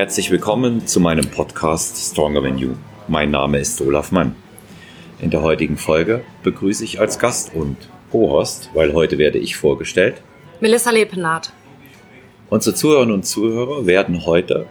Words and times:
Herzlich 0.00 0.30
willkommen 0.30 0.86
zu 0.86 0.98
meinem 0.98 1.26
Podcast 1.26 2.12
Stronger 2.12 2.42
Than 2.42 2.56
You. 2.56 2.70
Mein 3.06 3.32
Name 3.32 3.58
ist 3.58 3.82
Olaf 3.82 4.12
Mann. 4.12 4.34
In 5.20 5.28
der 5.28 5.42
heutigen 5.42 5.76
Folge 5.76 6.24
begrüße 6.42 6.82
ich 6.84 6.98
als 6.98 7.18
Gast 7.18 7.54
und 7.54 7.76
Co-Host, 8.10 8.70
weil 8.72 8.94
heute 8.94 9.18
werde 9.18 9.36
ich 9.36 9.56
vorgestellt, 9.56 10.22
Melissa 10.58 10.90
Lepenath. 10.90 11.52
Unsere 12.48 12.74
Zuhörerinnen 12.74 13.14
und 13.14 13.26
Zuhörer 13.26 13.84
werden 13.84 14.24
heute 14.24 14.64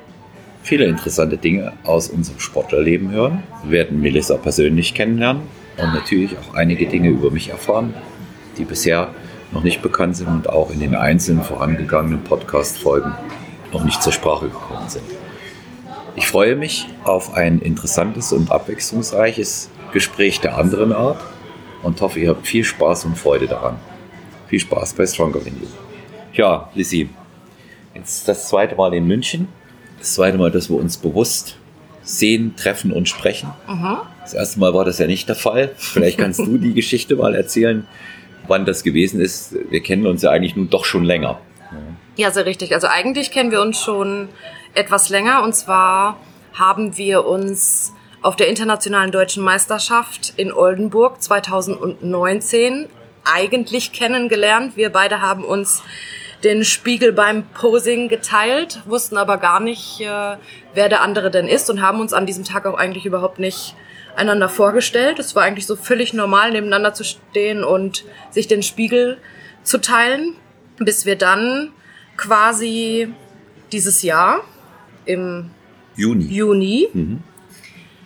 viele 0.63 0.85
interessante 0.85 1.37
Dinge 1.37 1.73
aus 1.83 2.09
unserem 2.09 2.39
Sportlerleben 2.39 3.11
hören, 3.11 3.43
werden 3.63 4.01
Melissa 4.01 4.35
persönlich 4.35 4.95
kennenlernen 4.95 5.43
und 5.77 5.93
natürlich 5.93 6.31
auch 6.39 6.55
einige 6.55 6.87
Dinge 6.87 7.09
über 7.09 7.29
mich 7.29 7.49
erfahren, 7.49 7.93
die 8.57 8.65
bisher 8.65 9.13
noch 9.51 9.63
nicht 9.63 9.83
bekannt 9.83 10.17
sind 10.17 10.27
und 10.27 10.49
auch 10.49 10.71
in 10.71 10.79
den 10.79 10.95
einzelnen 10.95 11.43
vorangegangenen 11.43 12.23
Podcast-Folgen 12.23 13.13
noch 13.71 13.83
nicht 13.83 14.01
zur 14.01 14.11
Sprache 14.11 14.47
gekommen 14.47 14.89
sind. 14.89 15.18
Ich 16.15 16.27
freue 16.27 16.55
mich 16.55 16.87
auf 17.03 17.33
ein 17.33 17.59
interessantes 17.59 18.33
und 18.33 18.51
abwechslungsreiches 18.51 19.69
Gespräch 19.93 20.39
der 20.41 20.57
anderen 20.57 20.93
Art 20.93 21.21
und 21.83 22.01
hoffe, 22.01 22.19
ihr 22.19 22.29
habt 22.29 22.45
viel 22.47 22.63
Spaß 22.63 23.05
und 23.05 23.17
Freude 23.17 23.47
daran. 23.47 23.77
Viel 24.47 24.59
Spaß 24.59 24.93
bei 24.93 25.05
Stronger 25.05 25.43
Than 25.43 25.55
You. 25.61 25.67
Ja, 26.33 26.69
Lizzie, 26.75 27.09
jetzt 27.93 28.27
das 28.27 28.49
zweite 28.49 28.75
Mal 28.75 28.93
in 28.93 29.07
München. 29.07 29.47
Das 29.99 30.13
zweite 30.15 30.37
Mal, 30.37 30.51
dass 30.51 30.69
wir 30.69 30.77
uns 30.77 30.97
bewusst 30.97 31.57
sehen, 32.01 32.55
treffen 32.55 32.91
und 32.91 33.07
sprechen. 33.07 33.51
Mhm. 33.67 33.97
Das 34.21 34.33
erste 34.33 34.59
Mal 34.59 34.73
war 34.73 34.85
das 34.85 34.99
ja 34.99 35.07
nicht 35.07 35.27
der 35.29 35.35
Fall. 35.35 35.71
Vielleicht 35.75 36.17
kannst 36.17 36.39
du 36.39 36.57
die 36.57 36.73
Geschichte 36.75 37.15
mal 37.15 37.35
erzählen, 37.35 37.87
wann 38.47 38.65
das 38.65 38.83
gewesen 38.83 39.19
ist. 39.19 39.55
Wir 39.69 39.81
kennen 39.81 40.07
uns 40.07 40.21
ja 40.21 40.31
eigentlich 40.31 40.55
nun 40.55 40.69
doch 40.69 40.85
schon 40.85 41.03
länger. 41.03 41.39
Ja, 42.15 42.31
sehr 42.31 42.45
richtig. 42.45 42.73
Also 42.73 42.87
eigentlich 42.87 43.31
kennen 43.31 43.51
wir 43.51 43.61
uns 43.61 43.81
schon 43.81 44.27
etwas 44.73 45.09
länger. 45.09 45.43
Und 45.43 45.55
zwar 45.55 46.17
haben 46.53 46.97
wir 46.97 47.25
uns 47.25 47.93
auf 48.21 48.35
der 48.35 48.47
Internationalen 48.47 49.11
Deutschen 49.11 49.43
Meisterschaft 49.43 50.33
in 50.35 50.51
Oldenburg 50.51 51.21
2019 51.21 52.89
eigentlich 53.23 53.91
kennengelernt. 53.93 54.75
Wir 54.75 54.91
beide 54.91 55.21
haben 55.21 55.43
uns 55.43 55.83
den 56.43 56.63
Spiegel 56.63 57.11
beim 57.11 57.43
Posing 57.47 58.07
geteilt, 58.07 58.81
wussten 58.85 59.17
aber 59.17 59.37
gar 59.37 59.59
nicht, 59.59 60.01
äh, 60.01 60.37
wer 60.73 60.89
der 60.89 61.01
andere 61.01 61.31
denn 61.31 61.47
ist 61.47 61.69
und 61.69 61.81
haben 61.81 61.99
uns 61.99 62.13
an 62.13 62.25
diesem 62.25 62.45
Tag 62.45 62.65
auch 62.65 62.77
eigentlich 62.77 63.05
überhaupt 63.05 63.39
nicht 63.39 63.75
einander 64.15 64.49
vorgestellt. 64.49 65.19
Es 65.19 65.35
war 65.35 65.43
eigentlich 65.43 65.65
so 65.65 65.75
völlig 65.75 66.13
normal, 66.13 66.51
nebeneinander 66.51 66.93
zu 66.93 67.03
stehen 67.03 67.63
und 67.63 68.05
sich 68.31 68.47
den 68.47 68.63
Spiegel 68.63 69.17
zu 69.63 69.79
teilen, 69.79 70.35
bis 70.77 71.05
wir 71.05 71.17
dann 71.17 71.71
quasi 72.17 73.13
dieses 73.71 74.01
Jahr 74.01 74.41
im 75.09 75.49
Juni, 75.95 76.25
Juni 76.25 76.87
mhm. 76.93 77.19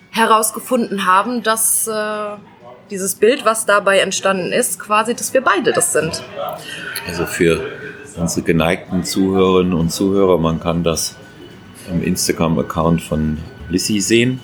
herausgefunden 0.09 1.05
haben, 1.05 1.43
dass 1.43 1.87
äh, 1.87 1.91
dieses 2.89 3.15
Bild, 3.15 3.45
was 3.45 3.65
dabei 3.65 3.99
entstanden 3.99 4.51
ist, 4.51 4.79
quasi, 4.79 5.13
dass 5.13 5.33
wir 5.33 5.41
beide 5.41 5.73
das 5.73 5.91
sind. 5.93 6.23
Also 7.07 7.25
für 7.25 7.61
unsere 8.15 8.45
geneigten 8.45 9.03
Zuhörerinnen 9.03 9.73
und 9.73 9.91
Zuhörer, 9.91 10.37
man 10.37 10.59
kann 10.59 10.83
das 10.83 11.15
im 11.91 12.01
Instagram-Account 12.01 13.01
von 13.01 13.39
Lissy 13.69 13.99
sehen, 13.99 14.39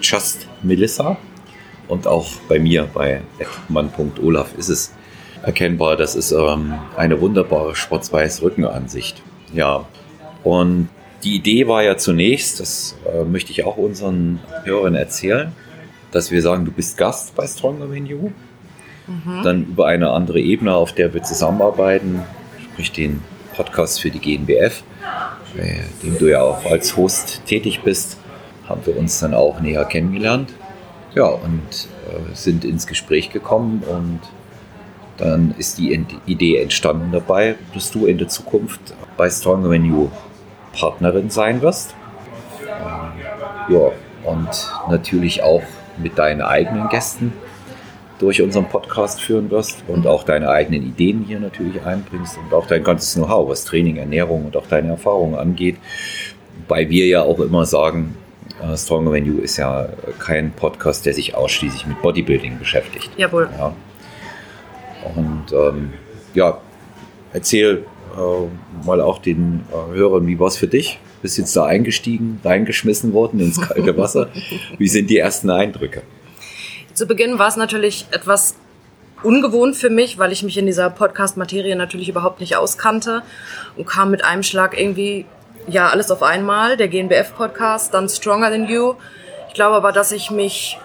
Just 0.00 0.48
Melissa. 0.62 1.16
Und 1.86 2.06
auch 2.06 2.26
bei 2.48 2.58
mir, 2.58 2.88
bei 2.92 3.22
mann.olaf, 3.68 4.54
ist 4.58 4.68
es 4.68 4.92
erkennbar. 5.42 5.96
Das 5.96 6.16
ist 6.16 6.32
ähm, 6.32 6.74
eine 6.96 7.20
wunderbare 7.20 7.76
schwarz-weiß 7.76 8.42
Rückenansicht. 8.42 9.22
Ja, 9.52 9.86
und 10.42 10.88
die 11.24 11.36
Idee 11.36 11.66
war 11.66 11.82
ja 11.82 11.96
zunächst, 11.96 12.60
das 12.60 12.96
äh, 13.12 13.24
möchte 13.24 13.50
ich 13.50 13.64
auch 13.64 13.78
unseren 13.78 14.40
Hörern 14.64 14.94
erzählen, 14.94 15.52
dass 16.12 16.30
wir 16.30 16.42
sagen, 16.42 16.64
du 16.64 16.70
bist 16.70 16.98
Gast 16.98 17.34
bei 17.34 17.46
Stronger 17.46 17.92
Than 17.92 18.06
You. 18.06 18.30
Mhm. 19.06 19.42
Dann 19.42 19.64
über 19.64 19.86
eine 19.86 20.10
andere 20.10 20.40
Ebene, 20.40 20.74
auf 20.74 20.92
der 20.92 21.12
wir 21.14 21.22
zusammenarbeiten, 21.22 22.22
sprich 22.62 22.92
den 22.92 23.22
Podcast 23.56 24.00
für 24.00 24.10
die 24.10 24.18
GNBF, 24.18 24.82
bei 25.56 25.80
dem 26.02 26.18
du 26.18 26.30
ja 26.30 26.42
auch 26.42 26.64
als 26.70 26.96
Host 26.96 27.42
tätig 27.46 27.80
bist, 27.80 28.18
haben 28.68 28.84
wir 28.84 28.96
uns 28.96 29.18
dann 29.20 29.34
auch 29.34 29.60
näher 29.60 29.84
kennengelernt. 29.84 30.52
Ja, 31.14 31.26
und 31.26 31.62
äh, 32.08 32.34
sind 32.34 32.64
ins 32.64 32.86
Gespräch 32.86 33.30
gekommen 33.30 33.82
und 33.88 34.20
dann 35.16 35.54
ist 35.58 35.78
die 35.78 36.04
Idee 36.26 36.58
entstanden 36.58 37.12
dabei, 37.12 37.54
dass 37.72 37.92
du 37.92 38.06
in 38.06 38.18
der 38.18 38.28
Zukunft 38.28 38.80
bei 39.16 39.30
Stronger 39.30 39.70
Than 39.70 39.84
You 39.84 40.08
Partnerin 40.74 41.30
sein 41.30 41.62
wirst. 41.62 41.94
Ähm, 42.62 43.74
ja, 43.74 43.90
und 44.24 44.72
natürlich 44.90 45.42
auch 45.42 45.62
mit 45.98 46.18
deinen 46.18 46.42
eigenen 46.42 46.88
Gästen 46.88 47.32
durch 48.18 48.40
unseren 48.40 48.66
Podcast 48.66 49.20
führen 49.20 49.50
wirst 49.50 49.84
und 49.88 50.06
auch 50.06 50.22
deine 50.22 50.48
eigenen 50.48 50.82
Ideen 50.82 51.24
hier 51.26 51.40
natürlich 51.40 51.84
einbringst 51.84 52.38
und 52.38 52.54
auch 52.54 52.66
dein 52.66 52.84
ganzes 52.84 53.14
Know-how, 53.14 53.48
was 53.48 53.64
Training, 53.64 53.96
Ernährung 53.96 54.46
und 54.46 54.56
auch 54.56 54.66
deine 54.66 54.90
Erfahrungen 54.90 55.34
angeht. 55.34 55.76
Wobei 56.66 56.88
wir 56.88 57.06
ja 57.06 57.22
auch 57.22 57.40
immer 57.40 57.66
sagen, 57.66 58.16
uh, 58.62 58.76
Stronger 58.76 59.12
Than 59.12 59.26
You 59.26 59.38
ist 59.38 59.56
ja 59.56 59.88
kein 60.18 60.52
Podcast, 60.52 61.04
der 61.06 61.12
sich 61.12 61.34
ausschließlich 61.34 61.86
mit 61.86 62.00
Bodybuilding 62.02 62.58
beschäftigt. 62.58 63.10
Jawohl. 63.16 63.48
Ja. 63.58 63.74
Und 65.16 65.52
ähm, 65.52 65.92
ja, 66.34 66.58
erzähl 67.32 67.84
äh, 68.16 68.86
mal 68.86 69.00
auch 69.00 69.18
den 69.18 69.64
äh, 69.70 69.94
Hörern, 69.94 70.26
wie 70.26 70.38
war 70.38 70.48
es 70.48 70.56
für 70.56 70.66
dich? 70.66 70.98
Bist 71.22 71.38
jetzt 71.38 71.56
da 71.56 71.64
eingestiegen, 71.64 72.40
reingeschmissen 72.44 73.12
worden 73.12 73.40
ins 73.40 73.60
kalte 73.60 73.96
Wasser? 73.98 74.28
wie 74.78 74.88
sind 74.88 75.10
die 75.10 75.18
ersten 75.18 75.50
Eindrücke? 75.50 76.02
Zu 76.92 77.06
Beginn 77.06 77.38
war 77.38 77.48
es 77.48 77.56
natürlich 77.56 78.06
etwas 78.10 78.54
ungewohnt 79.22 79.76
für 79.76 79.90
mich, 79.90 80.18
weil 80.18 80.32
ich 80.32 80.42
mich 80.42 80.58
in 80.58 80.66
dieser 80.66 80.90
Podcast-Materie 80.90 81.74
natürlich 81.76 82.08
überhaupt 82.08 82.40
nicht 82.40 82.56
auskannte 82.56 83.22
und 83.76 83.86
kam 83.86 84.10
mit 84.10 84.24
einem 84.24 84.42
Schlag 84.42 84.78
irgendwie, 84.78 85.24
ja, 85.66 85.88
alles 85.88 86.10
auf 86.10 86.22
einmal, 86.22 86.76
der 86.76 86.88
GNBF-Podcast, 86.88 87.92
dann 87.94 88.08
Stronger 88.08 88.50
Than 88.50 88.68
You. 88.68 88.94
Ich 89.48 89.54
glaube 89.54 89.76
aber, 89.76 89.92
dass 89.92 90.12
ich 90.12 90.30
mich 90.30 90.78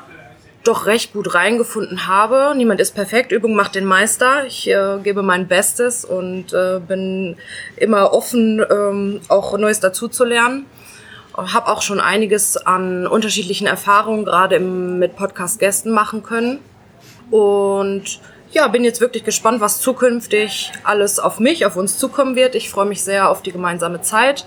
doch 0.63 0.85
recht 0.85 1.13
gut 1.13 1.33
reingefunden 1.33 2.07
habe. 2.07 2.53
Niemand 2.55 2.81
ist 2.81 2.93
perfekt, 2.93 3.31
Übung 3.31 3.55
macht 3.55 3.75
den 3.75 3.85
Meister. 3.85 4.45
Ich 4.45 4.69
äh, 4.69 4.99
gebe 5.03 5.23
mein 5.23 5.47
Bestes 5.47 6.03
und 6.03 6.53
äh, 6.53 6.79
bin 6.85 7.37
immer 7.77 8.13
offen, 8.13 8.63
ähm, 8.69 9.21
auch 9.29 9.57
Neues 9.57 9.79
dazuzulernen. 9.79 10.65
Habe 11.35 11.67
auch 11.67 11.81
schon 11.81 12.01
einiges 12.01 12.57
an 12.57 13.07
unterschiedlichen 13.07 13.65
Erfahrungen 13.65 14.25
gerade 14.25 14.59
mit 14.59 15.15
Podcast-Gästen 15.15 15.91
machen 15.91 16.23
können. 16.23 16.59
Und 17.31 18.19
ja, 18.51 18.67
bin 18.67 18.83
jetzt 18.83 18.99
wirklich 18.99 19.23
gespannt, 19.23 19.61
was 19.61 19.79
zukünftig 19.79 20.71
alles 20.83 21.19
auf 21.19 21.39
mich, 21.39 21.65
auf 21.65 21.77
uns 21.77 21.97
zukommen 21.97 22.35
wird. 22.35 22.55
Ich 22.55 22.69
freue 22.69 22.87
mich 22.87 23.03
sehr 23.03 23.29
auf 23.29 23.41
die 23.41 23.51
gemeinsame 23.53 24.01
Zeit. 24.01 24.45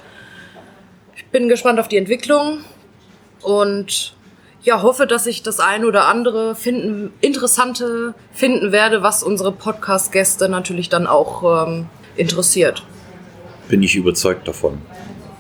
Ich 1.17 1.27
bin 1.27 1.49
gespannt 1.49 1.81
auf 1.81 1.89
die 1.89 1.97
Entwicklung 1.97 2.65
und 3.41 4.15
ja, 4.63 4.83
hoffe, 4.83 5.07
dass 5.07 5.27
ich 5.27 5.43
das 5.43 5.59
ein 5.59 5.85
oder 5.85 6.07
andere 6.07 6.55
finden, 6.55 7.13
interessante 7.21 8.15
finden 8.33 8.71
werde, 8.71 9.03
was 9.03 9.23
unsere 9.23 9.53
Podcast-Gäste 9.53 10.49
natürlich 10.49 10.89
dann 10.89 11.07
auch 11.07 11.67
ähm, 11.67 11.87
interessiert. 12.17 12.85
Bin 13.69 13.83
ich 13.83 13.97
überzeugt 13.97 14.47
davon. 14.47 14.79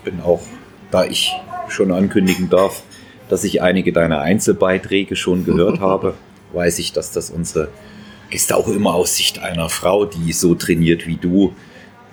Bin 0.04 0.20
auch, 0.20 0.42
da 0.90 1.04
ich 1.04 1.32
schon 1.68 1.92
ankündigen 1.92 2.50
darf, 2.50 2.82
dass 3.28 3.44
ich 3.44 3.62
einige 3.62 3.92
deiner 3.92 4.20
Einzelbeiträge 4.20 5.14
schon 5.14 5.44
gehört 5.44 5.80
habe, 5.80 6.14
weiß 6.52 6.80
ich, 6.80 6.92
dass 6.92 7.12
das 7.12 7.30
unsere 7.30 7.68
Gäste 8.30 8.56
auch 8.56 8.68
immer 8.68 8.94
aus 8.94 9.16
Sicht 9.16 9.38
einer 9.38 9.68
Frau, 9.68 10.04
die 10.04 10.32
so 10.32 10.54
trainiert 10.54 11.06
wie 11.06 11.16
du, 11.16 11.54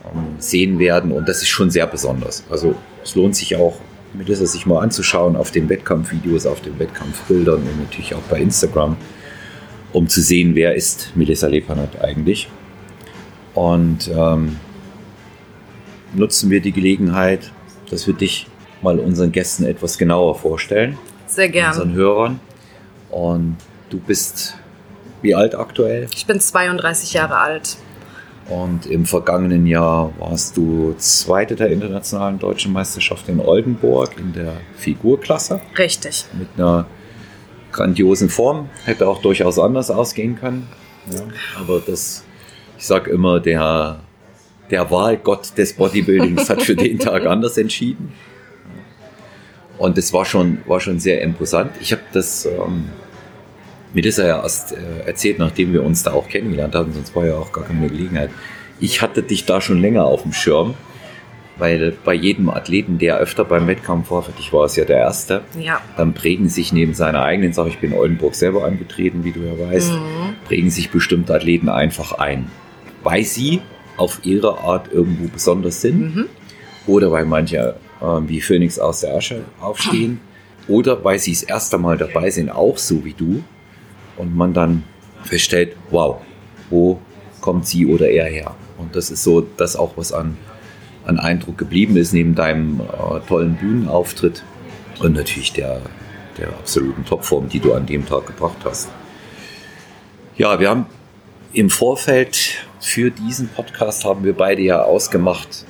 ähm, 0.05 0.35
sehen 0.37 0.77
werden. 0.77 1.11
Und 1.11 1.27
das 1.27 1.41
ist 1.41 1.49
schon 1.49 1.71
sehr 1.71 1.87
besonders. 1.87 2.43
Also 2.51 2.75
es 3.03 3.15
lohnt 3.15 3.35
sich 3.35 3.55
auch 3.55 3.79
Melissa 4.13 4.45
sich 4.45 4.65
mal 4.65 4.81
anzuschauen 4.81 5.35
auf 5.35 5.51
den 5.51 5.69
Wettkampfvideos, 5.69 6.45
auf 6.45 6.61
den 6.61 6.77
Wettkampfbildern 6.79 7.61
und 7.61 7.79
natürlich 7.83 8.15
auch 8.15 8.21
bei 8.23 8.39
Instagram, 8.39 8.97
um 9.93 10.07
zu 10.07 10.21
sehen, 10.21 10.55
wer 10.55 10.75
ist 10.75 11.11
Melissa 11.15 11.47
Lepanat 11.47 12.03
eigentlich. 12.03 12.49
Und 13.53 14.09
ähm, 14.13 14.57
nutzen 16.13 16.49
wir 16.49 16.61
die 16.61 16.71
Gelegenheit, 16.71 17.51
dass 17.89 18.07
wir 18.07 18.13
dich 18.13 18.47
mal 18.81 18.99
unseren 18.99 19.31
Gästen 19.31 19.65
etwas 19.65 19.97
genauer 19.97 20.35
vorstellen. 20.35 20.97
Sehr 21.27 21.49
gerne. 21.49 21.73
Unseren 21.73 21.93
Hörern. 21.93 22.39
Und 23.09 23.57
du 23.89 23.99
bist 23.99 24.55
wie 25.21 25.35
alt 25.35 25.55
aktuell? 25.55 26.07
Ich 26.15 26.25
bin 26.25 26.39
32 26.39 27.13
Jahre 27.13 27.37
alt. 27.37 27.77
Und 28.49 28.87
im 28.87 29.05
vergangenen 29.05 29.67
Jahr 29.67 30.11
warst 30.17 30.57
du 30.57 30.95
Zweite 30.97 31.55
der 31.55 31.69
internationalen 31.69 32.39
deutschen 32.39 32.73
Meisterschaft 32.73 33.29
in 33.29 33.39
Oldenburg 33.39 34.17
in 34.17 34.33
der 34.33 34.53
Figurklasse. 34.75 35.61
Richtig. 35.77 36.25
Mit 36.37 36.47
einer 36.57 36.87
grandiosen 37.71 38.29
Form. 38.29 38.69
Hätte 38.85 39.07
auch 39.07 39.21
durchaus 39.21 39.59
anders 39.59 39.91
ausgehen 39.91 40.35
können. 40.35 40.67
Ja, 41.11 41.21
aber 41.59 41.79
das, 41.85 42.23
ich 42.77 42.87
sag 42.87 43.07
immer, 43.07 43.39
der, 43.39 43.99
der 44.71 44.89
Wahlgott 44.89 45.55
des 45.55 45.73
Bodybuildings 45.73 46.49
hat 46.49 46.63
für 46.63 46.75
den 46.75 46.97
Tag 46.97 47.27
anders 47.27 47.57
entschieden. 47.57 48.13
Und 49.77 49.97
das 49.97 50.11
war 50.11 50.25
schon, 50.25 50.57
war 50.65 50.79
schon 50.79 50.99
sehr 50.99 51.21
imposant. 51.21 51.71
Ich 51.79 51.91
habe 51.91 52.01
das 52.11 52.45
ähm, 52.45 52.89
Melissa 53.93 54.25
ja 54.25 54.41
erst 54.43 54.73
äh, 54.73 55.07
erzählt, 55.07 55.39
nachdem 55.39 55.73
wir 55.73 55.83
uns 55.83 56.03
da 56.03 56.11
auch 56.13 56.27
kennengelernt 56.27 56.75
haben, 56.75 56.93
sonst 56.93 57.15
war 57.15 57.25
ja 57.25 57.35
auch 57.35 57.51
gar 57.51 57.63
keine 57.65 57.87
Gelegenheit. 57.87 58.29
Ich 58.79 59.01
hatte 59.01 59.23
dich 59.23 59.45
da 59.45 59.61
schon 59.61 59.79
länger 59.81 60.05
auf 60.05 60.21
dem 60.23 60.31
Schirm, 60.33 60.75
weil 61.57 61.93
bei 62.05 62.13
jedem 62.13 62.49
Athleten, 62.49 62.99
der 62.99 63.17
öfter 63.17 63.43
beim 63.43 63.67
Wettkampf 63.67 64.11
war, 64.11 64.23
für 64.23 64.31
dich 64.31 64.53
war 64.53 64.63
es 64.65 64.75
ja 64.77 64.85
der 64.85 64.97
erste, 64.99 65.41
Ja. 65.59 65.81
dann 65.97 66.13
prägen 66.13 66.47
sich 66.47 66.71
neben 66.71 66.93
seiner 66.93 67.23
eigenen 67.23 67.51
Sache, 67.51 67.69
ich 67.69 67.79
bin 67.79 67.91
in 67.91 67.97
Oldenburg 67.97 68.35
selber 68.35 68.63
angetreten, 68.63 69.23
wie 69.25 69.31
du 69.31 69.41
ja 69.41 69.59
weißt, 69.69 69.91
Mhm. 69.93 70.35
prägen 70.45 70.69
sich 70.69 70.89
bestimmte 70.91 71.33
Athleten 71.33 71.67
einfach 71.67 72.13
ein, 72.13 72.49
weil 73.03 73.23
sie 73.25 73.59
auf 73.97 74.21
ihre 74.23 74.59
Art 74.59 74.89
irgendwo 74.93 75.27
besonders 75.27 75.81
sind 75.81 76.15
Mhm. 76.15 76.25
oder 76.87 77.11
weil 77.11 77.25
manche 77.25 77.75
ähm, 78.01 78.29
wie 78.29 78.39
Phönix 78.39 78.79
aus 78.79 79.01
der 79.01 79.15
Asche 79.15 79.41
aufstehen 79.59 80.21
oder 80.69 81.03
weil 81.03 81.19
sie 81.19 81.31
das 81.33 81.43
erste 81.43 81.77
Mal 81.77 81.97
dabei 81.97 82.29
sind, 82.29 82.49
auch 82.49 82.77
so 82.77 83.03
wie 83.03 83.11
du 83.13 83.43
und 84.19 84.35
man 84.35 84.53
dann 84.53 84.83
feststellt, 85.23 85.75
wow, 85.89 86.21
wo 86.69 86.99
kommt 87.41 87.65
sie 87.65 87.87
oder 87.87 88.09
er 88.09 88.25
her? 88.25 88.55
Und 88.77 88.95
das 88.95 89.09
ist 89.09 89.23
so 89.23 89.41
das 89.41 89.75
auch, 89.75 89.93
was 89.95 90.13
an, 90.13 90.37
an 91.05 91.19
Eindruck 91.19 91.57
geblieben 91.57 91.97
ist, 91.97 92.13
neben 92.13 92.35
deinem 92.35 92.81
äh, 92.81 93.19
tollen 93.27 93.55
Bühnenauftritt 93.55 94.43
und 94.99 95.13
natürlich 95.13 95.53
der, 95.53 95.81
der 96.37 96.49
absoluten 96.49 97.05
Topform, 97.05 97.49
die 97.49 97.59
du 97.59 97.73
an 97.73 97.85
dem 97.85 98.05
Tag 98.05 98.27
gebracht 98.27 98.57
hast. 98.63 98.89
Ja, 100.37 100.59
wir 100.59 100.69
haben 100.69 100.85
im 101.51 101.69
Vorfeld 101.69 102.65
für 102.79 103.11
diesen 103.11 103.49
Podcast 103.49 104.05
haben 104.05 104.23
wir 104.23 104.33
beide 104.33 104.61
ja 104.61 104.83
ausgemacht, 104.83 105.65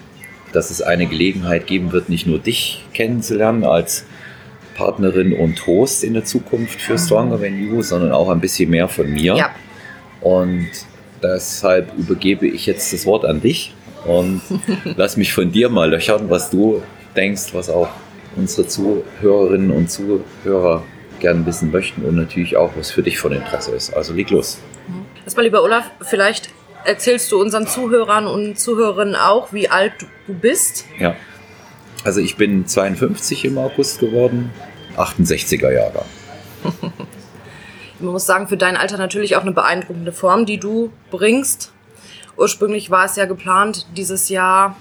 dass 0.52 0.70
es 0.72 0.82
eine 0.82 1.08
Gelegenheit 1.08 1.68
geben 1.68 1.92
wird, 1.92 2.10
nicht 2.10 2.28
nur 2.28 2.40
dich 2.40 2.86
kennenzulernen 2.94 3.64
als 3.64 4.06
Partnerin 4.80 5.34
und 5.34 5.68
Host 5.68 6.06
in 6.06 6.14
der 6.14 6.24
Zukunft 6.24 6.80
für 6.80 6.98
Stronger 6.98 7.38
Than 7.38 7.62
You, 7.62 7.82
sondern 7.82 8.14
auch 8.14 8.30
ein 8.30 8.40
bisschen 8.40 8.70
mehr 8.70 8.88
von 8.88 9.12
mir. 9.12 9.36
Ja. 9.36 9.50
Und 10.22 10.70
deshalb 11.22 11.92
übergebe 11.98 12.48
ich 12.48 12.66
jetzt 12.66 12.94
das 12.94 13.06
Wort 13.06 13.26
an 13.26 13.42
dich 13.42 13.74
und 14.06 14.42
lass 14.96 15.18
mich 15.18 15.34
von 15.34 15.52
dir 15.52 15.68
mal 15.68 15.90
löchern, 15.90 16.30
was 16.30 16.50
du 16.50 16.82
denkst, 17.14 17.54
was 17.54 17.70
auch 17.70 17.90
unsere 18.38 18.68
Zuhörerinnen 18.68 19.70
und 19.70 19.92
Zuhörer 19.92 20.84
gern 21.20 21.46
wissen 21.46 21.72
möchten 21.72 22.06
und 22.06 22.16
natürlich 22.16 22.56
auch, 22.56 22.72
was 22.78 22.90
für 22.90 23.04
dich 23.04 23.20
von 23.20 23.34
Interesse 23.34 23.72
ist. 23.72 23.94
Also 23.94 24.14
leg 24.14 24.30
los. 24.30 24.60
Erstmal, 25.26 25.44
lieber 25.44 25.62
Olaf, 25.62 25.92
vielleicht 26.04 26.52
erzählst 26.86 27.30
du 27.34 27.42
unseren 27.42 27.68
Zuhörern 27.68 28.28
und 28.28 28.58
Zuhörerinnen 28.58 29.18
auch, 29.18 29.52
wie 29.52 29.68
alt 29.68 29.92
du 30.26 30.34
bist. 30.34 30.86
Ja. 30.98 31.18
Also 32.06 32.22
ich 32.22 32.38
bin 32.38 32.66
52 32.66 33.44
im 33.44 33.58
August 33.58 34.00
geworden, 34.00 34.52
68er 35.00 35.72
Jahre. 35.72 36.06
Man 38.00 38.14
muss 38.14 38.26
sagen, 38.26 38.48
für 38.48 38.58
dein 38.58 38.78
Alter 38.78 38.98
natürlich 38.98 39.36
auch 39.36 39.42
eine 39.42 39.52
beeindruckende 39.52 40.12
Form, 40.12 40.46
die 40.46 40.58
du 40.58 40.92
bringst. 41.12 41.72
Ursprünglich 42.38 42.90
war 42.90 43.06
es 43.06 43.18
ja 43.18 43.26
geplant, 43.26 43.88
dieses 43.98 44.30
Jahr 44.30 44.78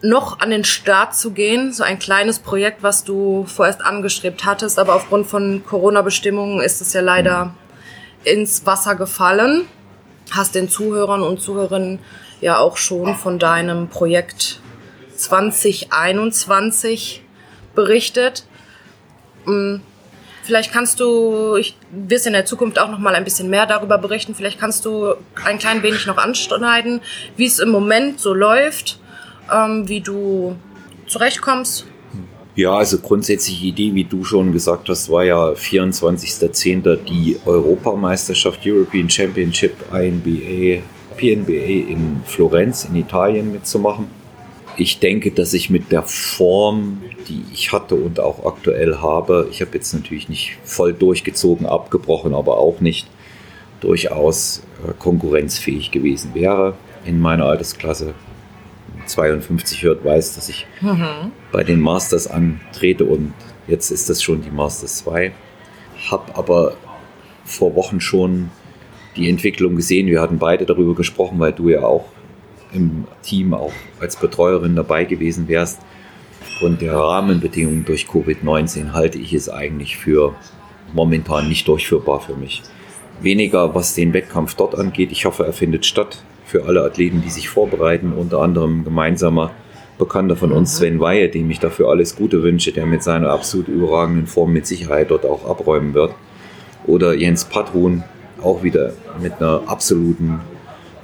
noch 0.00 0.38
an 0.38 0.50
den 0.50 0.64
Start 0.64 1.16
zu 1.16 1.32
gehen. 1.32 1.72
So 1.72 1.82
ein 1.82 1.98
kleines 1.98 2.38
Projekt, 2.38 2.84
was 2.84 3.02
du 3.02 3.44
vorerst 3.46 3.84
angestrebt 3.84 4.44
hattest, 4.44 4.78
aber 4.78 4.94
aufgrund 4.94 5.26
von 5.26 5.64
Corona-Bestimmungen 5.66 6.60
ist 6.60 6.80
es 6.80 6.92
ja 6.92 7.00
leider 7.00 7.54
ins 8.24 8.66
Wasser 8.66 8.94
gefallen. 8.94 9.64
Hast 10.30 10.54
den 10.54 10.68
Zuhörern 10.68 11.22
und 11.22 11.40
Zuhörerinnen 11.40 11.98
ja 12.40 12.58
auch 12.58 12.76
schon 12.76 13.16
von 13.16 13.38
deinem 13.38 13.88
Projekt 13.88 14.60
2021 15.16 17.22
berichtet. 17.74 18.44
Vielleicht 20.48 20.72
kannst 20.72 20.98
du, 21.00 21.56
ich 21.56 21.76
wirst 21.90 22.26
in 22.26 22.32
der 22.32 22.46
Zukunft 22.46 22.78
auch 22.78 22.90
noch 22.90 22.98
mal 22.98 23.14
ein 23.14 23.24
bisschen 23.24 23.50
mehr 23.50 23.66
darüber 23.66 23.98
berichten. 23.98 24.34
Vielleicht 24.34 24.58
kannst 24.58 24.86
du 24.86 25.14
ein 25.44 25.58
klein 25.58 25.82
wenig 25.82 26.06
noch 26.06 26.16
anschneiden, 26.16 27.02
wie 27.36 27.44
es 27.44 27.58
im 27.58 27.68
Moment 27.68 28.18
so 28.18 28.32
läuft, 28.32 28.98
ähm, 29.54 29.88
wie 29.88 30.00
du 30.00 30.56
zurechtkommst. 31.06 31.84
Ja, 32.54 32.72
also 32.72 32.98
grundsätzliche 32.98 33.66
Idee, 33.66 33.94
wie 33.94 34.04
du 34.04 34.24
schon 34.24 34.50
gesagt 34.52 34.88
hast, 34.88 35.10
war 35.10 35.22
ja 35.22 35.50
24.10. 35.50 36.96
die 37.04 37.38
Europameisterschaft 37.44 38.60
European 38.64 39.08
Championship 39.08 39.74
INBA, 39.92 40.82
PNBA 41.16 41.90
in 41.90 42.22
Florenz 42.24 42.86
in 42.86 42.96
Italien 42.96 43.52
mitzumachen. 43.52 44.17
Ich 44.80 45.00
denke, 45.00 45.32
dass 45.32 45.54
ich 45.54 45.70
mit 45.70 45.90
der 45.90 46.04
Form, 46.04 47.02
die 47.28 47.42
ich 47.52 47.72
hatte 47.72 47.96
und 47.96 48.20
auch 48.20 48.46
aktuell 48.46 48.98
habe, 48.98 49.48
ich 49.50 49.60
habe 49.60 49.72
jetzt 49.74 49.92
natürlich 49.92 50.28
nicht 50.28 50.56
voll 50.62 50.92
durchgezogen, 50.92 51.66
abgebrochen, 51.66 52.32
aber 52.32 52.58
auch 52.58 52.80
nicht 52.80 53.08
durchaus 53.80 54.62
äh, 54.86 54.92
konkurrenzfähig 54.96 55.90
gewesen 55.90 56.32
wäre 56.34 56.74
in 57.04 57.20
meiner 57.20 57.46
Altersklasse. 57.46 58.14
52 59.06 59.82
hört, 59.82 60.04
weiß, 60.04 60.36
dass 60.36 60.48
ich 60.48 60.66
bei 61.50 61.64
den 61.64 61.80
Masters 61.80 62.28
antrete 62.28 63.04
und 63.04 63.32
jetzt 63.66 63.90
ist 63.90 64.08
das 64.08 64.22
schon 64.22 64.42
die 64.42 64.50
Masters 64.50 64.98
2. 64.98 65.32
Hab 66.08 66.38
aber 66.38 66.76
vor 67.44 67.74
Wochen 67.74 68.00
schon 68.00 68.50
die 69.16 69.28
Entwicklung 69.28 69.74
gesehen. 69.74 70.06
Wir 70.06 70.20
hatten 70.20 70.38
beide 70.38 70.66
darüber 70.66 70.94
gesprochen, 70.94 71.40
weil 71.40 71.52
du 71.52 71.68
ja 71.68 71.82
auch 71.82 72.04
im 72.72 73.04
Team 73.22 73.54
auch 73.54 73.72
als 74.00 74.16
Betreuerin 74.16 74.76
dabei 74.76 75.04
gewesen 75.04 75.48
wärst. 75.48 75.80
Aufgrund 76.42 76.80
der 76.80 76.94
Rahmenbedingungen 76.94 77.84
durch 77.84 78.06
Covid-19 78.06 78.92
halte 78.92 79.18
ich 79.18 79.32
es 79.32 79.48
eigentlich 79.48 79.96
für 79.96 80.34
momentan 80.92 81.48
nicht 81.48 81.68
durchführbar 81.68 82.20
für 82.20 82.34
mich. 82.34 82.62
Weniger 83.20 83.74
was 83.74 83.94
den 83.94 84.12
Wettkampf 84.12 84.54
dort 84.54 84.74
angeht. 84.76 85.12
Ich 85.12 85.24
hoffe, 85.24 85.44
er 85.44 85.52
findet 85.52 85.86
statt 85.86 86.22
für 86.44 86.64
alle 86.64 86.82
Athleten, 86.82 87.22
die 87.22 87.30
sich 87.30 87.48
vorbereiten. 87.48 88.12
Unter 88.12 88.40
anderem 88.40 88.84
gemeinsamer 88.84 89.50
Bekannter 89.98 90.36
von 90.36 90.52
uns, 90.52 90.76
Sven 90.76 91.00
Weihe, 91.00 91.28
dem 91.28 91.50
ich 91.50 91.58
dafür 91.58 91.88
alles 91.88 92.14
Gute 92.14 92.42
wünsche, 92.42 92.72
der 92.72 92.86
mit 92.86 93.02
seiner 93.02 93.30
absolut 93.30 93.66
überragenden 93.66 94.26
Form 94.28 94.52
mit 94.52 94.66
Sicherheit 94.66 95.10
dort 95.10 95.26
auch 95.26 95.48
abräumen 95.48 95.92
wird. 95.92 96.14
Oder 96.86 97.14
Jens 97.14 97.44
Patrun, 97.44 98.04
auch 98.40 98.62
wieder 98.62 98.92
mit 99.20 99.34
einer 99.40 99.62
absoluten 99.66 100.40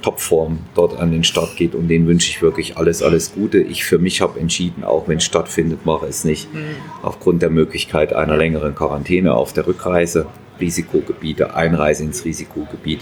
Topform 0.04 0.58
dort 0.74 0.98
an 0.98 1.12
den 1.12 1.24
Start 1.24 1.56
geht 1.56 1.74
und 1.74 1.88
den 1.88 2.06
wünsche 2.06 2.28
ich 2.28 2.42
wirklich 2.42 2.76
alles, 2.76 3.02
alles 3.02 3.32
Gute. 3.32 3.60
Ich 3.60 3.84
für 3.84 3.96
mich 3.96 4.20
habe 4.20 4.38
entschieden, 4.38 4.84
auch 4.84 5.08
wenn 5.08 5.16
es 5.16 5.24
stattfindet, 5.24 5.86
mache 5.86 6.04
es 6.04 6.24
nicht. 6.24 6.46
Aufgrund 7.00 7.40
der 7.40 7.48
Möglichkeit 7.48 8.12
einer 8.12 8.36
längeren 8.36 8.74
Quarantäne 8.74 9.34
auf 9.34 9.54
der 9.54 9.66
Rückreise, 9.66 10.26
Risikogebiete, 10.60 11.54
Einreise 11.54 12.04
ins 12.04 12.22
Risikogebiet. 12.26 13.00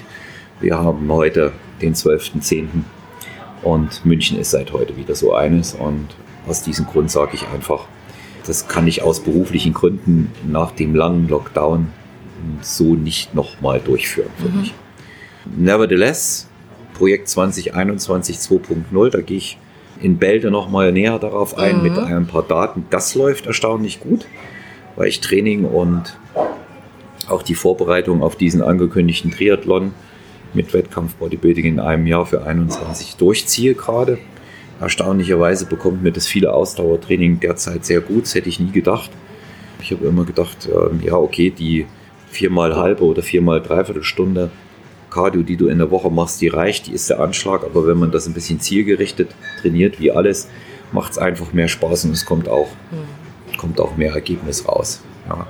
Wir 0.61 0.79
haben 0.79 1.11
heute 1.11 1.51
den 1.81 1.97
12.10. 1.97 2.69
und 3.65 4.07
München 4.07 4.39
ist 4.39 4.53
seit 4.53 4.73
heute 4.73 4.97
wieder 4.97 5.17
so 5.17 5.35
eines 5.35 5.75
und 5.75 6.07
aus 6.47 6.63
diesem 6.63 6.87
Grund 6.87 7.11
sage 7.11 7.33
ich 7.35 7.49
einfach, 7.49 7.87
das 8.47 8.69
kann 8.69 8.87
ich 8.87 9.03
aus 9.03 9.19
beruflichen 9.19 9.73
Gründen 9.73 10.31
nach 10.49 10.71
dem 10.71 10.95
langen 10.95 11.29
Lockdown 11.29 11.89
so 12.61 12.95
nicht 12.95 13.35
nochmal 13.35 13.81
durchführen 13.81 14.31
für 14.37 14.57
mich. 14.57 14.73
Nevertheless, 15.57 16.47
Projekt 16.95 17.29
2021 17.29 18.37
2.0, 18.37 19.11
da 19.11 19.21
gehe 19.21 19.39
ich 19.39 19.59
in 20.01 20.19
Bälde 20.19 20.51
nochmal 20.51 20.93
näher 20.93 21.19
darauf 21.19 21.57
ein 21.57 21.79
Mhm. 21.79 21.83
mit 21.83 21.99
ein 21.99 22.27
paar 22.27 22.43
Daten. 22.43 22.87
Das 22.91 23.15
läuft 23.15 23.47
erstaunlich 23.47 24.01
gut, 24.01 24.27
weil 24.97 25.09
ich 25.09 25.21
Training 25.21 25.65
und 25.65 26.17
auch 27.29 27.43
die 27.43 27.55
Vorbereitung 27.55 28.23
auf 28.23 28.37
diesen 28.37 28.63
angekündigten 28.63 29.31
Triathlon 29.31 29.93
mit 30.55 30.75
Wettkampf 30.75 31.15
Bodybuilding 31.15 31.65
in 31.65 31.81
einem 31.81 32.07
Jahr 32.07 32.27
für 32.27 32.45
21 32.45 33.17
durchziehe 33.17 33.75
gerade. 33.75 34.19
Erstaunlicherweise 34.81 35.67
bekommt 35.67 36.03
mir 36.03 36.11
das 36.13 36.27
viele 36.27 36.53
Ausdauertraining 36.53 37.39
derzeit 37.41 37.85
sehr 37.85 38.01
gut, 38.01 38.25
das 38.25 38.35
hätte 38.35 38.49
ich 38.49 38.59
nie 38.59 38.73
gedacht. 38.73 39.11
Ich 39.81 39.93
habe 39.93 40.05
immer 40.07 40.25
gedacht, 40.25 40.69
ähm, 40.69 41.01
ja 41.03 41.15
okay, 41.15 41.51
die 41.51 41.87
viermal 42.29 42.75
halbe 42.77 43.05
oder 43.05 43.23
viermal 43.23 43.61
dreiviertel 43.63 44.03
Stunde 44.03 44.51
Cardio, 45.13 45.43
die 45.43 45.57
du 45.57 45.69
in 45.69 45.79
der 45.79 45.91
Woche 45.91 46.11
machst, 46.11 46.41
die 46.41 46.49
reicht, 46.49 46.87
die 46.87 46.93
ist 46.93 47.11
der 47.11 47.21
Anschlag, 47.21 47.65
aber 47.65 47.87
wenn 47.87 47.99
man 47.99 48.11
das 48.11 48.27
ein 48.27 48.35
bisschen 48.35 48.61
zielgerichtet 48.61 49.31
trainiert, 49.61 50.01
wie 50.01 50.11
alles, 50.11 50.49
macht 50.93 51.13
es 51.13 51.19
einfach 51.19 51.53
mehr 51.53 51.69
Spaß 51.69 52.07
und 52.07 52.13
es 52.13 52.25
kommt 52.25 52.49
auch, 52.49 52.69
kommt 53.59 53.81
auch 53.81 53.97
mehr 53.97 54.13
Ergebnis 54.13 54.67
raus. 54.67 55.03
Ja. 55.29 55.47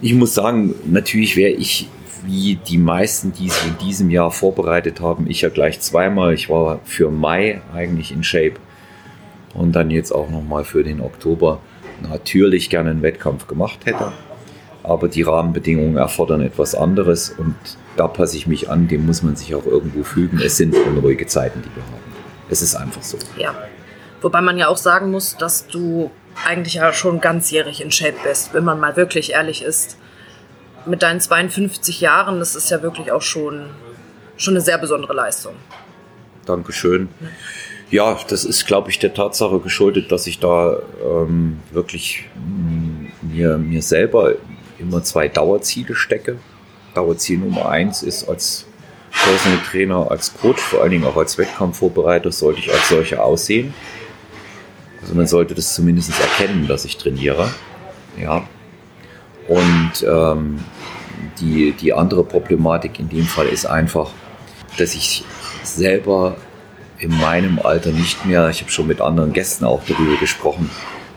Ich 0.00 0.14
muss 0.14 0.34
sagen, 0.34 0.74
natürlich 0.86 1.36
wäre 1.36 1.52
ich 1.52 1.88
wie 2.26 2.56
die 2.56 2.78
meisten, 2.78 3.32
die 3.32 3.50
sich 3.50 3.66
in 3.66 3.86
diesem 3.86 4.10
Jahr 4.10 4.30
vorbereitet 4.30 5.00
haben, 5.00 5.26
ich 5.28 5.42
ja 5.42 5.50
gleich 5.50 5.80
zweimal. 5.80 6.32
Ich 6.32 6.48
war 6.48 6.80
für 6.84 7.10
Mai 7.10 7.60
eigentlich 7.74 8.12
in 8.12 8.24
Shape 8.24 8.54
und 9.52 9.72
dann 9.72 9.90
jetzt 9.90 10.10
auch 10.10 10.30
nochmal 10.30 10.64
für 10.64 10.82
den 10.82 11.00
Oktober 11.00 11.60
natürlich 12.02 12.70
gerne 12.70 12.90
einen 12.90 13.02
Wettkampf 13.02 13.46
gemacht 13.46 13.80
hätte. 13.84 14.12
Aber 14.84 15.08
die 15.08 15.22
Rahmenbedingungen 15.22 15.96
erfordern 15.96 16.42
etwas 16.42 16.74
anderes 16.74 17.30
und 17.30 17.56
da 17.96 18.06
passe 18.06 18.36
ich 18.36 18.46
mich 18.46 18.68
an, 18.68 18.86
dem 18.86 19.06
muss 19.06 19.22
man 19.22 19.34
sich 19.34 19.54
auch 19.54 19.64
irgendwo 19.64 20.04
fügen. 20.04 20.40
Es 20.40 20.58
sind 20.58 20.74
unruhige 20.74 21.26
Zeiten, 21.26 21.62
die 21.62 21.74
wir 21.74 21.82
haben. 21.82 22.02
Es 22.50 22.60
ist 22.60 22.76
einfach 22.76 23.02
so. 23.02 23.18
Ja. 23.38 23.54
Wobei 24.20 24.40
man 24.42 24.58
ja 24.58 24.68
auch 24.68 24.76
sagen 24.76 25.10
muss, 25.10 25.36
dass 25.36 25.66
du 25.66 26.10
eigentlich 26.44 26.74
ja 26.74 26.92
schon 26.92 27.20
ganzjährig 27.20 27.82
in 27.82 27.90
Shape 27.90 28.16
bist, 28.24 28.52
wenn 28.54 28.64
man 28.64 28.78
mal 28.78 28.96
wirklich 28.96 29.32
ehrlich 29.32 29.62
ist. 29.62 29.96
Mit 30.86 31.02
deinen 31.02 31.20
52 31.20 32.00
Jahren, 32.02 32.38
das 32.38 32.54
ist 32.54 32.70
ja 32.70 32.82
wirklich 32.82 33.10
auch 33.10 33.22
schon, 33.22 33.70
schon 34.36 34.54
eine 34.54 34.60
sehr 34.60 34.76
besondere 34.76 35.14
Leistung. 35.14 35.54
Dankeschön. 36.44 37.08
Ja, 37.90 38.18
das 38.28 38.44
ist, 38.44 38.66
glaube 38.66 38.90
ich, 38.90 38.98
der 38.98 39.14
Tatsache 39.14 39.60
geschuldet, 39.60 40.12
dass 40.12 40.26
ich 40.26 40.40
da 40.40 40.78
ähm, 41.02 41.58
wirklich 41.70 42.28
mm, 42.34 43.06
mir, 43.32 43.56
mir 43.56 43.82
selber 43.82 44.34
immer 44.78 45.02
zwei 45.02 45.28
Dauerziele 45.28 45.94
stecke. 45.94 46.38
Dauerziel 46.94 47.38
Nummer 47.38 47.68
eins 47.68 48.02
ist 48.02 48.28
als 48.28 48.66
Personal 49.10 49.58
Trainer, 49.70 50.10
als 50.10 50.34
Coach, 50.34 50.60
vor 50.60 50.82
allen 50.82 50.90
Dingen 50.90 51.04
auch 51.04 51.16
als 51.16 51.38
Wettkampfvorbereiter, 51.38 52.32
sollte 52.32 52.60
ich 52.60 52.72
als 52.72 52.88
solcher 52.88 53.24
aussehen. 53.24 53.74
Also 55.00 55.14
man 55.14 55.26
sollte 55.26 55.54
das 55.54 55.74
zumindest 55.74 56.12
erkennen, 56.18 56.66
dass 56.66 56.84
ich 56.84 56.96
trainiere. 56.96 57.50
Ja. 58.20 58.46
Und 59.48 59.92
ähm, 60.08 60.64
die, 61.40 61.72
die 61.72 61.92
andere 61.92 62.24
Problematik 62.24 62.98
in 62.98 63.08
dem 63.08 63.26
Fall 63.26 63.46
ist 63.46 63.66
einfach, 63.66 64.10
dass 64.78 64.94
ich 64.94 65.24
selber 65.62 66.36
in 66.98 67.16
meinem 67.18 67.58
Alter 67.58 67.90
nicht 67.90 68.24
mehr, 68.24 68.48
ich 68.48 68.60
habe 68.60 68.70
schon 68.70 68.86
mit 68.86 69.00
anderen 69.00 69.32
Gästen 69.32 69.64
auch 69.64 69.82
darüber 69.86 70.16
gesprochen, 70.16 70.70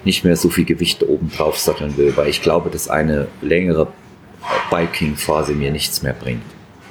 nicht 0.04 0.24
mehr 0.24 0.36
so 0.36 0.50
viel 0.50 0.66
Gewicht 0.66 1.04
oben 1.04 1.32
drauf 1.36 1.58
satteln 1.58 1.98
will, 1.98 2.16
weil 2.16 2.30
ich 2.30 2.42
glaube, 2.42 2.70
dass 2.70 2.90
eine 2.90 3.28
längere 3.42 3.88
Biking-Phase 4.70 5.54
mir 5.54 5.72
nichts 5.72 6.02
mehr 6.04 6.14
bringt. 6.14 6.44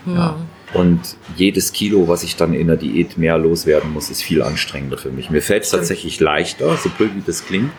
Hm. 0.04 0.14
Ja. 0.14 0.36
Und 0.74 1.16
jedes 1.36 1.72
Kilo, 1.72 2.08
was 2.08 2.22
ich 2.22 2.36
dann 2.36 2.52
in 2.52 2.66
der 2.66 2.76
Diät 2.76 3.16
mehr 3.16 3.38
loswerden 3.38 3.92
muss, 3.92 4.10
ist 4.10 4.22
viel 4.22 4.42
anstrengender 4.42 4.98
für 4.98 5.10
mich. 5.10 5.30
Mir 5.30 5.40
fällt 5.40 5.62
es 5.62 5.70
tatsächlich 5.70 6.20
leichter, 6.20 6.76
so 6.76 6.88
blöd 6.90 7.12
wie 7.14 7.22
das 7.24 7.46
klingt, 7.46 7.70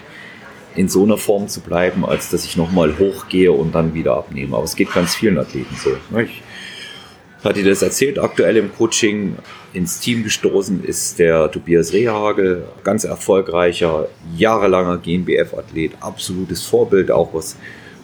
in 0.75 0.87
so 0.87 1.03
einer 1.03 1.17
Form 1.17 1.47
zu 1.47 1.59
bleiben, 1.59 2.05
als 2.05 2.29
dass 2.29 2.45
ich 2.45 2.55
nochmal 2.55 2.97
hochgehe 2.97 3.51
und 3.51 3.75
dann 3.75 3.93
wieder 3.93 4.15
abnehme. 4.15 4.55
Aber 4.55 4.63
es 4.63 4.75
geht 4.75 4.93
ganz 4.93 5.15
vielen 5.15 5.37
Athleten 5.37 5.75
so. 5.75 5.91
Ich 6.19 6.41
hatte 7.47 7.63
das 7.63 7.81
erzählt, 7.81 8.19
aktuell 8.19 8.57
im 8.57 8.73
Coaching 8.73 9.35
ins 9.73 9.99
Team 9.99 10.23
gestoßen 10.23 10.83
ist 10.83 11.19
der 11.19 11.51
Tobias 11.51 11.93
Rehagel, 11.93 12.65
ganz 12.83 13.03
erfolgreicher, 13.03 14.07
jahrelanger 14.35 14.97
GmbF-Athlet, 14.97 15.91
absolutes 15.99 16.63
Vorbild, 16.63 17.11
auch 17.11 17.33
was 17.33 17.57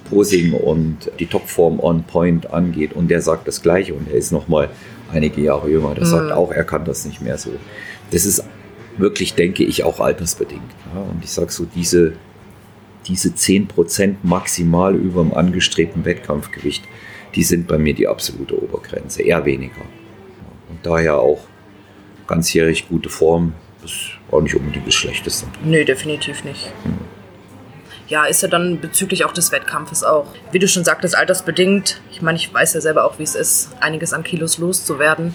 Posing 0.09 0.53
und 0.53 1.11
die 1.19 1.25
Topform 1.25 1.79
on 1.79 2.03
Point 2.03 2.51
angeht. 2.51 2.93
Und 2.93 3.09
der 3.09 3.21
sagt 3.21 3.47
das 3.47 3.61
Gleiche 3.61 3.93
und 3.93 4.09
er 4.09 4.15
ist 4.15 4.31
nochmal 4.31 4.69
einige 5.11 5.41
Jahre 5.41 5.69
jünger. 5.69 5.95
Der 5.95 6.05
mhm. 6.05 6.09
sagt 6.09 6.31
auch, 6.31 6.51
er 6.51 6.63
kann 6.63 6.85
das 6.85 7.05
nicht 7.05 7.21
mehr 7.21 7.37
so. 7.37 7.51
Das 8.11 8.25
ist 8.25 8.43
wirklich, 8.97 9.33
denke 9.33 9.63
ich, 9.63 9.83
auch 9.83 9.99
altersbedingt. 9.99 10.61
Ja, 10.93 11.01
und 11.01 11.23
ich 11.23 11.31
sage 11.31 11.51
so, 11.51 11.65
diese, 11.65 12.13
diese 13.07 13.29
10% 13.29 14.15
maximal 14.23 14.95
über 14.95 15.23
dem 15.23 15.33
angestrebten 15.33 16.05
Wettkampfgewicht, 16.05 16.83
die 17.35 17.43
sind 17.43 17.67
bei 17.67 17.77
mir 17.77 17.93
die 17.93 18.07
absolute 18.07 18.61
Obergrenze, 18.61 19.23
eher 19.23 19.45
weniger. 19.45 19.81
Und 20.69 20.79
daher 20.83 21.17
auch 21.17 21.41
ganzjährig 22.27 22.87
gute 22.87 23.09
Form 23.09 23.53
ist 23.83 24.11
auch 24.31 24.41
nicht 24.41 24.55
unbedingt 24.55 24.87
das 24.87 24.93
Schlechteste. 24.93 25.45
Nee, 25.63 25.83
definitiv 25.83 26.43
nicht. 26.43 26.71
Hm 26.83 26.97
ja, 28.07 28.25
ist 28.25 28.41
ja 28.43 28.47
dann 28.47 28.79
bezüglich 28.79 29.25
auch 29.25 29.33
des 29.33 29.51
Wettkampfes 29.51 30.03
auch, 30.03 30.27
wie 30.51 30.59
du 30.59 30.67
schon 30.67 30.83
sagtest, 30.83 31.17
altersbedingt. 31.17 32.01
Ich 32.11 32.21
meine, 32.21 32.37
ich 32.37 32.53
weiß 32.53 32.73
ja 32.73 32.81
selber 32.81 33.05
auch, 33.05 33.17
wie 33.19 33.23
es 33.23 33.35
ist, 33.35 33.71
einiges 33.79 34.13
an 34.13 34.23
Kilos 34.23 34.57
loszuwerden. 34.57 35.33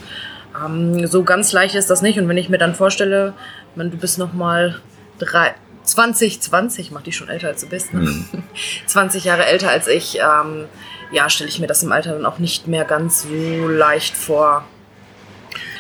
Ähm, 0.65 1.07
so 1.07 1.25
ganz 1.25 1.53
leicht 1.53 1.75
ist 1.75 1.91
das 1.91 2.03
nicht. 2.03 2.19
Und 2.19 2.29
wenn 2.29 2.37
ich 2.37 2.49
mir 2.49 2.59
dann 2.59 2.75
vorstelle, 2.75 3.35
man, 3.75 3.91
du 3.91 3.97
bist 3.97 4.19
noch 4.19 4.33
mal 4.33 4.81
drei, 5.19 5.55
20, 5.89 6.41
20, 6.41 6.91
mach 6.91 7.03
dich 7.03 7.17
schon 7.17 7.29
älter 7.29 7.49
als 7.49 7.63
du 7.63 7.69
bist, 7.69 7.95
ne? 7.95 8.01
Mhm. 8.01 8.25
20 8.87 9.25
Jahre 9.25 9.47
älter 9.47 9.71
als 9.71 9.89
ich, 9.89 10.19
ähm, 10.19 10.67
ja, 11.11 11.31
stelle 11.31 11.49
ich 11.49 11.59
mir 11.59 11.67
das 11.67 11.83
im 11.83 11.93
Alter 11.93 12.13
dann 12.13 12.27
auch 12.27 12.39
nicht 12.39 12.69
mehr 12.69 12.85
ganz 12.85 13.23
so 13.23 13.69
leicht 13.69 14.17
vor. 14.17 14.65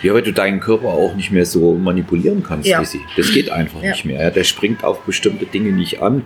Ja, 0.03 0.15
weil 0.15 0.23
du 0.23 0.33
deinen 0.33 0.61
Körper 0.61 0.89
auch 0.89 1.15
nicht 1.15 1.31
mehr 1.33 1.45
so 1.45 1.75
manipulieren 1.75 2.43
kannst, 2.43 2.69
ja. 2.69 2.81
Lizzie. 2.81 3.01
Das 3.17 3.33
geht 3.33 3.51
einfach 3.51 3.83
ja. 3.83 3.91
nicht 3.91 4.05
mehr. 4.05 4.23
Ja, 4.23 4.31
der 4.31 4.45
springt 4.45 4.85
auf 4.85 5.01
bestimmte 5.01 5.45
Dinge 5.45 5.73
nicht 5.73 6.01
an. 6.01 6.23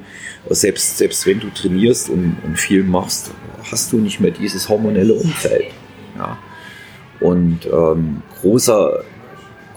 Selbst, 0.50 0.98
selbst 0.98 1.26
wenn 1.26 1.40
du 1.40 1.48
trainierst 1.48 2.10
und, 2.10 2.36
und 2.44 2.58
viel 2.58 2.84
machst, 2.84 3.32
hast 3.70 3.92
du 3.92 3.98
nicht 3.98 4.20
mehr 4.20 4.30
dieses 4.30 4.68
hormonelle 4.68 5.14
Umfeld. 5.14 5.68
Ja. 6.18 6.38
Und 7.20 7.66
ähm, 7.66 8.22
großer, 8.40 9.04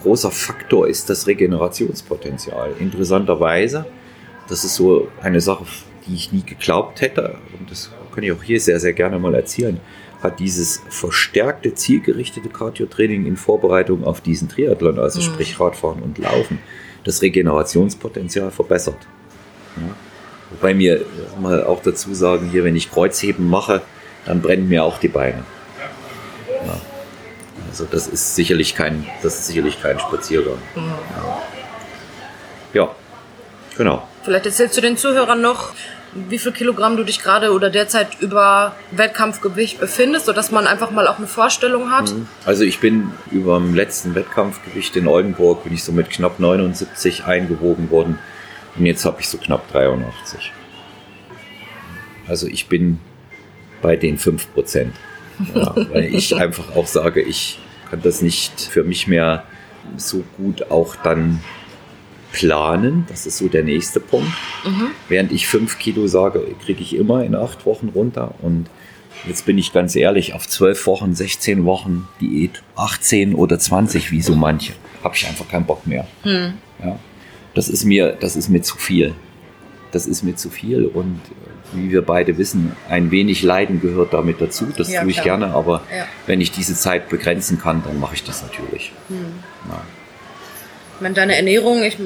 großer 0.06 0.32
Faktor 0.32 0.88
ist 0.88 1.10
das 1.10 1.26
Regenerationspotenzial. 1.26 2.74
Interessanterweise, 2.80 3.86
das 4.48 4.64
ist 4.64 4.76
so 4.76 5.08
eine 5.22 5.42
Sache, 5.42 5.66
die 6.06 6.14
ich 6.14 6.32
nie 6.32 6.44
geglaubt 6.44 7.02
hätte, 7.02 7.38
und 7.60 7.72
das 7.72 7.92
kann 8.14 8.24
ich 8.24 8.32
auch 8.32 8.44
hier 8.44 8.62
sehr, 8.62 8.80
sehr 8.80 8.94
gerne 8.94 9.20
mal 9.20 9.34
erzählen 9.34 9.80
hat 10.22 10.40
dieses 10.40 10.82
verstärkte, 10.90 11.76
zielgerichtete 11.76 12.50
Cardio-Training 12.50 13.26
in 13.26 13.38
Vorbereitung 13.38 14.04
auf 14.04 14.22
diesen 14.22 14.50
Triathlon, 14.50 14.98
also 14.98 15.20
mhm. 15.20 15.24
sprich 15.24 15.60
Radfahren 15.60 16.02
und 16.02 16.18
Laufen, 16.18 16.60
das 17.04 17.22
Regenerationspotenzial 17.22 18.50
verbessert. 18.50 18.98
Ja. 19.78 19.96
Wobei 20.52 20.74
mir 20.74 21.06
mal 21.40 21.64
auch 21.64 21.82
dazu 21.82 22.14
sagen, 22.14 22.50
hier, 22.50 22.64
wenn 22.64 22.76
ich 22.76 22.92
Kreuzheben 22.92 23.50
mache, 23.50 23.82
dann 24.26 24.42
brennen 24.42 24.68
mir 24.70 24.84
auch 24.84 24.98
die 24.98 25.10
Beine. 25.10 25.44
Also 27.76 27.86
das 27.92 28.08
ist 28.08 28.36
sicherlich 28.36 28.74
kein, 28.74 29.06
das 29.22 29.36
ist 29.36 29.48
sicherlich 29.48 29.82
kein 29.82 30.00
Spaziergang. 30.00 30.58
Mhm. 30.76 30.94
Ja. 32.74 32.84
ja, 32.86 32.96
genau. 33.78 34.08
Vielleicht 34.24 34.46
erzählst 34.46 34.78
du 34.78 34.82
den 34.82 34.96
Zuhörern 34.96 35.42
noch, 35.42 35.74
wie 36.14 36.38
viel 36.38 36.54
Kilogramm 36.54 36.96
du 36.96 37.04
dich 37.04 37.22
gerade 37.22 37.52
oder 37.52 37.70
derzeit 37.70 38.22
über 38.22 38.78
Wettkampfgewicht 38.92 39.78
befindest, 39.78 40.28
sodass 40.28 40.52
man 40.52 40.68
einfach 40.68 40.92
mal 40.92 41.06
auch 41.06 41.18
eine 41.18 41.28
Vorstellung 41.28 41.92
hat? 41.92 42.14
Mhm. 42.14 42.30
Also 42.46 42.64
ich 42.64 42.80
bin 42.80 43.12
über 43.30 43.58
dem 43.58 43.76
letzten 43.76 44.16
Wettkampfgewicht 44.16 44.96
in 44.96 45.10
Oldenburg, 45.10 45.66
bin 45.66 45.74
ich 45.74 45.84
so 45.84 45.92
mit 45.92 46.10
knapp 46.10 46.40
79 46.40 47.26
eingewogen 47.26 47.92
worden 47.92 48.20
und 48.78 48.86
jetzt 48.86 49.04
habe 49.04 49.20
ich 49.20 49.28
so 49.28 49.38
knapp 49.38 49.70
83. 49.74 50.54
Also 52.26 52.48
ich 52.48 52.70
bin 52.70 53.02
bei 53.82 53.98
den 53.98 54.18
5 54.18 54.54
Prozent. 54.54 54.96
Ja, 55.54 55.76
weil 55.76 56.16
ich 56.16 56.34
einfach 56.38 56.74
auch 56.74 56.88
sage, 56.88 57.22
ich 57.22 57.60
kann 57.90 58.02
das 58.02 58.22
nicht 58.22 58.62
für 58.62 58.84
mich 58.84 59.08
mehr 59.08 59.44
so 59.98 60.24
gut 60.38 60.72
auch 60.72 60.96
dann 60.96 61.42
planen. 62.32 63.06
Das 63.08 63.26
ist 63.26 63.38
so 63.38 63.48
der 63.48 63.64
nächste 63.64 64.00
Punkt. 64.00 64.32
Mhm. 64.66 64.88
Während 65.08 65.32
ich 65.32 65.48
fünf 65.48 65.80
Kilo 65.80 66.08
sage, 66.08 66.46
kriege 66.64 66.82
ich 66.82 66.96
immer 66.96 67.24
in 67.24 67.36
acht 67.36 67.66
Wochen 67.66 67.90
runter. 67.90 68.36
Und 68.42 68.68
jetzt 69.28 69.46
bin 69.46 69.58
ich 69.58 69.72
ganz 69.72 69.96
ehrlich, 69.96 70.34
auf 70.34 70.48
zwölf 70.48 70.86
Wochen, 70.86 71.16
16 71.16 71.66
Wochen 71.66 72.08
Diät, 72.20 72.62
18 72.76 73.36
oder 73.36 73.58
20, 73.58 74.12
wie 74.12 74.22
so 74.22 74.36
manche, 74.36 74.74
habe 75.04 75.16
ich 75.16 75.28
einfach 75.28 75.48
keinen 75.48 75.66
Bock 75.66 75.88
mehr. 75.88 76.08
Mhm. 76.24 76.56
Ja, 76.84 77.00
das 77.54 77.70
ist 77.70 77.86
mir, 77.86 78.18
das 78.20 78.36
ist 78.36 78.50
mir 78.50 78.62
zu 78.62 78.78
viel. 78.78 79.16
Das 79.92 80.08
ist 80.08 80.24
mir 80.24 80.36
zu 80.36 80.50
viel 80.50 80.86
und 80.86 81.22
wie 81.74 81.92
wir 81.92 82.02
beide 82.02 82.38
wissen, 82.38 82.76
ein 82.90 83.12
wenig 83.12 83.44
Leiden 83.44 83.82
gehört 83.82 84.14
damit 84.14 84.42
dazu. 84.42 84.68
Das 84.76 84.92
ja, 84.92 85.02
tue 85.02 85.10
ich 85.10 85.22
klar. 85.22 85.38
gerne, 85.38 85.54
aber 85.54 85.82
ja. 85.96 86.06
wenn 86.26 86.42
ich 86.42 86.52
diese 86.52 86.76
Zeit 86.76 87.10
begrenzen 87.10 87.60
kann, 87.60 87.84
dann 87.86 88.00
mache 88.00 88.16
ich 88.16 88.24
das 88.24 88.44
natürlich. 88.44 88.92
Mhm. 89.10 89.44
Ja. 89.70 89.82
Ich 90.96 91.02
meine, 91.02 91.16
deine 91.16 91.36
Ernährung, 91.36 91.84
ich 91.84 91.98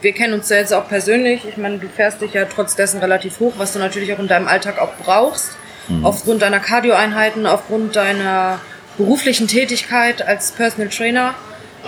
wir 0.00 0.12
kennen 0.12 0.34
uns 0.34 0.48
ja 0.48 0.56
jetzt 0.56 0.72
auch 0.72 0.88
persönlich. 0.88 1.42
Ich 1.46 1.56
meine, 1.56 1.78
du 1.78 1.88
fährst 1.88 2.20
dich 2.20 2.32
ja 2.32 2.44
trotz 2.44 2.76
dessen 2.76 3.00
relativ 3.00 3.40
hoch, 3.40 3.54
was 3.58 3.72
du 3.72 3.78
natürlich 3.78 4.12
auch 4.12 4.18
in 4.18 4.28
deinem 4.28 4.48
Alltag 4.48 4.80
auch 4.80 4.92
brauchst. 5.02 5.50
Mhm. 5.88 6.04
Aufgrund 6.04 6.42
deiner 6.42 6.60
Cardio-Einheiten, 6.60 7.46
aufgrund 7.46 7.96
deiner 7.96 8.60
beruflichen 8.96 9.48
Tätigkeit 9.48 10.26
als 10.26 10.52
Personal 10.52 10.88
Trainer. 10.88 11.34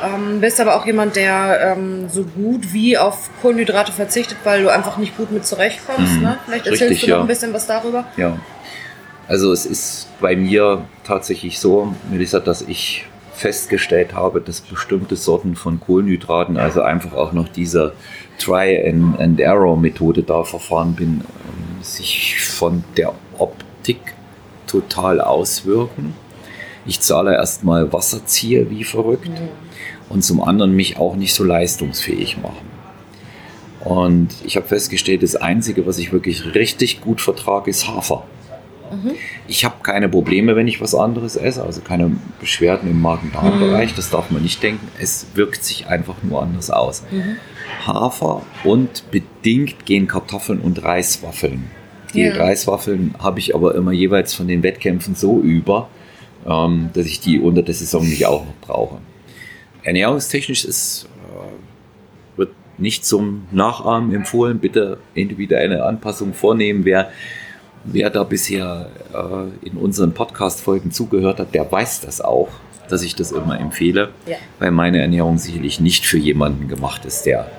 Ähm, 0.02 0.40
bist 0.40 0.60
aber 0.60 0.76
auch 0.76 0.86
jemand, 0.86 1.16
der 1.16 1.74
ähm, 1.76 2.08
so 2.08 2.24
gut 2.24 2.72
wie 2.72 2.98
auf 2.98 3.30
Kohlenhydrate 3.40 3.92
verzichtet, 3.92 4.38
weil 4.44 4.62
du 4.62 4.68
einfach 4.68 4.96
nicht 4.96 5.16
gut 5.16 5.30
mit 5.30 5.46
zurechtkommst. 5.46 6.14
Mhm. 6.14 6.22
Ne? 6.22 6.38
Vielleicht 6.44 6.66
erzählst 6.66 6.90
Richtig, 6.90 7.00
du 7.06 7.10
noch 7.10 7.16
ja. 7.18 7.22
ein 7.22 7.28
bisschen 7.28 7.52
was 7.52 7.66
darüber. 7.66 8.04
Ja. 8.16 8.38
Also 9.28 9.52
es 9.52 9.64
ist 9.66 10.08
bei 10.20 10.36
mir 10.36 10.84
tatsächlich 11.04 11.58
so, 11.58 11.94
Melissa, 12.10 12.40
dass 12.40 12.62
ich 12.62 13.06
festgestellt 13.34 14.14
habe, 14.14 14.40
dass 14.40 14.60
bestimmte 14.60 15.16
Sorten 15.16 15.56
von 15.56 15.80
Kohlenhydraten, 15.80 16.56
also 16.56 16.82
einfach 16.82 17.12
auch 17.14 17.32
noch 17.32 17.48
dieser 17.48 17.92
Try-and-Error-Methode 18.38 20.22
da 20.22 20.44
verfahren 20.44 20.94
bin, 20.94 21.22
ähm, 21.22 21.82
sich 21.82 22.40
von 22.40 22.84
der 22.96 23.12
Optik 23.38 24.14
total 24.66 25.20
auswirken. 25.20 26.14
Ich 26.86 27.00
zahle 27.00 27.34
erstmal 27.34 27.92
Wasser 27.92 28.26
ziehe 28.26 28.70
wie 28.70 28.84
verrückt 28.84 29.28
mhm. 29.28 29.48
Und 30.08 30.22
zum 30.24 30.42
anderen 30.42 30.74
mich 30.74 30.98
auch 30.98 31.16
nicht 31.16 31.34
so 31.34 31.44
leistungsfähig 31.44 32.38
machen. 32.42 32.66
Und 33.80 34.28
ich 34.44 34.56
habe 34.56 34.66
festgestellt, 34.66 35.22
das 35.22 35.36
Einzige, 35.36 35.86
was 35.86 35.98
ich 35.98 36.12
wirklich 36.12 36.54
richtig 36.54 37.00
gut 37.02 37.20
vertrage, 37.20 37.70
ist 37.70 37.86
Hafer. 37.86 38.24
Ich 39.48 39.64
habe 39.64 39.76
keine 39.82 40.08
Probleme, 40.08 40.56
wenn 40.56 40.68
ich 40.68 40.80
was 40.80 40.94
anderes 40.94 41.36
esse, 41.36 41.64
also 41.64 41.80
keine 41.80 42.12
Beschwerden 42.40 42.88
im 42.90 43.00
Magen-Darm-Bereich, 43.02 43.94
das 43.94 44.08
darf 44.10 44.30
man 44.30 44.42
nicht 44.42 44.62
denken. 44.62 44.86
Es 45.00 45.26
wirkt 45.34 45.64
sich 45.64 45.86
einfach 45.88 46.16
nur 46.22 46.42
anders 46.42 46.70
aus. 46.70 47.02
Hafer 47.86 48.42
und 48.62 49.10
bedingt 49.10 49.84
gehen 49.84 50.06
Kartoffeln 50.06 50.60
und 50.60 50.82
Reiswaffeln. 50.82 51.70
Die 52.14 52.20
Ja. 52.20 52.36
Reiswaffeln 52.36 53.14
habe 53.18 53.40
ich 53.40 53.54
aber 53.54 53.74
immer 53.74 53.90
jeweils 53.90 54.32
von 54.32 54.46
den 54.46 54.62
Wettkämpfen 54.62 55.14
so 55.16 55.40
über, 55.40 55.88
ähm, 56.46 56.90
dass 56.94 57.06
ich 57.06 57.18
die 57.20 57.40
unter 57.40 57.62
der 57.62 57.74
Saison 57.74 58.06
nicht 58.08 58.24
auch 58.26 58.44
noch 58.44 58.54
brauche. 58.60 58.98
Ernährungstechnisch 59.84 60.64
ist, 60.64 61.06
äh, 61.28 62.38
wird 62.38 62.50
nicht 62.78 63.04
zum 63.06 63.46
Nachahmen 63.52 64.14
empfohlen. 64.14 64.58
Bitte 64.58 64.98
individuelle 65.14 65.84
Anpassungen 65.84 66.34
vornehmen. 66.34 66.84
Wer, 66.84 67.10
wer 67.84 68.10
da 68.10 68.24
bisher 68.24 68.88
äh, 69.12 69.66
in 69.68 69.76
unseren 69.76 70.12
Podcast-Folgen 70.12 70.90
zugehört 70.90 71.38
hat, 71.38 71.54
der 71.54 71.70
weiß 71.70 72.00
das 72.00 72.20
auch, 72.20 72.48
dass 72.88 73.02
ich 73.02 73.14
das 73.14 73.30
immer 73.32 73.60
empfehle, 73.60 74.10
Ja. 74.26 74.36
weil 74.58 74.70
meine 74.70 75.00
Ernährung 75.00 75.38
sicherlich 75.38 75.80
nicht 75.80 76.06
für 76.06 76.18
jemanden 76.18 76.68
gemacht 76.68 77.04
ist, 77.04 77.24
der 77.26 77.50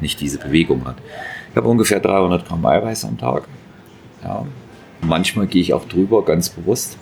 nicht 0.00 0.20
diese 0.20 0.38
Bewegung 0.38 0.84
hat. 0.86 0.96
Ich 1.50 1.56
habe 1.56 1.68
ungefähr 1.68 2.00
300 2.00 2.46
Gramm 2.48 2.64
Eiweiß 2.64 3.04
am 3.04 3.18
Tag. 3.18 3.44
Ja. 4.24 4.46
Manchmal 5.02 5.46
gehe 5.48 5.60
ich 5.60 5.74
auch 5.74 5.84
drüber, 5.86 6.24
ganz 6.24 6.48
bewusst. 6.48 6.96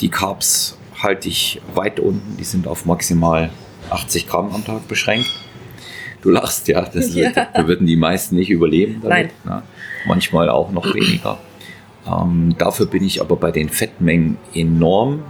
Die 0.00 0.08
Carbs 0.08 0.76
halte 1.00 1.28
ich 1.28 1.60
weit 1.74 2.00
unten, 2.00 2.36
die 2.36 2.44
sind 2.44 2.66
auf 2.66 2.86
maximal 2.86 3.50
80 3.90 4.26
Gramm 4.26 4.50
am 4.54 4.64
Tag 4.64 4.86
beschränkt. 4.88 5.28
Du 6.22 6.30
lachst, 6.30 6.68
ja, 6.68 6.80
das 6.82 7.14
Ja. 7.14 7.30
da 7.30 7.66
würden 7.66 7.86
die 7.86 7.96
meisten 7.96 8.36
nicht 8.36 8.50
überleben. 8.50 9.00
Damit, 9.02 9.30
ne? 9.44 9.62
Manchmal 10.06 10.48
auch 10.48 10.70
noch 10.70 10.94
weniger. 10.94 11.38
Ähm, 12.06 12.54
dafür 12.58 12.86
bin 12.86 13.02
ich 13.04 13.20
aber 13.20 13.36
bei 13.36 13.50
den 13.50 13.68
Fettmengen 13.68 14.38
enorm 14.54 15.22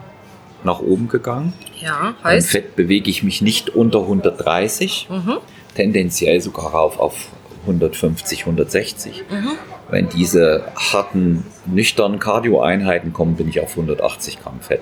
nach 0.65 0.81
oben 0.81 1.09
gegangen. 1.09 1.53
Ja, 1.81 2.15
Beim 2.23 2.33
heißt. 2.33 2.51
Fett 2.51 2.77
bewege 2.77 3.11
ich 3.11 3.23
mich 3.23 3.43
nicht 3.43 3.71
unter 3.71 4.01
130, 4.07 5.09
Mhm. 5.11 5.39
tendenziell 5.75 6.41
sogar 6.41 6.75
auf, 6.75 6.99
auf 6.99 7.29
150, 7.67 8.47
160. 8.47 9.25
Mhm. 9.31 9.51
Wenn 9.91 10.09
diese 10.09 10.65
harten, 10.77 11.45
nüchternen 11.67 12.19
Cardio-Einheiten 12.19 13.13
kommen, 13.13 13.37
bin 13.37 13.49
ich 13.49 13.61
auf 13.61 13.77
180 13.77 14.41
Gramm 14.43 14.61
Fett. 14.61 14.81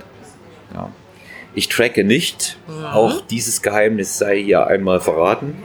Ja. 0.74 0.90
Ich 1.54 1.68
tracke 1.68 2.04
nicht. 2.04 2.58
Mhm. 2.66 2.84
Auch 2.86 3.20
dieses 3.26 3.62
Geheimnis 3.62 4.18
sei 4.18 4.42
hier 4.42 4.66
einmal 4.66 5.00
verraten. 5.00 5.56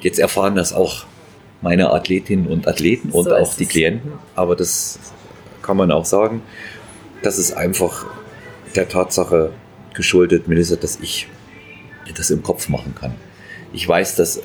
Jetzt 0.00 0.18
erfahren 0.18 0.54
das 0.54 0.72
auch 0.72 1.06
meine 1.62 1.90
Athletinnen 1.90 2.46
und 2.46 2.68
Athleten 2.68 3.10
und 3.10 3.24
So 3.24 3.34
auch 3.34 3.50
ist 3.50 3.58
die 3.58 3.64
es. 3.64 3.70
Klienten. 3.70 4.12
Aber 4.34 4.54
das 4.56 4.98
kann 5.62 5.76
man 5.76 5.90
auch 5.90 6.04
sagen. 6.04 6.42
Das 7.22 7.38
ist 7.38 7.52
einfach 7.52 8.06
der 8.74 8.88
Tatsache 8.88 9.52
geschuldet, 9.94 10.48
Melissa, 10.48 10.76
dass 10.76 11.00
ich 11.00 11.28
das 12.14 12.30
im 12.30 12.42
Kopf 12.42 12.68
machen 12.68 12.94
kann. 12.94 13.14
Ich 13.72 13.88
weiß, 13.88 14.16
dass 14.16 14.42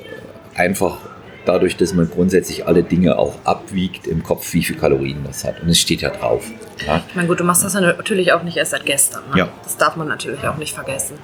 einfach 0.54 0.98
dadurch, 1.44 1.76
dass 1.76 1.94
man 1.94 2.08
grundsätzlich 2.10 2.66
alle 2.66 2.82
Dinge 2.82 3.18
auch 3.18 3.34
abwiegt 3.44 4.06
im 4.06 4.22
Kopf, 4.22 4.52
wie 4.52 4.62
viel 4.62 4.76
Kalorien 4.76 5.24
das 5.24 5.44
hat. 5.44 5.60
Und 5.62 5.68
es 5.68 5.78
steht 5.78 6.02
ja 6.02 6.10
drauf. 6.10 6.44
Ja? 6.86 7.02
Ich 7.08 7.14
meine, 7.14 7.28
gut, 7.28 7.40
du 7.40 7.44
machst 7.44 7.64
das 7.64 7.74
natürlich 7.74 8.32
auch 8.32 8.42
nicht 8.42 8.56
erst 8.56 8.72
seit 8.72 8.86
gestern. 8.86 9.22
Ne? 9.30 9.40
Ja. 9.40 9.48
Das 9.64 9.76
darf 9.76 9.96
man 9.96 10.08
natürlich 10.08 10.42
auch 10.46 10.56
nicht 10.56 10.74
vergessen. 10.74 11.18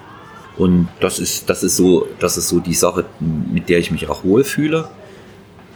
Und 0.57 0.89
das 1.01 1.19
ist, 1.21 1.49
das 1.49 1.63
ist 1.63 1.77
so, 1.77 2.09
das 2.19 2.37
ist 2.37 2.49
so 2.49 2.59
die 2.59 2.75
Sache, 2.75 3.05
mit 3.21 3.69
der 3.69 3.79
ich 3.79 3.91
mich 3.91 4.09
auch 4.09 4.25
wohlfühle. 4.25 4.89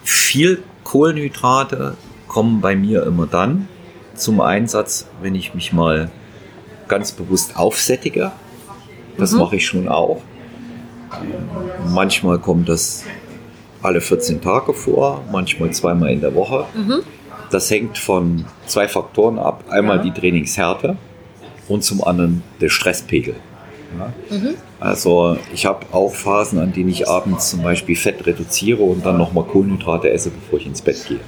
Viel 0.02 0.62
Kohlenhydrate 0.82 1.96
kommen 2.26 2.60
bei 2.60 2.74
mir 2.74 3.04
immer 3.04 3.26
dann 3.26 3.68
zum 4.14 4.40
Einsatz, 4.40 5.06
wenn 5.22 5.34
ich 5.36 5.54
mich 5.54 5.72
mal 5.72 6.10
ganz 6.88 7.12
bewusst 7.12 7.56
aufsättige. 7.56 8.32
Das 9.18 9.32
mache 9.32 9.56
ich 9.56 9.66
schon 9.66 9.88
auch. 9.88 10.22
Manchmal 11.88 12.38
kommt 12.38 12.68
das 12.68 13.04
alle 13.82 14.00
14 14.00 14.40
Tage 14.40 14.72
vor, 14.74 15.22
manchmal 15.30 15.70
zweimal 15.70 16.10
in 16.10 16.20
der 16.20 16.34
Woche. 16.34 16.64
Das 17.50 17.70
hängt 17.70 17.98
von 17.98 18.44
zwei 18.66 18.88
Faktoren 18.88 19.38
ab. 19.38 19.64
Einmal 19.68 19.98
Ja. 19.98 20.02
die 20.04 20.12
Trainingshärte 20.12 20.96
und 21.68 21.82
zum 21.84 22.02
anderen 22.02 22.42
der 22.60 22.68
Stresspegel. 22.68 23.34
Ja. 23.98 24.12
Also 24.80 25.36
ich 25.52 25.66
habe 25.66 25.84
auch 25.92 26.14
Phasen, 26.14 26.58
an 26.58 26.72
denen 26.72 26.88
ich 26.88 27.08
abends 27.08 27.50
zum 27.50 27.62
Beispiel 27.62 27.94
Fett 27.94 28.26
reduziere 28.26 28.82
und 28.82 29.04
dann 29.04 29.18
nochmal 29.18 29.44
Kohlenhydrate 29.44 30.10
esse, 30.10 30.30
bevor 30.30 30.58
ich 30.58 30.66
ins 30.66 30.80
Bett 30.80 31.04
gehe. 31.06 31.20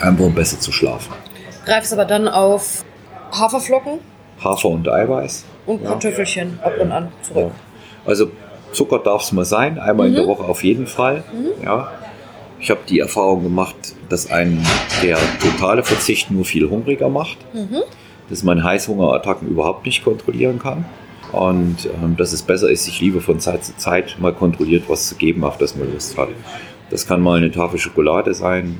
Einfach 0.00 0.24
um 0.26 0.34
besser 0.34 0.60
zu 0.60 0.70
schlafen. 0.72 1.12
Greifst 1.64 1.92
aber 1.92 2.04
dann 2.04 2.28
auf 2.28 2.84
Haferflocken 3.32 3.98
Hafer 4.42 4.68
und 4.68 4.88
Eiweiß. 4.88 5.44
und 5.66 5.82
Ja. 5.82 5.88
Kartoffelchen 5.90 6.60
ab 6.62 6.74
und 6.80 6.92
an 6.92 7.08
zurück. 7.22 7.50
Also 8.04 8.30
Zucker 8.72 8.98
darf 8.98 9.22
es 9.22 9.32
mal 9.32 9.44
sein, 9.44 9.78
einmal 9.78 10.08
in 10.08 10.14
der 10.14 10.26
Woche 10.26 10.44
auf 10.44 10.62
jeden 10.64 10.86
Fall. 10.86 11.24
Ja. 11.64 11.90
Ich 12.58 12.70
habe 12.70 12.80
die 12.88 13.00
Erfahrung 13.00 13.42
gemacht, 13.42 13.76
dass 14.08 14.30
einen 14.30 14.64
der 15.02 15.18
totale 15.40 15.82
Verzicht 15.82 16.30
nur 16.30 16.44
viel 16.44 16.68
hungriger 16.68 17.08
macht, 17.08 17.36
dass 18.30 18.42
man 18.42 18.64
Heißhungerattacken 18.64 19.48
überhaupt 19.48 19.84
nicht 19.86 20.02
kontrollieren 20.04 20.58
kann 20.58 20.84
und 21.32 21.88
ähm, 22.02 22.16
dass 22.16 22.32
es 22.32 22.42
besser 22.42 22.70
ist, 22.70 22.84
sich 22.84 23.00
lieber 23.00 23.20
von 23.20 23.40
Zeit 23.40 23.64
zu 23.64 23.76
Zeit 23.76 24.16
mal 24.18 24.32
kontrolliert 24.32 24.84
was 24.88 25.08
zu 25.08 25.16
geben, 25.16 25.44
auf 25.44 25.58
das 25.58 25.76
man 25.76 25.92
Lust 25.92 26.16
hat. 26.16 26.28
Das 26.90 27.06
kann 27.06 27.20
mal 27.20 27.36
eine 27.36 27.50
Tafel 27.50 27.78
Schokolade 27.78 28.32
sein. 28.32 28.78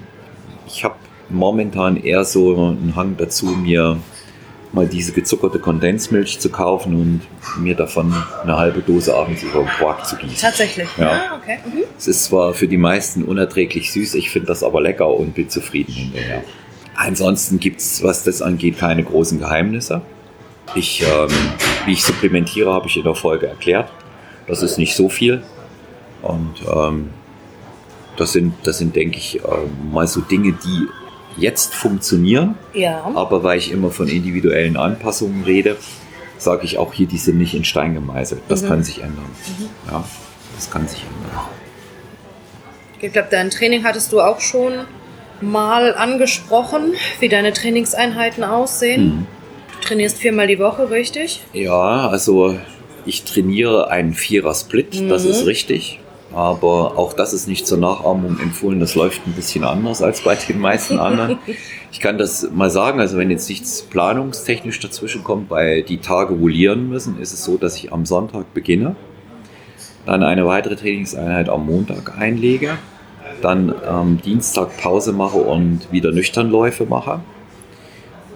Ich 0.66 0.84
habe 0.84 0.94
momentan 1.28 1.96
eher 1.96 2.24
so 2.24 2.54
einen 2.54 2.94
Hang 2.96 3.16
dazu, 3.18 3.46
mir 3.46 3.98
mal 4.72 4.86
diese 4.86 5.12
gezuckerte 5.12 5.58
Kondensmilch 5.58 6.38
zu 6.38 6.50
kaufen 6.50 6.94
und 6.94 7.20
mir 7.58 7.74
davon 7.74 8.14
eine 8.42 8.56
halbe 8.56 8.80
Dose 8.80 9.14
abends 9.14 9.42
über 9.42 9.60
den 9.60 9.68
Quark 9.68 10.06
zu 10.06 10.16
gießen. 10.16 10.36
Tatsächlich. 10.38 10.88
Ja. 10.98 11.10
Ah, 11.10 11.40
okay. 11.40 11.58
Mhm. 11.64 11.84
Es 11.96 12.06
ist 12.06 12.24
zwar 12.24 12.54
für 12.54 12.68
die 12.68 12.76
meisten 12.76 13.24
unerträglich 13.24 13.92
süß, 13.92 14.14
ich 14.14 14.30
finde 14.30 14.48
das 14.48 14.62
aber 14.62 14.80
lecker 14.80 15.08
und 15.08 15.34
bin 15.34 15.48
zufrieden 15.48 15.92
hinterher. 15.92 16.42
Ansonsten 16.94 17.60
gibt 17.60 17.80
es, 17.80 18.02
was 18.02 18.24
das 18.24 18.42
angeht, 18.42 18.78
keine 18.78 19.04
großen 19.04 19.38
Geheimnisse. 19.38 20.02
Ich, 20.74 21.02
ähm, 21.02 21.28
wie 21.84 21.92
ich 21.92 22.02
supplementiere, 22.02 22.72
habe 22.72 22.88
ich 22.88 22.96
in 22.96 23.04
der 23.04 23.14
Folge 23.14 23.46
erklärt. 23.46 23.90
Das 24.46 24.62
ist 24.62 24.78
nicht 24.78 24.96
so 24.96 25.08
viel. 25.08 25.42
Und 26.22 26.54
ähm, 26.74 27.10
das 28.16 28.32
sind, 28.32 28.54
das 28.64 28.78
sind, 28.78 28.96
denke 28.96 29.18
ich, 29.18 29.40
ähm, 29.44 29.92
mal 29.92 30.06
so 30.06 30.20
Dinge, 30.20 30.52
die 30.52 30.88
jetzt 31.36 31.74
funktionieren. 31.74 32.56
Ja. 32.74 33.10
Aber 33.14 33.42
weil 33.42 33.58
ich 33.58 33.70
immer 33.70 33.90
von 33.90 34.08
individuellen 34.08 34.76
Anpassungen 34.76 35.44
rede, 35.44 35.76
sage 36.38 36.64
ich 36.64 36.78
auch 36.78 36.92
hier, 36.92 37.06
die 37.06 37.18
sind 37.18 37.38
nicht 37.38 37.54
in 37.54 37.64
Stein 37.64 37.94
gemeißelt. 37.94 38.42
Das 38.48 38.66
kann 38.66 38.82
sich 38.82 38.98
ändern. 39.02 39.30
Ja, 39.90 40.04
das 40.54 40.70
kann 40.70 40.86
sich 40.86 41.00
ändern. 41.00 41.44
Ich 43.00 43.12
glaube, 43.12 43.28
dein 43.30 43.50
Training 43.50 43.84
hattest 43.84 44.12
du 44.12 44.20
auch 44.20 44.40
schon 44.40 44.72
mal 45.40 45.94
angesprochen, 45.94 46.94
wie 47.20 47.28
deine 47.28 47.52
Trainingseinheiten 47.52 48.42
aussehen. 48.42 49.26
Du 49.80 49.88
trainierst 49.88 50.18
viermal 50.18 50.46
die 50.46 50.58
Woche, 50.58 50.90
richtig? 50.90 51.42
Ja, 51.52 52.08
also 52.08 52.58
ich 53.04 53.24
trainiere 53.24 53.90
einen 53.90 54.14
Vierer-Split, 54.14 55.10
das 55.10 55.24
ist 55.24 55.46
richtig. 55.46 56.00
Aber 56.32 56.98
auch 56.98 57.12
das 57.12 57.32
ist 57.32 57.48
nicht 57.48 57.66
zur 57.66 57.78
Nachahmung 57.78 58.38
empfohlen. 58.40 58.80
Das 58.80 58.94
läuft 58.94 59.26
ein 59.26 59.32
bisschen 59.32 59.64
anders 59.64 60.02
als 60.02 60.22
bei 60.22 60.34
den 60.34 60.58
meisten 60.60 60.98
anderen. 60.98 61.38
Ich 61.92 62.00
kann 62.00 62.18
das 62.18 62.50
mal 62.52 62.68
sagen, 62.68 63.00
also 63.00 63.16
wenn 63.16 63.30
jetzt 63.30 63.48
nichts 63.48 63.80
planungstechnisch 63.80 64.80
dazwischen 64.80 65.24
kommt, 65.24 65.48
weil 65.48 65.82
die 65.82 65.96
Tage 65.96 66.34
rollieren 66.34 66.90
müssen, 66.90 67.18
ist 67.18 67.32
es 67.32 67.42
so, 67.42 67.56
dass 67.56 67.76
ich 67.76 67.90
am 67.90 68.04
Sonntag 68.04 68.52
beginne, 68.52 68.96
dann 70.04 70.22
eine 70.22 70.44
weitere 70.44 70.76
Trainingseinheit 70.76 71.48
am 71.48 71.64
Montag 71.64 72.18
einlege, 72.18 72.76
dann 73.40 73.74
am 73.82 74.20
Dienstag 74.20 74.76
Pause 74.76 75.14
mache 75.14 75.38
und 75.38 75.90
wieder 75.90 76.12
Nüchternläufe 76.12 76.84
mache. 76.84 77.20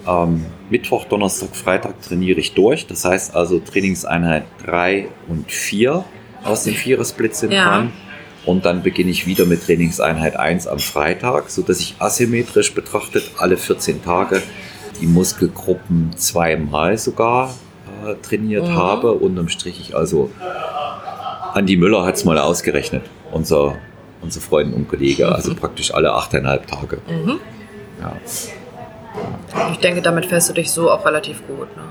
Ähm, 0.07 0.45
Mittwoch, 0.71 1.05
Donnerstag, 1.05 1.55
Freitag 1.55 2.01
trainiere 2.01 2.39
ich 2.39 2.53
durch. 2.53 2.87
Das 2.87 3.05
heißt 3.05 3.35
also 3.35 3.59
Trainingseinheit 3.59 4.45
3 4.65 5.07
und 5.27 5.51
4 5.51 6.03
aus 6.43 6.63
dem 6.63 6.73
Vierer-Split 6.73 7.35
sind 7.35 7.51
Ja. 7.51 7.65
dran. 7.65 7.93
Und 8.45 8.65
dann 8.65 8.81
beginne 8.81 9.11
ich 9.11 9.27
wieder 9.27 9.45
mit 9.45 9.63
Trainingseinheit 9.65 10.35
1 10.35 10.65
am 10.67 10.79
Freitag, 10.79 11.49
sodass 11.51 11.79
ich 11.79 11.95
asymmetrisch 11.99 12.73
betrachtet 12.73 13.29
alle 13.37 13.55
14 13.57 14.03
Tage 14.03 14.41
die 14.99 15.05
Muskelgruppen 15.07 16.11
zweimal 16.17 16.97
sogar 16.97 17.53
äh, 18.05 18.15
trainiert 18.15 18.67
Mhm. 18.67 18.75
habe. 18.75 19.11
Unterm 19.13 19.47
Strich 19.49 19.79
ich 19.79 19.95
also, 19.95 20.31
Andi 21.53 21.77
Müller 21.77 22.03
hat 22.05 22.15
es 22.15 22.25
mal 22.25 22.37
ausgerechnet, 22.39 23.03
unser, 23.31 23.75
unser 24.21 24.41
Freund 24.41 24.73
und 24.73 24.87
Kollege, 24.87 25.27
also 25.33 25.53
praktisch 25.53 25.93
alle 25.93 26.11
8,5 26.15 26.65
Tage. 26.65 26.97
Ja. 27.99 28.13
Ich 29.71 29.77
denke, 29.79 30.01
damit 30.01 30.25
fährst 30.25 30.49
du 30.49 30.53
dich 30.53 30.71
so 30.71 30.89
auch 30.89 31.05
relativ 31.05 31.45
gut. 31.47 31.67
Ne? 31.75 31.83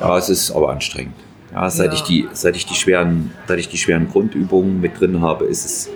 Ja, 0.00 0.18
es 0.18 0.28
ist 0.28 0.50
aber 0.50 0.70
anstrengend. 0.70 1.14
Ja, 1.54 1.70
seit, 1.70 1.88
Ja. 1.88 1.94
Ich 1.94 2.02
die, 2.02 2.28
seit, 2.32 2.56
ich 2.56 2.66
die 2.66 2.74
schweren, 2.74 3.30
seit 3.46 3.58
ich 3.60 3.68
die 3.68 3.78
schweren 3.78 4.08
Grundübungen 4.10 4.80
mit 4.80 5.00
drin 5.00 5.20
habe, 5.22 5.44
ist 5.44 5.64
es 5.64 5.88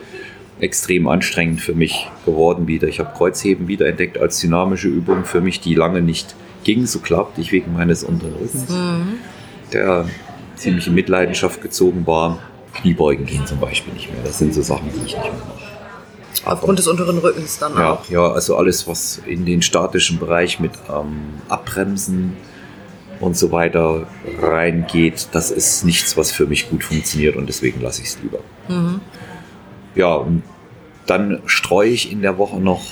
extrem 0.61 1.07
anstrengend 1.09 1.61
für 1.61 1.75
mich 1.75 2.09
geworden 2.25 2.67
wieder. 2.67 2.89
Ich 2.89 2.99
habe 3.01 3.11
Kreuzheben 3.17 3.69
wieder 3.69 3.87
entdeckt 3.87 4.19
als 4.19 4.41
dynamische 4.41 4.89
Übung 4.89 5.25
für 5.25 5.41
mich, 5.41 5.61
die 5.61 5.75
lange 5.75 6.01
nicht 6.03 6.35
ging, 6.65 6.87
so 6.87 6.99
glaubte 7.01 7.41
ich, 7.41 7.53
wegen 7.53 7.73
meines 7.75 8.03
unteren 8.05 8.33
Rückens, 8.35 8.67
der 9.73 10.07
ziemlich 10.57 10.87
in 10.89 10.95
Mitleidenschaft 10.95 11.61
gezogen 11.63 12.07
war. 12.07 12.39
Kniebeugen 12.75 13.27
gehen 13.27 13.47
zum 13.47 13.59
Beispiel 13.61 13.93
nicht 13.95 14.13
mehr. 14.13 14.23
Das 14.25 14.39
sind 14.39 14.55
so 14.55 14.63
Sachen, 14.63 14.89
die 14.93 14.97
ich 14.99 15.03
nicht 15.17 15.23
mehr 15.23 15.33
mache. 15.33 15.69
Aufgrund 16.45 16.79
des 16.79 16.87
unteren 16.87 17.19
Rückens 17.19 17.59
dann 17.59 17.75
Ja, 17.77 17.93
auch. 17.95 18.09
ja, 18.09 18.31
also 18.31 18.57
alles, 18.57 18.87
was 18.87 19.21
in 19.27 19.45
den 19.45 19.63
statischen 19.63 20.19
Bereich 20.19 20.61
mit 20.61 20.73
ähm, 20.89 21.17
Abbremsen 21.49 22.37
und 23.21 23.37
so 23.37 23.53
weiter 23.53 24.07
reingeht, 24.41 25.29
das 25.33 25.51
ist 25.51 25.85
nichts, 25.85 26.17
was 26.17 26.31
für 26.31 26.47
mich 26.47 26.71
gut 26.71 26.85
funktioniert 26.85 27.37
und 27.37 27.49
deswegen 27.49 27.81
lasse 27.81 28.03
ich 28.03 28.09
es 28.09 28.19
lieber. 28.23 28.39
Ja, 29.95 30.15
und 30.15 30.43
dann 31.07 31.41
streue 31.47 31.89
ich 31.91 32.13
in 32.13 32.23
der 32.23 32.39
Woche 32.39 32.61
noch 32.61 32.83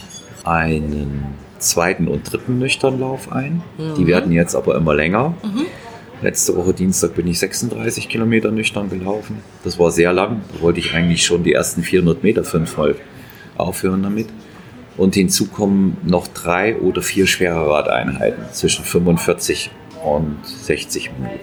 einen 0.45 1.35
zweiten 1.59 2.09
und 2.09 2.33
dritten 2.33 2.59
Nüchternlauf 2.59 3.33
ein. 3.33 3.63
Die 3.97 4.07
werden 4.07 4.33
jetzt 4.33 4.55
aber 4.55 4.75
immer 4.77 4.95
länger. 4.95 5.35
Letzte 6.23 6.57
Woche 6.57 6.73
Dienstag 6.73 7.15
bin 7.15 7.27
ich 7.27 7.39
36 7.39 8.09
Kilometer 8.09 8.51
nüchtern 8.51 8.89
gelaufen. 8.89 9.43
Das 9.65 9.79
war 9.79 9.91
sehr 9.91 10.13
lang. 10.15 10.41
Da 10.55 10.63
wollte 10.63 10.81
ich 10.81 10.95
eigentlich 10.95 11.25
schon 11.27 11.45
die 11.45 11.53
ersten 11.53 11.83
400 11.83 12.23
Meter 12.23 12.43
fünfmal 12.43 12.97
aufhören 13.59 14.03
damit. 14.03 14.29
Und 14.97 15.15
hinzu 15.15 15.49
kommen 15.49 15.99
noch 16.05 16.27
drei 16.27 16.77
oder 16.77 17.03
vier 17.03 17.27
schwere 17.27 17.69
Radeinheiten 17.69 18.45
zwischen 18.53 18.83
45 18.85 19.71
und 20.05 20.39
60 20.45 21.11
Minuten. 21.13 21.41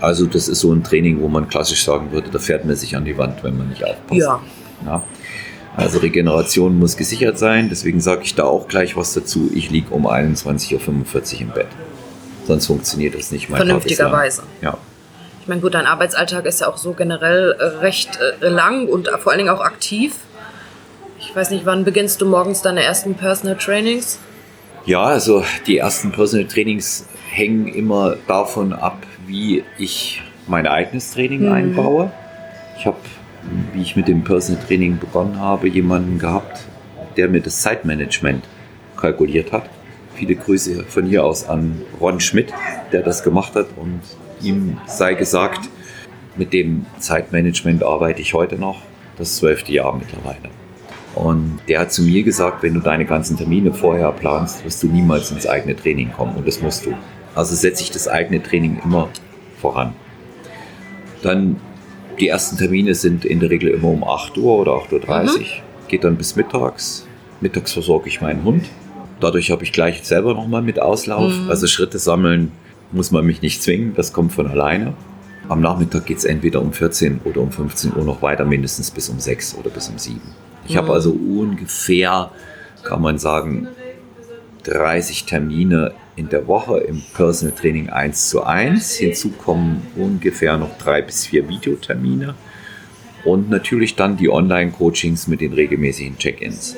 Also 0.00 0.26
das 0.26 0.48
ist 0.48 0.60
so 0.60 0.72
ein 0.72 0.82
Training, 0.82 1.20
wo 1.20 1.28
man 1.28 1.48
klassisch 1.48 1.84
sagen 1.84 2.10
würde, 2.12 2.30
da 2.30 2.38
fährt 2.38 2.64
man 2.64 2.74
sich 2.76 2.96
an 2.96 3.04
die 3.04 3.16
Wand, 3.16 3.44
wenn 3.44 3.56
man 3.56 3.68
nicht 3.68 3.84
aufpasst. 3.84 4.20
Ja. 4.20 4.40
Ja. 4.84 5.02
Also 5.76 6.00
Regeneration 6.00 6.78
muss 6.78 6.96
gesichert 6.96 7.38
sein, 7.38 7.68
deswegen 7.70 8.00
sage 8.00 8.22
ich 8.24 8.34
da 8.34 8.44
auch 8.44 8.68
gleich 8.68 8.96
was 8.96 9.14
dazu. 9.14 9.50
Ich 9.54 9.70
liege 9.70 9.94
um 9.94 10.06
21.45 10.06 10.74
Uhr 10.74 11.40
im 11.40 11.48
Bett. 11.50 11.68
Sonst 12.46 12.66
funktioniert 12.66 13.14
das 13.14 13.30
nicht. 13.30 13.48
mein. 13.48 13.58
Vernünftigerweise. 13.58 14.42
Ja. 14.60 14.76
Ich 15.40 15.48
meine, 15.48 15.60
gut, 15.60 15.74
dein 15.74 15.86
Arbeitsalltag 15.86 16.46
ist 16.46 16.60
ja 16.60 16.68
auch 16.68 16.76
so 16.76 16.92
generell 16.92 17.56
äh, 17.58 17.64
recht 17.78 18.18
äh, 18.40 18.48
lang 18.48 18.86
und 18.86 19.08
vor 19.08 19.32
allen 19.32 19.38
Dingen 19.38 19.50
auch 19.50 19.60
aktiv. 19.62 20.14
Ich 21.18 21.34
weiß 21.34 21.50
nicht, 21.50 21.64
wann 21.64 21.84
beginnst 21.84 22.20
du 22.20 22.26
morgens 22.26 22.62
deine 22.62 22.82
ersten 22.82 23.14
Personal 23.14 23.56
Trainings? 23.56 24.18
Ja, 24.84 25.04
also 25.04 25.44
die 25.68 25.78
ersten 25.78 26.10
Personal 26.10 26.48
Trainings 26.48 27.06
hängen 27.30 27.68
immer 27.68 28.16
davon 28.26 28.72
ab, 28.72 29.06
wie 29.28 29.62
ich 29.78 30.20
mein 30.48 30.66
eigenes 30.66 31.12
Training 31.12 31.48
einbaue. 31.48 32.10
Ich 32.76 32.86
habe, 32.86 32.98
wie 33.72 33.80
ich 33.80 33.94
mit 33.94 34.08
dem 34.08 34.24
Personal 34.24 34.60
Training 34.64 34.98
begonnen 34.98 35.38
habe, 35.38 35.68
jemanden 35.68 36.18
gehabt, 36.18 36.66
der 37.16 37.28
mir 37.28 37.40
das 37.40 37.62
Zeitmanagement 37.62 38.44
kalkuliert 38.96 39.52
hat. 39.52 39.70
Viele 40.16 40.34
Grüße 40.34 40.82
von 40.82 41.06
hier 41.06 41.24
aus 41.24 41.48
an 41.48 41.80
Ron 42.00 42.18
Schmidt, 42.18 42.52
der 42.90 43.02
das 43.02 43.22
gemacht 43.22 43.54
hat 43.54 43.66
und 43.76 44.00
ihm 44.42 44.78
sei 44.86 45.14
gesagt, 45.14 45.68
mit 46.36 46.52
dem 46.52 46.86
Zeitmanagement 46.98 47.84
arbeite 47.84 48.20
ich 48.20 48.34
heute 48.34 48.56
noch, 48.56 48.82
das 49.16 49.36
zwölfte 49.36 49.72
Jahr 49.72 49.96
mittlerweile. 49.96 50.61
Und 51.14 51.60
der 51.68 51.80
hat 51.80 51.92
zu 51.92 52.02
mir 52.02 52.22
gesagt, 52.22 52.62
wenn 52.62 52.74
du 52.74 52.80
deine 52.80 53.04
ganzen 53.04 53.36
Termine 53.36 53.72
vorher 53.72 54.10
planst, 54.12 54.64
wirst 54.64 54.82
du 54.82 54.88
niemals 54.88 55.30
ins 55.30 55.46
eigene 55.46 55.76
Training 55.76 56.12
kommen. 56.12 56.36
Und 56.36 56.46
das 56.46 56.62
musst 56.62 56.86
du. 56.86 56.94
Also 57.34 57.54
setze 57.54 57.82
ich 57.82 57.90
das 57.90 58.08
eigene 58.08 58.42
Training 58.42 58.80
immer 58.84 59.08
voran. 59.60 59.94
Dann 61.22 61.56
die 62.18 62.28
ersten 62.28 62.56
Termine 62.56 62.94
sind 62.94 63.24
in 63.24 63.40
der 63.40 63.50
Regel 63.50 63.70
immer 63.70 63.88
um 63.88 64.04
8 64.04 64.36
Uhr 64.38 64.58
oder 64.58 64.72
8.30 64.72 65.38
Uhr. 65.38 65.46
Geht 65.88 66.04
dann 66.04 66.16
bis 66.16 66.36
mittags. 66.36 67.06
Mittags 67.40 67.72
versorge 67.72 68.08
ich 68.08 68.20
meinen 68.20 68.44
Hund. 68.44 68.64
Dadurch 69.20 69.50
habe 69.50 69.64
ich 69.64 69.72
gleich 69.72 70.02
selber 70.04 70.34
nochmal 70.34 70.62
mit 70.62 70.80
Auslauf. 70.80 71.32
Also 71.48 71.66
Schritte 71.66 71.98
sammeln 71.98 72.52
muss 72.90 73.10
man 73.10 73.24
mich 73.24 73.42
nicht 73.42 73.62
zwingen. 73.62 73.94
Das 73.94 74.12
kommt 74.12 74.32
von 74.32 74.46
alleine. 74.46 74.94
Am 75.48 75.60
Nachmittag 75.60 76.06
geht 76.06 76.18
es 76.18 76.24
entweder 76.24 76.60
um 76.60 76.72
14 76.72 77.20
oder 77.24 77.40
um 77.40 77.50
15 77.50 77.96
Uhr 77.96 78.04
noch 78.04 78.22
weiter, 78.22 78.44
mindestens 78.44 78.90
bis 78.90 79.08
um 79.08 79.18
6 79.18 79.56
oder 79.56 79.70
bis 79.70 79.88
um 79.88 79.98
7. 79.98 80.20
Ich 80.66 80.76
habe 80.76 80.92
also 80.92 81.10
ungefähr, 81.10 82.30
kann 82.82 83.02
man 83.02 83.18
sagen, 83.18 83.68
30 84.64 85.24
Termine 85.24 85.92
in 86.14 86.28
der 86.28 86.46
Woche 86.46 86.78
im 86.78 87.02
Personal 87.14 87.54
Training 87.56 87.90
1 87.90 88.28
zu 88.28 88.44
1. 88.44 88.96
Hinzu 88.96 89.30
kommen 89.30 89.86
ungefähr 89.96 90.56
noch 90.56 90.76
drei 90.78 91.02
bis 91.02 91.26
vier 91.26 91.48
Videotermine. 91.48 92.34
Und 93.24 93.50
natürlich 93.50 93.94
dann 93.96 94.16
die 94.16 94.28
Online-Coachings 94.28 95.26
mit 95.28 95.40
den 95.40 95.52
regelmäßigen 95.52 96.18
Check-ins. 96.18 96.76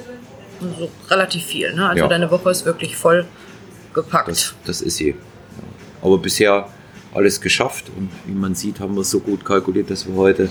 Also 0.60 0.90
relativ 1.08 1.42
viel, 1.44 1.74
ne? 1.74 1.88
Also 1.88 2.02
Ja. 2.04 2.08
deine 2.08 2.30
Woche 2.30 2.50
ist 2.50 2.64
wirklich 2.64 2.96
voll 2.96 3.26
gepackt. 3.92 4.28
Das, 4.28 4.54
das 4.64 4.80
ist 4.82 4.96
sie. 4.96 5.14
Aber 6.02 6.18
bisher 6.18 6.68
alles 7.14 7.40
geschafft 7.40 7.90
und 7.96 8.10
wie 8.26 8.34
man 8.34 8.54
sieht, 8.54 8.80
haben 8.80 8.94
wir 8.94 9.02
es 9.02 9.10
so 9.10 9.20
gut 9.20 9.44
kalkuliert, 9.44 9.90
dass 9.90 10.06
wir 10.06 10.14
heute 10.16 10.48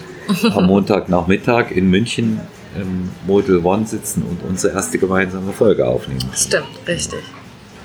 am 0.56 0.66
Montagnachmittag 0.68 1.72
in 1.72 1.90
München 1.90 2.40
im 2.76 3.10
Model 3.26 3.60
One 3.64 3.86
sitzen 3.86 4.24
und 4.24 4.42
unsere 4.48 4.74
erste 4.74 4.98
gemeinsame 4.98 5.54
Folge 5.54 5.86
aufnehmen. 5.86 6.30
Stimmt, 6.36 6.68
richtig. 6.88 7.22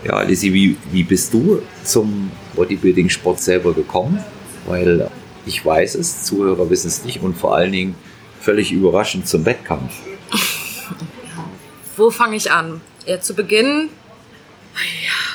Ja, 0.04 0.22
Lizzie, 0.22 0.52
wie, 0.52 0.76
wie 0.92 1.02
bist 1.02 1.34
du 1.34 1.62
zum 1.84 2.30
Bodybuilding-Sport 2.54 3.40
selber 3.40 3.74
gekommen? 3.74 4.22
Weil 4.66 5.10
ich 5.44 5.64
weiß 5.64 5.96
es, 5.96 6.24
Zuhörer 6.24 6.70
wissen 6.70 6.88
es 6.88 7.04
nicht 7.04 7.20
und 7.22 7.36
vor 7.36 7.56
allen 7.56 7.72
Dingen 7.72 7.94
völlig 8.40 8.70
überraschend 8.70 9.26
zum 9.26 9.44
Wettkampf. 9.44 9.92
Wo 11.96 12.10
fange 12.10 12.36
ich 12.36 12.52
an? 12.52 12.80
Ja, 13.06 13.20
zu 13.20 13.34
Beginn 13.34 13.88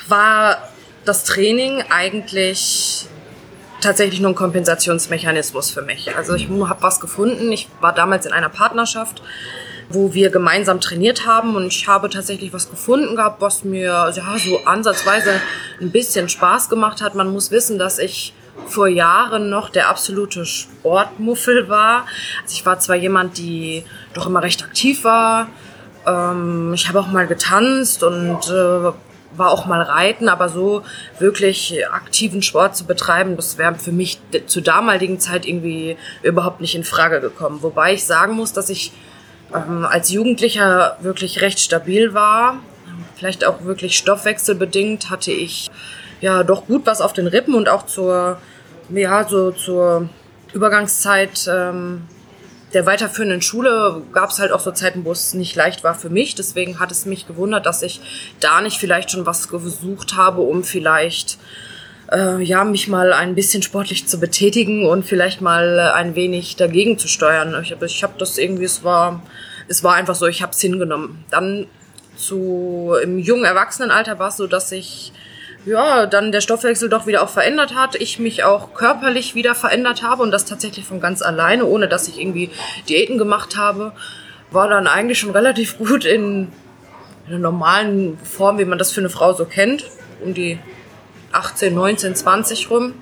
war 0.07 0.69
das 1.03 1.25
Training 1.25 1.83
eigentlich 1.89 3.07
tatsächlich 3.83 4.19
nur 4.19 4.31
ein 4.31 4.35
Kompensationsmechanismus 4.35 5.71
für 5.71 5.81
mich. 5.81 6.15
Also 6.15 6.33
ich 6.33 6.47
habe 6.49 6.81
was 6.81 6.99
gefunden. 6.99 7.51
Ich 7.51 7.69
war 7.81 7.93
damals 7.93 8.25
in 8.25 8.33
einer 8.33 8.49
Partnerschaft, 8.49 9.21
wo 9.89 10.13
wir 10.13 10.29
gemeinsam 10.29 10.79
trainiert 10.79 11.27
haben 11.27 11.55
und 11.55 11.67
ich 11.67 11.87
habe 11.87 12.09
tatsächlich 12.09 12.53
was 12.53 12.69
gefunden 12.69 13.15
gehabt, 13.15 13.41
was 13.41 13.63
mir 13.63 14.11
ja 14.15 14.37
so 14.37 14.65
ansatzweise 14.65 15.41
ein 15.79 15.91
bisschen 15.91 16.29
Spaß 16.29 16.69
gemacht 16.69 17.01
hat. 17.01 17.15
Man 17.15 17.31
muss 17.31 17.51
wissen, 17.51 17.77
dass 17.77 17.99
ich 17.99 18.33
vor 18.67 18.87
Jahren 18.87 19.49
noch 19.49 19.69
der 19.69 19.89
absolute 19.89 20.45
Sportmuffel 20.45 21.69
war. 21.69 22.05
Also 22.43 22.53
ich 22.53 22.65
war 22.65 22.79
zwar 22.79 22.95
jemand, 22.95 23.37
die 23.37 23.83
doch 24.13 24.27
immer 24.27 24.41
recht 24.43 24.63
aktiv 24.63 25.03
war. 25.03 25.47
Ähm, 26.05 26.73
ich 26.73 26.87
habe 26.87 26.99
auch 26.99 27.07
mal 27.07 27.27
getanzt 27.27 28.03
und 28.03 28.49
äh, 28.49 28.91
war 29.35 29.51
auch 29.51 29.65
mal 29.65 29.81
reiten, 29.81 30.29
aber 30.29 30.49
so 30.49 30.83
wirklich 31.19 31.85
aktiven 31.91 32.41
Sport 32.41 32.75
zu 32.75 32.85
betreiben, 32.85 33.35
das 33.35 33.57
wäre 33.57 33.75
für 33.75 33.91
mich 33.91 34.19
zur 34.45 34.61
damaligen 34.61 35.19
Zeit 35.19 35.45
irgendwie 35.45 35.97
überhaupt 36.21 36.61
nicht 36.61 36.75
in 36.75 36.83
Frage 36.83 37.21
gekommen. 37.21 37.59
Wobei 37.61 37.93
ich 37.93 38.05
sagen 38.05 38.33
muss, 38.33 38.53
dass 38.53 38.69
ich 38.69 38.91
ähm, 39.53 39.85
als 39.85 40.09
Jugendlicher 40.09 40.97
wirklich 41.01 41.41
recht 41.41 41.59
stabil 41.59 42.13
war. 42.13 42.59
Vielleicht 43.15 43.45
auch 43.45 43.63
wirklich 43.63 43.97
stoffwechselbedingt 43.97 45.09
hatte 45.09 45.31
ich 45.31 45.71
ja 46.21 46.43
doch 46.43 46.67
gut 46.67 46.85
was 46.85 47.01
auf 47.01 47.13
den 47.13 47.27
Rippen 47.27 47.53
und 47.53 47.69
auch 47.69 47.85
zur, 47.85 48.37
ja, 48.89 49.27
so 49.27 49.51
zur 49.51 50.09
Übergangszeit 50.53 51.49
ähm, 51.51 52.03
der 52.73 52.85
weiterführenden 52.85 53.41
Schule 53.41 54.01
gab 54.11 54.31
es 54.31 54.39
halt 54.39 54.51
auch 54.51 54.59
so 54.59 54.71
Zeiten, 54.71 55.05
wo 55.05 55.11
es 55.11 55.33
nicht 55.33 55.55
leicht 55.55 55.83
war 55.83 55.95
für 55.95 56.09
mich. 56.09 56.35
Deswegen 56.35 56.79
hat 56.79 56.91
es 56.91 57.05
mich 57.05 57.27
gewundert, 57.27 57.65
dass 57.65 57.83
ich 57.83 58.01
da 58.39 58.61
nicht 58.61 58.77
vielleicht 58.77 59.11
schon 59.11 59.25
was 59.25 59.47
gesucht 59.47 60.15
habe, 60.15 60.41
um 60.41 60.63
vielleicht 60.63 61.37
äh, 62.11 62.41
ja 62.41 62.63
mich 62.63 62.87
mal 62.87 63.13
ein 63.13 63.35
bisschen 63.35 63.61
sportlich 63.61 64.07
zu 64.07 64.19
betätigen 64.19 64.87
und 64.87 65.05
vielleicht 65.05 65.41
mal 65.41 65.79
ein 65.79 66.15
wenig 66.15 66.55
dagegen 66.55 66.97
zu 66.97 67.07
steuern. 67.07 67.55
Ich, 67.61 67.75
ich 67.79 68.03
habe 68.03 68.13
das 68.17 68.37
irgendwie, 68.37 68.65
es 68.65 68.83
war, 68.83 69.21
es 69.67 69.83
war 69.83 69.93
einfach 69.93 70.15
so, 70.15 70.25
ich 70.25 70.41
habe 70.41 70.53
es 70.53 70.61
hingenommen. 70.61 71.23
Dann 71.29 71.67
zu 72.15 72.95
im 73.01 73.19
jungen 73.19 73.45
Erwachsenenalter 73.45 74.19
war 74.19 74.29
es 74.29 74.37
so, 74.37 74.47
dass 74.47 74.71
ich 74.71 75.11
ja, 75.65 76.05
dann 76.05 76.31
der 76.31 76.41
Stoffwechsel 76.41 76.89
doch 76.89 77.07
wieder 77.07 77.23
auch 77.23 77.29
verändert 77.29 77.75
hat, 77.75 77.95
ich 77.95 78.19
mich 78.19 78.43
auch 78.43 78.73
körperlich 78.73 79.35
wieder 79.35 79.55
verändert 79.55 80.03
habe 80.03 80.23
und 80.23 80.31
das 80.31 80.45
tatsächlich 80.45 80.85
von 80.85 80.99
ganz 80.99 81.21
alleine, 81.21 81.65
ohne 81.65 81.87
dass 81.87 82.07
ich 82.07 82.19
irgendwie 82.19 82.49
Diäten 82.89 83.17
gemacht 83.17 83.57
habe, 83.57 83.93
war 84.51 84.67
dann 84.67 84.87
eigentlich 84.87 85.19
schon 85.19 85.31
relativ 85.31 85.77
gut 85.79 86.05
in 86.05 86.51
einer 87.27 87.39
normalen 87.39 88.17
Form, 88.19 88.57
wie 88.57 88.65
man 88.65 88.77
das 88.77 88.91
für 88.91 88.99
eine 88.99 89.09
Frau 89.09 89.33
so 89.33 89.45
kennt, 89.45 89.85
um 90.23 90.33
die 90.33 90.59
18, 91.31 91.73
19, 91.73 92.15
20 92.15 92.69
rum. 92.69 92.93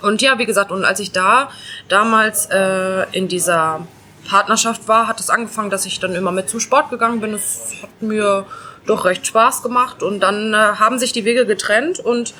Und 0.00 0.22
ja, 0.22 0.38
wie 0.38 0.46
gesagt, 0.46 0.70
und 0.70 0.84
als 0.84 1.00
ich 1.00 1.12
da 1.12 1.50
damals 1.88 2.46
äh, 2.46 3.06
in 3.12 3.28
dieser 3.28 3.86
Partnerschaft 4.28 4.88
war, 4.88 5.06
hat 5.06 5.20
es 5.20 5.30
angefangen, 5.30 5.70
dass 5.70 5.86
ich 5.86 6.00
dann 6.00 6.14
immer 6.14 6.32
mit 6.32 6.48
zum 6.48 6.60
Sport 6.60 6.90
gegangen 6.90 7.20
bin. 7.20 7.34
Es 7.34 7.74
hat 7.82 8.02
mir 8.02 8.46
doch 8.86 9.04
recht 9.04 9.26
Spaß 9.26 9.62
gemacht 9.62 10.02
und 10.02 10.20
dann 10.20 10.54
äh, 10.54 10.56
haben 10.56 10.98
sich 10.98 11.12
die 11.12 11.24
Wege 11.24 11.46
getrennt 11.46 11.98
und 12.00 12.34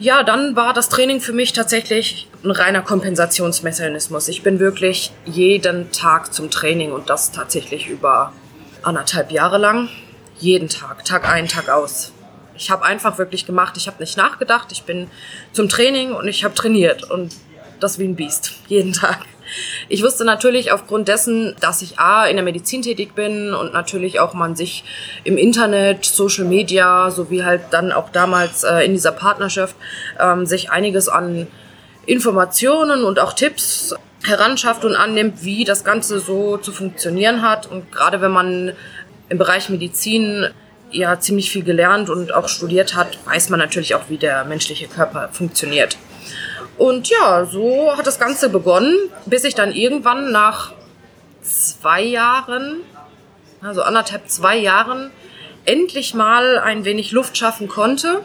ja, 0.00 0.22
dann 0.22 0.54
war 0.54 0.74
das 0.74 0.88
Training 0.88 1.20
für 1.20 1.32
mich 1.32 1.52
tatsächlich 1.52 2.28
ein 2.44 2.52
reiner 2.52 2.82
Kompensationsmechanismus. 2.82 4.28
Ich 4.28 4.42
bin 4.42 4.60
wirklich 4.60 5.10
jeden 5.24 5.90
Tag 5.90 6.32
zum 6.32 6.50
Training 6.50 6.92
und 6.92 7.10
das 7.10 7.32
tatsächlich 7.32 7.88
über 7.88 8.32
anderthalb 8.82 9.32
Jahre 9.32 9.58
lang. 9.58 9.88
Jeden 10.38 10.68
Tag, 10.68 11.04
Tag 11.04 11.28
ein, 11.28 11.48
Tag 11.48 11.68
aus. 11.68 12.12
Ich 12.56 12.70
habe 12.70 12.84
einfach 12.84 13.18
wirklich 13.18 13.44
gemacht. 13.44 13.76
Ich 13.76 13.88
habe 13.88 13.98
nicht 13.98 14.16
nachgedacht. 14.16 14.70
Ich 14.70 14.84
bin 14.84 15.10
zum 15.52 15.68
Training 15.68 16.12
und 16.12 16.28
ich 16.28 16.44
habe 16.44 16.54
trainiert 16.54 17.10
und 17.10 17.34
das 17.80 17.98
wie 17.98 18.04
ein 18.04 18.14
Biest 18.14 18.52
jeden 18.68 18.92
Tag. 18.92 19.18
Ich 19.88 20.02
wusste 20.02 20.24
natürlich 20.24 20.72
aufgrund 20.72 21.08
dessen, 21.08 21.54
dass 21.60 21.82
ich 21.82 21.98
A 21.98 22.26
in 22.26 22.36
der 22.36 22.44
Medizin 22.44 22.82
tätig 22.82 23.14
bin 23.14 23.54
und 23.54 23.72
natürlich 23.72 24.20
auch 24.20 24.34
man 24.34 24.56
sich 24.56 24.84
im 25.24 25.36
Internet, 25.36 26.04
Social 26.04 26.44
Media 26.44 27.10
sowie 27.10 27.44
halt 27.44 27.62
dann 27.70 27.92
auch 27.92 28.10
damals 28.10 28.64
äh, 28.64 28.84
in 28.84 28.92
dieser 28.92 29.12
Partnerschaft 29.12 29.76
ähm, 30.20 30.46
sich 30.46 30.70
einiges 30.70 31.08
an 31.08 31.46
Informationen 32.06 33.04
und 33.04 33.18
auch 33.18 33.32
Tipps 33.32 33.94
heranschafft 34.24 34.84
und 34.84 34.96
annimmt, 34.96 35.44
wie 35.44 35.64
das 35.64 35.84
Ganze 35.84 36.20
so 36.20 36.56
zu 36.56 36.72
funktionieren 36.72 37.42
hat. 37.42 37.66
Und 37.66 37.92
gerade 37.92 38.20
wenn 38.20 38.32
man 38.32 38.72
im 39.28 39.38
Bereich 39.38 39.68
Medizin 39.68 40.48
ja 40.90 41.20
ziemlich 41.20 41.50
viel 41.50 41.64
gelernt 41.64 42.08
und 42.08 42.32
auch 42.34 42.48
studiert 42.48 42.94
hat, 42.94 43.18
weiß 43.26 43.50
man 43.50 43.60
natürlich 43.60 43.94
auch, 43.94 44.08
wie 44.08 44.16
der 44.16 44.44
menschliche 44.44 44.88
Körper 44.88 45.28
funktioniert. 45.32 45.96
Und 46.78 47.08
ja, 47.08 47.44
so 47.44 47.96
hat 47.96 48.06
das 48.06 48.18
Ganze 48.18 48.48
begonnen, 48.48 48.94
bis 49.26 49.44
ich 49.44 49.54
dann 49.54 49.72
irgendwann 49.72 50.30
nach 50.30 50.72
zwei 51.42 52.02
Jahren, 52.02 52.82
also 53.60 53.82
anderthalb, 53.82 54.28
zwei 54.28 54.56
Jahren, 54.56 55.10
endlich 55.64 56.14
mal 56.14 56.58
ein 56.58 56.84
wenig 56.84 57.10
Luft 57.12 57.36
schaffen 57.36 57.68
konnte 57.68 58.22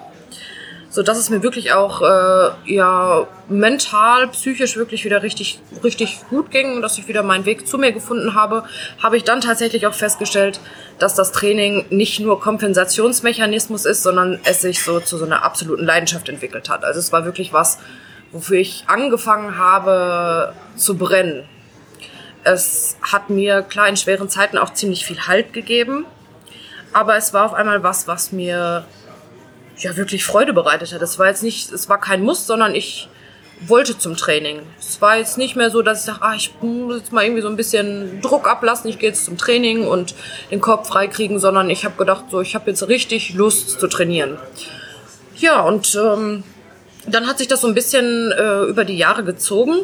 so 0.94 1.02
dass 1.02 1.18
es 1.18 1.32
mir 1.32 1.42
wirklich 1.42 1.74
auch 1.74 2.04
äh, 2.04 2.52
ja 2.72 3.28
mental, 3.50 4.28
psychisch 4.28 4.78
wirklich 4.78 5.04
wieder 5.06 5.24
richtig 5.24 5.60
richtig 5.84 6.20
gut 6.30 6.52
ging, 6.52 6.84
dass 6.84 7.00
ich 7.00 7.08
wieder 7.08 7.24
meinen 7.24 7.46
Weg 7.46 7.68
zu 7.68 7.80
mir 7.80 7.92
gefunden 7.92 8.36
habe, 8.36 8.64
habe 9.02 9.18
ich 9.18 9.24
dann 9.24 9.42
tatsächlich 9.42 9.88
auch 9.88 9.96
festgestellt, 9.96 10.60
dass 11.00 11.16
das 11.16 11.32
Training 11.32 11.86
nicht 11.90 12.20
nur 12.20 12.40
Kompensationsmechanismus 12.40 13.86
ist, 13.86 14.04
sondern 14.04 14.40
es 14.44 14.62
sich 14.62 14.84
so 14.84 15.00
zu 15.00 15.18
so 15.18 15.26
einer 15.26 15.44
absoluten 15.44 15.84
Leidenschaft 15.84 16.30
entwickelt 16.30 16.70
hat. 16.70 16.86
Also 16.86 17.00
es 17.00 17.12
war 17.12 17.26
wirklich 17.26 17.54
was, 17.54 17.80
wofür 18.34 18.58
ich 18.58 18.84
angefangen 18.88 19.58
habe 19.58 20.54
zu 20.76 20.98
brennen. 20.98 21.48
Es 22.44 22.98
hat 23.02 23.30
mir 23.30 23.62
klar 23.62 23.88
in 23.88 23.96
schweren 23.96 24.28
Zeiten 24.28 24.58
auch 24.58 24.74
ziemlich 24.74 25.06
viel 25.06 25.28
Halt 25.28 25.54
gegeben, 25.54 26.06
aber 26.92 27.16
es 27.16 27.34
war 27.34 27.46
auf 27.46 27.54
einmal 27.54 27.84
was, 27.84 28.08
was 28.08 28.32
mir 28.34 28.86
ja 29.78 29.96
wirklich 29.96 30.26
Freude 30.26 30.54
bereitet 30.54 30.94
hat. 30.94 31.02
Es 31.02 31.18
war 31.18 31.28
jetzt 31.28 31.44
nicht, 31.44 31.72
es 31.72 31.88
war 31.88 32.00
kein 32.00 32.22
Muss, 32.22 32.46
sondern 32.46 32.76
ich 32.76 33.08
wollte 33.62 33.98
zum 33.98 34.18
Training. 34.18 34.62
Es 34.80 35.02
war 35.02 35.18
jetzt 35.18 35.38
nicht 35.38 35.56
mehr 35.56 35.70
so, 35.70 35.82
dass 35.82 36.02
ich 36.02 36.06
dachte, 36.08 36.22
ah, 36.24 36.34
ich 36.36 36.54
muss 36.62 36.98
jetzt 36.98 37.12
mal 37.14 37.24
irgendwie 37.24 37.42
so 37.42 37.48
ein 37.48 37.56
bisschen 37.56 38.22
Druck 38.22 38.48
ablassen, 38.48 38.90
ich 38.90 39.00
gehe 39.00 39.10
jetzt 39.10 39.26
zum 39.26 39.38
Training 39.38 39.88
und 39.88 40.16
den 40.52 40.60
Kopf 40.60 40.88
freikriegen, 40.90 41.40
sondern 41.40 41.70
ich 41.70 41.86
habe 41.86 41.96
gedacht, 41.96 42.26
so, 42.30 42.42
ich 42.42 42.56
habe 42.56 42.70
jetzt 42.70 42.88
richtig 42.88 43.34
Lust 43.36 43.80
zu 43.80 43.88
trainieren. 43.88 44.38
Ja, 45.38 45.62
und 45.62 45.96
ähm, 45.96 46.44
dann 47.08 47.28
hat 47.28 47.38
sich 47.38 47.48
das 47.48 47.62
so 47.62 47.68
ein 47.68 47.74
bisschen 47.74 48.32
äh, 48.32 48.64
über 48.64 48.86
die 48.86 48.98
Jahre 48.98 49.24
gezogen. 49.24 49.80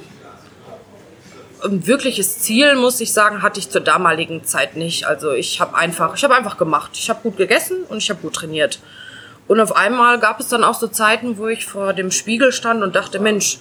Ein 1.63 1.85
wirkliches 1.85 2.39
Ziel, 2.39 2.75
muss 2.75 3.01
ich 3.01 3.11
sagen, 3.11 3.41
hatte 3.41 3.59
ich 3.59 3.69
zur 3.69 3.81
damaligen 3.81 4.45
Zeit 4.45 4.77
nicht. 4.77 5.05
Also 5.05 5.33
ich 5.33 5.59
habe 5.59 5.75
einfach, 5.75 6.15
ich 6.15 6.23
habe 6.23 6.35
einfach 6.35 6.57
gemacht. 6.57 6.91
Ich 6.93 7.09
habe 7.09 7.21
gut 7.21 7.37
gegessen 7.37 7.83
und 7.89 7.97
ich 7.97 8.09
habe 8.09 8.21
gut 8.21 8.33
trainiert. 8.33 8.79
Und 9.47 9.59
auf 9.59 9.75
einmal 9.75 10.19
gab 10.19 10.39
es 10.39 10.47
dann 10.47 10.63
auch 10.63 10.75
so 10.79 10.87
Zeiten, 10.87 11.37
wo 11.37 11.47
ich 11.47 11.65
vor 11.65 11.93
dem 11.93 12.11
Spiegel 12.11 12.51
stand 12.51 12.83
und 12.83 12.95
dachte, 12.95 13.19
Mensch, 13.19 13.57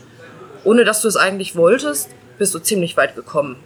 ohne 0.62 0.84
dass 0.84 1.00
du 1.00 1.08
es 1.08 1.16
eigentlich 1.16 1.56
wolltest, 1.56 2.10
bist 2.38 2.54
du 2.54 2.58
ziemlich 2.60 2.96
weit 2.96 3.16
gekommen. 3.16 3.56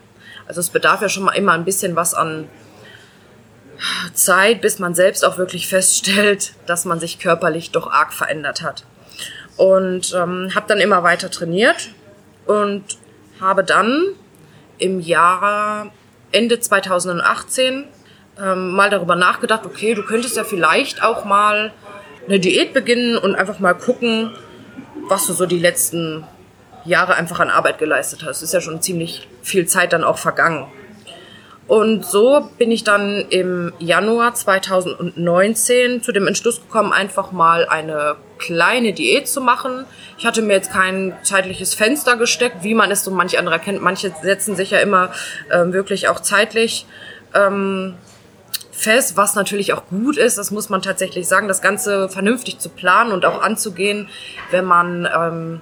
Also 0.47 0.61
es 0.61 0.71
bedarf 0.71 1.03
ja 1.03 1.09
schon 1.09 1.25
mal 1.25 1.33
immer 1.33 1.53
ein 1.53 1.65
bisschen 1.65 1.97
was 1.97 2.15
an 2.15 2.49
Zeit, 4.15 4.61
bis 4.61 4.79
man 4.79 4.95
selbst 4.95 5.25
auch 5.25 5.37
wirklich 5.37 5.69
feststellt, 5.69 6.53
dass 6.67 6.85
man 6.85 7.01
sich 7.01 7.19
körperlich 7.19 7.71
doch 7.71 7.91
arg 7.91 8.13
verändert 8.13 8.63
hat. 8.63 8.85
Und 9.57 10.15
ähm, 10.15 10.55
habe 10.55 10.67
dann 10.67 10.79
immer 10.79 11.03
weiter 11.03 11.31
trainiert 11.31 11.91
und 12.47 12.85
habe 13.41 13.65
dann 13.65 14.03
im 14.79 15.01
Jahr 15.01 15.93
Ende 16.33 16.59
2018 16.59 17.85
ähm, 18.41 18.73
mal 18.73 18.91
darüber 18.91 19.15
nachgedacht, 19.15 19.67
okay, 19.67 19.95
du 19.95 20.03
könntest 20.03 20.37
ja 20.37 20.45
vielleicht 20.45 21.03
auch 21.03 21.25
mal 21.25 21.73
eine 22.27 22.41
Diät 22.41 22.73
beginnen 22.73 23.17
und 23.17 23.35
einfach 23.35 23.59
mal 23.59 23.75
gucken, 23.75 24.31
was 25.09 25.27
du 25.27 25.33
so 25.33 25.47
die 25.47 25.59
letzten 25.59 26.25
Jahre 26.85 27.15
einfach 27.15 27.41
an 27.41 27.51
Arbeit 27.51 27.79
geleistet 27.79 28.25
hast. 28.25 28.43
Ist 28.43 28.55
ja 28.55 28.61
schon 28.61 28.81
ziemlich 28.81 29.29
viel 29.43 29.67
Zeit 29.67 29.93
dann 29.93 30.05
auch 30.05 30.19
vergangen. 30.19 30.67
Und 31.73 32.05
so 32.05 32.51
bin 32.59 32.71
ich 32.71 32.85
dann 32.85 33.25
im 33.31 33.73
Januar 33.79 34.35
2019 34.35 36.03
zu 36.03 36.13
dem 36.13 36.27
Entschluss 36.27 36.61
gekommen, 36.61 36.93
einfach 36.93 37.33
mal 37.33 37.67
eine 37.67 38.17
kleine 38.37 38.93
Diät 38.93 39.27
zu 39.27 39.41
machen. 39.41 39.87
Ich 40.19 40.27
hatte 40.27 40.43
mir 40.43 40.53
jetzt 40.53 40.71
kein 40.71 41.15
zeitliches 41.23 41.75
Fenster 41.75 42.17
gesteckt, 42.17 42.63
wie 42.63 42.75
man 42.75 42.91
es 42.91 43.05
so 43.05 43.11
manche 43.11 43.39
andere 43.39 43.59
kennt. 43.59 43.81
Manche 43.81 44.13
setzen 44.21 44.55
sich 44.55 44.73
ja 44.73 44.81
immer 44.81 45.13
ähm, 45.51 45.73
wirklich 45.73 46.09
auch 46.09 46.21
zeitlich 46.21 46.85
ähm, 47.33 47.95
fest, 48.71 49.17
was 49.17 49.35
natürlich 49.35 49.73
auch 49.73 49.87
gut 49.87 50.19
ist, 50.19 50.37
das 50.37 50.51
muss 50.51 50.69
man 50.69 50.83
tatsächlich 50.83 51.27
sagen, 51.27 51.49
das 51.49 51.63
Ganze 51.63 52.11
vernünftig 52.11 52.59
zu 52.59 52.69
planen 52.69 53.13
und 53.13 53.25
auch 53.25 53.41
anzugehen, 53.41 54.11
wenn 54.51 54.67
man 54.67 55.09
ähm, 55.17 55.61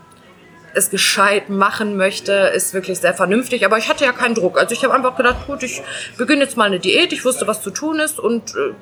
es 0.74 0.90
gescheit 0.90 1.48
machen 1.48 1.96
möchte, 1.96 2.33
ist 2.33 2.74
wirklich 2.74 2.98
sehr 2.98 3.14
vernünftig. 3.14 3.64
Aber 3.64 3.78
ich 3.78 3.88
hatte 3.88 4.04
ja 4.04 4.12
keinen 4.12 4.35
Druck. 4.35 4.59
Also 4.59 4.74
ich 4.74 4.85
habe 4.85 4.94
einfach 4.94 5.16
gedacht, 5.16 5.46
gut, 5.46 5.62
ich 5.62 5.83
beginne 6.16 6.42
jetzt 6.44 6.56
mal 6.56 6.64
eine 6.64 6.78
Diät, 6.78 7.12
ich 7.12 7.24
wusste, 7.24 7.46
was 7.46 7.62
zu 7.62 7.70
tun 7.70 7.98
ist 7.98 8.18
und 8.20 8.54
äh, 8.54 8.74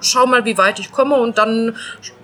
schau 0.00 0.26
mal, 0.26 0.44
wie 0.44 0.58
weit 0.58 0.78
ich 0.78 0.92
komme 0.92 1.16
und 1.16 1.38
dann 1.38 1.76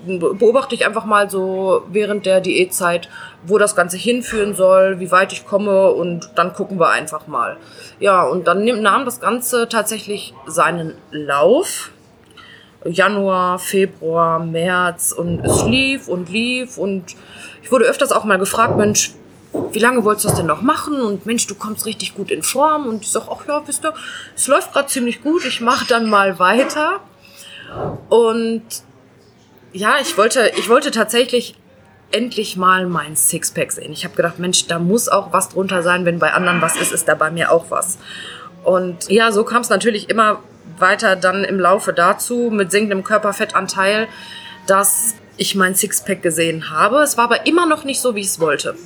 beobachte 0.07 0.75
ich 0.75 0.87
einfach 0.87 1.05
mal 1.05 1.31
so 1.31 1.85
während 1.91 2.27
der 2.27 2.41
Diätzeit, 2.41 3.09
wo 3.45 3.59
das 3.59 3.77
Ganze 3.77 3.97
hinführen 3.97 4.55
soll, 4.55 5.01
wie 5.01 5.11
weit 5.11 5.33
ich 5.33 5.47
komme 5.47 5.91
und 5.91 6.31
dann 6.37 6.53
gucken 6.53 6.79
wir 6.79 6.91
einfach 6.91 7.27
mal. 7.27 7.57
Ja, 8.01 8.23
und 8.23 8.47
dann 8.47 8.65
nahm 8.65 9.05
das 9.05 9.21
Ganze 9.21 9.69
tatsächlich 9.69 10.35
seinen 10.47 10.95
Lauf. 11.11 11.91
Januar, 12.85 13.59
Februar, 13.59 14.39
März 14.39 15.11
und 15.11 15.45
es 15.45 15.65
lief 15.65 16.07
und 16.07 16.31
lief 16.31 16.79
und 16.79 17.17
ich 17.69 17.73
wurde 17.73 17.85
öfters 17.85 18.13
auch 18.13 18.25
mal 18.25 18.39
gefragt, 18.39 18.79
Mensch, 18.79 19.13
wie 19.73 19.79
lange 19.79 20.03
wolltest 20.03 20.25
du 20.25 20.29
das 20.31 20.39
denn 20.39 20.47
noch 20.47 20.63
machen? 20.63 21.03
Und 21.03 21.27
Mensch, 21.27 21.47
du 21.47 21.55
kommst 21.55 21.85
richtig 21.85 22.15
gut 22.15 22.31
in 22.31 22.43
Form. 22.43 22.87
Und 22.87 23.03
ich 23.03 23.11
sag, 23.11 23.25
ach 23.31 23.47
ja, 23.47 23.63
wisst 23.67 23.85
ihr, 23.85 23.93
es 24.35 24.47
läuft 24.47 24.73
gerade 24.73 24.89
ziemlich 24.89 25.23
gut, 25.23 25.45
ich 25.45 25.61
mache 25.61 25.87
dann 25.87 26.09
mal 26.09 26.39
weiter. 26.39 27.01
Und 28.09 28.63
ja, 29.75 29.97
ich 30.01 30.17
wollte, 30.17 30.51
ich 30.57 30.71
wollte 30.71 30.91
tatsächlich 30.93 31.57
endlich 32.11 32.57
mal 32.57 32.87
mein 32.87 33.17
Sixpack 33.17 33.71
sehen. 33.71 33.93
Ich 33.93 34.05
habe 34.05 34.17
gedacht, 34.17 34.39
Mensch, 34.39 34.67
da 34.67 34.79
muss 34.79 35.11
auch 35.11 35.35
was 35.35 35.51
drunter 35.51 35.83
sein. 35.83 36.07
Wenn 36.07 36.19
bei 36.19 36.33
anderen 36.33 36.63
was 36.63 36.75
ist, 36.75 36.91
ist 36.91 37.07
da 37.07 37.17
bei 37.17 37.31
mir 37.31 37.53
auch 37.53 37.67
was. 37.69 37.99
Und 38.65 39.11
ja, 39.11 39.31
so 39.31 39.45
kam 39.45 39.61
es 39.61 39.69
natürlich 39.69 40.09
immer 40.09 40.39
weiter 40.79 41.17
dann 41.17 41.45
im 41.45 41.61
Laufe 41.61 41.93
dazu 41.93 42.49
mit 42.51 42.71
sinkendem 42.71 43.05
Körperfettanteil, 43.05 44.09
dass 44.67 45.17
ich 45.39 45.55
mein 45.55 45.75
Sixpack 45.75 46.23
gesehen 46.23 46.71
habe. 46.71 46.99
Es 46.99 47.17
war 47.17 47.25
aber 47.25 47.47
immer 47.47 47.65
noch 47.65 47.85
nicht 47.85 48.01
so, 48.01 48.15
wie 48.15 48.21
ich 48.21 48.27
es 48.27 48.41
wollte. 48.41 48.77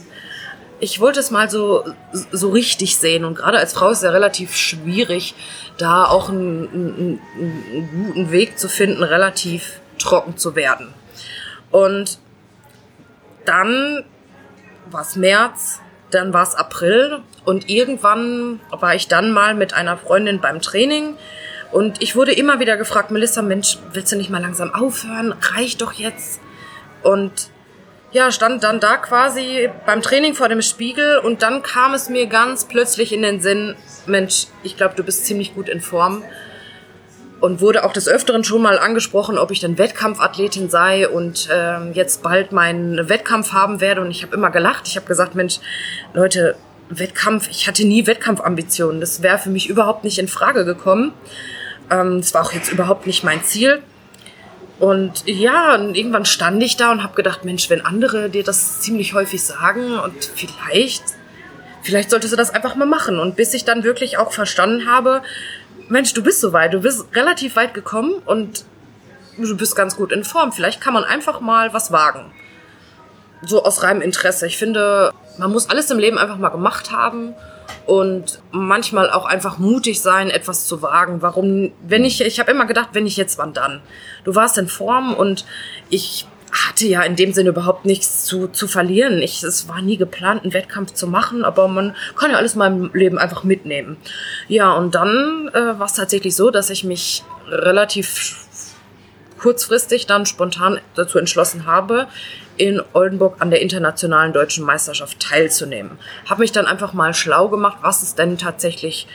Ich 0.79 1.01
wollte 1.01 1.21
es 1.21 1.31
mal 1.31 1.49
so, 1.49 1.85
so 2.33 2.51
richtig 2.51 2.97
sehen 2.97 3.25
und 3.25 3.37
gerade 3.37 3.59
als 3.59 3.73
Frau 3.73 3.91
ist 3.91 3.99
es 3.99 4.05
ja 4.05 4.11
relativ 4.11 4.57
schwierig, 4.57 5.35
da 5.79 6.07
auch 6.07 6.29
einen, 6.29 6.69
einen, 6.69 7.21
einen 7.37 8.05
guten 8.05 8.31
Weg 8.33 8.59
zu 8.59 8.69
finden, 8.69 9.03
relativ 9.03 9.81
trocken 9.99 10.37
zu 10.37 10.57
werden. 10.57 10.93
Und 11.71 12.19
dann 13.45 14.05
war 14.91 15.03
es 15.03 15.17
März, 15.17 15.81
dann 16.11 16.33
war 16.33 16.43
es 16.43 16.55
April 16.55 17.21
und 17.45 17.71
irgendwann 17.71 18.61
war 18.71 18.95
ich 18.95 19.09
dann 19.09 19.31
mal 19.31 19.55
mit 19.55 19.75
einer 19.75 19.97
Freundin 19.97 20.41
beim 20.41 20.61
Training 20.61 21.17
und 21.73 22.03
ich 22.03 22.15
wurde 22.15 22.33
immer 22.33 22.61
wieder 22.61 22.77
gefragt, 22.77 23.11
Melissa, 23.11 23.43
Mensch, 23.43 23.79
willst 23.93 24.13
du 24.13 24.17
nicht 24.17 24.31
mal 24.31 24.43
langsam 24.43 24.75
aufhören? 24.75 25.35
Reicht 25.55 25.81
doch 25.81 25.93
jetzt. 25.93 26.41
Und 27.03 27.33
ja, 28.13 28.31
stand 28.31 28.63
dann 28.63 28.79
da 28.79 28.99
quasi 28.99 29.71
beim 29.87 30.03
Training 30.03 30.35
vor 30.35 30.49
dem 30.49 30.61
Spiegel 30.61 31.19
und 31.19 31.43
dann 31.43 31.63
kam 31.63 31.95
es 31.95 32.11
mir 32.11 32.27
ganz 32.27 32.67
plötzlich 32.67 33.13
in 33.13 33.23
den 33.23 33.41
Sinn, 33.41 33.75
Mensch, 34.07 34.47
ich 34.63 34.77
glaube, 34.77 34.95
du 34.97 35.03
bist 35.03 35.25
ziemlich 35.25 35.55
gut 35.55 35.71
in 35.71 35.81
Form 35.81 36.23
und 37.41 37.61
wurde 37.61 37.85
auch 37.85 37.93
des 37.93 38.07
Öfteren 38.07 38.45
schon 38.45 38.63
mal 38.63 38.79
angesprochen, 38.79 39.39
ob 39.39 39.51
ich 39.51 39.61
denn 39.61 39.77
Wettkampfathletin 39.77 40.71
sei 40.71 41.09
und 41.09 41.49
ähm, 41.53 41.93
jetzt 41.93 42.23
bald 42.23 42.53
meinen 42.53 43.09
Wettkampf 43.09 43.53
haben 43.53 43.81
werde. 43.81 44.01
Und 44.01 44.13
ich 44.13 44.23
habe 44.23 44.37
immer 44.37 44.51
gelacht. 44.51 44.87
Ich 44.87 44.97
habe 44.97 45.07
gesagt, 45.07 45.35
Mensch, 45.35 45.59
Leute, 46.15 46.55
Wettkampf, 46.89 47.49
ich 47.51 47.67
hatte 47.67 47.85
nie 47.85 48.07
Wettkampfambitionen. 48.07 49.01
Das 49.01 49.23
wäre 49.23 49.39
für 49.39 49.51
mich 49.51 49.69
überhaupt 49.69 50.05
nicht 50.05 50.19
in 50.19 50.29
Frage 50.29 50.65
gekommen. 50.65 51.15
Ähm, 51.93 52.21
das 52.21 52.33
war 52.35 52.43
auch 52.43 52.53
jetzt 52.53 52.73
überhaupt 52.73 53.07
nicht 53.07 53.23
mein 53.23 53.45
Ziel. 53.45 53.83
Und 54.79 55.27
ja, 55.27 55.75
und 55.75 55.95
irgendwann 55.95 56.25
stand 56.25 56.63
ich 56.63 56.77
da 56.77 56.91
und 56.91 57.03
habe 57.03 57.15
gedacht, 57.15 57.45
Mensch, 57.45 57.71
wenn 57.71 57.85
andere 57.85 58.31
dir 58.31 58.43
das 58.43 58.81
ziemlich 58.81 59.15
häufig 59.15 59.43
sagen 59.43 59.99
und 60.01 60.25
vielleicht, 60.25 61.05
vielleicht 61.83 62.11
solltest 62.11 62.33
du 62.33 62.37
das 62.37 62.51
einfach 62.51 62.75
mal 62.75 62.87
machen. 62.87 63.21
Und 63.21 63.37
bis 63.37 63.55
ich 63.55 63.65
dann 63.65 63.85
wirklich 63.85 64.19
auch 64.19 64.33
verstanden 64.33 64.91
habe, 64.91 65.23
Mensch, 65.89 66.15
du 66.15 66.23
bist 66.23 66.41
so 66.41 66.53
weit, 66.53 66.75
du 66.75 66.81
bist 66.81 67.05
relativ 67.15 67.55
weit 67.55 67.75
gekommen 67.75 68.15
und 68.25 68.65
du 69.37 69.57
bist 69.57 69.77
ganz 69.77 69.97
gut 69.97 70.11
in 70.11 70.25
Form, 70.25 70.53
vielleicht 70.53 70.81
kann 70.81 70.95
man 70.95 71.05
einfach 71.05 71.41
mal 71.41 71.73
was 71.73 71.93
wagen. 71.93 72.33
So 73.43 73.65
aus 73.65 73.83
reinem 73.83 74.03
Interesse. 74.03 74.47
Ich 74.47 74.57
finde, 74.57 75.13
man 75.39 75.53
muss 75.53 75.71
alles 75.71 75.91
im 75.91 75.99
Leben 75.99 76.19
einfach 76.19 76.39
mal 76.39 76.51
gemacht 76.51 76.93
haben 76.93 77.35
und 77.87 78.41
manchmal 78.51 79.11
auch 79.11 79.25
einfach 79.25 79.59
mutig 79.59 80.01
sein, 80.01 80.31
etwas 80.31 80.67
zu 80.67 80.83
wagen. 80.83 81.23
Warum, 81.23 81.73
wenn 81.87 82.05
ich, 82.05 82.21
ich 82.21 82.39
habe 82.41 82.51
immer 82.51 82.67
gedacht, 82.67 82.91
wenn 82.93 83.07
ich 83.07 83.17
jetzt, 83.17 83.39
wann 83.39 83.53
dann? 83.53 83.81
Du 84.25 84.35
warst 84.35 84.59
in 84.59 84.69
Form 84.69 85.15
und 85.15 85.45
ich 85.89 86.27
hatte 86.53 86.87
ja 86.87 87.03
in 87.03 87.17
dem 87.17 87.33
Sinne 87.33 87.51
überhaupt 87.51 87.87
nichts 87.87 88.25
zu, 88.25 88.47
zu 88.49 88.69
verlieren. 88.69 89.23
Ich, 89.23 89.43
es 89.43 89.69
war 89.69 89.81
nie 89.81 89.97
geplant, 89.97 90.43
einen 90.43 90.53
Wettkampf 90.53 90.93
zu 90.93 91.07
machen, 91.07 91.45
aber 91.45 91.67
man 91.67 91.97
kann 92.17 92.31
ja 92.31 92.37
alles 92.37 92.55
mal 92.55 92.67
im 92.67 92.91
Leben 92.93 93.19
einfach 93.19 93.43
mitnehmen. 93.43 93.97
Ja, 94.49 94.73
und 94.73 94.95
dann 94.95 95.49
äh, 95.55 95.79
war 95.79 95.87
es 95.87 95.95
tatsächlich 95.95 96.37
so, 96.37 96.51
dass 96.51 96.69
ich 96.69 96.85
mich 96.85 97.25
relativ 97.49 98.47
kurzfristig 99.43 100.07
dann 100.07 100.25
spontan 100.25 100.79
dazu 100.95 101.19
entschlossen 101.19 101.67
habe, 101.67 102.07
in 102.57 102.81
Oldenburg 102.93 103.37
an 103.41 103.51
der 103.51 103.61
internationalen 103.61 104.33
deutschen 104.33 104.65
Meisterschaft 104.65 105.19
teilzunehmen. 105.19 105.99
Habe 106.27 106.41
mich 106.41 106.53
dann 106.53 106.67
einfach 106.67 106.93
mal 106.93 107.13
schlau 107.13 107.49
gemacht, 107.49 107.79
was 107.83 108.03
es 108.03 108.15
denn 108.15 108.39
tatsächlich 108.39 109.09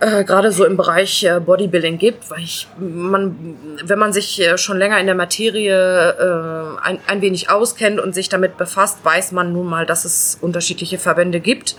äh, 0.00 0.24
gerade 0.24 0.52
so 0.52 0.64
im 0.64 0.76
Bereich 0.76 1.24
äh, 1.24 1.40
Bodybuilding 1.40 1.98
gibt, 1.98 2.30
weil 2.30 2.40
ich, 2.40 2.66
man, 2.78 3.56
wenn 3.84 3.98
man 3.98 4.12
sich 4.12 4.40
äh, 4.40 4.58
schon 4.58 4.76
länger 4.76 4.98
in 4.98 5.06
der 5.06 5.14
Materie 5.14 6.10
äh, 6.10 6.80
ein, 6.82 6.98
ein 7.06 7.22
wenig 7.22 7.48
auskennt 7.48 8.00
und 8.00 8.14
sich 8.14 8.28
damit 8.28 8.58
befasst, 8.58 8.98
weiß 9.04 9.32
man 9.32 9.52
nun 9.52 9.66
mal, 9.66 9.86
dass 9.86 10.04
es 10.04 10.36
unterschiedliche 10.40 10.98
Verbände 10.98 11.40
gibt 11.40 11.76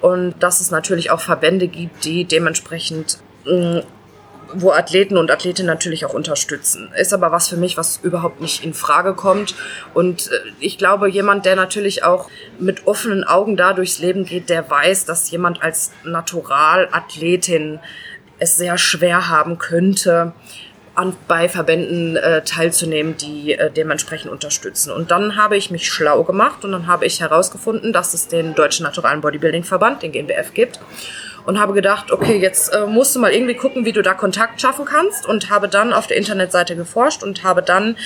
und 0.00 0.34
dass 0.40 0.60
es 0.60 0.70
natürlich 0.70 1.10
auch 1.10 1.20
Verbände 1.20 1.66
gibt, 1.66 2.04
die 2.04 2.26
dementsprechend 2.26 3.18
mh, 3.46 3.82
wo 4.52 4.72
Athleten 4.72 5.16
und 5.16 5.30
Athletinnen 5.30 5.66
natürlich 5.66 6.04
auch 6.04 6.14
unterstützen. 6.14 6.90
Ist 6.96 7.12
aber 7.12 7.32
was 7.32 7.48
für 7.48 7.56
mich, 7.56 7.76
was 7.76 8.00
überhaupt 8.02 8.40
nicht 8.40 8.64
in 8.64 8.74
Frage 8.74 9.14
kommt. 9.14 9.54
Und 9.94 10.28
äh, 10.28 10.30
ich 10.60 10.78
glaube, 10.78 11.08
jemand, 11.08 11.46
der 11.46 11.56
natürlich 11.56 12.04
auch 12.04 12.28
mit 12.58 12.86
offenen 12.86 13.24
Augen 13.24 13.56
da 13.56 13.72
durchs 13.72 13.98
Leben 13.98 14.24
geht, 14.24 14.50
der 14.50 14.68
weiß, 14.68 15.04
dass 15.04 15.30
jemand 15.30 15.62
als 15.62 15.92
Naturalathletin 16.04 17.80
es 18.38 18.56
sehr 18.56 18.78
schwer 18.78 19.28
haben 19.28 19.58
könnte, 19.58 20.32
an, 20.94 21.16
bei 21.26 21.48
Verbänden 21.48 22.16
äh, 22.16 22.42
teilzunehmen, 22.42 23.16
die 23.16 23.52
äh, 23.52 23.70
dementsprechend 23.70 24.30
unterstützen. 24.30 24.92
Und 24.92 25.10
dann 25.10 25.36
habe 25.36 25.56
ich 25.56 25.70
mich 25.70 25.88
schlau 25.88 26.22
gemacht 26.22 26.64
und 26.64 26.72
dann 26.72 26.86
habe 26.86 27.06
ich 27.06 27.20
herausgefunden, 27.20 27.92
dass 27.92 28.14
es 28.14 28.28
den 28.28 28.54
Deutschen 28.54 28.84
Naturalen 28.84 29.20
Bodybuilding 29.20 29.64
Verband, 29.64 30.02
den 30.02 30.12
GmbF, 30.12 30.54
gibt 30.54 30.78
und 31.46 31.60
habe 31.60 31.72
gedacht, 31.72 32.10
okay, 32.10 32.38
jetzt 32.38 32.72
äh, 32.74 32.86
musst 32.86 33.14
du 33.14 33.20
mal 33.20 33.32
irgendwie 33.32 33.54
gucken, 33.54 33.84
wie 33.84 33.92
du 33.92 34.02
da 34.02 34.14
Kontakt 34.14 34.60
schaffen 34.60 34.84
kannst 34.84 35.26
und 35.26 35.50
habe 35.50 35.68
dann 35.68 35.92
auf 35.92 36.06
der 36.06 36.16
Internetseite 36.16 36.76
geforscht 36.76 37.22
und 37.22 37.44
habe 37.44 37.62
dann 37.62 37.96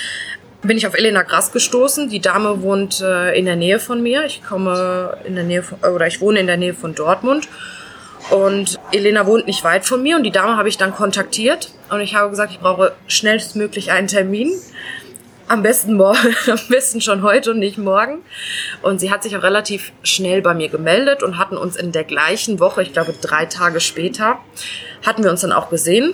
bin 0.61 0.77
ich 0.77 0.85
auf 0.85 0.93
Elena 0.93 1.23
Grass 1.23 1.51
gestoßen. 1.53 2.09
Die 2.09 2.19
Dame 2.19 2.61
wohnt 2.61 2.99
äh, 3.01 3.37
in 3.37 3.45
der 3.45 3.55
Nähe 3.55 3.79
von 3.79 4.03
mir. 4.03 4.25
Ich 4.25 4.43
komme 4.43 5.17
in 5.23 5.35
der 5.35 5.45
Nähe 5.45 5.63
von, 5.63 5.79
oder 5.79 6.07
ich 6.07 6.19
wohne 6.19 6.39
in 6.39 6.47
der 6.47 6.57
Nähe 6.57 6.73
von 6.73 6.95
Dortmund. 6.95 7.47
Und 8.29 8.77
Elena 8.91 9.25
wohnt 9.25 9.47
nicht 9.47 9.63
weit 9.63 9.85
von 9.85 10.03
mir 10.03 10.17
und 10.17 10.23
die 10.23 10.31
Dame 10.31 10.57
habe 10.57 10.67
ich 10.67 10.77
dann 10.77 10.93
kontaktiert 10.93 11.71
und 11.89 12.01
ich 12.01 12.15
habe 12.15 12.29
gesagt, 12.29 12.51
ich 12.51 12.59
brauche 12.59 12.91
schnellstmöglich 13.07 13.91
einen 13.91 14.07
Termin 14.07 14.51
am 15.49 15.63
besten 15.63 15.95
morgen, 15.95 16.35
am 16.47 16.59
besten 16.69 17.01
schon 17.01 17.23
heute 17.23 17.51
und 17.51 17.59
nicht 17.59 17.77
morgen. 17.77 18.21
Und 18.81 18.99
sie 18.99 19.11
hat 19.11 19.23
sich 19.23 19.35
auch 19.35 19.43
relativ 19.43 19.91
schnell 20.03 20.41
bei 20.41 20.53
mir 20.53 20.69
gemeldet 20.69 21.23
und 21.23 21.37
hatten 21.37 21.57
uns 21.57 21.75
in 21.75 21.91
der 21.91 22.05
gleichen 22.05 22.59
Woche, 22.59 22.83
ich 22.83 22.93
glaube 22.93 23.13
drei 23.19 23.45
Tage 23.45 23.81
später, 23.81 24.37
hatten 25.05 25.23
wir 25.23 25.31
uns 25.31 25.41
dann 25.41 25.51
auch 25.51 25.69
gesehen. 25.69 26.13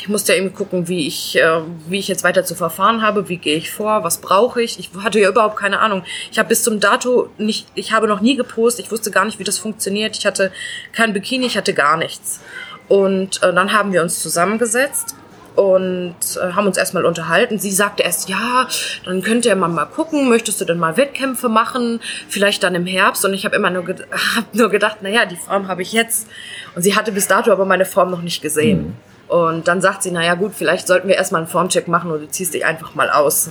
Ich 0.00 0.08
musste 0.08 0.32
ja 0.32 0.38
eben 0.38 0.54
gucken, 0.54 0.86
wie 0.88 1.08
ich, 1.08 1.36
äh, 1.36 1.60
wie 1.88 1.98
ich 1.98 2.08
jetzt 2.08 2.22
weiter 2.22 2.44
zu 2.44 2.54
verfahren 2.54 3.02
habe, 3.02 3.28
wie 3.28 3.36
gehe 3.36 3.56
ich 3.56 3.70
vor, 3.70 4.04
was 4.04 4.18
brauche 4.18 4.62
ich. 4.62 4.78
Ich 4.78 4.90
hatte 5.02 5.18
ja 5.18 5.28
überhaupt 5.28 5.56
keine 5.56 5.80
Ahnung. 5.80 6.04
Ich 6.30 6.38
habe 6.38 6.48
bis 6.48 6.62
zum 6.62 6.78
Dato 6.78 7.30
nicht, 7.36 7.66
ich 7.74 7.92
habe 7.92 8.06
noch 8.06 8.20
nie 8.20 8.36
gepostet, 8.36 8.86
ich 8.86 8.92
wusste 8.92 9.10
gar 9.10 9.24
nicht, 9.24 9.40
wie 9.40 9.44
das 9.44 9.58
funktioniert. 9.58 10.16
Ich 10.16 10.24
hatte 10.24 10.52
kein 10.92 11.12
Bikini, 11.12 11.46
ich 11.46 11.56
hatte 11.56 11.74
gar 11.74 11.96
nichts. 11.96 12.40
Und 12.86 13.42
äh, 13.42 13.52
dann 13.52 13.72
haben 13.72 13.92
wir 13.92 14.02
uns 14.02 14.20
zusammengesetzt 14.22 15.16
und 15.58 16.14
äh, 16.36 16.52
haben 16.52 16.68
uns 16.68 16.76
erstmal 16.76 17.04
unterhalten. 17.04 17.58
Sie 17.58 17.72
sagte 17.72 18.04
erst, 18.04 18.28
ja, 18.28 18.68
dann 19.04 19.22
könnt 19.22 19.44
ihr 19.44 19.56
mal, 19.56 19.66
mal 19.66 19.86
gucken, 19.86 20.28
möchtest 20.28 20.60
du 20.60 20.64
denn 20.64 20.78
mal 20.78 20.96
Wettkämpfe 20.96 21.48
machen, 21.48 21.98
vielleicht 22.28 22.62
dann 22.62 22.76
im 22.76 22.86
Herbst. 22.86 23.24
Und 23.24 23.34
ich 23.34 23.44
habe 23.44 23.56
immer 23.56 23.68
nur, 23.68 23.84
ge 23.84 23.96
hab 24.36 24.54
nur 24.54 24.68
gedacht, 24.70 25.02
naja, 25.02 25.26
die 25.26 25.34
Form 25.34 25.66
habe 25.66 25.82
ich 25.82 25.92
jetzt. 25.92 26.28
Und 26.76 26.82
sie 26.82 26.94
hatte 26.94 27.10
bis 27.10 27.26
dato 27.26 27.50
aber 27.50 27.64
meine 27.64 27.86
Form 27.86 28.12
noch 28.12 28.22
nicht 28.22 28.40
gesehen. 28.40 28.94
Mhm. 29.28 29.34
Und 29.34 29.66
dann 29.66 29.80
sagt 29.80 30.04
sie, 30.04 30.12
naja 30.12 30.36
gut, 30.36 30.52
vielleicht 30.54 30.86
sollten 30.86 31.08
wir 31.08 31.16
erstmal 31.16 31.40
einen 31.40 31.50
Formcheck 31.50 31.88
machen 31.88 32.12
oder 32.12 32.20
du 32.20 32.28
ziehst 32.28 32.54
dich 32.54 32.64
einfach 32.64 32.94
mal 32.94 33.10
aus. 33.10 33.50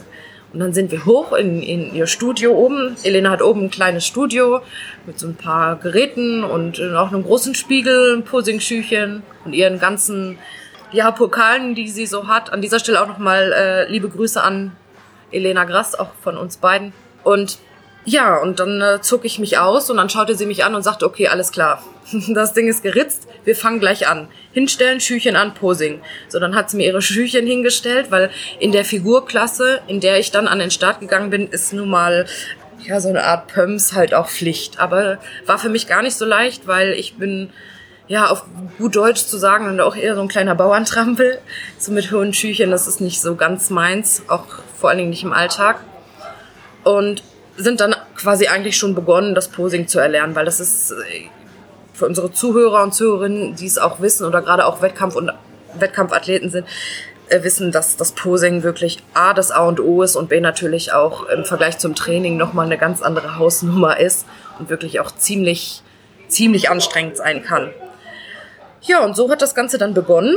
Und 0.54 0.62
dann 0.62 0.72
sind 0.72 0.91
wir 0.91 1.04
hoch 1.04 1.34
in, 1.34 1.62
in 1.62 1.93
ihr 1.93 2.08
Studio 2.08 2.54
oben. 2.54 2.96
Elena 3.04 3.32
hat 3.32 3.41
oben 3.41 3.65
ein 3.65 3.70
kleines 3.70 4.06
Studio 4.06 4.62
mit 5.06 5.20
so 5.20 5.28
ein 5.28 5.36
paar 5.36 5.76
Geräten 5.76 6.46
und 6.46 6.82
auch 6.82 7.12
einem 7.12 7.24
großen 7.24 7.54
Spiegel, 7.54 8.15
ein 8.15 8.24
Posing-Schüchen 8.24 9.24
und 9.43 9.52
ihren 9.52 9.78
ganzen 9.78 10.38
ja, 10.91 11.12
Pokalen, 11.12 11.76
die 11.76 11.89
sie 11.89 12.06
so 12.06 12.28
hat. 12.28 12.52
An 12.52 12.62
dieser 12.62 12.80
Stelle 12.80 13.02
auch 13.02 13.08
nochmal 13.08 13.54
äh, 13.54 13.91
liebe 13.91 14.10
Grüße 14.10 14.41
an 14.41 14.76
Elena 15.32 15.65
Grass, 15.65 15.95
auch 15.95 16.12
von 16.21 16.38
uns 16.38 16.58
beiden. 16.58 16.93
Und 17.23 17.60
ja, 18.06 18.38
und 18.38 18.62
dann 18.62 18.82
äh, 18.82 19.02
zog 19.02 19.26
ich 19.26 19.38
mich 19.38 19.58
aus 19.58 19.89
und 19.89 19.97
dann 19.97 20.10
schaute 20.10 20.36
sie 20.36 20.45
mich 20.45 20.63
an 20.63 20.76
und 20.76 20.82
sagte, 20.82 21.06
okay, 21.06 21.28
alles 21.28 21.52
klar, 21.52 21.84
das 22.30 22.54
Ding 22.54 22.69
ist 22.69 22.82
geritzt, 22.82 23.28
wir 23.43 23.54
fangen 23.54 23.82
gleich 23.82 24.08
an. 24.08 24.30
Hinstellen, 24.54 25.02
Schüchen 25.02 25.36
an, 25.36 25.54
Posing. 25.54 26.02
So, 26.30 26.39
dann 26.39 26.56
hat 26.56 26.69
sie 26.69 26.78
mir 26.78 26.86
ihre 26.86 27.02
Schüchen 27.02 27.45
hingestellt, 27.45 28.10
weil 28.10 28.30
in 28.60 28.71
der 28.71 28.86
Figurklasse, 28.86 29.82
in 29.88 30.00
der 30.00 30.19
ich 30.19 30.32
dann 30.32 30.47
an 30.47 30.60
den 30.60 30.71
Start 30.71 31.02
gegangen 31.02 31.30
bin, 31.30 31.50
ist 31.50 31.73
nun 31.73 31.89
mal 31.89 32.26
ja 32.86 33.02
so 33.02 33.10
eine 33.10 33.26
Art 33.26 33.54
Pumps 33.54 33.93
halt 33.93 34.13
auch 34.13 34.30
Pflicht. 34.30 34.80
Aber 34.80 35.19
war 35.45 35.60
für 35.60 35.69
mich 35.69 35.86
gar 35.86 36.02
nicht 36.02 36.15
so 36.15 36.23
leicht, 36.23 36.65
weil 36.65 36.93
ich 36.93 37.15
bin 37.15 37.50
ja, 38.08 38.28
auf 38.28 38.46
gut 38.78 38.96
Deutsch 38.96 39.26
zu 39.26 39.38
sagen, 39.38 39.67
und 39.67 39.82
auch 39.82 39.96
eher 39.96 40.15
so 40.15 40.22
ein 40.22 40.28
kleiner 40.28 40.56
Bauerntrampel, 40.56 41.39
so 41.78 41.91
mit 41.91 42.12
hohen 42.12 42.34
Schüchen, 42.34 42.72
das 42.72 42.88
ist 42.88 43.02
nicht 43.02 43.22
so 43.22 43.36
ganz 43.36 43.70
meins, 43.70 44.24
auch 44.28 44.46
vor 44.80 44.89
allen 44.89 45.00
Dingen 45.00 45.10
nicht 45.10 45.24
im 45.24 45.34
Alltag. 45.34 45.80
Und 46.84 47.22
sind 47.58 47.82
dann 47.82 47.96
quasi 48.15 48.48
eigentlich 48.48 48.78
schon 48.78 48.96
begonnen, 48.96 49.36
das 49.36 49.50
Posing 49.50 49.88
zu 49.88 50.00
erlernen, 50.00 50.36
weil 50.36 50.46
das 50.46 50.60
ist 50.60 50.91
äh, 50.91 51.26
für 51.93 52.06
unsere 52.06 52.32
Zuhörer 52.32 52.84
und 52.84 52.93
Zuhörerinnen, 52.93 53.56
die 53.56 53.65
es 53.65 53.78
auch 53.80 54.00
wissen 54.00 54.26
oder 54.26 54.41
gerade 54.41 54.65
auch 54.65 54.82
Wettkampf- 54.82 55.15
und 55.15 55.32
Wettkampfathleten 55.74 56.52
sind, 56.52 56.67
äh, 57.30 57.43
wissen, 57.43 57.72
dass 57.72 57.98
das 57.98 58.12
Posing 58.12 58.62
wirklich 58.62 59.00
A, 59.15 59.34
das 59.34 59.52
A 59.52 59.63
und 59.65 59.80
O 59.80 60.04
ist 60.04 60.15
und 60.15 60.30
B, 60.30 60.39
natürlich 60.39 60.93
auch 60.93 61.28
im 61.28 61.43
Vergleich 61.43 61.80
zum 61.80 61.96
Training 61.96 62.38
nochmal 62.38 62.67
eine 62.67 62.78
ganz 62.78 63.02
andere 63.02 63.38
Hausnummer 63.38 64.00
ist 64.00 64.26
und 64.60 64.70
wirklich 64.70 65.00
auch 65.00 65.12
ziemlich, 65.12 65.82
ziemlich 66.28 66.70
anstrengend 66.70 67.17
sein 67.17 67.43
kann. 67.43 67.72
Ja, 68.88 69.04
und 69.04 69.17
so 69.17 69.30
hat 69.30 69.41
das 69.41 69.54
Ganze 69.54 69.78
dann 69.78 69.93
begonnen. 69.93 70.34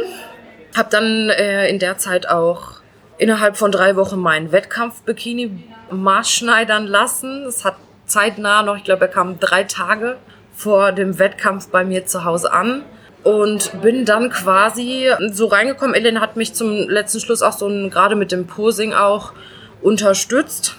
Hab 0.76 0.90
dann 0.90 1.30
äh, 1.30 1.68
in 1.68 1.78
der 1.78 1.98
Zeit 1.98 2.28
auch 2.28 2.80
innerhalb 3.16 3.56
von 3.56 3.70
drei 3.70 3.94
Wochen 3.94 4.18
meinen 4.18 4.50
Wettkampf-Bikini 4.50 5.62
maßschneidern 5.92 6.86
lassen. 6.86 7.44
Es 7.46 7.64
hat 7.64 7.76
zeitnah 8.06 8.64
noch, 8.64 8.76
ich 8.76 8.82
glaube, 8.82 9.02
er 9.02 9.08
kam 9.08 9.38
drei 9.38 9.62
Tage 9.62 10.16
vor 10.52 10.90
dem 10.90 11.20
Wettkampf 11.20 11.68
bei 11.68 11.84
mir 11.84 12.06
zu 12.06 12.24
Hause 12.24 12.52
an 12.52 12.82
und 13.22 13.82
bin 13.82 14.04
dann 14.04 14.30
quasi 14.30 15.08
so 15.30 15.46
reingekommen. 15.46 15.94
Ellen 15.94 16.20
hat 16.20 16.36
mich 16.36 16.52
zum 16.52 16.88
letzten 16.88 17.20
Schluss 17.20 17.42
auch 17.42 17.52
so 17.52 17.68
gerade 17.88 18.16
mit 18.16 18.32
dem 18.32 18.48
Posing 18.48 18.94
auch 18.94 19.32
unterstützt 19.80 20.76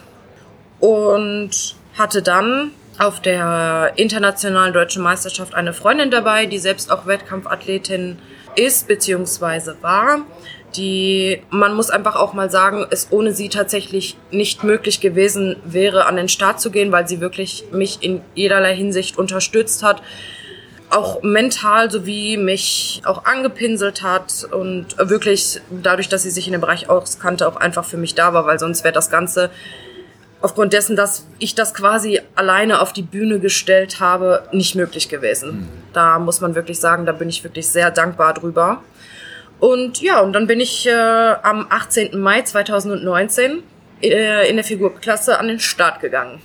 und 0.81 1.75
hatte 1.97 2.21
dann 2.21 2.71
auf 3.01 3.19
der 3.19 3.93
internationalen 3.95 4.73
deutschen 4.73 5.01
Meisterschaft 5.01 5.55
eine 5.55 5.73
Freundin 5.73 6.11
dabei, 6.11 6.45
die 6.45 6.59
selbst 6.59 6.91
auch 6.91 7.07
Wettkampfathletin 7.07 8.19
ist 8.55 8.87
bzw. 8.87 9.73
war. 9.81 10.19
Die, 10.75 11.41
man 11.49 11.73
muss 11.73 11.89
einfach 11.89 12.15
auch 12.15 12.33
mal 12.33 12.51
sagen, 12.51 12.85
es 12.91 13.07
ohne 13.09 13.33
sie 13.33 13.49
tatsächlich 13.49 14.17
nicht 14.29 14.63
möglich 14.63 15.01
gewesen 15.01 15.55
wäre, 15.65 16.05
an 16.05 16.15
den 16.15 16.29
Start 16.29 16.61
zu 16.61 16.69
gehen, 16.69 16.91
weil 16.91 17.07
sie 17.07 17.19
wirklich 17.19 17.65
mich 17.71 18.03
in 18.03 18.21
jederlei 18.35 18.75
Hinsicht 18.75 19.17
unterstützt 19.17 19.83
hat 19.83 20.01
auch 20.91 21.23
mental 21.23 21.89
sowie 21.89 22.35
mich 22.35 23.01
auch 23.05 23.23
angepinselt 23.23 24.03
hat 24.03 24.45
und 24.51 24.97
wirklich 24.97 25.61
dadurch, 25.69 26.09
dass 26.09 26.23
sie 26.23 26.29
sich 26.29 26.47
in 26.47 26.51
dem 26.51 26.59
Bereich 26.59 26.89
auskannte, 26.89 27.47
auch 27.47 27.55
einfach 27.55 27.85
für 27.85 27.95
mich 27.95 28.13
da 28.13 28.33
war, 28.33 28.45
weil 28.45 28.59
sonst 28.59 28.83
wäre 28.83 28.93
das 28.93 29.09
Ganze 29.09 29.51
aufgrund 30.41 30.73
dessen, 30.73 30.95
dass 30.95 31.25
ich 31.39 31.55
das 31.55 31.73
quasi 31.73 32.19
alleine 32.35 32.81
auf 32.81 32.93
die 32.93 33.03
Bühne 33.03 33.39
gestellt 33.39 33.99
habe, 33.99 34.43
nicht 34.51 34.75
möglich 34.75 35.09
gewesen. 35.09 35.51
Mhm. 35.51 35.67
Da 35.93 36.19
muss 36.19 36.41
man 36.41 36.55
wirklich 36.55 36.79
sagen, 36.79 37.05
da 37.05 37.11
bin 37.11 37.29
ich 37.29 37.43
wirklich 37.43 37.67
sehr 37.67 37.91
dankbar 37.91 38.33
drüber. 38.33 38.81
Und 39.59 40.01
ja, 40.01 40.19
und 40.21 40.33
dann 40.33 40.47
bin 40.47 40.59
ich 40.59 40.87
äh, 40.87 40.91
am 40.91 41.67
18. 41.69 42.19
Mai 42.19 42.41
2019 42.41 43.61
äh, 44.01 44.49
in 44.49 44.55
der 44.55 44.65
Figurklasse 44.65 45.37
an 45.37 45.47
den 45.47 45.59
Start 45.59 46.01
gegangen. 46.01 46.41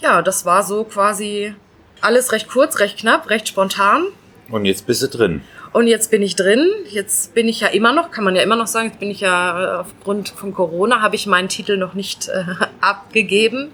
Ja, 0.00 0.22
das 0.22 0.46
war 0.46 0.62
so 0.62 0.84
quasi 0.84 1.54
alles 2.00 2.30
recht 2.32 2.48
kurz, 2.48 2.78
recht 2.78 2.98
knapp, 2.98 3.30
recht 3.30 3.48
spontan. 3.48 4.04
Und 4.48 4.64
jetzt 4.64 4.86
bist 4.86 5.02
du 5.02 5.08
drin. 5.08 5.42
Und 5.76 5.88
jetzt 5.88 6.10
bin 6.10 6.22
ich 6.22 6.36
drin. 6.36 6.70
Jetzt 6.88 7.34
bin 7.34 7.48
ich 7.48 7.60
ja 7.60 7.68
immer 7.68 7.92
noch, 7.92 8.10
kann 8.10 8.24
man 8.24 8.34
ja 8.34 8.40
immer 8.40 8.56
noch 8.56 8.66
sagen, 8.66 8.86
jetzt 8.86 8.98
bin 8.98 9.10
ich 9.10 9.20
ja 9.20 9.74
äh, 9.74 9.76
aufgrund 9.80 10.30
von 10.30 10.54
Corona, 10.54 11.02
habe 11.02 11.16
ich 11.16 11.26
meinen 11.26 11.50
Titel 11.50 11.76
noch 11.76 11.92
nicht 11.92 12.28
äh, 12.28 12.44
abgegeben. 12.80 13.68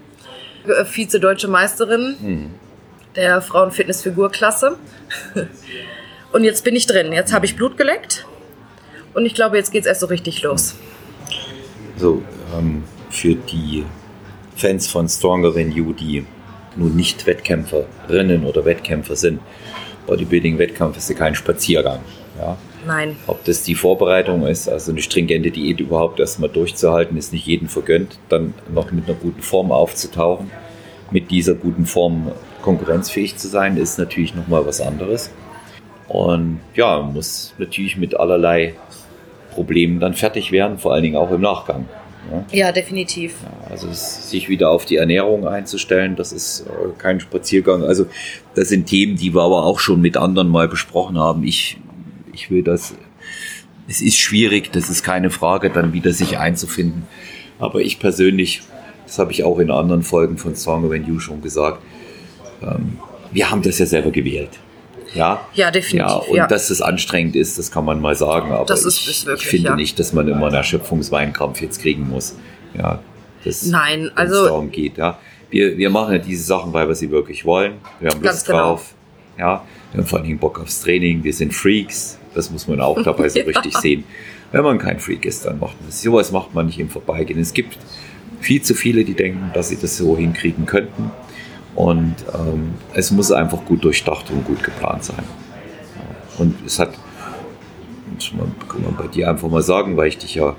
Äh, 0.67 0.85
Vize-Deutsche 0.85 1.47
Meisterin 1.47 2.17
mhm. 2.21 2.51
der 3.15 3.41
Frauenfitnessfigurklasse. 3.41 4.79
Und 6.33 6.43
jetzt 6.43 6.65
bin 6.65 6.75
ich 6.75 6.89
drin. 6.89 7.13
Jetzt 7.13 7.33
habe 7.33 7.47
ich 7.47 7.55
Blut 7.55 7.77
geleckt. 7.77 8.27
Und 9.15 9.25
ich 9.25 9.35
glaube, 9.35 9.57
jetzt 9.57 9.71
geht 9.71 9.83
es 9.83 9.87
erst 9.87 10.01
so 10.01 10.07
richtig 10.07 10.43
los. 10.43 10.75
So, 11.99 12.21
ähm, 12.59 12.83
für 13.11 13.37
die 13.37 13.85
Fans 14.57 14.89
von 14.89 15.09
Stronger 15.09 15.55
Than 15.55 15.71
You, 15.71 15.93
die 15.93 16.27
nun 16.75 16.97
nicht 16.97 17.27
Wettkämpferinnen 17.27 18.45
oder 18.45 18.65
Wettkämpfer 18.65 19.15
sind, 19.15 19.41
Bodybuilding-Wettkampf 20.07 20.97
ist 20.97 21.09
ja 21.09 21.17
kein 21.17 21.35
Spaziergang. 21.35 22.01
Ja? 22.39 22.57
Nein. 22.87 23.17
Ob 23.27 23.45
das 23.45 23.63
die 23.63 23.75
Vorbereitung 23.75 24.47
ist, 24.47 24.69
also 24.69 24.91
eine 24.91 25.03
stringente 25.03 25.51
Diät 25.51 25.81
überhaupt 25.81 26.19
erstmal 26.19 26.51
durchzuhalten, 26.51 27.17
ist 27.17 27.33
nicht 27.33 27.47
jedem 27.47 27.69
vergönnt. 27.69 28.19
Dann 28.29 28.55
noch 28.75 28.91
mit 28.91 29.07
einer 29.07 29.17
guten 29.17 29.43
Form 29.43 29.71
aufzutauchen, 29.71 30.51
mit 31.11 31.31
dieser 31.31 31.55
guten 31.55 31.87
Form 31.87 32.33
konkurrenzfähig 32.63 33.37
zu 33.37 33.49
sein, 33.49 33.77
ist 33.77 33.99
natürlich 33.99 34.35
nochmal 34.35 34.67
was 34.67 34.81
anderes. 34.81 35.31
Und 36.09 36.61
ja, 36.75 37.01
muss 37.01 37.55
natürlich 37.59 37.97
mit 37.97 38.19
allerlei 38.19 38.75
Problemen 39.53 40.01
dann 40.01 40.15
fertig 40.15 40.53
werden, 40.53 40.79
vor 40.79 40.93
allen 40.93 41.03
Dingen 41.03 41.17
auch 41.17 41.31
im 41.31 41.41
Nachgang. 41.41 41.87
Ja, 42.31 42.45
ja 42.53 42.73
definitiv. 42.73 43.37
Also 43.69 43.89
sich 43.93 44.49
wieder 44.49 44.71
auf 44.71 44.85
die 44.85 44.97
Ernährung 44.97 45.47
einzustellen, 45.47 46.17
das 46.17 46.33
ist 46.33 46.61
äh, 46.61 46.99
kein 46.99 47.21
Spaziergang. 47.21 47.85
Also 47.85 48.07
das 48.55 48.69
sind 48.69 48.87
Themen, 48.87 49.17
die 49.17 49.35
wir 49.35 49.43
aber 49.43 49.65
auch 49.65 49.81
schon 49.81 50.01
mit 50.01 50.17
anderen 50.17 50.49
mal 50.49 50.69
besprochen 50.69 51.19
haben. 51.19 51.45
Ich, 51.45 51.79
ich 52.33 52.51
will 52.51 52.63
das, 52.63 52.95
es 53.89 54.01
ist 54.01 54.19
schwierig, 54.19 54.73
das 54.73 54.91
ist 54.91 55.03
keine 55.03 55.31
Frage, 55.31 55.71
dann 55.71 55.93
wieder 55.93 56.13
sich 56.13 56.39
einzufinden. 56.39 57.07
Aber 57.59 57.81
ich 57.81 57.99
persönlich, 57.99 58.63
das 59.07 59.19
habe 59.19 59.33
ich 59.33 59.45
auch 59.45 59.59
in 59.59 59.71
anderen 59.71 60.03
Folgen 60.03 60.39
von 60.39 60.55
Song 60.57 60.91
When 60.91 61.07
You 61.07 61.19
schon 61.19 61.43
gesagt, 61.43 61.83
ähm, 62.63 62.99
wir 63.33 63.51
haben 63.51 63.63
das 63.63 63.79
ja 63.79 63.87
selber 63.87 64.11
gewählt. 64.11 64.51
Ja, 65.15 65.47
ja 65.55 65.71
definitiv. 65.71 66.09
Ja, 66.09 66.15
und 66.17 66.37
ja. 66.37 66.47
dass 66.47 66.71
es 66.71 66.81
anstrengend 66.81 67.37
ist, 67.37 67.59
das 67.59 67.71
kann 67.71 67.85
man 67.85 68.01
mal 68.01 68.15
sagen. 68.15 68.53
Aber 68.53 68.65
das 68.65 68.85
ist, 68.85 69.07
ist 69.07 69.27
wirklich, 69.27 69.45
ich 69.45 69.51
finde 69.51 69.71
ja. 69.71 69.77
nicht, 69.77 69.99
dass 69.99 70.13
man 70.13 70.29
immer 70.29 70.47
einen 70.47 70.57
Erschöpfungsweinkrampf 70.57 71.61
jetzt 71.61 71.81
kriegen 71.81 72.09
muss. 72.09 72.37
Ja, 72.77 73.01
das, 73.45 73.65
Nein, 73.67 74.11
also. 74.15 74.45
darum 74.45 74.71
geht. 74.71 74.99
Ja. 74.99 75.19
Wir, 75.51 75.77
wir 75.77 75.91
machen 75.91 76.15
ja 76.15 76.19
diese 76.19 76.45
Sachen, 76.45 76.73
weil 76.73 76.89
wir 76.89 76.95
sie 76.95 77.11
wirklich 77.11 77.45
wollen. 77.45 77.75
Wir 78.01 78.11
haben 78.11 78.23
Lust 78.23 78.47
genau. 78.47 78.59
drauf. 78.59 78.95
Ja, 79.39 79.65
wir 79.93 80.01
haben 80.01 80.07
vor 80.07 80.21
allem 80.21 80.39
Bock 80.39 80.61
aufs 80.61 80.81
Training. 80.83 81.23
Wir 81.25 81.33
sind 81.33 81.53
Freaks. 81.53 82.19
Das 82.35 82.51
muss 82.51 82.67
man 82.67 82.81
auch 82.81 83.03
dabei 83.03 83.29
so 83.29 83.41
richtig 83.47 83.77
sehen. 83.77 84.05
Wenn 84.53 84.63
man 84.63 84.79
kein 84.79 84.99
Freak 84.99 85.25
ist, 85.25 85.45
dann 85.45 85.59
macht 85.59 85.79
man 85.81 85.89
das. 85.89 86.03
Sowas 86.03 86.33
macht 86.33 86.55
man 86.55 86.67
nicht 86.67 86.79
im 86.79 86.89
Vorbeigehen. 86.89 87.41
Es 87.41 87.53
gibt 87.53 87.79
viel 88.41 88.63
zu 88.63 88.75
viele, 88.75 89.05
die 89.05 89.15
denken, 89.15 89.51
dass 89.55 89.69
sie 89.69 89.77
das 89.77 89.97
so 89.97 90.17
hinkriegen 90.17 90.67
könnten. 90.67 91.11
Und 91.75 92.17
ähm, 92.35 92.75
es 92.95 93.11
muss 93.11 93.33
einfach 93.33 93.65
gut 93.65 93.85
durchdacht 93.85 94.31
und 94.31 94.45
gut 94.45 94.63
geplant 94.63 95.05
sein. 95.05 95.25
Und 96.39 96.55
es 96.67 96.79
hat, 96.79 96.91
das 98.17 98.31
kann 98.69 98.83
man 98.83 98.97
bei 98.97 99.07
dir 99.07 99.31
einfach 99.31 99.49
mal 99.49 99.63
sagen, 99.63 99.97
weil 99.97 100.09
ich 100.09 100.19
dich 100.19 100.35
ja 100.35 100.57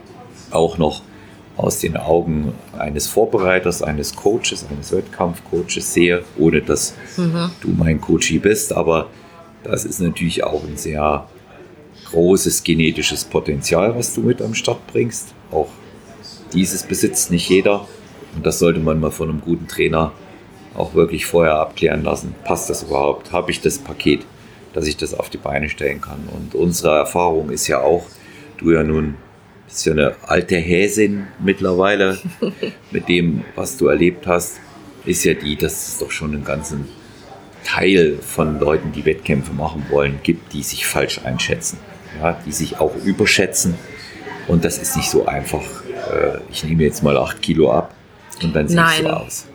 auch 0.51 0.77
noch 0.77 1.01
aus 1.55 1.79
den 1.79 1.97
Augen 1.97 2.53
eines 2.77 3.07
Vorbereiters, 3.07 3.83
eines 3.83 4.15
Coaches, 4.15 4.65
eines 4.71 4.91
Wettkampfcoaches 4.91 5.93
sehe, 5.93 6.23
ohne 6.37 6.61
dass 6.61 6.95
mhm. 7.15 7.51
du 7.61 7.69
mein 7.77 8.01
Coachie 8.01 8.39
bist. 8.39 8.73
Aber 8.73 9.09
das 9.63 9.85
ist 9.85 9.99
natürlich 9.99 10.43
auch 10.43 10.63
ein 10.63 10.77
sehr 10.77 11.27
großes 12.11 12.63
genetisches 12.63 13.23
Potenzial, 13.23 13.95
was 13.95 14.13
du 14.13 14.21
mit 14.21 14.41
am 14.41 14.53
Start 14.55 14.85
bringst. 14.87 15.33
Auch 15.51 15.69
dieses 16.53 16.83
besitzt 16.83 17.31
nicht 17.31 17.49
jeder. 17.49 17.87
Und 18.35 18.45
das 18.45 18.59
sollte 18.59 18.79
man 18.79 18.99
mal 18.99 19.11
von 19.11 19.29
einem 19.29 19.41
guten 19.41 19.67
Trainer 19.67 20.11
auch 20.75 20.93
wirklich 20.93 21.25
vorher 21.25 21.55
abklären 21.55 22.03
lassen, 22.03 22.35
passt 22.43 22.69
das 22.69 22.83
überhaupt, 22.83 23.31
habe 23.31 23.51
ich 23.51 23.61
das 23.61 23.77
Paket, 23.79 24.25
dass 24.73 24.87
ich 24.87 24.97
das 24.97 25.13
auf 25.13 25.29
die 25.29 25.37
Beine 25.37 25.69
stellen 25.69 26.01
kann. 26.01 26.27
Und 26.33 26.55
unsere 26.55 26.97
Erfahrung 26.97 27.49
ist 27.49 27.67
ja 27.67 27.81
auch, 27.81 28.05
du 28.57 28.71
ja 28.71 28.83
nun 28.83 29.15
bist 29.67 29.85
ja 29.85 29.93
eine 29.93 30.15
alte 30.27 30.57
Häsin 30.57 31.27
mittlerweile 31.39 32.19
mit 32.91 33.07
dem, 33.09 33.43
was 33.55 33.77
du 33.77 33.87
erlebt 33.87 34.27
hast, 34.27 34.59
ist 35.05 35.23
ja 35.23 35.33
die, 35.33 35.55
dass 35.55 35.87
es 35.87 35.97
doch 35.99 36.11
schon 36.11 36.33
einen 36.33 36.45
ganzen 36.45 36.87
Teil 37.63 38.17
von 38.21 38.59
Leuten, 38.59 38.91
die 38.91 39.05
Wettkämpfe 39.05 39.53
machen 39.53 39.85
wollen, 39.89 40.19
gibt, 40.23 40.53
die 40.53 40.63
sich 40.63 40.85
falsch 40.85 41.21
einschätzen, 41.23 41.79
ja, 42.21 42.37
die 42.45 42.51
sich 42.51 42.79
auch 42.79 42.95
überschätzen. 43.03 43.75
Und 44.47 44.65
das 44.65 44.77
ist 44.77 44.95
nicht 44.95 45.09
so 45.09 45.25
einfach. 45.25 45.63
Äh, 46.11 46.39
ich 46.51 46.63
nehme 46.63 46.83
jetzt 46.83 47.01
mal 47.01 47.17
acht 47.17 47.41
Kilo 47.41 47.71
ab 47.71 47.95
und 48.41 48.55
dann 48.55 48.67
sieht 48.67 48.79
es 48.79 48.97
so 48.97 49.09
aus. 49.09 49.47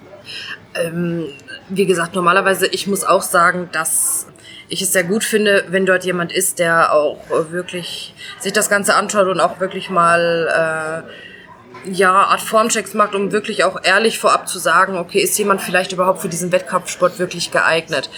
Ähm, 0.79 1.29
wie 1.69 1.87
gesagt, 1.87 2.15
normalerweise, 2.15 2.67
ich 2.67 2.87
muss 2.87 3.05
auch 3.05 3.23
sagen, 3.23 3.69
dass 3.73 4.27
ich 4.69 4.83
es 4.83 4.93
sehr 4.93 5.05
gut 5.05 5.25
finde, 5.25 5.65
wenn 5.69 5.87
dort 5.87 6.05
jemand 6.05 6.33
ist, 6.33 6.59
der 6.59 6.93
auch 6.93 7.19
wirklich 7.51 8.15
sich 8.39 8.53
das 8.53 8.69
Ganze 8.69 8.95
anschaut 8.95 9.27
und 9.27 9.41
auch 9.41 9.61
wirklich 9.61 9.91
mal 9.91 11.05
äh, 11.07 11.91
ja 11.91 12.13
Art 12.13 12.41
Formchecks 12.41 12.95
macht, 12.95 13.15
um 13.15 13.33
wirklich 13.33 13.65
auch 13.65 13.83
ehrlich 13.83 14.19
vorab 14.19 14.49
zu 14.49 14.59
sagen, 14.59 14.97
okay, 14.97 15.21
ist 15.21 15.39
jemand 15.39 15.61
vielleicht 15.61 15.93
überhaupt 15.93 16.21
für 16.21 16.29
diesen 16.29 16.53
Wettkampfsport 16.53 17.19
wirklich 17.19 17.51
geeignet? 17.51 18.11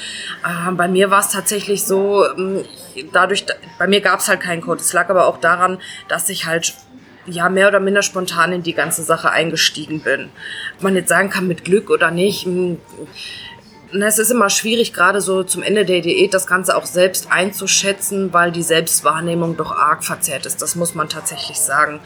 Äh, 0.45 0.73
bei 0.73 0.89
mir 0.89 1.11
war 1.11 1.21
es 1.21 1.31
tatsächlich 1.31 1.85
so, 1.85 2.25
ähm, 2.37 2.65
dadurch, 3.13 3.47
bei 3.79 3.87
mir 3.87 4.01
gab 4.01 4.21
es 4.21 4.29
halt 4.29 4.41
keinen 4.41 4.63
Code. 4.63 4.81
Es 4.81 4.93
lag 4.93 5.09
aber 5.09 5.27
auch 5.27 5.39
daran, 5.39 5.79
dass 6.09 6.29
ich 6.29 6.47
halt 6.47 6.75
ja 7.27 7.49
mehr 7.49 7.68
oder 7.68 7.81
minder 7.81 8.03
spontan 8.03 8.53
in 8.53 8.62
die 8.62 8.75
ganze 8.75 9.03
Sache 9.03 9.31
eingestiegen 9.31 10.01
bin. 10.01 10.31
Ob 10.77 10.83
man 10.83 10.97
jetzt 10.97 11.09
sagen 11.09 11.31
kann, 11.31 11.47
mit 11.47 11.64
Glück 11.64 11.91
oder 11.91 12.11
nicht. 12.11 12.45
Hm, 12.45 12.79
es 13.93 14.18
ist 14.18 14.31
immer 14.31 14.51
schwierig, 14.51 14.93
gerade 14.93 15.21
so 15.21 15.43
zum 15.43 15.62
Ende 15.62 15.85
der 15.85 16.01
Diät 16.01 16.33
das 16.33 16.47
Ganze 16.47 16.77
auch 16.77 16.87
selbst 16.87 17.33
einzuschätzen, 17.33 18.33
weil 18.33 18.53
die 18.53 18.62
Selbstwahrnehmung 18.62 19.57
doch 19.57 19.73
arg 19.73 20.05
verzerrt 20.05 20.47
ist. 20.47 20.62
Das 20.62 20.77
muss 20.77 20.95
man 20.95 21.09
tatsächlich 21.09 21.59
sagen. 21.59 22.01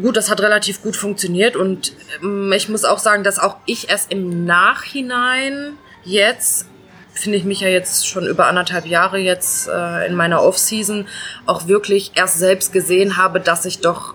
Gut, 0.00 0.16
das 0.16 0.30
hat 0.30 0.40
relativ 0.40 0.82
gut 0.82 0.96
funktioniert 0.96 1.56
und 1.56 1.92
hm, 2.20 2.52
ich 2.52 2.68
muss 2.68 2.84
auch 2.84 2.98
sagen, 2.98 3.24
dass 3.24 3.38
auch 3.38 3.56
ich 3.66 3.90
erst 3.90 4.12
im 4.12 4.44
Nachhinein 4.44 5.72
jetzt 6.04 6.66
finde 7.12 7.38
ich 7.38 7.44
mich 7.44 7.60
ja 7.60 7.68
jetzt 7.68 8.06
schon 8.06 8.26
über 8.26 8.46
anderthalb 8.46 8.86
Jahre 8.86 9.18
jetzt 9.18 9.68
äh, 9.68 10.06
in 10.06 10.14
meiner 10.14 10.42
Off-Season 10.42 11.06
auch 11.44 11.66
wirklich 11.66 12.12
erst 12.14 12.38
selbst 12.38 12.72
gesehen 12.72 13.16
habe, 13.16 13.40
dass 13.40 13.64
ich 13.64 13.80
doch 13.80 14.14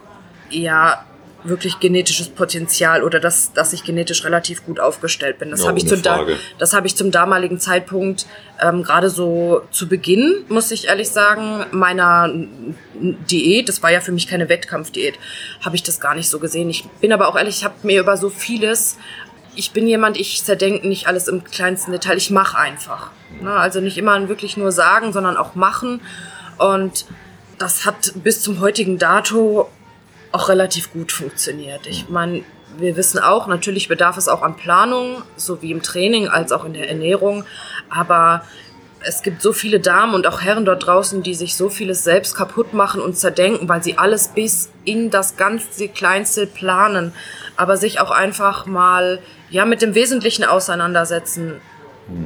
ja 0.49 1.05
wirklich 1.47 1.79
genetisches 1.79 2.29
Potenzial 2.29 3.03
oder 3.03 3.19
dass, 3.19 3.53
dass 3.53 3.71
ich 3.73 3.83
genetisch 3.83 4.23
relativ 4.23 4.65
gut 4.65 4.79
aufgestellt 4.79 5.39
bin. 5.39 5.51
Das 5.51 5.61
ja, 5.61 5.67
habe 5.67 5.77
ich, 5.77 5.87
zum 5.87 6.01
das 6.57 6.73
hab 6.73 6.85
ich 6.85 6.95
zum 6.95 7.11
damaligen 7.11 7.59
Zeitpunkt 7.59 8.25
ähm, 8.61 8.83
gerade 8.83 9.09
so 9.09 9.61
zu 9.71 9.87
Beginn, 9.87 10.43
muss 10.49 10.71
ich 10.71 10.87
ehrlich 10.87 11.09
sagen, 11.09 11.65
meiner 11.71 12.31
Diät, 12.93 13.69
das 13.69 13.83
war 13.83 13.91
ja 13.91 14.01
für 14.01 14.11
mich 14.11 14.27
keine 14.27 14.49
Wettkampfdiät, 14.49 15.19
habe 15.63 15.75
ich 15.75 15.83
das 15.83 15.99
gar 15.99 16.15
nicht 16.15 16.29
so 16.29 16.39
gesehen. 16.39 16.69
Ich 16.69 16.85
bin 17.01 17.13
aber 17.13 17.27
auch 17.27 17.37
ehrlich, 17.37 17.57
ich 17.57 17.63
habe 17.63 17.75
mir 17.83 17.99
über 17.99 18.17
so 18.17 18.29
vieles, 18.29 18.97
ich 19.55 19.71
bin 19.71 19.87
jemand, 19.87 20.17
ich 20.17 20.43
zerdenke 20.43 20.87
nicht 20.87 21.07
alles 21.07 21.27
im 21.27 21.43
kleinsten 21.43 21.91
Detail, 21.91 22.17
ich 22.17 22.31
mache 22.31 22.57
einfach. 22.57 23.11
Ne? 23.41 23.51
Also 23.51 23.79
nicht 23.79 23.97
immer 23.97 24.27
wirklich 24.27 24.57
nur 24.57 24.71
sagen, 24.71 25.13
sondern 25.13 25.37
auch 25.37 25.55
machen. 25.55 26.01
Und 26.57 27.05
das 27.57 27.85
hat 27.85 28.13
bis 28.15 28.41
zum 28.41 28.59
heutigen 28.59 28.97
Dato 28.97 29.69
auch 30.35 30.49
relativ 30.49 30.91
gut 30.91 31.11
funktioniert. 31.11 31.87
Ich 31.87 32.09
meine, 32.09 32.43
wir 32.77 32.97
wissen 32.97 33.19
auch, 33.19 33.47
natürlich 33.47 33.87
bedarf 33.87 34.17
es 34.17 34.27
auch 34.27 34.41
an 34.41 34.57
Planung, 34.57 35.23
sowie 35.37 35.71
im 35.71 35.81
Training 35.81 36.27
als 36.27 36.51
auch 36.51 36.65
in 36.65 36.73
der 36.73 36.89
Ernährung. 36.89 37.45
Aber 37.89 38.43
es 39.01 39.21
gibt 39.21 39.41
so 39.41 39.53
viele 39.53 39.79
Damen 39.79 40.13
und 40.13 40.27
auch 40.27 40.41
Herren 40.41 40.65
dort 40.65 40.85
draußen, 40.85 41.23
die 41.23 41.35
sich 41.35 41.55
so 41.55 41.69
vieles 41.69 42.03
selbst 42.03 42.35
kaputt 42.35 42.73
machen 42.73 43.01
und 43.01 43.17
zerdenken, 43.17 43.69
weil 43.69 43.81
sie 43.81 43.97
alles 43.97 44.29
bis 44.29 44.71
in 44.83 45.09
das 45.09 45.37
ganze 45.37 45.87
Kleinste 45.87 46.47
planen, 46.47 47.13
aber 47.55 47.77
sich 47.77 48.01
auch 48.01 48.11
einfach 48.11 48.65
mal 48.65 49.19
ja 49.49 49.63
mit 49.63 49.81
dem 49.81 49.95
Wesentlichen 49.95 50.43
auseinandersetzen 50.43 51.61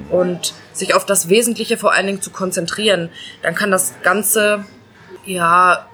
und 0.10 0.54
sich 0.74 0.96
auf 0.96 1.06
das 1.06 1.30
Wesentliche 1.30 1.78
vor 1.78 1.94
allen 1.94 2.08
Dingen 2.08 2.22
zu 2.22 2.32
konzentrieren. 2.32 3.10
Dann 3.44 3.56
kann 3.56 3.72
das 3.72 3.94
Ganze 4.02 4.66
ja 5.26 5.89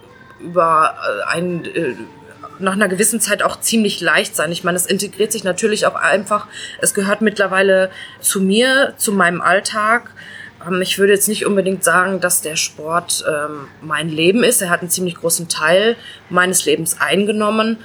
über 0.46 0.96
äh, 1.04 1.36
ein 1.36 1.66
äh, 1.66 1.96
nach 2.60 2.74
einer 2.74 2.88
gewissen 2.88 3.20
Zeit 3.20 3.43
auch 3.43 3.60
ziemlich 3.60 4.02
leicht 4.02 4.36
sein. 4.36 4.52
Ich 4.52 4.64
meine, 4.64 4.78
es 4.78 4.86
integriert 4.86 5.32
sich 5.32 5.43
natürlich 5.43 5.86
auch 5.86 5.96
einfach. 5.96 6.48
Es 6.80 6.93
gehört 6.93 7.22
mittlerweile 7.22 7.91
zu 8.22 8.41
mir, 8.41 8.93
zu 8.98 9.12
meinem 9.12 9.41
Alltag. 9.41 10.12
Ähm, 10.66 10.82
ich 10.82 10.98
würde 10.98 11.14
jetzt 11.14 11.28
nicht 11.28 11.46
unbedingt 11.46 11.84
sagen, 11.84 12.20
dass 12.20 12.41
der 12.41 12.56
Sport 12.56 13.26
ähm, 13.28 13.68
mein 13.82 14.10
Leben 14.10 14.43
ist. 14.43 14.62
Er 14.62 14.70
hat 14.70 14.82
einen 14.82 14.89
ziemlich 14.89 15.16
großen 15.16 15.50
Teil 15.50 15.96
meines 16.30 16.66
Lebens 16.66 17.02
eingenommen. 17.02 17.78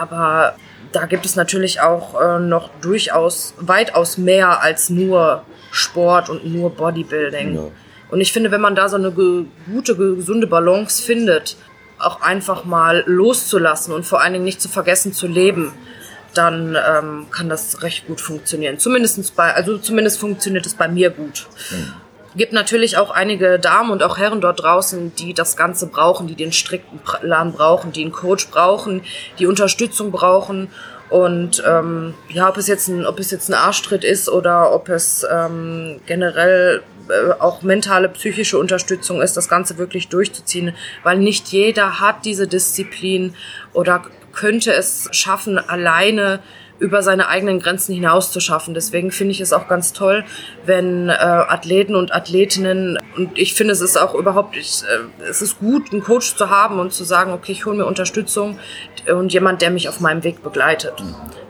Aber 0.00 0.56
da 0.92 1.06
gibt 1.06 1.26
es 1.26 1.36
natürlich 1.36 1.80
auch 1.80 2.20
äh, 2.20 2.38
noch 2.38 2.70
durchaus 2.80 3.54
weitaus 3.58 4.18
mehr 4.18 4.62
als 4.62 4.90
nur 4.90 5.44
Sport 5.70 6.30
und 6.30 6.46
nur 6.46 6.70
Bodybuilding. 6.70 7.54
Ja. 7.54 7.62
Und 8.08 8.20
ich 8.20 8.32
finde, 8.32 8.50
wenn 8.50 8.60
man 8.60 8.76
da 8.76 8.88
so 8.88 8.96
eine 8.96 9.10
gute, 9.10 9.96
gesunde 9.96 10.46
Balance 10.46 11.02
findet, 11.02 11.56
auch 11.98 12.20
einfach 12.20 12.64
mal 12.64 13.04
loszulassen 13.06 13.94
und 13.94 14.04
vor 14.04 14.20
allen 14.20 14.34
Dingen 14.34 14.44
nicht 14.44 14.60
zu 14.60 14.68
vergessen 14.68 15.12
zu 15.12 15.26
leben, 15.26 15.72
dann 16.34 16.76
ähm, 16.76 17.26
kann 17.30 17.48
das 17.48 17.82
recht 17.82 18.06
gut 18.06 18.20
funktionieren. 18.20 18.78
Zumindestens 18.78 19.30
bei, 19.30 19.54
also 19.54 19.78
zumindest 19.78 20.18
funktioniert 20.18 20.66
es 20.66 20.74
bei 20.74 20.88
mir 20.88 21.10
gut. 21.10 21.46
Mhm. 21.70 21.92
Gibt 22.36 22.52
natürlich 22.52 22.98
auch 22.98 23.10
einige 23.10 23.58
Damen 23.58 23.90
und 23.90 24.02
auch 24.02 24.18
Herren 24.18 24.42
dort 24.42 24.62
draußen, 24.62 25.14
die 25.14 25.32
das 25.32 25.56
Ganze 25.56 25.86
brauchen, 25.86 26.26
die 26.26 26.34
den 26.34 26.52
strikten 26.52 26.98
Plan 26.98 27.52
brauchen, 27.52 27.92
die 27.92 28.02
einen 28.02 28.12
Coach 28.12 28.48
brauchen, 28.50 29.02
die 29.38 29.46
Unterstützung 29.46 30.10
brauchen. 30.10 30.68
Und 31.08 31.62
ähm, 31.66 32.12
ja, 32.28 32.48
ob 32.48 32.58
es 32.58 32.66
jetzt 32.66 32.88
ein, 32.88 33.06
ob 33.06 33.18
es 33.20 33.30
jetzt 33.30 33.48
ein 33.48 33.54
Arschtritt 33.54 34.04
ist 34.04 34.28
oder 34.28 34.74
ob 34.74 34.90
es 34.90 35.26
ähm, 35.30 36.00
generell 36.04 36.82
auch 37.38 37.62
mentale, 37.62 38.08
psychische 38.08 38.58
Unterstützung 38.58 39.20
ist, 39.22 39.36
das 39.36 39.48
Ganze 39.48 39.78
wirklich 39.78 40.08
durchzuziehen, 40.08 40.74
weil 41.02 41.18
nicht 41.18 41.48
jeder 41.48 42.00
hat 42.00 42.24
diese 42.24 42.46
Disziplin 42.46 43.34
oder 43.72 44.02
könnte 44.32 44.72
es 44.72 45.08
schaffen, 45.12 45.58
alleine 45.58 46.40
über 46.78 47.02
seine 47.02 47.28
eigenen 47.28 47.60
Grenzen 47.60 47.94
hinaus 47.94 48.32
zu 48.32 48.40
schaffen. 48.40 48.74
Deswegen 48.74 49.10
finde 49.10 49.32
ich 49.32 49.40
es 49.40 49.52
auch 49.52 49.68
ganz 49.68 49.92
toll, 49.92 50.24
wenn 50.64 51.08
äh, 51.08 51.12
Athleten 51.12 51.94
und 51.94 52.14
Athletinnen 52.14 52.98
und 53.16 53.38
ich 53.38 53.54
finde 53.54 53.72
es 53.72 53.80
ist 53.80 53.96
auch 53.96 54.14
überhaupt 54.14 54.56
ich, 54.56 54.82
äh, 54.82 55.24
es 55.28 55.40
ist 55.42 55.58
gut, 55.58 55.92
einen 55.92 56.02
Coach 56.02 56.36
zu 56.36 56.50
haben 56.50 56.78
und 56.78 56.92
zu 56.92 57.04
sagen, 57.04 57.32
okay, 57.32 57.52
ich 57.52 57.64
hole 57.64 57.76
mir 57.76 57.86
Unterstützung 57.86 58.58
und 59.10 59.32
jemand, 59.32 59.62
der 59.62 59.70
mich 59.70 59.88
auf 59.88 60.00
meinem 60.00 60.22
Weg 60.24 60.42
begleitet. 60.42 60.92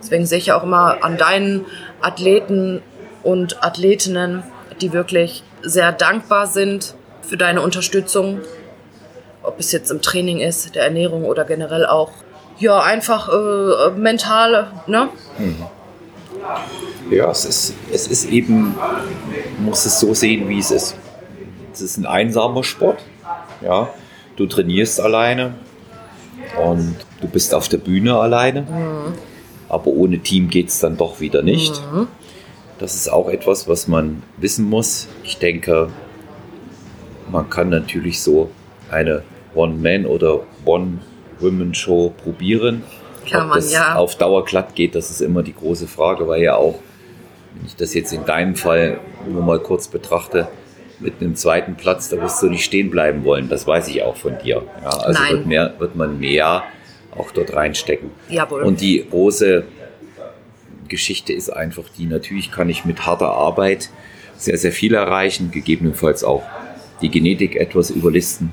Deswegen 0.01 0.27
sehe 0.27 0.39
ich 0.39 0.53
auch 0.53 0.63
immer 0.63 0.99
an 1.03 1.17
deinen 1.17 1.65
Athleten 2.01 2.83
und 3.23 3.65
Athletinnen, 3.65 4.45
die 4.81 4.93
wirklich 4.93 5.43
sehr 5.63 5.93
dankbar 5.93 6.47
sind 6.47 6.95
für 7.23 7.37
deine 7.37 7.63
Unterstützung, 7.63 8.41
ob 9.43 9.59
es 9.59 9.73
jetzt 9.73 9.91
im 9.91 10.03
Training 10.03 10.41
ist, 10.41 10.75
der 10.75 10.85
Ernährung 10.85 11.25
oder 11.25 11.45
generell 11.45 11.87
auch 11.87 12.11
ja 12.59 12.81
einfach 12.81 13.29
äh, 13.29 13.91
mental, 13.91 14.73
ne? 14.87 15.09
Mhm. 15.39 15.67
Ja, 17.11 17.31
es 17.31 17.45
ist, 17.45 17.75
es 17.93 18.07
ist 18.09 18.31
eben, 18.31 18.75
muss 19.59 19.87
es 19.87 20.01
so 20.01 20.15
sehen, 20.15 20.49
wie 20.49 20.59
es 20.59 20.71
ist. 20.71 20.97
Es 21.73 21.81
ist 21.81 21.99
ein 21.99 22.07
einsamer 22.07 22.65
Sport. 22.65 23.01
Ja, 23.63 23.91
du 24.37 24.47
trainierst 24.47 25.01
alleine 25.01 25.55
und 26.65 26.97
du 27.21 27.29
bist 27.29 27.55
auf 27.55 27.69
der 27.69 27.79
Bühne 27.79 28.19
alleine. 28.19 28.63
Mhm. 28.63 29.15
Aber 29.69 29.89
ohne 29.89 30.19
Team 30.19 30.49
geht 30.49 30.69
es 30.69 30.79
dann 30.79 30.97
doch 30.97 31.21
wieder 31.21 31.43
nicht. 31.43 31.81
Mhm. 31.93 32.09
Das 32.79 32.95
ist 32.95 33.09
auch 33.09 33.29
etwas, 33.29 33.69
was 33.69 33.89
man 33.89 34.23
wissen 34.37 34.69
muss. 34.69 35.09
Ich 35.25 35.39
denke, 35.39 35.89
man 37.31 37.49
kann 37.49 37.71
natürlich 37.71 38.21
so 38.21 38.51
eine 38.91 39.23
One-Man- 39.55 40.07
oder 40.07 40.41
One-Women-Show 40.65 42.13
probieren. 42.23 42.85
Kann 43.31 43.43
Ob 43.43 43.49
man, 43.49 43.59
das 43.59 43.73
ja. 43.73 43.97
auf 43.97 44.17
Dauer 44.17 44.45
glatt 44.45 44.75
geht, 44.75 44.95
das 44.95 45.11
ist 45.11 45.21
immer 45.21 45.43
die 45.43 45.55
große 45.55 45.89
Frage, 45.89 46.29
weil 46.29 46.43
ja 46.43 46.57
auch, 46.57 46.79
wenn 47.55 47.67
ich 47.67 47.77
das 47.77 47.95
jetzt 47.95 48.13
in 48.13 48.25
deinem 48.25 48.55
Fall 48.55 49.01
nur 49.27 49.43
mal 49.43 49.59
kurz 49.59 49.89
betrachte, 49.89 50.49
mit 50.99 51.21
einem 51.21 51.35
zweiten 51.35 51.75
Platz, 51.75 52.09
da 52.09 52.21
wirst 52.21 52.43
du 52.43 52.49
nicht 52.49 52.65
stehen 52.65 52.91
bleiben 52.91 53.25
wollen. 53.25 53.49
Das 53.49 53.67
weiß 53.67 53.89
ich 53.89 54.03
auch 54.03 54.17
von 54.17 54.39
dir. 54.39 54.63
Ja, 54.83 54.89
also 54.89 55.21
Nein. 55.21 55.33
Wird, 55.33 55.47
mehr, 55.47 55.75
wird 55.79 55.97
man 55.97 56.19
mehr 56.19 56.63
auch 57.17 57.31
dort 57.33 57.55
reinstecken. 57.55 58.11
Jawohl. 58.29 58.63
Und 58.63 58.81
die 58.81 59.07
große 59.09 59.65
Geschichte 60.87 61.33
ist 61.33 61.51
einfach 61.51 61.85
die, 61.97 62.07
natürlich 62.07 62.51
kann 62.51 62.69
ich 62.69 62.85
mit 62.85 63.07
harter 63.07 63.33
Arbeit 63.33 63.91
sehr, 64.37 64.59
sehr 64.59 64.73
viel 64.73 64.95
erreichen, 64.95 65.51
gegebenenfalls 65.51 66.25
auch 66.25 66.43
die 67.01 67.11
Genetik 67.11 67.57
etwas 67.57 67.91
überlisten. 67.91 68.53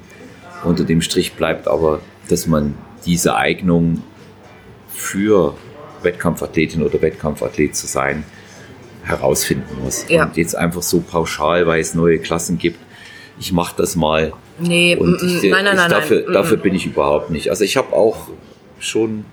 Unter 0.64 0.84
dem 0.84 1.02
Strich 1.02 1.34
bleibt 1.34 1.68
aber, 1.68 2.02
dass 2.30 2.48
man 2.48 2.76
diese 3.06 3.36
Eignung 3.36 4.02
für 4.88 5.56
Wettkampfathletin 6.04 6.84
oder 6.84 7.02
Wettkampfathlet 7.02 7.76
zu 7.76 7.88
sein, 7.88 8.24
herausfinden 9.04 9.84
muss. 9.84 10.06
Ja. 10.10 10.26
Und 10.26 10.38
jetzt 10.38 10.56
einfach 10.56 10.82
so 10.82 11.02
pauschal, 11.02 11.68
weil 11.68 11.82
es 11.82 11.94
neue 11.94 12.20
Klassen 12.20 12.58
gibt, 12.58 12.80
ich 13.40 13.52
mache 13.52 13.76
das 13.78 13.96
mal. 13.96 14.34
Nee, 14.60 14.96
Und 14.96 15.22
mm, 15.22 15.26
ich, 15.26 15.44
mm, 15.44 15.50
nein, 15.50 15.66
nein, 15.66 15.74
ich, 15.74 15.80
nein, 15.80 15.90
dafür, 15.90 16.22
nein. 16.22 16.30
mm, 16.30 16.34
dafür 16.34 16.58
mm. 16.58 16.62
bin 16.62 16.76
ich 16.76 16.86
überhaupt 16.86 17.30
nicht. 17.30 17.50
Also 17.50 17.64
ich 17.64 17.76
habe 17.76 17.94
auch 17.94 18.30
schon 18.80 19.26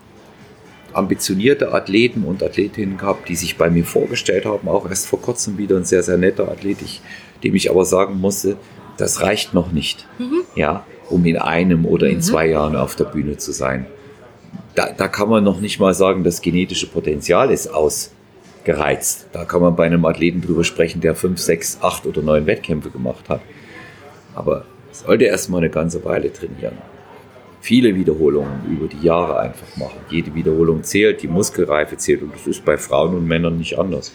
ambitionierte 0.94 1.72
Athleten 1.72 2.24
und 2.24 2.42
Athletinnen 2.42 2.96
gehabt, 2.96 3.28
die 3.28 3.36
sich 3.36 3.56
bei 3.56 3.70
mir 3.70 3.84
vorgestellt 3.84 4.44
haben, 4.44 4.68
auch 4.68 4.88
erst 4.88 5.06
vor 5.06 5.20
kurzem 5.20 5.58
wieder 5.58 5.76
ein 5.76 5.84
sehr, 5.84 6.02
sehr 6.02 6.16
netter 6.18 6.48
Athlet, 6.48 6.82
ich, 6.82 7.00
dem 7.44 7.54
ich 7.54 7.70
aber 7.70 7.84
sagen 7.84 8.20
musste, 8.20 8.56
das 8.96 9.22
reicht 9.22 9.54
noch 9.54 9.72
nicht, 9.72 10.06
Mhm. 10.18 10.42
ja, 10.54 10.84
um 11.08 11.24
in 11.24 11.38
einem 11.38 11.86
oder 11.86 12.08
in 12.08 12.20
zwei 12.20 12.46
Jahren 12.46 12.76
auf 12.76 12.96
der 12.96 13.04
Bühne 13.04 13.36
zu 13.36 13.52
sein. 13.52 13.86
Da, 14.74 14.90
da 14.92 15.08
kann 15.08 15.28
man 15.28 15.42
noch 15.42 15.60
nicht 15.60 15.80
mal 15.80 15.94
sagen, 15.94 16.22
das 16.22 16.42
genetische 16.42 16.86
Potenzial 16.86 17.50
ist 17.50 17.68
ausgereizt. 17.68 19.26
Da 19.32 19.44
kann 19.44 19.60
man 19.60 19.74
bei 19.74 19.86
einem 19.86 20.04
Athleten 20.04 20.40
drüber 20.40 20.64
sprechen, 20.64 21.00
der 21.00 21.14
fünf, 21.14 21.40
sechs, 21.40 21.78
acht 21.80 22.06
oder 22.06 22.22
neun 22.22 22.46
Wettkämpfe 22.46 22.90
gemacht 22.90 23.28
hat. 23.28 23.40
Aber 24.34 24.64
sollte 24.92 25.24
erst 25.24 25.50
mal 25.50 25.58
eine 25.58 25.70
ganze 25.70 26.04
Weile 26.04 26.32
trainieren. 26.32 26.78
Viele 27.60 27.94
Wiederholungen 27.94 28.64
über 28.70 28.86
die 28.88 29.04
Jahre 29.04 29.38
einfach 29.38 29.76
machen. 29.76 30.00
Jede 30.08 30.34
Wiederholung 30.34 30.82
zählt, 30.82 31.22
die 31.22 31.28
Muskelreife 31.28 31.96
zählt 31.96 32.22
und 32.22 32.34
das 32.34 32.46
ist 32.46 32.64
bei 32.64 32.78
Frauen 32.78 33.14
und 33.14 33.26
Männern 33.26 33.58
nicht 33.58 33.78
anders. 33.78 34.12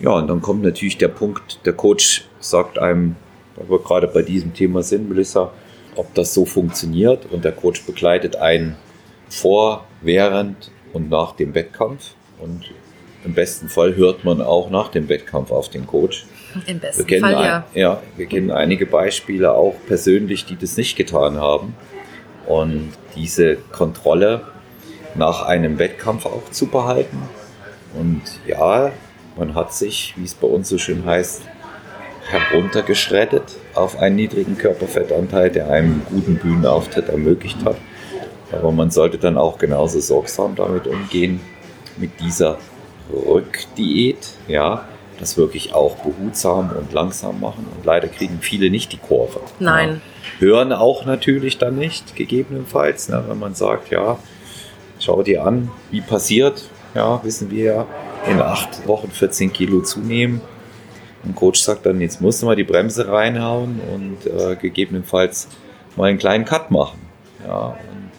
Ja, 0.00 0.10
und 0.10 0.28
dann 0.28 0.42
kommt 0.42 0.62
natürlich 0.62 0.98
der 0.98 1.08
Punkt, 1.08 1.64
der 1.64 1.74
Coach 1.74 2.24
sagt 2.40 2.78
einem, 2.78 3.14
da 3.54 3.62
wir 3.68 3.78
gerade 3.78 4.08
bei 4.08 4.22
diesem 4.22 4.52
Thema 4.54 4.82
sind, 4.82 5.08
Melissa, 5.08 5.52
ob 5.94 6.12
das 6.14 6.34
so 6.34 6.44
funktioniert 6.44 7.26
und 7.30 7.44
der 7.44 7.52
Coach 7.52 7.84
begleitet 7.84 8.36
einen 8.36 8.76
vor, 9.28 9.86
während 10.00 10.70
und 10.92 11.10
nach 11.10 11.36
dem 11.36 11.54
Wettkampf 11.54 12.14
und 12.40 12.70
im 13.24 13.34
besten 13.34 13.68
Fall 13.68 13.94
hört 13.94 14.24
man 14.24 14.42
auch 14.42 14.68
nach 14.70 14.88
dem 14.88 15.08
Wettkampf 15.08 15.52
auf 15.52 15.68
den 15.68 15.86
Coach. 15.86 16.26
Im 16.66 16.80
besten 16.80 17.06
Fall, 17.20 17.34
ein, 17.34 17.44
ja. 17.44 17.66
ja, 17.74 18.02
wir 18.16 18.26
kennen 18.26 18.50
einige 18.50 18.84
Beispiele 18.84 19.52
auch 19.52 19.76
persönlich, 19.86 20.44
die 20.44 20.56
das 20.56 20.76
nicht 20.76 20.96
getan 20.96 21.38
haben. 21.38 21.74
Und 22.52 22.90
diese 23.16 23.56
Kontrolle 23.56 24.42
nach 25.14 25.40
einem 25.46 25.78
Wettkampf 25.78 26.26
auch 26.26 26.50
zu 26.50 26.66
behalten. 26.66 27.16
Und 27.98 28.20
ja, 28.46 28.90
man 29.38 29.54
hat 29.54 29.72
sich, 29.72 30.12
wie 30.18 30.24
es 30.24 30.34
bei 30.34 30.46
uns 30.48 30.68
so 30.68 30.76
schön 30.76 31.06
heißt, 31.06 31.40
heruntergeschreddet 32.28 33.56
auf 33.74 33.98
einen 33.98 34.16
niedrigen 34.16 34.58
Körperfettanteil, 34.58 35.50
der 35.50 35.70
einem 35.70 36.02
guten 36.10 36.36
Bühnenauftritt 36.36 37.08
ermöglicht 37.08 37.64
hat. 37.64 37.76
Aber 38.52 38.70
man 38.70 38.90
sollte 38.90 39.16
dann 39.16 39.38
auch 39.38 39.56
genauso 39.56 40.00
sorgsam 40.00 40.54
damit 40.54 40.86
umgehen, 40.86 41.40
mit 41.96 42.20
dieser 42.20 42.58
Rückdiät, 43.10 44.28
ja, 44.46 44.86
das 45.22 45.36
wirklich 45.38 45.72
auch 45.72 45.96
behutsam 45.96 46.70
und 46.76 46.92
langsam 46.92 47.40
machen. 47.40 47.66
Und 47.74 47.84
leider 47.84 48.08
kriegen 48.08 48.40
viele 48.40 48.70
nicht 48.70 48.92
die 48.92 48.98
Kurve. 48.98 49.40
Nein. 49.58 50.02
Ja. 50.40 50.46
Hören 50.46 50.72
auch 50.72 51.06
natürlich 51.06 51.58
dann 51.58 51.76
nicht, 51.76 52.16
gegebenenfalls, 52.16 53.08
ne, 53.08 53.24
wenn 53.28 53.38
man 53.38 53.54
sagt, 53.54 53.90
ja, 53.90 54.18
schau 54.98 55.22
dir 55.22 55.44
an, 55.44 55.70
wie 55.90 56.00
passiert, 56.00 56.64
ja, 56.94 57.22
wissen 57.24 57.50
wir 57.50 57.64
ja, 57.64 57.86
in 58.28 58.40
acht 58.40 58.86
Wochen 58.86 59.10
14 59.10 59.52
Kilo 59.52 59.82
zunehmen. 59.82 60.40
Ein 61.24 61.34
Coach 61.34 61.60
sagt 61.60 61.86
dann, 61.86 62.00
jetzt 62.00 62.20
musst 62.20 62.42
du 62.42 62.46
mal 62.46 62.56
die 62.56 62.64
Bremse 62.64 63.08
reinhauen 63.08 63.80
und 63.92 64.26
äh, 64.26 64.56
gegebenenfalls 64.56 65.48
mal 65.96 66.10
einen 66.10 66.18
kleinen 66.18 66.44
Cut 66.44 66.70
machen. 66.70 66.98
Ja, 67.46 67.68
und 67.68 68.10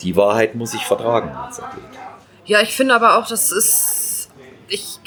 die 0.00 0.16
Wahrheit 0.16 0.54
muss 0.54 0.72
ich 0.72 0.82
vertragen 0.82 1.30
als 1.30 1.60
Athlet. 1.60 1.84
Ja, 2.46 2.60
ich 2.62 2.74
finde 2.74 2.94
aber 2.94 3.18
auch, 3.18 3.26
das 3.28 3.52
ist. 3.52 3.99
Ich 4.72 5.00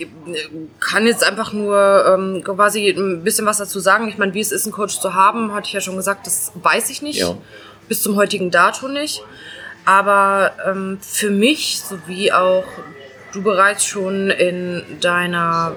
kann 0.79 1.07
jetzt 1.07 1.23
einfach 1.23 1.53
nur 1.53 2.05
ähm, 2.05 2.43
quasi 2.43 2.89
ein 2.89 3.23
bisschen 3.23 3.45
was 3.45 3.57
dazu 3.57 3.79
sagen. 3.79 4.09
Ich 4.09 4.17
meine, 4.17 4.33
wie 4.33 4.41
es 4.41 4.51
ist, 4.51 4.65
einen 4.65 4.73
Coach 4.73 4.99
zu 4.99 5.13
haben, 5.13 5.53
hatte 5.53 5.67
ich 5.67 5.73
ja 5.73 5.79
schon 5.79 5.95
gesagt, 5.95 6.27
das 6.27 6.51
weiß 6.55 6.89
ich 6.89 7.01
nicht. 7.01 7.19
Ja. 7.19 7.37
Bis 7.87 8.01
zum 8.01 8.15
heutigen 8.17 8.51
Dato 8.51 8.89
nicht. 8.89 9.23
Aber 9.85 10.51
ähm, 10.65 10.97
für 11.01 11.29
mich, 11.29 11.81
sowie 11.81 12.31
auch 12.31 12.65
du 13.31 13.41
bereits 13.41 13.85
schon 13.85 14.29
in 14.29 14.83
deiner 14.99 15.75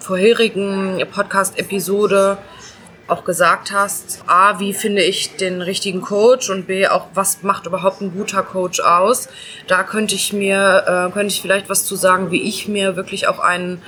vorherigen 0.00 1.02
Podcast-Episode 1.12 2.38
auch 3.06 3.24
gesagt 3.24 3.72
hast, 3.72 4.24
A, 4.26 4.58
wie 4.60 4.72
finde 4.72 5.02
ich 5.02 5.36
den 5.36 5.60
richtigen 5.60 6.00
Coach 6.00 6.50
und 6.50 6.66
B, 6.66 6.86
auch 6.88 7.06
was 7.14 7.42
macht 7.42 7.66
überhaupt 7.66 8.00
ein 8.00 8.12
guter 8.12 8.42
Coach 8.42 8.80
aus. 8.80 9.28
Da 9.66 9.82
könnte 9.82 10.14
ich 10.14 10.32
mir, 10.32 10.84
äh, 10.86 11.12
könnte 11.12 11.28
ich 11.28 11.42
vielleicht 11.42 11.68
was 11.68 11.84
zu 11.84 11.96
sagen, 11.96 12.30
wie 12.30 12.42
ich 12.42 12.68
mir 12.68 12.96
wirklich 12.96 13.28
auch 13.28 13.40
einen 13.40 13.82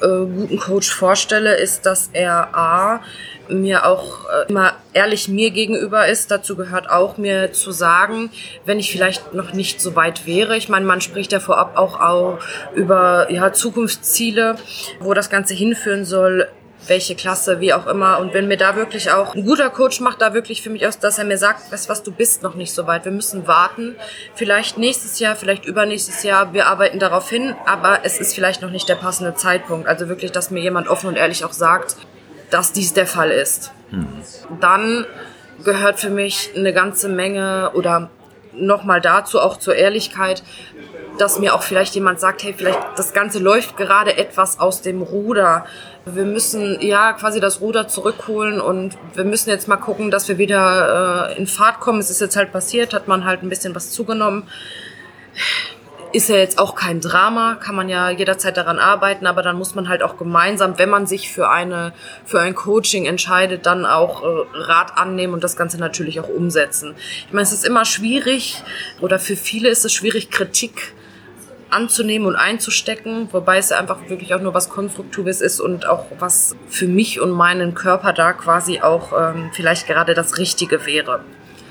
äh, 0.00 0.06
guten 0.06 0.58
Coach 0.58 0.92
vorstelle, 0.92 1.56
ist, 1.56 1.86
dass 1.86 2.10
er 2.12 2.54
A, 2.54 3.00
mir 3.48 3.86
auch 3.86 4.26
äh, 4.26 4.48
immer 4.48 4.74
ehrlich 4.92 5.28
mir 5.28 5.50
gegenüber 5.50 6.06
ist. 6.06 6.30
Dazu 6.30 6.56
gehört 6.56 6.90
auch 6.90 7.16
mir 7.16 7.52
zu 7.52 7.72
sagen, 7.72 8.30
wenn 8.64 8.78
ich 8.78 8.92
vielleicht 8.92 9.34
noch 9.34 9.52
nicht 9.52 9.80
so 9.80 9.96
weit 9.96 10.26
wäre. 10.26 10.56
Ich 10.56 10.68
meine, 10.68 10.86
man 10.86 11.00
spricht 11.00 11.32
ja 11.32 11.40
vorab 11.40 11.76
auch, 11.78 12.00
auch 12.00 12.38
über 12.74 13.30
ja, 13.30 13.52
Zukunftsziele, 13.52 14.56
wo 15.00 15.14
das 15.14 15.30
Ganze 15.30 15.54
hinführen 15.54 16.04
soll 16.04 16.48
welche 16.86 17.14
Klasse, 17.14 17.60
wie 17.60 17.72
auch 17.72 17.86
immer. 17.86 18.18
Und 18.18 18.34
wenn 18.34 18.48
mir 18.48 18.56
da 18.56 18.76
wirklich 18.76 19.10
auch 19.10 19.34
ein 19.34 19.44
guter 19.44 19.68
Coach 19.70 20.00
macht, 20.00 20.22
da 20.22 20.32
wirklich 20.32 20.62
für 20.62 20.70
mich 20.70 20.86
aus, 20.86 20.98
dass 20.98 21.18
er 21.18 21.24
mir 21.24 21.38
sagt, 21.38 21.70
weißt 21.72 21.88
was, 21.88 22.02
du 22.02 22.12
bist 22.12 22.42
noch 22.42 22.54
nicht 22.54 22.72
so 22.72 22.86
weit. 22.86 23.04
Wir 23.04 23.12
müssen 23.12 23.46
warten. 23.46 23.96
Vielleicht 24.34 24.78
nächstes 24.78 25.18
Jahr, 25.18 25.36
vielleicht 25.36 25.66
übernächstes 25.66 26.22
Jahr. 26.22 26.52
Wir 26.52 26.66
arbeiten 26.66 26.98
darauf 26.98 27.28
hin, 27.28 27.54
aber 27.66 28.00
es 28.04 28.18
ist 28.20 28.34
vielleicht 28.34 28.62
noch 28.62 28.70
nicht 28.70 28.88
der 28.88 28.94
passende 28.94 29.34
Zeitpunkt. 29.34 29.88
Also 29.88 30.08
wirklich, 30.08 30.32
dass 30.32 30.50
mir 30.50 30.60
jemand 30.60 30.88
offen 30.88 31.08
und 31.08 31.16
ehrlich 31.16 31.44
auch 31.44 31.52
sagt, 31.52 31.96
dass 32.50 32.72
dies 32.72 32.94
der 32.94 33.06
Fall 33.06 33.30
ist. 33.30 33.72
Hm. 33.90 34.06
Dann 34.60 35.06
gehört 35.64 36.00
für 36.00 36.10
mich 36.10 36.50
eine 36.56 36.72
ganze 36.72 37.08
Menge 37.08 37.72
oder 37.74 38.10
nochmal 38.52 39.00
dazu 39.00 39.40
auch 39.40 39.58
zur 39.58 39.74
Ehrlichkeit, 39.74 40.42
dass 41.18 41.38
mir 41.38 41.54
auch 41.54 41.62
vielleicht 41.62 41.94
jemand 41.94 42.20
sagt, 42.20 42.42
hey, 42.42 42.54
vielleicht 42.56 42.78
das 42.96 43.12
Ganze 43.12 43.38
läuft 43.38 43.76
gerade 43.76 44.16
etwas 44.16 44.60
aus 44.60 44.82
dem 44.82 45.02
Ruder. 45.02 45.66
Wir 46.14 46.24
müssen 46.24 46.80
ja 46.80 47.12
quasi 47.12 47.40
das 47.40 47.60
Ruder 47.60 47.88
zurückholen 47.88 48.60
und 48.60 48.96
wir 49.14 49.24
müssen 49.24 49.50
jetzt 49.50 49.68
mal 49.68 49.76
gucken, 49.76 50.10
dass 50.10 50.28
wir 50.28 50.38
wieder 50.38 51.30
äh, 51.30 51.38
in 51.38 51.46
Fahrt 51.46 51.80
kommen. 51.80 51.98
Es 51.98 52.10
ist 52.10 52.20
jetzt 52.20 52.36
halt 52.36 52.52
passiert, 52.52 52.94
hat 52.94 53.08
man 53.08 53.24
halt 53.24 53.42
ein 53.42 53.48
bisschen 53.48 53.74
was 53.74 53.90
zugenommen. 53.90 54.44
Ist 56.12 56.30
ja 56.30 56.36
jetzt 56.36 56.58
auch 56.58 56.74
kein 56.74 57.00
Drama, 57.00 57.56
kann 57.56 57.74
man 57.74 57.90
ja 57.90 58.08
jederzeit 58.08 58.56
daran 58.56 58.78
arbeiten, 58.78 59.26
aber 59.26 59.42
dann 59.42 59.56
muss 59.56 59.74
man 59.74 59.90
halt 59.90 60.02
auch 60.02 60.16
gemeinsam, 60.16 60.78
wenn 60.78 60.88
man 60.88 61.06
sich 61.06 61.30
für 61.30 61.50
eine 61.50 61.92
für 62.24 62.40
ein 62.40 62.54
Coaching 62.54 63.04
entscheidet, 63.04 63.66
dann 63.66 63.84
auch 63.84 64.22
äh, 64.22 64.26
Rat 64.54 64.96
annehmen 64.96 65.34
und 65.34 65.44
das 65.44 65.56
Ganze 65.56 65.78
natürlich 65.78 66.18
auch 66.20 66.28
umsetzen. 66.28 66.94
Ich 67.26 67.32
meine, 67.32 67.42
es 67.42 67.52
ist 67.52 67.66
immer 67.66 67.84
schwierig 67.84 68.62
oder 69.00 69.18
für 69.18 69.36
viele 69.36 69.68
ist 69.68 69.84
es 69.84 69.92
schwierig, 69.92 70.30
Kritik 70.30 70.94
anzunehmen 71.70 72.26
und 72.26 72.36
einzustecken, 72.36 73.28
wobei 73.32 73.58
es 73.58 73.72
einfach 73.72 74.08
wirklich 74.08 74.34
auch 74.34 74.40
nur 74.40 74.54
was 74.54 74.68
Konstruktives 74.68 75.40
ist 75.40 75.60
und 75.60 75.86
auch 75.86 76.06
was 76.18 76.56
für 76.68 76.86
mich 76.86 77.20
und 77.20 77.30
meinen 77.30 77.74
Körper 77.74 78.12
da 78.12 78.32
quasi 78.32 78.80
auch 78.80 79.12
ähm, 79.12 79.50
vielleicht 79.52 79.86
gerade 79.86 80.14
das 80.14 80.38
Richtige 80.38 80.86
wäre. 80.86 81.20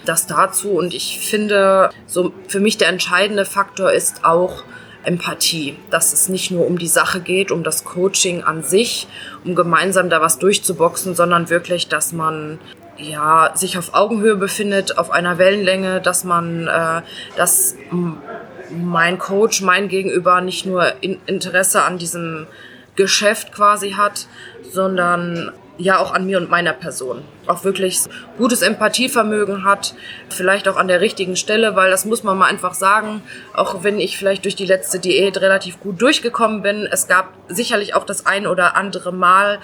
Das 0.06 0.28
dazu 0.28 0.72
und 0.72 0.94
ich 0.94 1.20
finde, 1.20 1.90
so 2.06 2.32
für 2.48 2.60
mich 2.60 2.78
der 2.78 2.90
entscheidende 2.90 3.46
Faktor 3.46 3.92
ist 3.92 4.24
auch 4.24 4.64
Empathie, 5.04 5.78
dass 5.90 6.14
es 6.14 6.30
nicht 6.30 6.52
nur 6.52 6.68
um 6.68 6.78
die 6.78 6.88
Sache 6.88 7.22
geht, 7.22 7.52
um 7.52 7.64
das 7.64 7.84
Coaching 7.84 8.44
an 8.44 8.64
sich, 8.64 9.08
um 9.46 9.56
gemeinsam 9.56 10.10
da 10.10 10.22
was 10.22 10.38
durchzuboxen, 10.38 11.16
sondern 11.16 11.50
wirklich, 11.50 11.88
dass 11.88 12.12
man 12.12 12.60
ja, 12.98 13.52
sich 13.56 13.78
auf 13.78 13.94
Augenhöhe 13.94 14.36
befindet, 14.36 14.98
auf 14.98 15.12
einer 15.12 15.38
Wellenlänge, 15.38 16.02
dass 16.02 16.24
man 16.24 16.68
äh, 16.68 17.02
das 17.36 17.76
mein 18.70 19.18
Coach, 19.18 19.62
mein 19.62 19.88
Gegenüber 19.88 20.42
nicht 20.42 20.66
nur 20.66 20.94
Interesse 21.02 21.84
an 21.84 21.98
diesem 21.98 22.48
Geschäft 22.96 23.52
quasi 23.52 23.92
hat, 23.92 24.28
sondern 24.72 25.52
ja 25.78 26.00
auch 26.00 26.14
an 26.14 26.26
mir 26.26 26.38
und 26.38 26.50
meiner 26.50 26.74
Person. 26.74 27.22
Auch 27.46 27.64
wirklich 27.64 28.02
gutes 28.38 28.62
Empathievermögen 28.62 29.64
hat, 29.64 29.94
vielleicht 30.30 30.68
auch 30.68 30.76
an 30.76 30.88
der 30.88 31.02
richtigen 31.02 31.36
Stelle, 31.36 31.76
weil 31.76 31.90
das 31.90 32.06
muss 32.06 32.24
man 32.24 32.38
mal 32.38 32.48
einfach 32.48 32.74
sagen, 32.74 33.22
auch 33.54 33.84
wenn 33.84 34.00
ich 34.00 34.18
vielleicht 34.18 34.46
durch 34.46 34.56
die 34.56 34.66
letzte 34.66 35.00
Diät 35.00 35.40
relativ 35.40 35.80
gut 35.80 36.02
durchgekommen 36.02 36.62
bin, 36.62 36.88
es 36.92 37.08
gab 37.08 37.34
sicherlich 37.48 37.96
auch 37.96 38.04
das 38.04 38.26
ein 38.26 38.48
oder 38.48 38.76
andere 38.76 39.14
Mal, 39.14 39.60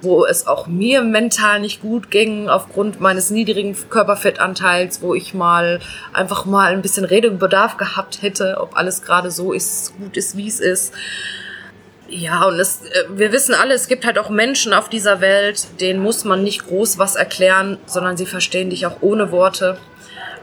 wo 0.00 0.24
es 0.24 0.46
auch 0.46 0.66
mir 0.66 1.02
mental 1.02 1.60
nicht 1.60 1.80
gut 1.80 2.10
ging 2.10 2.48
aufgrund 2.48 3.00
meines 3.00 3.30
niedrigen 3.30 3.76
Körperfettanteils, 3.88 5.02
wo 5.02 5.14
ich 5.14 5.34
mal 5.34 5.80
einfach 6.12 6.44
mal 6.44 6.72
ein 6.72 6.82
bisschen 6.82 7.04
Redebedarf 7.04 7.76
gehabt 7.76 8.22
hätte, 8.22 8.58
ob 8.60 8.76
alles 8.76 9.02
gerade 9.02 9.30
so 9.30 9.52
ist, 9.52 9.96
gut 9.98 10.16
ist, 10.16 10.36
wie 10.36 10.48
es 10.48 10.60
ist. 10.60 10.94
Ja, 12.08 12.44
und 12.44 12.58
es, 12.58 12.82
äh, 12.84 13.04
wir 13.10 13.32
wissen 13.32 13.54
alle, 13.54 13.74
es 13.74 13.86
gibt 13.86 14.06
halt 14.06 14.18
auch 14.18 14.30
Menschen 14.30 14.72
auf 14.72 14.88
dieser 14.88 15.20
Welt, 15.20 15.66
denen 15.80 16.00
muss 16.00 16.24
man 16.24 16.42
nicht 16.42 16.66
groß 16.66 16.98
was 16.98 17.16
erklären, 17.16 17.78
sondern 17.86 18.16
sie 18.16 18.26
verstehen 18.26 18.70
dich 18.70 18.86
auch 18.86 18.96
ohne 19.02 19.30
Worte. 19.30 19.78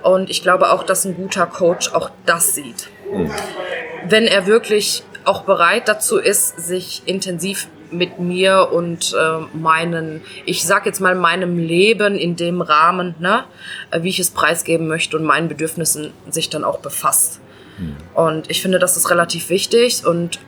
Und 0.04 0.30
ich 0.30 0.44
glaube 0.44 0.72
auch, 0.72 0.84
dass 0.84 1.06
ein 1.06 1.16
guter 1.16 1.48
Coach 1.48 1.92
auch 1.94 2.12
das 2.28 2.54
sieht. 2.54 2.90
Mhm. 3.12 3.32
Wenn 4.08 4.28
er 4.28 4.46
wirklich 4.46 5.04
auch 5.24 5.42
bereit 5.42 5.88
dazu 5.88 6.20
ist, 6.20 6.60
sich 6.60 7.02
intensiv 7.08 7.68
mit 7.90 8.20
mir 8.20 8.70
und 8.72 9.16
äh, 9.20 9.58
meinen, 9.58 10.22
ich 10.46 10.64
sag 10.64 10.86
jetzt 10.86 11.00
mal 11.00 11.16
meinem 11.16 11.58
Leben 11.58 12.16
in 12.16 12.36
dem 12.36 12.62
Rahmen, 12.62 13.16
ne, 13.20 13.46
äh, 13.90 14.04
wie 14.04 14.10
ich 14.10 14.20
es 14.20 14.30
preisgeben 14.30 14.88
möchte 14.88 15.18
und 15.18 15.24
meinen 15.24 15.48
Bedürfnissen 15.48 16.14
sich 16.30 16.52
dann 16.52 16.64
auch 16.64 16.80
befasst. 16.80 17.40
Mhm. 17.80 17.96
Und 18.14 18.50
ich 18.52 18.62
finde, 18.62 18.78
das 18.78 18.98
ist 18.98 19.10
relativ 19.10 19.50
wichtig 19.50 20.06
und 20.06 20.40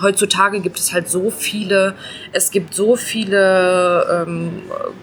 heutzutage 0.00 0.60
gibt 0.60 0.78
es 0.78 0.92
halt 0.92 1.08
so 1.08 1.30
viele, 1.30 1.94
es 2.32 2.50
gibt 2.50 2.74
so 2.74 2.96
viele 2.96 4.24
ähm, 4.26 4.62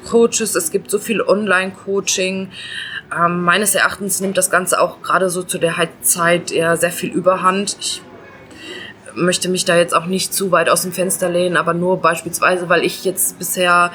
Coaches, 0.10 0.56
es 0.56 0.72
gibt 0.72 0.90
so 0.92 1.00
viel 1.00 1.22
Online-Coaching. 1.22 2.52
Ähm, 3.16 3.44
meines 3.44 3.76
Erachtens 3.76 4.22
nimmt 4.22 4.38
das 4.38 4.50
Ganze 4.50 4.82
auch 4.82 5.02
gerade 5.02 5.30
so 5.30 5.44
zu 5.44 5.58
der 5.58 5.76
Zeit 6.02 6.52
eher 6.52 6.78
sehr 6.78 6.92
viel 6.92 7.12
Überhand. 7.12 7.78
Ich 7.80 8.02
möchte 9.16 9.50
mich 9.50 9.66
da 9.66 9.78
jetzt 9.78 9.96
auch 9.96 10.06
nicht 10.06 10.34
zu 10.34 10.52
weit 10.52 10.70
aus 10.70 10.82
dem 10.82 10.92
Fenster 10.92 11.30
lehnen, 11.30 11.58
aber 11.58 11.74
nur 11.74 12.02
beispielsweise, 12.02 12.70
weil 12.70 12.84
ich 12.84 13.06
jetzt 13.06 13.38
bisher 13.38 13.92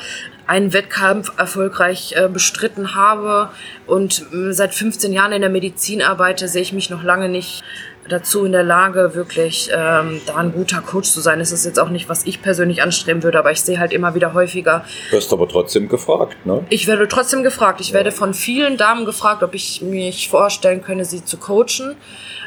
einen 0.47 0.73
Wettkampf 0.73 1.31
erfolgreich 1.37 2.15
äh, 2.17 2.27
bestritten 2.29 2.95
habe 2.95 3.51
und 3.87 4.25
äh, 4.33 4.53
seit 4.53 4.75
15 4.75 5.13
Jahren 5.13 5.33
in 5.33 5.43
der 5.43 5.51
Medizin 5.51 6.01
arbeite, 6.01 6.49
sehe 6.49 6.63
ich 6.63 6.73
mich 6.73 6.89
noch 6.89 7.03
lange 7.03 7.29
nicht 7.29 7.63
dazu 8.09 8.45
in 8.45 8.53
der 8.53 8.63
Lage, 8.63 9.15
wirklich 9.15 9.71
ähm, 9.73 10.21
da 10.27 10.37
ein 10.37 10.53
guter 10.53 10.81
Coach 10.81 11.11
zu 11.11 11.21
sein. 11.21 11.39
Das 11.39 11.53
ist 11.53 11.65
jetzt 11.65 11.79
auch 11.79 11.89
nicht, 11.89 12.09
was 12.09 12.27
ich 12.27 12.43
persönlich 12.43 12.83
anstreben 12.83 13.23
würde, 13.23 13.39
aber 13.39 13.53
ich 13.53 13.61
sehe 13.61 13.79
halt 13.79 13.93
immer 13.93 14.15
wieder 14.15 14.35
häufiger. 14.35 14.85
Du 15.11 15.17
wirst 15.17 15.33
aber 15.33 15.49
trotzdem 15.49 15.89
gefragt, 15.89 16.37
ne? 16.45 16.65
Ich 16.71 16.87
werde 16.87 17.09
trotzdem 17.09 17.43
gefragt. 17.43 17.81
Ich 17.81 17.89
ja. 17.89 17.95
werde 17.95 18.13
von 18.13 18.35
vielen 18.35 18.77
Damen 18.77 19.05
gefragt, 19.05 19.43
ob 19.43 19.55
ich 19.55 19.83
mich 19.83 20.29
vorstellen 20.29 20.83
könne, 20.83 21.05
sie 21.05 21.25
zu 21.25 21.37
coachen, 21.37 21.97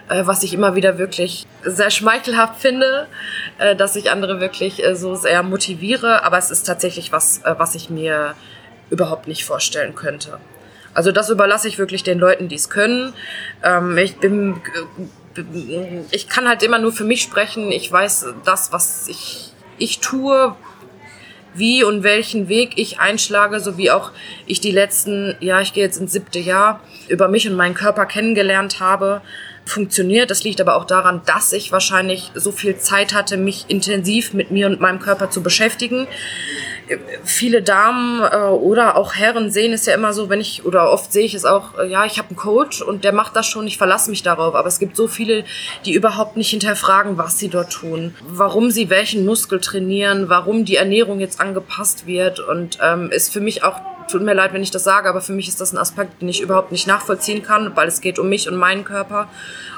äh, 0.09 0.26
was 0.26 0.43
ich 0.43 0.53
immer 0.53 0.76
wieder 0.76 0.97
wirklich 0.97 1.45
sehr 1.64 1.91
schmeichelhaft 1.91 2.59
finde, 2.59 3.07
äh, 3.57 3.76
dass 3.76 3.95
ich 3.95 4.12
andere 4.12 4.39
wirklich 4.41 4.84
äh, 4.84 4.95
so 4.95 5.16
sehr 5.16 5.43
motiviere. 5.43 6.24
Aber 6.24 6.38
es 6.38 6.51
ist 6.51 6.64
tatsächlich 6.64 7.12
was, 7.12 7.41
äh, 7.43 7.55
was 7.57 7.76
ich 7.76 7.89
mir 7.89 8.36
überhaupt 8.89 9.28
nicht 9.28 9.45
vorstellen 9.45 9.95
könnte. 9.95 10.39
Also 10.93 11.12
das 11.12 11.30
überlasse 11.30 11.68
ich 11.68 11.78
wirklich 11.78 12.03
den 12.03 12.20
Leuten, 12.20 12.49
die 12.49 12.55
es 12.55 12.70
können. 12.70 13.14
Ähm, 13.64 13.97
ich 13.97 14.18
bin 14.18 14.62
ich 16.12 16.28
kann 16.28 16.48
halt 16.48 16.64
immer 16.64 16.80
nur 16.80 16.92
für 16.92 17.04
mich 17.04 17.22
sprechen. 17.22 17.72
Ich 17.72 17.92
weiß 17.92 18.28
das, 18.46 18.72
was 18.72 19.08
ich, 19.08 19.52
ich 19.78 20.00
tue, 20.00 20.56
wie 21.54 21.84
und 21.84 22.04
welchen 22.04 22.48
Weg 22.48 22.74
ich 22.78 23.00
einschlage, 23.00 23.60
so 23.60 23.78
wie 23.78 23.92
auch 23.92 24.12
ich 24.46 24.62
die 24.62 24.72
letzten, 24.72 25.36
ja, 25.40 25.62
ich 25.62 25.74
gehe 25.74 25.84
jetzt 25.84 25.98
ins 25.98 26.14
siebte 26.14 26.40
Jahr, 26.40 26.82
über 27.08 27.28
mich 27.28 27.48
und 27.48 27.56
meinen 27.56 27.76
Körper 27.76 28.06
kennengelernt 28.06 28.80
habe 28.80 29.22
funktioniert. 29.72 30.30
Das 30.30 30.43
liegt 30.43 30.61
aber 30.61 30.76
auch 30.76 30.86
daran, 30.86 31.22
dass 31.26 31.53
ich 31.53 31.72
wahrscheinlich 31.72 32.32
so 32.36 32.51
viel 32.51 32.78
Zeit 32.78 33.13
hatte, 33.13 33.38
mich 33.38 33.65
intensiv 33.67 34.34
mit 34.34 34.51
mir 34.51 34.67
und 34.67 34.80
meinem 34.80 34.99
Körper 34.99 35.30
zu 35.30 35.41
beschäftigen. 35.41 36.07
Viele 37.24 37.61
Damen 37.61 38.22
äh, 38.22 38.36
oder 38.47 38.97
auch 38.97 39.15
Herren 39.15 39.49
sehen 39.49 39.72
es 39.72 39.86
ja 39.86 39.93
immer 39.93 40.11
so, 40.13 40.30
wenn 40.30 40.41
ich, 40.41 40.65
oder 40.65 40.91
oft 40.91 41.13
sehe 41.13 41.26
ich 41.26 41.34
es 41.34 41.45
auch, 41.45 41.78
äh, 41.80 41.88
ja, 41.88 42.05
ich 42.05 42.17
habe 42.17 42.30
einen 42.30 42.38
Coach 42.38 42.82
und 42.82 43.03
der 43.05 43.13
macht 43.13 43.36
das 43.36 43.47
schon, 43.47 43.65
ich 43.65 43.78
verlasse 43.78 44.09
mich 44.09 44.24
darauf. 44.24 44.55
Aber 44.55 44.67
es 44.67 44.78
gibt 44.78 44.97
so 44.97 45.07
viele, 45.07 45.45
die 45.86 45.93
überhaupt 45.93 46.36
nicht 46.36 46.49
hinterfragen, 46.49 47.17
was 47.17 47.39
sie 47.39 47.47
dort 47.47 47.72
tun, 47.72 48.15
warum 48.28 48.72
sie 48.72 48.89
welchen 48.89 49.26
Muskel 49.26 49.61
trainieren, 49.61 50.28
warum 50.28 50.65
die 50.65 50.76
Ernährung 50.76 51.19
jetzt 51.22 51.39
angepasst 51.39 52.07
wird 52.07 52.39
und 52.39 52.78
ähm, 52.82 53.09
ist 53.11 53.32
für 53.32 53.39
mich 53.39 53.63
auch 53.63 53.80
tut 54.12 54.22
mir 54.22 54.34
leid, 54.34 54.53
wenn 54.53 54.64
ich 54.64 54.72
das 54.72 54.84
sage, 54.84 55.09
aber 55.09 55.22
für 55.22 55.34
mich 55.34 55.47
ist 55.47 55.62
das 55.62 55.74
ein 55.74 55.78
Aspekt, 55.78 56.22
den 56.22 56.30
ich 56.30 56.41
überhaupt 56.41 56.72
nicht 56.72 56.88
nachvollziehen 56.88 57.43
kann, 57.43 57.76
weil 57.76 57.88
es 57.88 58.01
geht 58.01 58.20
um 58.20 58.30
mich 58.30 58.47
und 58.47 58.55
meinen 58.55 58.84
Körper. 58.84 59.30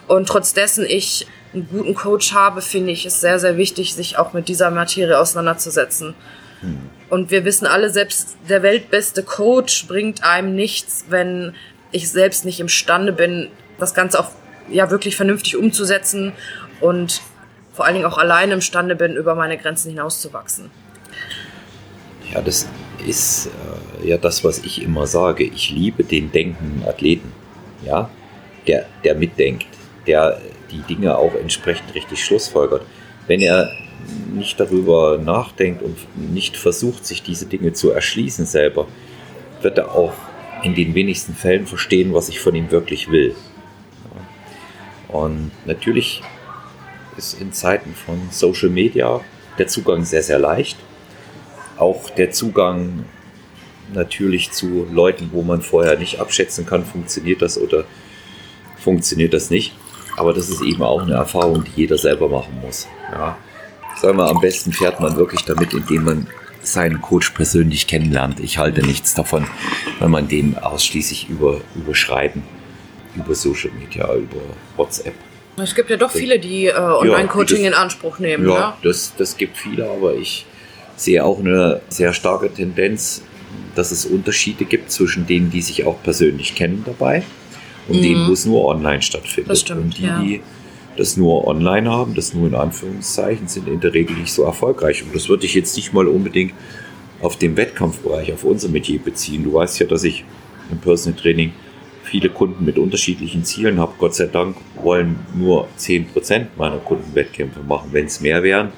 Und 0.08 0.28
trotz 0.28 0.54
dessen 0.54 0.86
ich 0.86 1.28
einen 1.54 1.68
guten 1.70 1.96
Coach 1.96 2.34
habe, 2.34 2.62
finde 2.62 2.92
ich 2.92 3.06
es 3.06 3.22
sehr, 3.22 3.40
sehr 3.40 3.58
wichtig, 3.58 3.94
sich 3.94 4.18
auch 4.18 4.34
mit 4.34 4.48
dieser 4.48 4.72
Materie 4.72 5.18
auseinanderzusetzen. 5.18 6.16
Hm. 6.62 6.90
Und 7.10 7.32
wir 7.32 7.46
wissen 7.46 7.68
alle, 7.68 7.90
selbst 7.90 8.36
der 8.50 8.64
weltbeste 8.64 9.24
Coach 9.24 9.88
bringt 9.88 10.24
einem 10.24 10.56
nichts, 10.56 11.06
wenn 11.10 11.54
ich 11.92 12.10
selbst 12.10 12.44
nicht 12.44 12.60
imstande 12.60 13.14
bin, 13.14 13.50
das 13.78 13.94
Ganze 13.94 14.20
auch 14.20 14.32
ja 14.70 14.90
wirklich 14.90 15.16
vernünftig 15.16 15.56
umzusetzen 15.58 16.34
und 16.82 17.22
vor 17.74 17.86
allen 17.86 17.96
Dingen 17.96 18.06
auch 18.06 18.18
alleine 18.18 18.54
imstande 18.54 18.96
bin, 18.96 19.16
über 19.16 19.36
meine 19.36 19.58
Grenzen 19.58 19.90
hinauszuwachsen. 19.90 20.72
Ja, 22.32 22.42
das 22.42 22.68
ist 23.08 23.50
äh, 24.02 24.08
ja 24.08 24.18
das, 24.18 24.44
was 24.44 24.60
ich 24.60 24.82
immer 24.82 25.08
sage. 25.08 25.44
Ich 25.44 25.70
liebe 25.70 26.04
den 26.04 26.32
denkenden 26.32 26.88
Athleten, 26.88 27.32
ja, 27.86 28.10
der, 28.68 28.86
der 29.04 29.16
mitdenkt, 29.16 29.68
der 30.08 30.42
die 30.72 30.82
Dinge 30.82 31.18
auch 31.18 31.36
entsprechend 31.36 31.94
richtig 31.94 32.24
schlussfolgert. 32.24 32.84
Wenn 33.28 33.42
er 33.42 33.72
nicht 34.34 34.60
darüber 34.60 35.18
nachdenkt 35.18 35.82
und 35.82 35.98
nicht 36.34 36.58
versucht, 36.58 37.06
sich 37.06 37.24
diese 37.24 37.46
Dinge 37.46 37.74
zu 37.74 37.92
erschließen 37.92 38.46
selber, 38.46 38.88
wird 39.62 39.78
er 39.78 39.94
auch 39.94 40.14
in 40.64 40.76
den 40.76 40.96
wenigsten 40.96 41.36
Fällen 41.36 41.68
verstehen, 41.68 42.14
was 42.14 42.30
ich 42.30 42.40
von 42.40 42.56
ihm 42.56 42.72
wirklich 42.72 43.12
will. 43.12 43.36
Und 45.10 45.52
natürlich 45.66 46.22
ist 47.18 47.40
in 47.40 47.54
Zeiten 47.54 47.94
von 47.94 48.20
Social 48.32 48.70
Media 48.70 49.22
der 49.58 49.68
Zugang 49.68 50.04
sehr, 50.04 50.24
sehr 50.24 50.40
leicht. 50.40 50.78
Auch 51.78 52.10
der 52.12 52.32
Zugang 52.32 53.06
natürlich 53.94 54.52
zu 54.52 54.88
Leuten, 54.92 55.30
wo 55.32 55.42
man 55.42 55.62
vorher 55.62 55.98
nicht 55.98 56.20
abschätzen 56.20 56.66
kann, 56.66 56.86
funktioniert 56.86 57.42
das 57.42 57.58
oder 57.58 57.84
funktioniert 58.78 59.34
das 59.34 59.50
nicht. 59.50 59.74
Aber 60.18 60.34
das 60.34 60.50
ist 60.50 60.62
eben 60.62 60.84
auch 60.84 61.02
eine 61.02 61.14
Erfahrung, 61.14 61.64
die 61.64 61.82
jeder 61.82 61.98
selber 61.98 62.30
machen 62.30 62.60
muss. 62.62 62.88
Ja. 63.12 63.38
Sagen 64.00 64.18
wir, 64.18 64.28
am 64.28 64.42
besten 64.42 64.72
fährt 64.72 65.00
man 65.00 65.16
wirklich 65.16 65.44
damit, 65.46 65.74
indem 65.74 66.04
man 66.04 66.28
seinen 66.62 67.02
Coach 67.02 67.32
persönlich 67.32 67.88
kennenlernt. 67.88 68.40
Ich 68.40 68.58
halte 68.58 68.86
nichts 68.86 69.14
davon, 69.14 69.48
wenn 70.00 70.12
man 70.12 70.28
den 70.28 70.58
ausschließlich 70.58 71.30
über, 71.30 71.62
überschreiben, 71.76 72.44
über 73.16 73.36
Social 73.36 73.72
Media, 73.72 74.14
über 74.16 74.42
WhatsApp. 74.78 75.14
Es 75.58 75.76
gibt 75.76 75.90
ja 75.90 75.98
doch 75.98 76.12
viele, 76.12 76.40
die 76.40 76.68
äh, 76.68 76.74
Online-Coaching 76.74 77.62
ja, 77.62 77.68
in 77.68 77.74
Anspruch 77.74 78.18
nehmen. 78.20 78.48
Ja, 78.48 78.56
ja, 78.56 78.78
Das, 78.82 79.14
das 79.16 79.38
gibt 79.38 79.58
viele, 79.58 79.88
aber 79.90 80.16
ich 80.16 80.46
sehe 80.96 81.24
auch 81.24 81.40
eine 81.40 81.82
sehr 81.90 82.14
starke 82.14 82.52
Tendenz, 82.54 83.22
dass 83.76 83.92
es 83.92 84.06
Unterschiede 84.06 84.66
gibt 84.66 84.92
zwischen 84.92 85.26
denen, 85.26 85.50
die 85.50 85.62
sich 85.62 85.86
auch 85.86 86.02
persönlich 86.04 86.56
kennen 86.56 86.84
dabei 86.86 87.24
und 87.88 87.98
mhm. 87.98 88.02
denen, 88.02 88.28
wo 88.28 88.34
es 88.34 88.46
nur 88.46 88.66
online 88.66 89.02
stattfindet. 89.02 89.52
Das 89.52 89.62
stimmt, 89.62 89.82
und 89.82 89.98
die, 89.98 90.04
ja. 90.04 90.22
die 90.22 90.42
das 90.96 91.18
nur 91.18 91.48
online 91.48 91.90
haben, 91.90 92.14
das 92.14 92.34
nur 92.34 92.48
in 92.48 92.56
Anführungszeichen, 92.56 93.48
sind 93.48 93.68
in 93.68 93.80
der 93.80 93.94
Regel 93.94 94.16
nicht 94.16 94.32
so 94.32 94.44
erfolgreich. 94.44 95.04
Und 95.04 95.16
das 95.16 95.28
würde 95.28 95.46
ich 95.46 95.56
jetzt 95.56 95.76
nicht 95.76 95.94
mal 95.94 96.08
unbedingt 96.08 96.54
auf 97.22 97.38
den 97.38 97.58
Wettkampfbereich, 97.58 98.32
auf 98.34 98.44
unser 98.44 98.70
Metier 98.70 99.00
beziehen. 99.00 99.44
Du 99.44 99.54
weißt 99.54 99.80
ja, 99.80 99.88
dass 99.88 100.04
ich 100.04 100.24
im 100.72 100.78
Personal 100.78 101.20
Training 101.20 101.54
viele 102.04 102.30
Kunden 102.30 102.64
mit 102.64 102.78
unterschiedlichen 102.78 103.44
Zielen 103.44 103.80
habe. 103.80 103.94
Gott 103.98 104.14
sei 104.14 104.28
Dank 104.28 104.56
wollen 104.76 105.16
nur 105.34 105.68
10% 105.80 106.46
meiner 106.58 106.78
Kunden 106.78 107.16
Wettkämpfe 107.16 107.62
machen. 107.62 107.90
Wenn 107.92 108.06
es 108.06 108.22
mehr 108.22 108.44
wären, 108.44 108.72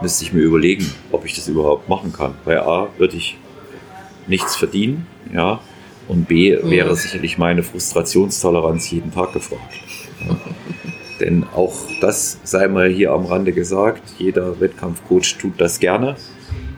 müsste 0.00 0.24
ich 0.24 0.32
mir 0.32 0.40
überlegen, 0.40 0.90
ob 1.12 1.24
ich 1.24 1.34
das 1.34 1.48
überhaupt 1.48 1.88
machen 1.88 2.12
kann. 2.12 2.34
Bei 2.44 2.60
A 2.60 2.88
würde 2.98 3.16
ich 3.16 3.36
nichts 4.26 4.56
verdienen, 4.56 5.06
ja, 5.32 5.60
und 6.08 6.28
B 6.28 6.56
wäre 6.62 6.90
mhm. 6.90 6.96
sicherlich 6.96 7.38
meine 7.38 7.62
Frustrationstoleranz 7.62 8.90
jeden 8.90 9.12
Tag 9.12 9.32
gefragt. 9.32 9.74
Ja. 10.26 10.36
Denn 11.20 11.44
auch 11.54 11.74
das 12.00 12.40
sei 12.42 12.68
mal 12.68 12.88
hier 12.90 13.12
am 13.12 13.26
Rande 13.26 13.52
gesagt, 13.52 14.02
jeder 14.18 14.60
Wettkampfcoach 14.60 15.36
tut 15.38 15.54
das 15.58 15.78
gerne, 15.78 16.16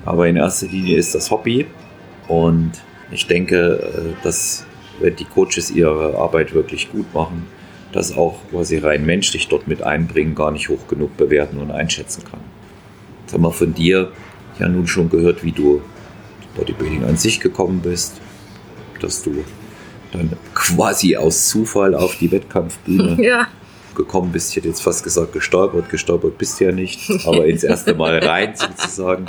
aber 0.04 0.28
in 0.28 0.36
erster 0.36 0.66
Linie 0.66 0.96
ist 0.96 1.14
das 1.14 1.30
Hobby 1.30 1.66
und 2.28 2.72
ich 3.10 3.26
denke, 3.26 4.14
äh, 4.18 4.24
dass 4.24 4.66
wenn 5.00 5.16
die 5.16 5.24
Coaches 5.24 5.70
ihre 5.70 6.16
Arbeit 6.16 6.54
wirklich 6.54 6.90
gut 6.90 7.12
machen, 7.14 7.46
das 7.92 8.16
auch, 8.16 8.36
was 8.50 8.68
sie 8.68 8.78
rein 8.78 9.06
menschlich 9.06 9.48
dort 9.48 9.68
mit 9.68 9.82
einbringen, 9.82 10.34
gar 10.34 10.50
nicht 10.50 10.68
hoch 10.68 10.86
genug 10.88 11.16
bewerten 11.16 11.58
und 11.58 11.70
einschätzen 11.70 12.24
kann. 12.24 12.40
Jetzt 13.26 13.34
haben 13.34 13.42
wir 13.42 13.50
von 13.50 13.74
dir 13.74 14.12
ja 14.60 14.68
nun 14.68 14.86
schon 14.86 15.10
gehört, 15.10 15.42
wie 15.42 15.50
du 15.50 15.82
Bodybuilding 16.56 17.04
an 17.04 17.16
sich 17.16 17.40
gekommen 17.40 17.80
bist, 17.80 18.20
dass 19.00 19.24
du 19.24 19.44
dann 20.12 20.30
quasi 20.54 21.16
aus 21.16 21.48
Zufall 21.48 21.96
auf 21.96 22.16
die 22.18 22.30
Wettkampfbühne 22.30 23.16
ja. 23.20 23.48
gekommen 23.96 24.30
bist. 24.30 24.50
Ich 24.50 24.56
hätte 24.58 24.68
jetzt 24.68 24.80
fast 24.80 25.02
gesagt, 25.02 25.32
gestolpert, 25.32 25.90
gestolpert 25.90 26.38
bist 26.38 26.60
du 26.60 26.66
ja 26.66 26.72
nicht, 26.72 27.10
aber 27.26 27.46
ins 27.46 27.64
erste 27.64 27.94
Mal 27.94 28.20
rein 28.20 28.54
sozusagen. 28.54 29.26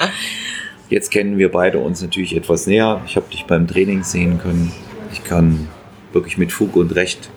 Jetzt 0.90 1.10
kennen 1.10 1.40
wir 1.40 1.52
beide 1.52 1.80
uns 1.80 2.00
natürlich 2.04 2.36
etwas 2.36 2.68
näher. 2.68 3.02
Ich 3.08 3.16
habe 3.16 3.26
dich 3.32 3.46
beim 3.46 3.68
Training 3.68 4.04
sehen 4.04 4.40
können. 4.40 4.72
Ich 5.12 5.24
kann 5.24 5.68
wirklich 6.14 6.38
mit 6.38 6.52
Fug 6.52 6.76
und 6.76 6.94
Recht 6.94 7.32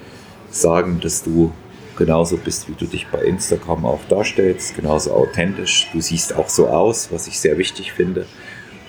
sagen, 0.51 1.01
dass 1.01 1.23
du 1.23 1.53
genauso 2.01 2.39
bist, 2.39 2.67
wie 2.69 2.73
du 2.73 2.87
dich 2.87 3.07
bei 3.09 3.23
Instagram 3.23 3.85
auch 3.85 4.01
darstellst, 4.09 4.75
genauso 4.75 5.13
authentisch. 5.13 5.89
Du 5.93 6.01
siehst 6.01 6.35
auch 6.35 6.49
so 6.49 6.69
aus, 6.69 7.13
was 7.13 7.27
ich 7.29 7.39
sehr 7.39 7.59
wichtig 7.59 7.93
finde, 7.93 8.25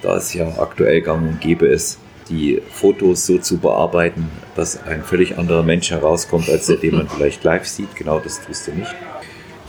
da 0.02 0.16
es 0.16 0.34
ja 0.34 0.48
aktuell 0.58 1.02
gang 1.02 1.28
und 1.28 1.42
gäbe 1.42 1.68
ist, 1.68 2.00
die 2.30 2.62
Fotos 2.72 3.26
so 3.28 3.38
zu 3.38 3.58
bearbeiten, 3.58 4.32
dass 4.56 4.82
ein 4.84 5.04
völlig 5.04 5.38
anderer 5.38 5.62
Mensch 5.62 5.92
herauskommt, 5.92 6.50
als 6.50 6.68
der, 6.68 6.78
den 6.78 6.96
man 6.96 7.10
vielleicht 7.16 7.44
live 7.44 7.68
sieht. 7.68 7.94
Genau 7.98 8.20
das 8.20 8.42
tust 8.42 8.68
du 8.68 8.72
nicht. 8.72 8.96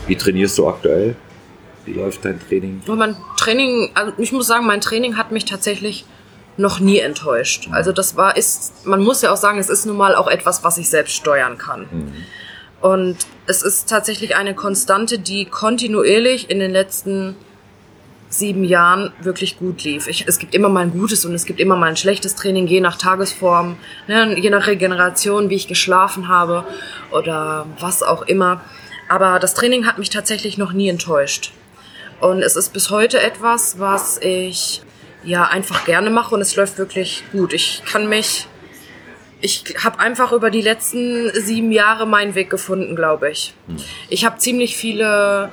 Wie 0.07 0.15
trainierst 0.15 0.57
du 0.59 0.69
aktuell? 0.69 1.17
Wie 1.85 1.95
läuft 1.95 2.25
dein 2.25 2.39
Training? 2.39 2.81
Mein 2.87 3.17
Training, 3.37 3.91
also 3.95 4.13
ich 4.19 4.31
muss 4.31 4.47
sagen, 4.47 4.67
mein 4.67 4.81
Training 4.81 5.17
hat 5.17 5.33
mich 5.33 5.47
tatsächlich 5.47 6.05
noch 6.57 6.79
nie 6.79 7.01
enttäuscht. 7.01 7.67
Mhm. 7.67 7.75
Also 7.75 7.91
das 7.91 8.17
war, 8.17 8.37
ist, 8.37 8.87
man 8.87 9.03
muss 9.03 9.21
ja 9.23 9.33
auch 9.33 9.37
sagen, 9.37 9.59
es 9.59 9.69
ist 9.69 9.85
nun 9.85 9.97
mal 9.97 10.15
auch 10.15 10.29
etwas, 10.29 10.63
was 10.63 10.79
ich 10.79 10.89
selbst 10.89 11.17
steuern 11.17 11.59
kann. 11.59 11.89
Mhm. 11.91 12.13
Und 12.83 13.17
es 13.47 13.63
ist 13.63 13.89
tatsächlich 13.89 14.37
eine 14.37 14.55
Konstante, 14.55 15.19
die 15.19 15.45
kontinuierlich 15.47 16.51
in 16.51 16.59
den 16.59 16.71
letzten 16.71 17.37
sieben 18.29 18.65
Jahren 18.65 19.13
wirklich 19.21 19.59
gut 19.59 19.85
lief. 19.85 20.07
Ich, 20.07 20.27
es 20.27 20.39
gibt 20.39 20.55
immer 20.55 20.69
mal 20.69 20.81
ein 20.81 20.93
gutes 20.93 21.25
und 21.25 21.35
es 21.35 21.45
gibt 21.45 21.61
immer 21.61 21.77
mal 21.77 21.91
ein 21.91 21.97
schlechtes 21.97 22.35
Training, 22.35 22.67
je 22.67 22.81
nach 22.81 22.97
Tagesform, 22.97 23.77
ne, 24.09 24.39
je 24.39 24.51
nach 24.51 24.67
Regeneration, 24.67 25.51
wie 25.51 25.57
ich 25.57 25.69
geschlafen 25.69 26.29
habe 26.29 26.65
oder 27.11 27.67
was 27.79 28.03
auch 28.03 28.23
immer. 28.23 28.63
Aber 29.09 29.39
das 29.39 29.55
Training 29.55 29.87
hat 29.87 29.99
mich 29.99 30.09
tatsächlich 30.09 30.57
noch 30.57 30.73
nie 30.73 30.89
enttäuscht. 30.89 31.53
Und 32.21 32.43
es 32.43 32.57
ist 32.57 32.73
bis 32.73 32.91
heute 32.91 33.21
etwas, 33.21 33.79
was 33.79 34.19
ich 34.19 34.83
ja 35.25 35.45
einfach 35.45 35.85
gerne 35.85 36.09
mache 36.09 36.35
und 36.35 36.41
es 36.41 36.57
läuft 36.57 36.79
wirklich 36.79 37.25
gut. 37.33 37.53
Ich 37.53 37.83
kann 37.85 38.09
mich, 38.09 38.47
ich 39.43 39.65
habe 39.83 39.99
einfach 39.99 40.33
über 40.33 40.51
die 40.51 40.63
letzten 40.63 41.31
sieben 41.35 41.73
Jahre 41.73 42.07
meinen 42.07 42.35
Weg 42.35 42.49
gefunden, 42.49 42.95
glaube 42.97 43.31
ich. 43.31 43.55
Hm. 43.67 43.77
Ich 44.09 44.25
habe 44.25 44.39
ziemlich 44.39 44.77
viele 44.77 45.51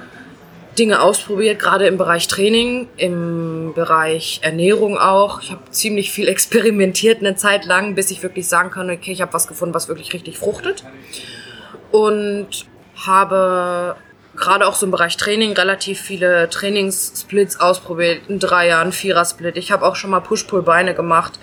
Dinge 0.77 1.01
ausprobiert, 1.01 1.59
gerade 1.59 1.87
im 1.87 1.97
Bereich 1.97 2.27
Training, 2.27 2.87
im 2.97 3.73
Bereich 3.73 4.39
Ernährung 4.43 4.97
auch. 4.97 5.41
Ich 5.41 5.51
habe 5.51 5.69
ziemlich 5.71 6.11
viel 6.11 6.27
experimentiert 6.29 7.19
eine 7.19 7.35
Zeit 7.35 7.65
lang, 7.65 7.95
bis 7.95 8.11
ich 8.11 8.21
wirklich 8.21 8.47
sagen 8.47 8.69
kann, 8.69 8.89
okay, 8.89 9.11
ich 9.11 9.21
habe 9.21 9.33
was 9.33 9.47
gefunden, 9.47 9.73
was 9.73 9.87
wirklich 9.87 10.13
richtig 10.13 10.37
fruchtet. 10.37 10.83
Und 11.91 12.67
habe 12.95 13.95
gerade 14.35 14.67
auch 14.67 14.75
so 14.75 14.85
im 14.85 14.91
Bereich 14.91 15.17
Training 15.17 15.53
relativ 15.53 15.99
viele 15.99 16.47
Trainingssplits 16.47 17.59
ausprobiert, 17.59 18.29
ein 18.29 18.39
Dreier, 18.39 18.79
ein 18.79 18.91
Vierer-Split. 18.91 19.57
Ich 19.57 19.71
habe 19.71 19.83
auch 19.83 19.95
schon 19.95 20.11
mal 20.11 20.19
Push-Pull-Beine 20.19 20.93
gemacht. 20.93 21.39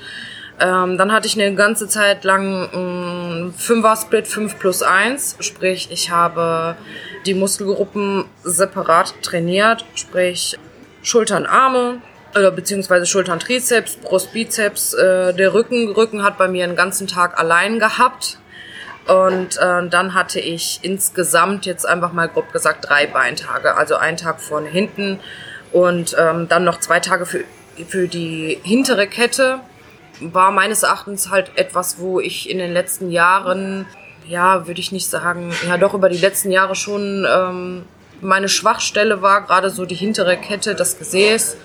Ähm, 0.58 0.96
dann 0.96 1.12
hatte 1.12 1.26
ich 1.26 1.38
eine 1.38 1.54
ganze 1.54 1.86
Zeit 1.86 2.24
lang 2.24 2.68
ein 2.72 3.54
Fünfer-Split 3.56 4.26
5 4.26 4.58
plus 4.58 4.82
1, 4.82 5.36
sprich 5.40 5.88
ich 5.90 6.10
habe 6.10 6.76
die 7.26 7.34
Muskelgruppen 7.34 8.24
separat 8.42 9.14
trainiert, 9.22 9.84
sprich 9.94 10.58
Schultern, 11.02 11.44
Arme, 11.44 12.00
oder 12.36 12.50
beziehungsweise 12.50 13.06
Schultern, 13.06 13.38
Trizeps, 13.40 13.96
Brust, 13.96 14.32
Bizeps. 14.32 14.92
Äh, 14.94 15.32
der 15.34 15.54
Rücken, 15.54 15.90
Rücken 15.90 16.22
hat 16.22 16.38
bei 16.38 16.48
mir 16.48 16.64
einen 16.64 16.76
ganzen 16.76 17.06
Tag 17.06 17.38
allein 17.38 17.78
gehabt. 17.78 18.38
Und 19.06 19.56
äh, 19.56 19.88
dann 19.88 20.14
hatte 20.14 20.40
ich 20.40 20.80
insgesamt 20.82 21.64
jetzt 21.64 21.86
einfach 21.86 22.12
mal 22.12 22.28
grob 22.28 22.52
gesagt 22.52 22.88
drei 22.88 23.06
Beintage. 23.06 23.76
Also 23.76 23.96
einen 23.96 24.16
Tag 24.16 24.40
von 24.40 24.66
hinten 24.66 25.20
und 25.72 26.16
ähm, 26.18 26.48
dann 26.48 26.64
noch 26.64 26.80
zwei 26.80 27.00
Tage 27.00 27.24
für, 27.24 27.44
für 27.88 28.08
die 28.08 28.58
hintere 28.62 29.06
Kette. 29.06 29.60
War 30.20 30.50
meines 30.50 30.82
Erachtens 30.82 31.30
halt 31.30 31.50
etwas, 31.56 31.98
wo 31.98 32.20
ich 32.20 32.48
in 32.48 32.58
den 32.58 32.72
letzten 32.72 33.10
Jahren, 33.10 33.86
ja, 34.26 34.66
würde 34.66 34.80
ich 34.80 34.92
nicht 34.92 35.08
sagen, 35.08 35.52
ja 35.66 35.76
doch 35.76 35.94
über 35.94 36.08
die 36.08 36.18
letzten 36.18 36.50
Jahre 36.50 36.74
schon 36.74 37.26
ähm, 37.28 37.84
meine 38.20 38.48
Schwachstelle 38.48 39.22
war, 39.22 39.42
gerade 39.42 39.70
so 39.70 39.84
die 39.84 39.94
hintere 39.94 40.36
Kette, 40.36 40.74
das 40.74 40.98
Gesäß 40.98 41.56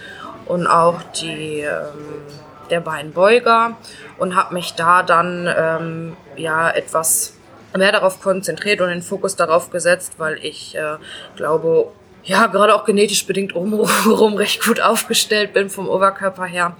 und 0.45 0.67
auch 0.67 1.01
die 1.21 1.61
ähm, 1.61 2.23
der 2.69 2.81
Beinbeuger 2.81 3.77
und 4.17 4.35
habe 4.35 4.53
mich 4.53 4.73
da 4.73 5.03
dann 5.03 5.47
ähm, 5.55 6.17
ja 6.37 6.69
etwas 6.69 7.33
mehr 7.77 7.91
darauf 7.91 8.21
konzentriert 8.21 8.81
und 8.81 8.89
den 8.89 9.01
Fokus 9.01 9.35
darauf 9.35 9.69
gesetzt, 9.69 10.13
weil 10.17 10.37
ich 10.43 10.75
äh, 10.75 10.97
glaube, 11.35 11.91
ja, 12.23 12.47
gerade 12.47 12.75
auch 12.75 12.85
genetisch 12.85 13.25
bedingt 13.25 13.55
obenrum 13.55 14.33
recht 14.37 14.63
gut 14.63 14.81
aufgestellt 14.81 15.53
bin 15.53 15.69
vom 15.69 15.87
Oberkörper 15.87 16.45
her. 16.45 16.75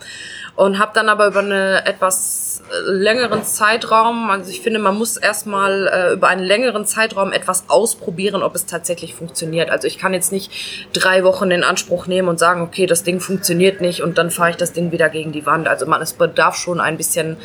Und 0.62 0.78
habe 0.78 0.92
dann 0.94 1.10
aber 1.10 1.26
über 1.26 1.40
einen 1.40 1.78
etwas 1.88 2.62
äh, 2.70 2.92
längeren 2.92 3.44
Zeitraum, 3.44 4.30
also 4.30 4.52
ich 4.52 4.62
finde, 4.62 4.78
man 4.78 4.96
muss 4.96 5.18
erstmal 5.18 5.88
äh, 5.88 6.14
über 6.14 6.28
einen 6.28 6.44
längeren 6.44 6.86
Zeitraum 6.86 7.32
etwas 7.32 7.64
ausprobieren, 7.68 8.44
ob 8.44 8.54
es 8.54 8.68
tatsächlich 8.68 9.16
funktioniert. 9.16 9.72
Also 9.72 9.88
ich 9.88 9.98
kann 9.98 10.14
jetzt 10.14 10.32
nicht 10.32 10.52
drei 10.94 11.24
Wochen 11.24 11.50
in 11.50 11.64
Anspruch 11.64 12.06
nehmen 12.06 12.28
und 12.28 12.38
sagen, 12.38 12.62
okay, 12.62 12.86
das 12.86 13.02
Ding 13.02 13.20
funktioniert 13.20 13.82
nicht 13.82 14.04
und 14.04 14.20
dann 14.20 14.30
fahre 14.30 14.52
ich 14.52 14.56
das 14.56 14.72
Ding 14.72 14.92
wieder 14.92 15.10
gegen 15.10 15.32
die 15.32 15.48
Wand. 15.48 15.68
Also 15.68 15.88
man, 15.88 16.00
es 16.00 16.14
bedarf 16.14 16.58
schon 16.58 16.80
ein 16.80 16.96
bisschen 16.96 17.38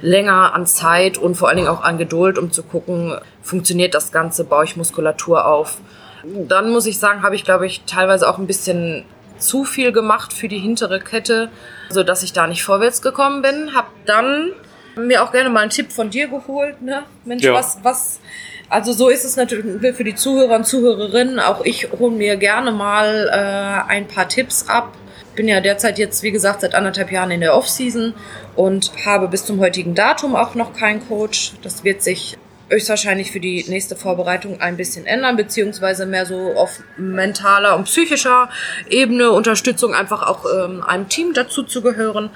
länger 0.00 0.52
an 0.52 0.66
Zeit 0.66 1.16
und 1.16 1.36
vor 1.36 1.46
allen 1.46 1.58
Dingen 1.58 1.68
auch 1.68 1.84
an 1.84 1.96
Geduld, 1.96 2.38
um 2.38 2.50
zu 2.50 2.64
gucken, 2.64 3.16
funktioniert 3.40 3.94
das 3.94 4.10
Ganze, 4.10 4.42
baue 4.42 4.64
ich 4.64 4.76
Muskulatur 4.76 5.46
auf. 5.46 5.78
Dann 6.24 6.72
muss 6.72 6.86
ich 6.86 6.98
sagen, 6.98 7.22
habe 7.22 7.36
ich, 7.36 7.44
glaube 7.44 7.68
ich, 7.68 7.82
teilweise 7.86 8.28
auch 8.28 8.38
ein 8.38 8.48
bisschen 8.48 9.04
zu 9.38 9.64
viel 9.64 9.92
gemacht 9.92 10.32
für 10.32 10.48
die 10.48 10.58
hintere 10.58 10.98
Kette, 10.98 11.50
so 11.88 12.02
dass 12.02 12.22
ich 12.22 12.32
da 12.32 12.46
nicht 12.46 12.62
vorwärts 12.62 13.02
gekommen 13.02 13.42
bin. 13.42 13.74
Hab 13.74 13.90
dann 14.06 14.52
mir 14.96 15.22
auch 15.22 15.32
gerne 15.32 15.50
mal 15.50 15.60
einen 15.60 15.70
Tipp 15.70 15.92
von 15.92 16.10
dir 16.10 16.28
geholt, 16.28 16.82
ne? 16.82 17.02
Mensch, 17.24 17.44
ja. 17.44 17.52
was, 17.52 17.78
was, 17.82 18.20
also 18.68 18.92
so 18.92 19.08
ist 19.08 19.24
es 19.24 19.36
natürlich 19.36 19.96
für 19.96 20.04
die 20.04 20.14
Zuhörer 20.14 20.56
und 20.56 20.66
Zuhörerinnen. 20.66 21.40
Auch 21.40 21.64
ich 21.64 21.90
hole 21.92 22.14
mir 22.14 22.36
gerne 22.36 22.72
mal 22.72 23.28
äh, 23.30 23.90
ein 23.90 24.06
paar 24.06 24.28
Tipps 24.28 24.68
ab. 24.68 24.92
bin 25.34 25.48
ja 25.48 25.60
derzeit 25.60 25.98
jetzt, 25.98 26.22
wie 26.22 26.30
gesagt, 26.30 26.60
seit 26.60 26.74
anderthalb 26.74 27.10
Jahren 27.10 27.30
in 27.30 27.40
der 27.40 27.56
Off-Season 27.56 28.14
und 28.56 28.92
habe 29.04 29.28
bis 29.28 29.44
zum 29.44 29.60
heutigen 29.60 29.94
Datum 29.94 30.36
auch 30.36 30.54
noch 30.54 30.72
keinen 30.74 31.06
Coach. 31.06 31.52
Das 31.62 31.84
wird 31.84 32.02
sich 32.02 32.36
höchstwahrscheinlich 32.68 33.30
für 33.30 33.40
die 33.40 33.64
nächste 33.68 33.96
Vorbereitung 33.96 34.60
ein 34.60 34.76
bisschen 34.76 35.06
ändern, 35.06 35.36
beziehungsweise 35.36 36.06
mehr 36.06 36.26
so 36.26 36.54
auf 36.56 36.80
mentaler 36.96 37.76
und 37.76 37.84
psychischer 37.84 38.48
Ebene 38.88 39.30
Unterstützung, 39.30 39.94
einfach 39.94 40.22
auch 40.26 40.44
ähm, 40.44 40.82
einem 40.82 41.08
Team 41.08 41.32
dazu 41.34 41.62
zu 41.62 41.82
gehören. 41.82 42.30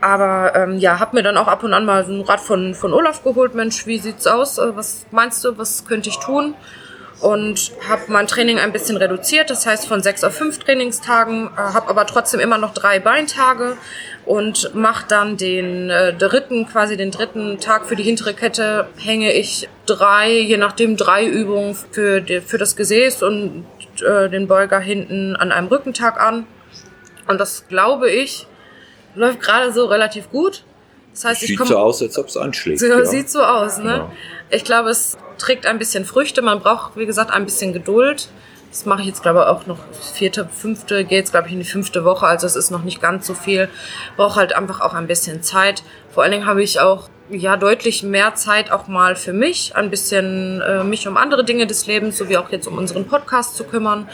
Aber 0.00 0.54
ähm, 0.56 0.78
ja, 0.78 0.98
hab 0.98 1.14
mir 1.14 1.22
dann 1.22 1.36
auch 1.36 1.46
ab 1.46 1.62
und 1.62 1.72
an 1.72 1.84
mal 1.84 2.04
so 2.04 2.12
ein 2.12 2.22
Rat 2.22 2.40
von, 2.40 2.74
von 2.74 2.92
Olaf 2.92 3.22
geholt. 3.22 3.54
Mensch, 3.54 3.86
wie 3.86 3.98
sieht's 3.98 4.26
aus? 4.26 4.58
Äh, 4.58 4.76
was 4.76 5.06
meinst 5.12 5.44
du? 5.44 5.56
Was 5.58 5.84
könnte 5.84 6.08
ich 6.08 6.18
tun? 6.18 6.54
Und 7.22 7.72
habe 7.88 8.02
mein 8.08 8.26
Training 8.26 8.58
ein 8.58 8.72
bisschen 8.72 8.96
reduziert. 8.96 9.48
Das 9.48 9.64
heißt 9.64 9.86
von 9.86 10.02
sechs 10.02 10.24
auf 10.24 10.34
fünf 10.34 10.58
Trainingstagen, 10.58 11.46
äh, 11.46 11.56
habe 11.56 11.88
aber 11.88 12.06
trotzdem 12.06 12.40
immer 12.40 12.58
noch 12.58 12.74
drei 12.74 12.98
Beintage 12.98 13.76
und 14.24 14.74
mache 14.74 15.06
dann 15.08 15.36
den 15.36 15.88
äh, 15.88 16.12
dritten, 16.14 16.66
quasi 16.66 16.96
den 16.96 17.10
dritten 17.10 17.58
Tag 17.60 17.86
für 17.86 17.96
die 17.96 18.02
hintere 18.02 18.34
Kette, 18.34 18.88
hänge 18.96 19.32
ich 19.32 19.68
drei, 19.86 20.32
je 20.32 20.56
nachdem 20.56 20.96
drei 20.96 21.24
Übungen 21.24 21.76
für, 21.92 22.20
die, 22.20 22.40
für 22.40 22.58
das 22.58 22.76
Gesäß 22.76 23.22
und 23.22 23.66
äh, 24.00 24.28
den 24.28 24.48
Beuger 24.48 24.80
hinten 24.80 25.36
an 25.36 25.52
einem 25.52 25.68
Rückentag 25.68 26.20
an. 26.20 26.46
Und 27.28 27.38
das 27.38 27.68
glaube 27.68 28.10
ich, 28.10 28.46
läuft 29.14 29.40
gerade 29.40 29.72
so 29.72 29.86
relativ 29.86 30.30
gut. 30.30 30.64
Das 31.12 31.24
heißt, 31.24 31.40
sieht 31.40 31.50
ich 31.50 31.56
komm, 31.56 31.66
so 31.66 31.76
aus, 31.76 32.02
als 32.02 32.18
ob 32.18 32.28
es 32.28 32.36
anschlägt. 32.36 32.80
So, 32.80 32.86
ja. 32.86 33.04
Sieht 33.04 33.30
so 33.30 33.42
aus, 33.42 33.78
ne? 33.78 33.96
Ja. 33.96 34.12
Ich 34.50 34.64
glaube, 34.64 34.90
es 34.90 35.16
trägt 35.38 35.66
ein 35.66 35.78
bisschen 35.78 36.04
Früchte. 36.04 36.42
Man 36.42 36.60
braucht, 36.60 36.96
wie 36.96 37.06
gesagt, 37.06 37.30
ein 37.30 37.44
bisschen 37.44 37.72
Geduld. 37.72 38.28
Das 38.70 38.86
mache 38.86 39.02
ich 39.02 39.08
jetzt, 39.08 39.22
glaube 39.22 39.40
ich, 39.40 39.46
auch 39.46 39.66
noch 39.66 39.78
vierte, 40.14 40.48
fünfte, 40.50 41.04
geht 41.04 41.18
jetzt, 41.18 41.32
glaube 41.32 41.46
ich, 41.46 41.52
in 41.52 41.58
die 41.58 41.66
fünfte 41.66 42.04
Woche. 42.04 42.26
Also 42.26 42.46
es 42.46 42.56
ist 42.56 42.70
noch 42.70 42.84
nicht 42.84 43.02
ganz 43.02 43.26
so 43.26 43.34
viel. 43.34 43.68
Brauche 44.16 44.36
halt 44.36 44.54
einfach 44.54 44.80
auch 44.80 44.94
ein 44.94 45.06
bisschen 45.06 45.42
Zeit. 45.42 45.82
Vor 46.10 46.22
allen 46.22 46.32
Dingen 46.32 46.46
habe 46.46 46.62
ich 46.62 46.80
auch 46.80 47.10
ja 47.28 47.56
deutlich 47.56 48.02
mehr 48.02 48.34
Zeit 48.34 48.70
auch 48.70 48.88
mal 48.88 49.16
für 49.16 49.32
mich, 49.32 49.76
ein 49.76 49.90
bisschen 49.90 50.60
äh, 50.60 50.84
mich 50.84 51.06
um 51.08 51.16
andere 51.16 51.44
Dinge 51.44 51.66
des 51.66 51.86
Lebens, 51.86 52.18
sowie 52.18 52.36
auch 52.36 52.50
jetzt 52.50 52.66
um 52.66 52.78
unseren 52.78 53.06
Podcast 53.06 53.56
zu 53.56 53.64
kümmern. 53.64 54.08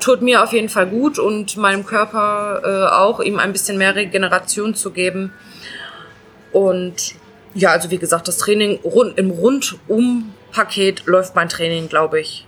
Tut 0.00 0.22
mir 0.22 0.42
auf 0.42 0.52
jeden 0.52 0.68
Fall 0.68 0.86
gut 0.86 1.18
und 1.18 1.56
meinem 1.56 1.84
Körper 1.84 2.62
äh, 2.64 2.94
auch, 2.94 3.20
ihm 3.20 3.38
ein 3.38 3.52
bisschen 3.52 3.78
mehr 3.78 3.94
Regeneration 3.94 4.74
zu 4.74 4.90
geben. 4.90 5.32
Und 6.52 7.14
ja, 7.54 7.70
also 7.70 7.90
wie 7.90 7.98
gesagt, 7.98 8.28
das 8.28 8.38
Training 8.38 8.80
rund, 8.84 9.18
im 9.18 9.30
Rundum-Paket 9.30 11.06
läuft 11.06 11.34
mein 11.34 11.48
Training, 11.48 11.88
glaube 11.88 12.20
ich. 12.20 12.46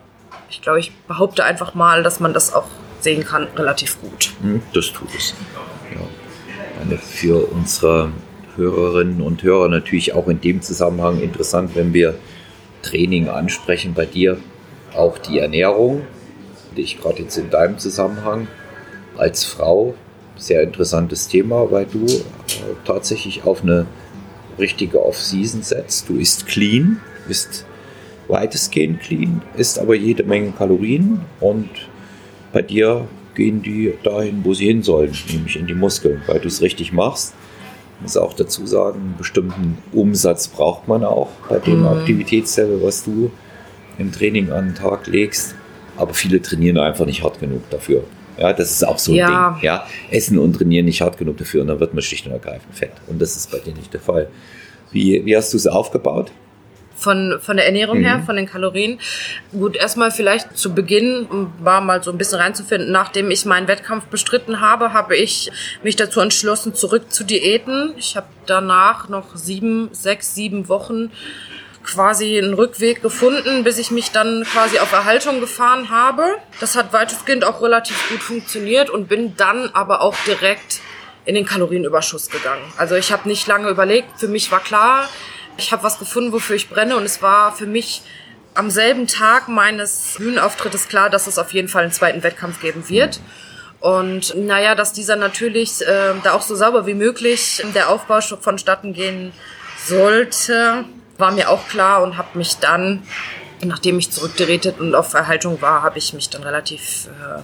Ich 0.50 0.62
glaube, 0.62 0.80
ich 0.80 0.92
behaupte 1.08 1.44
einfach 1.44 1.74
mal, 1.74 2.02
dass 2.02 2.20
man 2.20 2.34
das 2.34 2.52
auch 2.52 2.66
sehen 3.00 3.24
kann, 3.24 3.48
relativ 3.56 4.00
gut. 4.00 4.30
Hm, 4.42 4.62
das 4.72 4.92
tut 4.92 5.08
es. 5.16 5.34
Ja. 5.94 6.96
Für 6.98 7.52
unsere 7.52 8.10
Hörerinnen 8.56 9.20
und 9.20 9.42
Hörer 9.42 9.68
natürlich 9.68 10.14
auch 10.14 10.28
in 10.28 10.40
dem 10.40 10.62
Zusammenhang 10.62 11.20
interessant, 11.20 11.72
wenn 11.74 11.92
wir 11.92 12.14
Training 12.82 13.28
ansprechen 13.28 13.94
bei 13.94 14.06
dir, 14.06 14.38
auch 14.94 15.18
die 15.18 15.38
Ernährung. 15.38 16.02
Ich 16.74 17.00
gerade 17.00 17.22
jetzt 17.22 17.36
in 17.36 17.50
deinem 17.50 17.78
Zusammenhang 17.78 18.48
als 19.16 19.44
Frau 19.44 19.94
sehr 20.40 20.62
interessantes 20.62 21.28
Thema, 21.28 21.70
weil 21.70 21.86
du 21.86 22.06
äh, 22.06 22.20
tatsächlich 22.84 23.44
auf 23.44 23.62
eine 23.62 23.86
richtige 24.58 25.04
Off-Season 25.04 25.62
setzt. 25.62 26.08
Du 26.08 26.16
isst 26.16 26.46
clean, 26.46 27.00
bist 27.28 27.66
weitestgehend 28.28 29.00
clean, 29.00 29.42
isst 29.56 29.78
aber 29.78 29.94
jede 29.94 30.22
Menge 30.22 30.52
Kalorien 30.52 31.20
und 31.40 31.68
bei 32.52 32.62
dir 32.62 33.06
gehen 33.34 33.62
die 33.62 33.94
dahin, 34.02 34.44
wo 34.44 34.54
sie 34.54 34.66
hin 34.66 34.82
sollen, 34.82 35.16
nämlich 35.30 35.56
in 35.56 35.66
die 35.66 35.74
Muskeln, 35.74 36.22
weil 36.26 36.40
du 36.40 36.48
es 36.48 36.62
richtig 36.62 36.92
machst. 36.92 37.34
Ich 37.96 38.02
muss 38.02 38.16
auch 38.16 38.32
dazu 38.32 38.66
sagen, 38.66 39.00
einen 39.00 39.14
bestimmten 39.18 39.78
Umsatz 39.92 40.48
braucht 40.48 40.88
man 40.88 41.04
auch 41.04 41.28
bei 41.48 41.58
dem 41.58 41.80
mhm. 41.80 41.88
Aktivitätslevel, 41.88 42.82
was 42.82 43.04
du 43.04 43.30
im 43.98 44.10
Training 44.10 44.50
an 44.50 44.68
den 44.68 44.74
Tag 44.74 45.06
legst. 45.06 45.54
Aber 45.96 46.14
viele 46.14 46.40
trainieren 46.40 46.78
einfach 46.78 47.04
nicht 47.04 47.22
hart 47.22 47.40
genug 47.40 47.68
dafür. 47.68 48.04
Ja, 48.40 48.52
das 48.52 48.70
ist 48.70 48.84
auch 48.84 48.98
so 48.98 49.12
ein 49.12 49.16
ja. 49.16 49.50
Ding. 49.50 49.62
Ja, 49.64 49.86
essen 50.10 50.38
und 50.38 50.54
trainieren 50.54 50.86
nicht 50.86 51.00
hart 51.02 51.18
genug 51.18 51.36
dafür 51.36 51.60
und 51.60 51.68
dann 51.68 51.78
wird 51.78 51.94
man 51.94 52.02
schlicht 52.02 52.26
und 52.26 52.32
ergreifend 52.32 52.74
fett. 52.74 52.92
Und 53.06 53.20
das 53.20 53.36
ist 53.36 53.50
bei 53.50 53.58
dir 53.58 53.74
nicht 53.74 53.92
der 53.92 54.00
Fall. 54.00 54.28
Wie, 54.90 55.24
wie 55.24 55.36
hast 55.36 55.52
du 55.52 55.56
es 55.56 55.66
aufgebaut? 55.66 56.32
von, 57.00 57.38
von 57.40 57.56
der 57.56 57.66
Ernährung 57.66 57.98
mhm. 57.98 58.04
her, 58.04 58.22
von 58.24 58.36
den 58.36 58.46
Kalorien. 58.46 58.98
Gut, 59.52 59.76
erstmal 59.76 60.10
vielleicht 60.10 60.56
zu 60.56 60.74
Beginn 60.74 61.26
war 61.58 61.80
mal 61.80 62.02
so 62.02 62.12
ein 62.12 62.18
bisschen 62.18 62.38
reinzufinden. 62.38 62.92
Nachdem 62.92 63.30
ich 63.30 63.44
meinen 63.44 63.68
Wettkampf 63.68 64.06
bestritten 64.06 64.60
habe, 64.60 64.92
habe 64.92 65.16
ich 65.16 65.50
mich 65.82 65.96
dazu 65.96 66.20
entschlossen, 66.20 66.74
zurück 66.74 67.10
zu 67.12 67.24
Diäten. 67.24 67.94
Ich 67.96 68.16
habe 68.16 68.26
danach 68.46 69.08
noch 69.08 69.34
sieben, 69.36 69.88
sechs, 69.92 70.34
sieben 70.34 70.68
Wochen 70.68 71.10
quasi 71.84 72.38
einen 72.38 72.54
Rückweg 72.54 73.02
gefunden, 73.02 73.64
bis 73.64 73.78
ich 73.78 73.90
mich 73.90 74.10
dann 74.10 74.44
quasi 74.44 74.78
auf 74.78 74.92
Erhaltung 74.92 75.40
gefahren 75.40 75.90
habe. 75.90 76.24
Das 76.60 76.76
hat 76.76 76.92
weitestgehend 76.92 77.44
auch 77.44 77.62
relativ 77.62 78.08
gut 78.08 78.22
funktioniert 78.22 78.90
und 78.90 79.08
bin 79.08 79.36
dann 79.36 79.70
aber 79.72 80.02
auch 80.02 80.16
direkt 80.26 80.80
in 81.24 81.34
den 81.34 81.46
Kalorienüberschuss 81.46 82.30
gegangen. 82.30 82.62
Also 82.76 82.94
ich 82.94 83.12
habe 83.12 83.28
nicht 83.28 83.46
lange 83.46 83.68
überlegt. 83.68 84.18
Für 84.18 84.28
mich 84.28 84.50
war 84.50 84.60
klar, 84.60 85.08
ich 85.56 85.72
habe 85.72 85.82
was 85.82 85.98
gefunden, 85.98 86.32
wofür 86.32 86.56
ich 86.56 86.68
brenne 86.68 86.96
und 86.96 87.04
es 87.04 87.22
war 87.22 87.54
für 87.54 87.66
mich 87.66 88.02
am 88.54 88.70
selben 88.70 89.06
Tag 89.06 89.48
meines 89.48 90.14
Bühnenauftrittes 90.18 90.88
klar, 90.88 91.10
dass 91.10 91.26
es 91.26 91.38
auf 91.38 91.52
jeden 91.52 91.68
Fall 91.68 91.84
einen 91.84 91.92
zweiten 91.92 92.22
Wettkampf 92.22 92.60
geben 92.60 92.88
wird. 92.88 93.20
Und 93.80 94.34
naja, 94.36 94.74
dass 94.74 94.92
dieser 94.92 95.16
natürlich 95.16 95.80
äh, 95.82 96.14
da 96.22 96.32
auch 96.32 96.42
so 96.42 96.54
sauber 96.54 96.86
wie 96.86 96.94
möglich 96.94 97.62
der 97.74 97.88
Aufbau 97.88 98.20
vonstatten 98.20 98.92
gehen 98.92 99.32
sollte, 99.86 100.84
war 101.20 101.30
mir 101.30 101.50
auch 101.50 101.68
klar 101.68 102.02
und 102.02 102.16
habe 102.16 102.36
mich 102.38 102.56
dann, 102.56 103.02
nachdem 103.64 103.98
ich 103.98 104.10
zurückgerätet 104.10 104.80
und 104.80 104.94
auf 104.94 105.14
Erhaltung 105.14 105.60
war, 105.62 105.82
habe 105.82 105.98
ich 105.98 106.12
mich 106.12 106.30
dann 106.30 106.42
relativ 106.42 107.08
äh, 107.08 107.42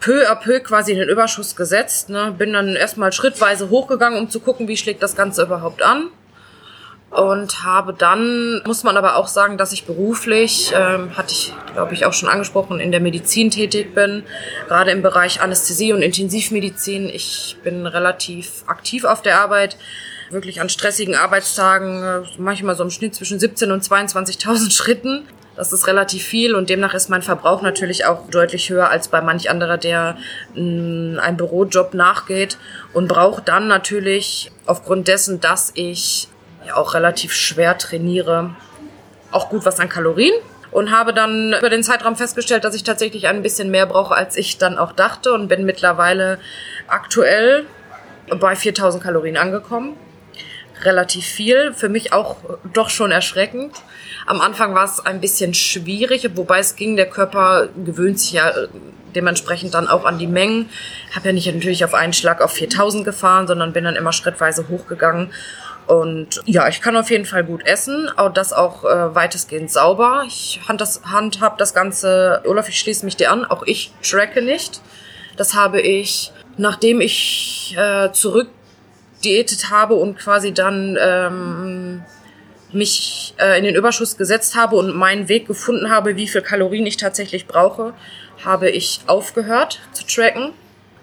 peu 0.00 0.28
à 0.28 0.34
peu 0.34 0.60
quasi 0.60 0.92
in 0.92 0.98
den 0.98 1.08
Überschuss 1.08 1.54
gesetzt. 1.54 2.08
Ne? 2.08 2.34
Bin 2.36 2.52
dann 2.52 2.74
erstmal 2.74 3.12
schrittweise 3.12 3.70
hochgegangen, 3.70 4.18
um 4.18 4.30
zu 4.30 4.40
gucken, 4.40 4.68
wie 4.68 4.76
schlägt 4.76 5.02
das 5.02 5.14
Ganze 5.14 5.42
überhaupt 5.42 5.82
an 5.82 6.10
und 7.12 7.62
habe 7.62 7.92
dann, 7.92 8.62
muss 8.64 8.84
man 8.84 8.96
aber 8.96 9.16
auch 9.16 9.28
sagen, 9.28 9.58
dass 9.58 9.72
ich 9.72 9.84
beruflich, 9.84 10.72
ähm, 10.74 11.16
hatte 11.16 11.32
ich, 11.32 11.52
glaube 11.74 11.92
ich, 11.92 12.06
auch 12.06 12.14
schon 12.14 12.28
angesprochen, 12.28 12.80
in 12.80 12.90
der 12.90 13.00
Medizin 13.00 13.50
tätig 13.50 13.94
bin, 13.94 14.24
gerade 14.66 14.92
im 14.92 15.02
Bereich 15.02 15.42
Anästhesie 15.42 15.92
und 15.92 16.00
Intensivmedizin. 16.00 17.10
Ich 17.10 17.58
bin 17.62 17.86
relativ 17.86 18.64
aktiv 18.66 19.04
auf 19.04 19.20
der 19.20 19.40
Arbeit, 19.40 19.76
wirklich 20.32 20.60
an 20.60 20.68
stressigen 20.68 21.14
Arbeitstagen, 21.14 22.02
äh, 22.02 22.20
manchmal 22.38 22.76
so 22.76 22.82
im 22.82 22.90
Schnitt 22.90 23.14
zwischen 23.14 23.38
17 23.38 23.70
und 23.70 23.82
22.000 23.82 24.72
Schritten. 24.76 25.26
Das 25.54 25.72
ist 25.72 25.86
relativ 25.86 26.24
viel 26.24 26.54
und 26.54 26.70
demnach 26.70 26.94
ist 26.94 27.10
mein 27.10 27.20
Verbrauch 27.20 27.60
natürlich 27.60 28.06
auch 28.06 28.28
deutlich 28.30 28.70
höher 28.70 28.88
als 28.88 29.08
bei 29.08 29.20
manch 29.20 29.50
anderer, 29.50 29.76
der 29.76 30.16
mh, 30.54 31.20
einem 31.20 31.36
Bürojob 31.36 31.92
nachgeht 31.92 32.56
und 32.94 33.06
braucht 33.06 33.48
dann 33.48 33.68
natürlich 33.68 34.50
aufgrund 34.64 35.08
dessen, 35.08 35.40
dass 35.40 35.70
ich 35.74 36.28
ja 36.66 36.76
auch 36.76 36.94
relativ 36.94 37.34
schwer 37.34 37.76
trainiere, 37.76 38.56
auch 39.30 39.50
gut 39.50 39.66
was 39.66 39.78
an 39.78 39.90
Kalorien 39.90 40.32
und 40.70 40.90
habe 40.90 41.12
dann 41.12 41.52
über 41.58 41.68
den 41.68 41.82
Zeitraum 41.82 42.16
festgestellt, 42.16 42.64
dass 42.64 42.74
ich 42.74 42.82
tatsächlich 42.82 43.28
ein 43.28 43.42
bisschen 43.42 43.70
mehr 43.70 43.86
brauche, 43.86 44.14
als 44.14 44.36
ich 44.36 44.56
dann 44.56 44.78
auch 44.78 44.92
dachte 44.92 45.32
und 45.34 45.48
bin 45.48 45.64
mittlerweile 45.64 46.38
aktuell 46.88 47.66
bei 48.40 48.56
4000 48.56 49.02
Kalorien 49.02 49.36
angekommen. 49.36 49.96
Relativ 50.82 51.24
viel, 51.24 51.72
für 51.74 51.88
mich 51.88 52.12
auch 52.12 52.36
doch 52.72 52.90
schon 52.90 53.10
erschreckend. 53.10 53.72
Am 54.26 54.40
Anfang 54.40 54.74
war 54.74 54.84
es 54.84 55.00
ein 55.00 55.20
bisschen 55.20 55.54
schwierig, 55.54 56.28
wobei 56.34 56.58
es 56.58 56.76
ging, 56.76 56.96
der 56.96 57.08
Körper 57.08 57.68
gewöhnt 57.84 58.20
sich 58.20 58.32
ja 58.32 58.50
äh, 58.50 58.68
dementsprechend 59.14 59.74
dann 59.74 59.88
auch 59.88 60.04
an 60.04 60.18
die 60.18 60.26
Mengen. 60.26 60.70
Habe 61.14 61.28
ja 61.28 61.32
nicht 61.32 61.52
natürlich 61.52 61.84
auf 61.84 61.94
einen 61.94 62.12
Schlag 62.12 62.40
auf 62.40 62.52
4000 62.52 63.04
gefahren, 63.04 63.46
sondern 63.46 63.72
bin 63.72 63.84
dann 63.84 63.96
immer 63.96 64.12
schrittweise 64.12 64.68
hochgegangen 64.68 65.30
und 65.86 66.40
ja, 66.46 66.68
ich 66.68 66.80
kann 66.80 66.96
auf 66.96 67.10
jeden 67.10 67.24
Fall 67.24 67.44
gut 67.44 67.66
essen, 67.66 68.08
auch 68.16 68.32
das 68.32 68.52
auch 68.52 68.84
äh, 68.84 69.14
weitestgehend 69.14 69.70
sauber. 69.70 70.24
Ich 70.26 70.60
handhab 70.68 71.58
das 71.58 71.74
Ganze, 71.74 72.42
Olaf, 72.46 72.68
ich 72.68 72.78
schließe 72.78 73.04
mich 73.04 73.16
dir 73.16 73.30
an, 73.30 73.44
auch 73.44 73.62
ich 73.64 73.92
tracke 74.02 74.42
nicht. 74.42 74.80
Das 75.36 75.54
habe 75.54 75.80
ich, 75.80 76.32
nachdem 76.56 77.00
ich 77.00 77.76
äh, 77.76 78.12
zurück 78.12 78.48
diätet 79.24 79.70
habe 79.70 79.94
und 79.94 80.18
quasi 80.18 80.52
dann 80.52 80.98
ähm, 81.00 82.02
mich 82.72 83.34
äh, 83.38 83.58
in 83.58 83.64
den 83.64 83.74
Überschuss 83.74 84.16
gesetzt 84.16 84.56
habe 84.56 84.76
und 84.76 84.94
meinen 84.94 85.28
Weg 85.28 85.46
gefunden 85.46 85.90
habe, 85.90 86.16
wie 86.16 86.28
viel 86.28 86.42
Kalorien 86.42 86.86
ich 86.86 86.96
tatsächlich 86.96 87.46
brauche, 87.46 87.94
habe 88.44 88.70
ich 88.70 89.00
aufgehört 89.06 89.80
zu 89.92 90.06
tracken 90.06 90.52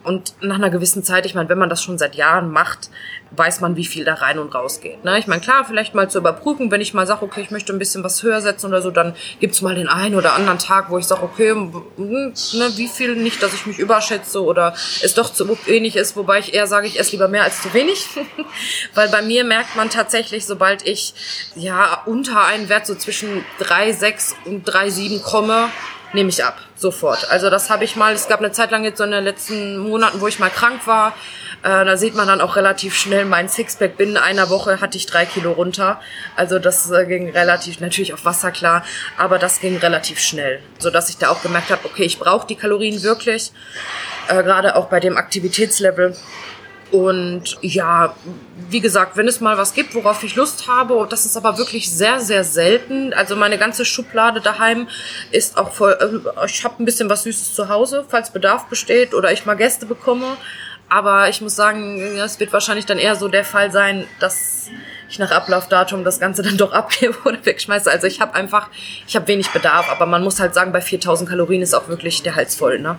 Und 0.03 0.33
nach 0.41 0.55
einer 0.55 0.69
gewissen 0.69 1.03
Zeit, 1.03 1.25
ich 1.25 1.35
meine, 1.35 1.49
wenn 1.49 1.57
man 1.57 1.69
das 1.69 1.83
schon 1.83 1.97
seit 1.97 2.15
Jahren 2.15 2.51
macht, 2.51 2.89
weiß 3.31 3.59
man, 3.59 3.75
wie 3.75 3.85
viel 3.85 4.05
da 4.05 4.15
rein 4.15 4.39
und 4.39 4.55
raus 4.55 4.81
geht. 4.81 5.03
Ne? 5.03 5.19
Ich 5.19 5.27
meine, 5.27 5.41
klar, 5.41 5.65
vielleicht 5.65 5.93
mal 5.93 6.09
zu 6.09 6.17
überprüfen, 6.17 6.71
wenn 6.71 6.81
ich 6.81 6.93
mal 6.93 7.05
sage, 7.05 7.23
okay, 7.23 7.41
ich 7.41 7.51
möchte 7.51 7.73
ein 7.73 7.79
bisschen 7.79 8.03
was 8.03 8.23
höher 8.23 8.41
setzen 8.41 8.67
oder 8.67 8.81
so, 8.81 8.91
dann 8.91 9.13
gibt's 9.39 9.61
mal 9.61 9.75
den 9.75 9.87
einen 9.87 10.15
oder 10.15 10.33
anderen 10.33 10.57
Tag, 10.57 10.89
wo 10.89 10.97
ich 10.97 11.05
sage, 11.05 11.23
okay, 11.23 11.53
ne, 11.53 12.33
wie 12.75 12.87
viel 12.87 13.15
nicht, 13.15 13.43
dass 13.43 13.53
ich 13.53 13.65
mich 13.65 13.77
überschätze 13.77 14.43
oder 14.43 14.73
es 15.01 15.13
doch 15.13 15.31
zu 15.31 15.47
wenig 15.67 15.95
ist, 15.95 16.15
wobei 16.15 16.39
ich 16.39 16.53
eher 16.53 16.65
sage, 16.65 16.87
ich 16.87 16.99
esse 16.99 17.11
lieber 17.11 17.27
mehr 17.27 17.43
als 17.43 17.61
zu 17.61 17.73
wenig. 17.73 18.07
Weil 18.95 19.09
bei 19.09 19.21
mir 19.21 19.43
merkt 19.43 19.75
man 19.75 19.89
tatsächlich, 19.89 20.45
sobald 20.45 20.87
ich 20.87 21.13
ja 21.55 22.01
unter 22.05 22.45
einen 22.45 22.69
Wert 22.69 22.87
so 22.87 22.95
zwischen 22.95 23.43
3,6 23.59 24.33
und 24.45 24.67
3,7 24.67 25.21
komme, 25.21 25.69
nehme 26.13 26.29
ich 26.29 26.43
ab, 26.43 26.59
sofort. 26.75 27.29
Also 27.29 27.49
das 27.49 27.69
habe 27.69 27.83
ich 27.83 27.95
mal, 27.95 28.13
es 28.13 28.27
gab 28.27 28.39
eine 28.39 28.51
Zeit 28.51 28.71
lang 28.71 28.83
jetzt 28.83 28.97
so 28.97 29.03
in 29.03 29.11
den 29.11 29.23
letzten 29.23 29.77
Monaten, 29.77 30.21
wo 30.21 30.27
ich 30.27 30.39
mal 30.39 30.49
krank 30.49 30.85
war. 30.87 31.13
Äh, 31.61 31.85
da 31.85 31.97
sieht 31.97 32.15
man 32.15 32.27
dann 32.27 32.41
auch 32.41 32.55
relativ 32.55 32.95
schnell 32.95 33.25
mein 33.25 33.49
Sixpack. 33.49 33.97
Binnen 33.97 34.17
einer 34.17 34.49
Woche 34.49 34.81
hatte 34.81 34.97
ich 34.97 35.05
drei 35.05 35.25
Kilo 35.25 35.51
runter. 35.51 35.99
Also 36.35 36.59
das 36.59 36.89
äh, 36.91 37.05
ging 37.05 37.29
relativ, 37.29 37.79
natürlich 37.79 38.13
auf 38.13 38.25
Wasser 38.25 38.51
klar, 38.51 38.83
aber 39.17 39.39
das 39.39 39.59
ging 39.59 39.77
relativ 39.77 40.19
schnell. 40.19 40.61
So 40.77 40.89
dass 40.89 41.09
ich 41.09 41.17
da 41.17 41.29
auch 41.29 41.41
gemerkt 41.41 41.69
habe, 41.69 41.85
okay, 41.85 42.03
ich 42.03 42.19
brauche 42.19 42.47
die 42.47 42.55
Kalorien 42.55 43.03
wirklich. 43.03 43.51
Äh, 44.27 44.43
Gerade 44.43 44.75
auch 44.75 44.87
bei 44.87 44.99
dem 44.99 45.17
Aktivitätslevel. 45.17 46.15
Und 46.91 47.57
ja, 47.61 48.15
wie 48.69 48.79
gesagt, 48.79 49.15
wenn 49.17 49.27
es 49.27 49.41
mal 49.41 49.57
was 49.57 49.73
gibt, 49.73 49.93
worauf 49.95 50.23
ich 50.23 50.35
Lust 50.35 50.67
habe, 50.67 51.05
das 51.09 51.25
ist 51.25 51.37
aber 51.37 51.57
wirklich 51.57 51.91
sehr, 51.91 52.19
sehr 52.19 52.43
selten. 52.43 53.13
Also 53.13 53.35
meine 53.35 53.57
ganze 53.57 53.85
Schublade 53.85 54.41
daheim 54.41 54.87
ist 55.31 55.57
auch 55.57 55.71
voll. 55.71 55.97
äh, 55.99 56.45
Ich 56.45 56.63
habe 56.63 56.81
ein 56.81 56.85
bisschen 56.85 57.09
was 57.09 57.23
Süßes 57.23 57.53
zu 57.53 57.69
Hause, 57.69 58.05
falls 58.07 58.31
Bedarf 58.31 58.65
besteht 58.65 59.13
oder 59.13 59.31
ich 59.31 59.45
mal 59.45 59.55
Gäste 59.55 59.85
bekomme. 59.85 60.37
Aber 60.91 61.29
ich 61.29 61.39
muss 61.41 61.55
sagen, 61.55 61.99
es 62.17 62.39
wird 62.39 62.51
wahrscheinlich 62.51 62.87
dann 62.87 62.97
eher 62.97 63.15
so 63.15 63.27
der 63.27 63.45
Fall 63.45 63.71
sein, 63.71 64.05
dass 64.19 64.69
ich 65.07 65.19
nach 65.19 65.29
Ablaufdatum 65.31 66.03
das 66.03 66.19
Ganze 66.19 66.41
dann 66.43 66.57
doch 66.57 66.73
abgebe 66.73 67.15
oder 67.25 67.37
wegschmeiße. 67.45 67.89
Also 67.89 68.07
ich 68.07 68.21
habe 68.21 68.33
einfach, 68.33 68.69
ich 69.07 69.15
habe 69.15 69.27
wenig 69.27 69.49
Bedarf. 69.51 69.87
Aber 69.91 70.07
man 70.07 70.23
muss 70.23 70.39
halt 70.39 70.55
sagen, 70.55 70.71
bei 70.71 70.81
4000 70.81 71.29
Kalorien 71.29 71.61
ist 71.61 71.75
auch 71.75 71.87
wirklich 71.87 72.23
der 72.23 72.35
Hals 72.35 72.55
voll. 72.55 72.79
Ne? 72.79 72.97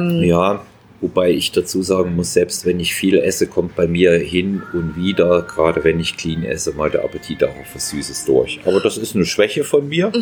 Ja, 0.00 0.62
wobei 1.02 1.30
ich 1.30 1.52
dazu 1.52 1.82
sagen 1.82 2.16
muss, 2.16 2.32
selbst 2.32 2.64
wenn 2.64 2.80
ich 2.80 2.94
viel 2.94 3.18
esse, 3.18 3.46
kommt 3.46 3.76
bei 3.76 3.86
mir 3.86 4.12
hin 4.12 4.62
und 4.72 4.96
wieder, 4.96 5.42
gerade 5.42 5.84
wenn 5.84 6.00
ich 6.00 6.16
clean 6.16 6.44
esse, 6.44 6.72
mal 6.72 6.90
der 6.90 7.04
Appetit 7.04 7.44
auch 7.44 7.50
auf 7.50 7.74
was 7.74 7.90
Süßes 7.90 8.24
durch. 8.24 8.60
Aber 8.64 8.80
das 8.80 8.96
ist 8.96 9.14
eine 9.14 9.26
Schwäche 9.26 9.64
von 9.64 9.88
mir. 9.88 10.12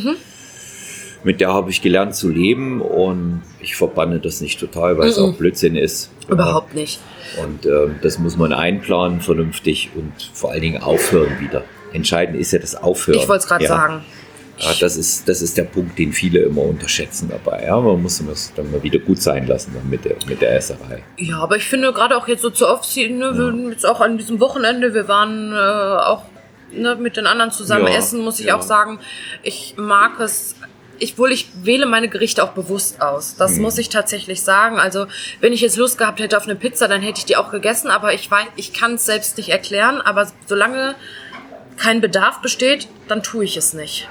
Mit 1.22 1.40
der 1.42 1.52
habe 1.52 1.70
ich 1.70 1.82
gelernt 1.82 2.16
zu 2.16 2.30
leben 2.30 2.80
und 2.80 3.42
ich 3.60 3.76
verbanne 3.76 4.20
das 4.20 4.40
nicht 4.40 4.58
total, 4.58 4.96
weil 4.96 5.10
es 5.10 5.18
auch 5.18 5.34
Blödsinn 5.34 5.76
ist. 5.76 6.10
Überhaupt 6.28 6.74
nicht. 6.74 6.98
Und 7.44 7.66
ähm, 7.66 7.96
das 8.00 8.18
muss 8.18 8.38
man 8.38 8.54
einplanen, 8.54 9.20
vernünftig 9.20 9.90
und 9.94 10.12
vor 10.32 10.50
allen 10.50 10.62
Dingen 10.62 10.82
aufhören 10.82 11.38
wieder. 11.40 11.64
Entscheidend 11.92 12.40
ist 12.40 12.52
ja 12.52 12.58
das 12.58 12.74
Aufhören. 12.74 13.18
Ich 13.18 13.28
wollte 13.28 13.42
es 13.42 13.48
gerade 13.48 13.64
ja. 13.64 13.68
sagen. 13.68 14.04
Ja, 14.60 14.72
das 14.78 14.96
ist, 14.96 15.28
das 15.28 15.42
ist 15.42 15.56
der 15.56 15.64
Punkt, 15.64 15.98
den 15.98 16.12
viele 16.12 16.40
immer 16.40 16.62
unterschätzen 16.62 17.30
dabei. 17.30 17.64
Ja, 17.66 17.80
man 17.80 18.02
muss 18.02 18.20
es 18.20 18.52
dann 18.54 18.70
mal 18.70 18.82
wieder 18.82 18.98
gut 18.98 19.20
sein 19.22 19.46
lassen 19.46 19.74
mit, 19.88 20.04
der, 20.04 20.16
mit 20.26 20.40
der 20.40 20.54
Esserei. 20.56 21.02
Ja, 21.16 21.38
aber 21.38 21.56
ich 21.56 21.64
finde 21.64 21.92
gerade 21.92 22.16
auch 22.16 22.28
jetzt 22.28 22.42
so 22.42 22.50
zur 22.50 22.70
Off-Season, 22.70 23.18
ne, 23.18 23.36
wir, 23.36 23.70
jetzt 23.70 23.86
auch 23.86 24.00
an 24.00 24.18
diesem 24.18 24.38
Wochenende, 24.40 24.92
wir 24.94 25.08
waren 25.08 25.52
äh, 25.52 25.56
auch 25.56 26.24
ne, 26.72 26.94
mit 26.96 27.16
den 27.16 27.26
anderen 27.26 27.50
zusammen 27.50 27.86
Ja, 27.86 27.94
essen, 27.94 28.20
muss 28.20 28.38
ich 28.40 28.46
ja. 28.46 28.56
auch 28.58 28.62
sagen. 28.62 29.00
Ich 29.42 29.74
mag 29.76 30.20
es. 30.20 30.54
Ich 31.02 31.16
wohl, 31.16 31.32
ich 31.32 31.48
wähle 31.62 31.86
meine 31.86 32.08
Gerichte 32.08 32.44
auch 32.44 32.50
bewusst 32.52 33.00
aus. 33.00 33.34
Das 33.36 33.52
Mhm. 33.56 33.62
muss 33.62 33.78
ich 33.78 33.88
tatsächlich 33.88 34.42
sagen. 34.42 34.78
Also, 34.78 35.06
wenn 35.40 35.54
ich 35.54 35.62
jetzt 35.62 35.78
Lust 35.78 35.96
gehabt 35.96 36.20
hätte 36.20 36.36
auf 36.36 36.44
eine 36.44 36.56
Pizza, 36.56 36.88
dann 36.88 37.00
hätte 37.00 37.20
ich 37.20 37.24
die 37.24 37.36
auch 37.38 37.50
gegessen, 37.50 37.88
aber 37.88 38.12
ich 38.12 38.30
weiß, 38.30 38.48
ich 38.56 38.74
kann 38.74 38.96
es 38.96 39.06
selbst 39.06 39.38
nicht 39.38 39.48
erklären. 39.48 40.02
Aber 40.02 40.30
solange 40.46 40.94
kein 41.80 42.00
Bedarf 42.00 42.42
besteht, 42.42 42.88
dann 43.08 43.22
tue 43.22 43.44
ich 43.44 43.56
es 43.56 43.72
nicht. 43.72 44.08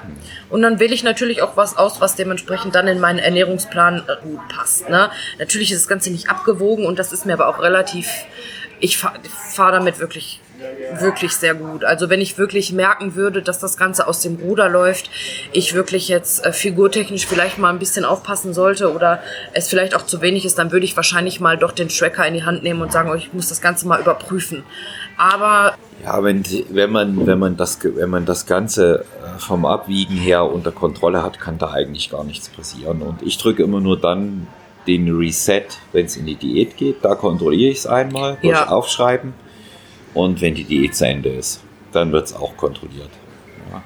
Und 0.50 0.64
dann 0.64 0.80
wähle 0.80 0.94
ich 0.94 1.04
natürlich 1.04 1.42
auch 1.42 1.56
was 1.56 1.78
aus, 1.78 2.02
was 2.02 2.16
dementsprechend 2.16 2.74
dann 2.74 2.88
in 2.88 3.00
meinen 3.00 3.20
Ernährungsplan 3.20 4.04
äh, 4.08 4.24
gut 4.24 4.48
passt. 4.50 4.90
Ne? 4.90 5.12
Natürlich 5.38 5.72
ist 5.72 5.82
das 5.82 5.88
Ganze 5.88 6.10
nicht 6.10 6.30
abgewogen 6.30 6.86
und 6.86 6.98
das 6.98 7.14
ist 7.14 7.26
mir 7.26 7.34
aber 7.34 7.48
auch 7.48 7.62
relativ, 7.62 8.10
ich 8.80 8.98
fahre 8.98 9.20
fahr 9.30 9.72
damit 9.72 10.00
wirklich 10.00 10.42
wirklich 11.00 11.34
sehr 11.36 11.56
gut. 11.56 11.86
Also 11.86 12.10
wenn 12.10 12.20
ich 12.20 12.38
wirklich 12.38 12.72
merken 12.74 13.16
würde, 13.16 13.42
dass 13.42 13.60
das 13.60 13.78
Ganze 13.78 14.08
aus 14.08 14.22
dem 14.22 14.36
Ruder 14.36 14.68
läuft, 14.68 15.10
ich 15.54 15.74
wirklich 15.74 16.08
jetzt 16.10 16.46
äh, 16.46 16.52
figurtechnisch 16.52 17.26
vielleicht 17.28 17.58
mal 17.58 17.70
ein 17.70 17.80
bisschen 17.80 18.04
aufpassen 18.04 18.54
sollte 18.54 18.94
oder 18.94 19.24
es 19.54 19.70
vielleicht 19.70 19.96
auch 19.96 20.06
zu 20.06 20.22
wenig 20.22 20.46
ist, 20.46 20.58
dann 20.58 20.72
würde 20.72 20.86
ich 20.86 20.96
wahrscheinlich 20.96 21.40
mal 21.40 21.58
doch 21.58 21.72
den 21.72 21.90
Tracker 21.90 22.26
in 22.28 22.34
die 22.34 22.44
Hand 22.44 22.64
nehmen 22.64 22.82
und 22.82 22.92
sagen, 22.92 23.10
oh, 23.10 23.16
ich 23.16 23.32
muss 23.32 23.48
das 23.48 23.62
Ganze 23.62 23.88
mal 23.88 24.02
überprüfen. 24.02 24.64
Aber 25.18 25.76
Ja, 26.04 26.24
wenn, 26.24 26.44
wenn, 26.70 26.92
man, 26.92 27.26
wenn, 27.28 27.40
man 27.40 27.58
das, 27.58 27.80
wenn 27.84 28.10
man 28.10 28.26
das 28.26 28.46
Ganze 28.46 29.02
äh, 29.02 29.40
vom 29.40 29.66
Abwiegen 29.66 30.16
her 30.16 30.46
unter 30.46 30.72
Kontrolle 30.72 31.24
hat, 31.24 31.40
kann 31.40 31.58
da 31.58 31.72
eigentlich 31.72 32.10
gar 32.10 32.24
nichts 32.24 32.50
passieren. 32.50 33.02
Und 33.02 33.22
ich 33.22 33.38
drücke 33.38 33.64
immer 33.64 33.82
nur 33.82 34.00
dann 34.00 34.48
den 34.88 35.16
Reset, 35.16 35.66
wenn 35.92 36.06
es 36.06 36.16
in 36.16 36.26
die 36.26 36.36
Diät 36.36 36.78
geht. 36.78 37.04
Da 37.04 37.16
kontrolliere 37.16 37.72
ich 37.72 37.80
es 37.80 37.88
einmal 37.88 38.38
durch 38.42 38.54
Ja. 38.54 38.70
Aufschreiben. 38.70 39.34
Und 40.14 40.42
wenn 40.42 40.56
die 40.56 40.64
Diät 40.64 40.96
zu 40.96 41.06
Ende 41.06 41.30
ist, 41.30 41.62
dann 41.92 42.12
wird 42.12 42.28
es 42.28 42.36
auch 42.36 42.56
kontrolliert. 42.58 43.10
Ja. 43.72 43.84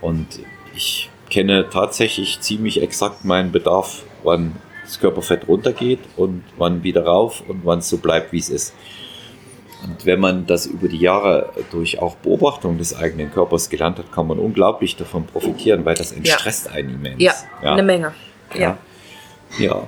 Und 0.00 0.26
ich 0.74 1.10
kenne 1.30 1.66
tatsächlich 1.70 2.40
ziemlich 2.40 2.82
exakt 2.82 3.24
meinen 3.24 3.52
Bedarf, 3.52 4.02
wann 4.22 4.56
das 4.84 5.00
Körperfett 5.00 5.48
runtergeht 5.48 6.00
und 6.16 6.44
wann 6.56 6.82
wieder 6.82 7.04
rauf 7.04 7.42
und 7.48 7.64
wann 7.64 7.80
es 7.80 7.88
so 7.88 7.98
bleibt, 7.98 8.32
wie 8.32 8.38
es 8.38 8.48
ist. 8.48 8.74
Und 9.84 10.06
wenn 10.06 10.20
man 10.20 10.46
das 10.46 10.66
über 10.66 10.88
die 10.88 10.98
Jahre 10.98 11.50
durch 11.70 12.00
auch 12.00 12.16
Beobachtung 12.16 12.78
des 12.78 12.96
eigenen 12.96 13.30
Körpers 13.32 13.68
gelernt 13.68 13.98
hat, 13.98 14.10
kann 14.12 14.26
man 14.26 14.38
unglaublich 14.38 14.96
davon 14.96 15.26
profitieren, 15.26 15.84
weil 15.84 15.94
das 15.94 16.12
entstresst 16.12 16.70
einen 16.70 16.94
immens. 16.94 17.22
ja, 17.22 17.34
eine 17.62 17.82
Menge. 17.82 18.12
Ja. 18.54 18.78
Ja. 19.58 19.86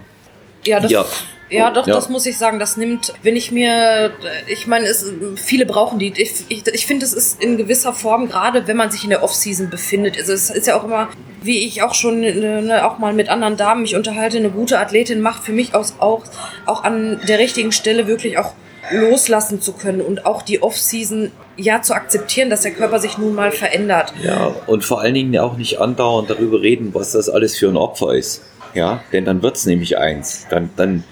Ja, 0.65 0.81
das, 0.81 0.91
Ja. 0.91 1.05
ja. 1.49 1.71
doch, 1.71 1.87
Ja. 1.87 1.95
das 1.95 2.09
muss 2.11 2.27
ich 2.27 2.37
sagen. 2.37 2.59
Das 2.59 2.77
nimmt, 2.77 3.15
wenn 3.23 3.35
ich 3.35 3.51
mir, 3.51 4.13
ich 4.47 4.67
meine, 4.67 4.87
es, 4.87 5.11
viele 5.37 5.65
brauchen 5.65 5.99
die. 5.99 6.13
Ich, 6.21 6.45
ich, 6.49 6.67
ich 6.67 6.87
finde, 6.87 7.07
es 7.07 7.15
ist 7.15 7.43
in 7.43 7.57
gewisser 7.57 7.93
Form, 7.95 8.29
gerade 8.29 8.67
wenn 8.67 8.77
man 8.77 8.91
sich 8.91 9.05
in 9.05 9.11
der 9.11 9.23
Off-Season 9.23 9.71
befindet. 9.71 10.19
Also 10.19 10.33
es 10.33 10.51
ist 10.51 10.67
ja 10.67 10.79
auch 10.79 10.85
immer, 10.85 11.09
wie 11.43 11.67
ich 11.67 11.83
auch 11.83 11.95
schon 11.95 12.21
ne, 12.21 12.83
auch 12.87 12.99
mal 12.99 13.15
mit 13.15 13.29
anderen 13.31 13.57
Damen 13.57 13.83
mich 13.83 13.97
unterhalte, 13.97 14.37
eine 14.37 14.51
gute 14.51 14.79
Athletin 14.79 15.21
macht 15.21 15.45
für 15.45 15.53
mich 15.53 15.75
auch, 15.75 16.23
auch 16.67 16.85
an 16.85 17.21
der 17.27 17.39
richtigen 17.39 17.73
Stelle 17.73 18.07
wirklich 18.07 18.37
auch 18.39 18.53
loslassen 18.91 19.61
zu 19.61 19.73
können 19.73 20.01
und 20.01 20.27
auch 20.27 20.43
die 20.43 20.63
Off-Season 20.63 21.31
ja 21.57 21.83
zu 21.83 21.95
akzeptieren, 21.95 22.51
dass 22.51 22.63
der 22.63 22.73
Körper 22.73 22.99
sich 22.99 23.19
nun 23.19 23.35
mal 23.35 23.51
verändert. 23.53 24.13
Ja, 24.23 24.55
und 24.67 24.85
vor 24.85 25.01
allen 25.01 25.15
Dingen 25.15 25.37
auch 25.39 25.57
nicht 25.57 25.81
andauernd 25.81 26.31
darüber 26.31 26.61
reden, 26.63 26.95
was 26.95 27.13
das 27.13 27.29
alles 27.29 27.57
für 27.57 27.69
ein 27.69 27.77
Opfer 27.77 28.15
ist. 28.15 28.43
Ja, 28.75 29.03
denn 29.13 29.25
dann 29.25 29.43
wird's 29.43 29.67
nämlich 29.67 29.99
eins. 29.99 30.47
Dann, 30.51 30.71
dann, 30.77 31.05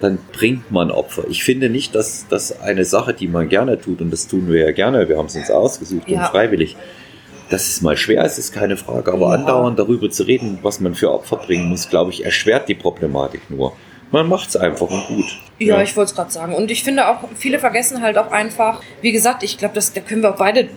dann 0.00 0.18
bringt 0.32 0.70
man 0.70 0.90
Opfer. 0.90 1.24
Ich 1.28 1.44
finde 1.44 1.68
nicht, 1.70 1.94
dass 1.94 2.26
das 2.28 2.60
eine 2.60 2.84
Sache, 2.84 3.14
die 3.14 3.28
man 3.28 3.48
gerne 3.48 3.80
tut, 3.80 4.00
und 4.00 4.10
das 4.10 4.26
tun 4.26 4.50
wir 4.50 4.64
ja 4.64 4.72
gerne, 4.72 5.08
wir 5.08 5.18
haben 5.18 5.26
es 5.26 5.36
uns 5.36 5.50
ausgesucht 5.50 6.08
Ja. 6.08 6.20
und 6.20 6.26
freiwillig, 6.26 6.76
dass 7.50 7.68
es 7.68 7.82
mal 7.82 7.96
schwer 7.96 8.24
ist, 8.24 8.38
ist 8.38 8.52
keine 8.52 8.76
Frage. 8.76 9.12
Aber 9.12 9.28
Ja. 9.28 9.34
andauernd 9.34 9.78
darüber 9.78 10.10
zu 10.10 10.22
reden, 10.24 10.58
was 10.62 10.80
man 10.80 10.94
für 10.94 11.12
Opfer 11.12 11.36
bringen 11.36 11.68
muss, 11.68 11.88
glaube 11.90 12.10
ich, 12.10 12.24
erschwert 12.24 12.68
die 12.68 12.74
Problematik 12.74 13.42
nur. 13.50 13.72
Man 14.14 14.28
macht's 14.28 14.54
einfach 14.54 14.88
und 14.88 15.08
gut. 15.08 15.24
Ja, 15.58 15.82
ich 15.82 15.96
wollte 15.96 16.10
es 16.10 16.14
gerade 16.14 16.30
sagen. 16.30 16.54
Und 16.54 16.70
ich 16.70 16.84
finde 16.84 17.08
auch, 17.08 17.28
viele 17.34 17.58
vergessen 17.58 18.00
halt 18.00 18.16
auch 18.16 18.30
einfach, 18.30 18.80
wie 19.00 19.10
gesagt, 19.10 19.42
ich 19.42 19.58
glaube, 19.58 19.74
da 19.74 20.00
können 20.02 20.22
wir 20.22 20.30
auch 20.30 20.36
beide, 20.36 20.68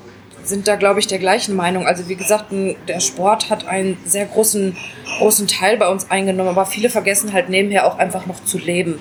sind 0.43 0.67
da, 0.67 0.75
glaube 0.75 0.99
ich, 0.99 1.05
der 1.05 1.19
gleichen 1.19 1.55
Meinung. 1.55 1.85
Also 1.85 2.09
wie 2.09 2.15
gesagt, 2.15 2.45
der 2.87 2.99
Sport 2.99 3.51
hat 3.51 3.67
einen 3.67 3.95
sehr 4.05 4.25
großen, 4.25 4.75
großen 5.19 5.45
Teil 5.45 5.77
bei 5.77 5.87
uns 5.87 6.09
eingenommen, 6.09 6.49
aber 6.49 6.65
viele 6.65 6.89
vergessen 6.89 7.31
halt 7.31 7.47
nebenher 7.47 7.85
auch 7.85 7.99
einfach 7.99 8.25
noch 8.25 8.43
zu 8.43 8.57
leben. 8.57 8.99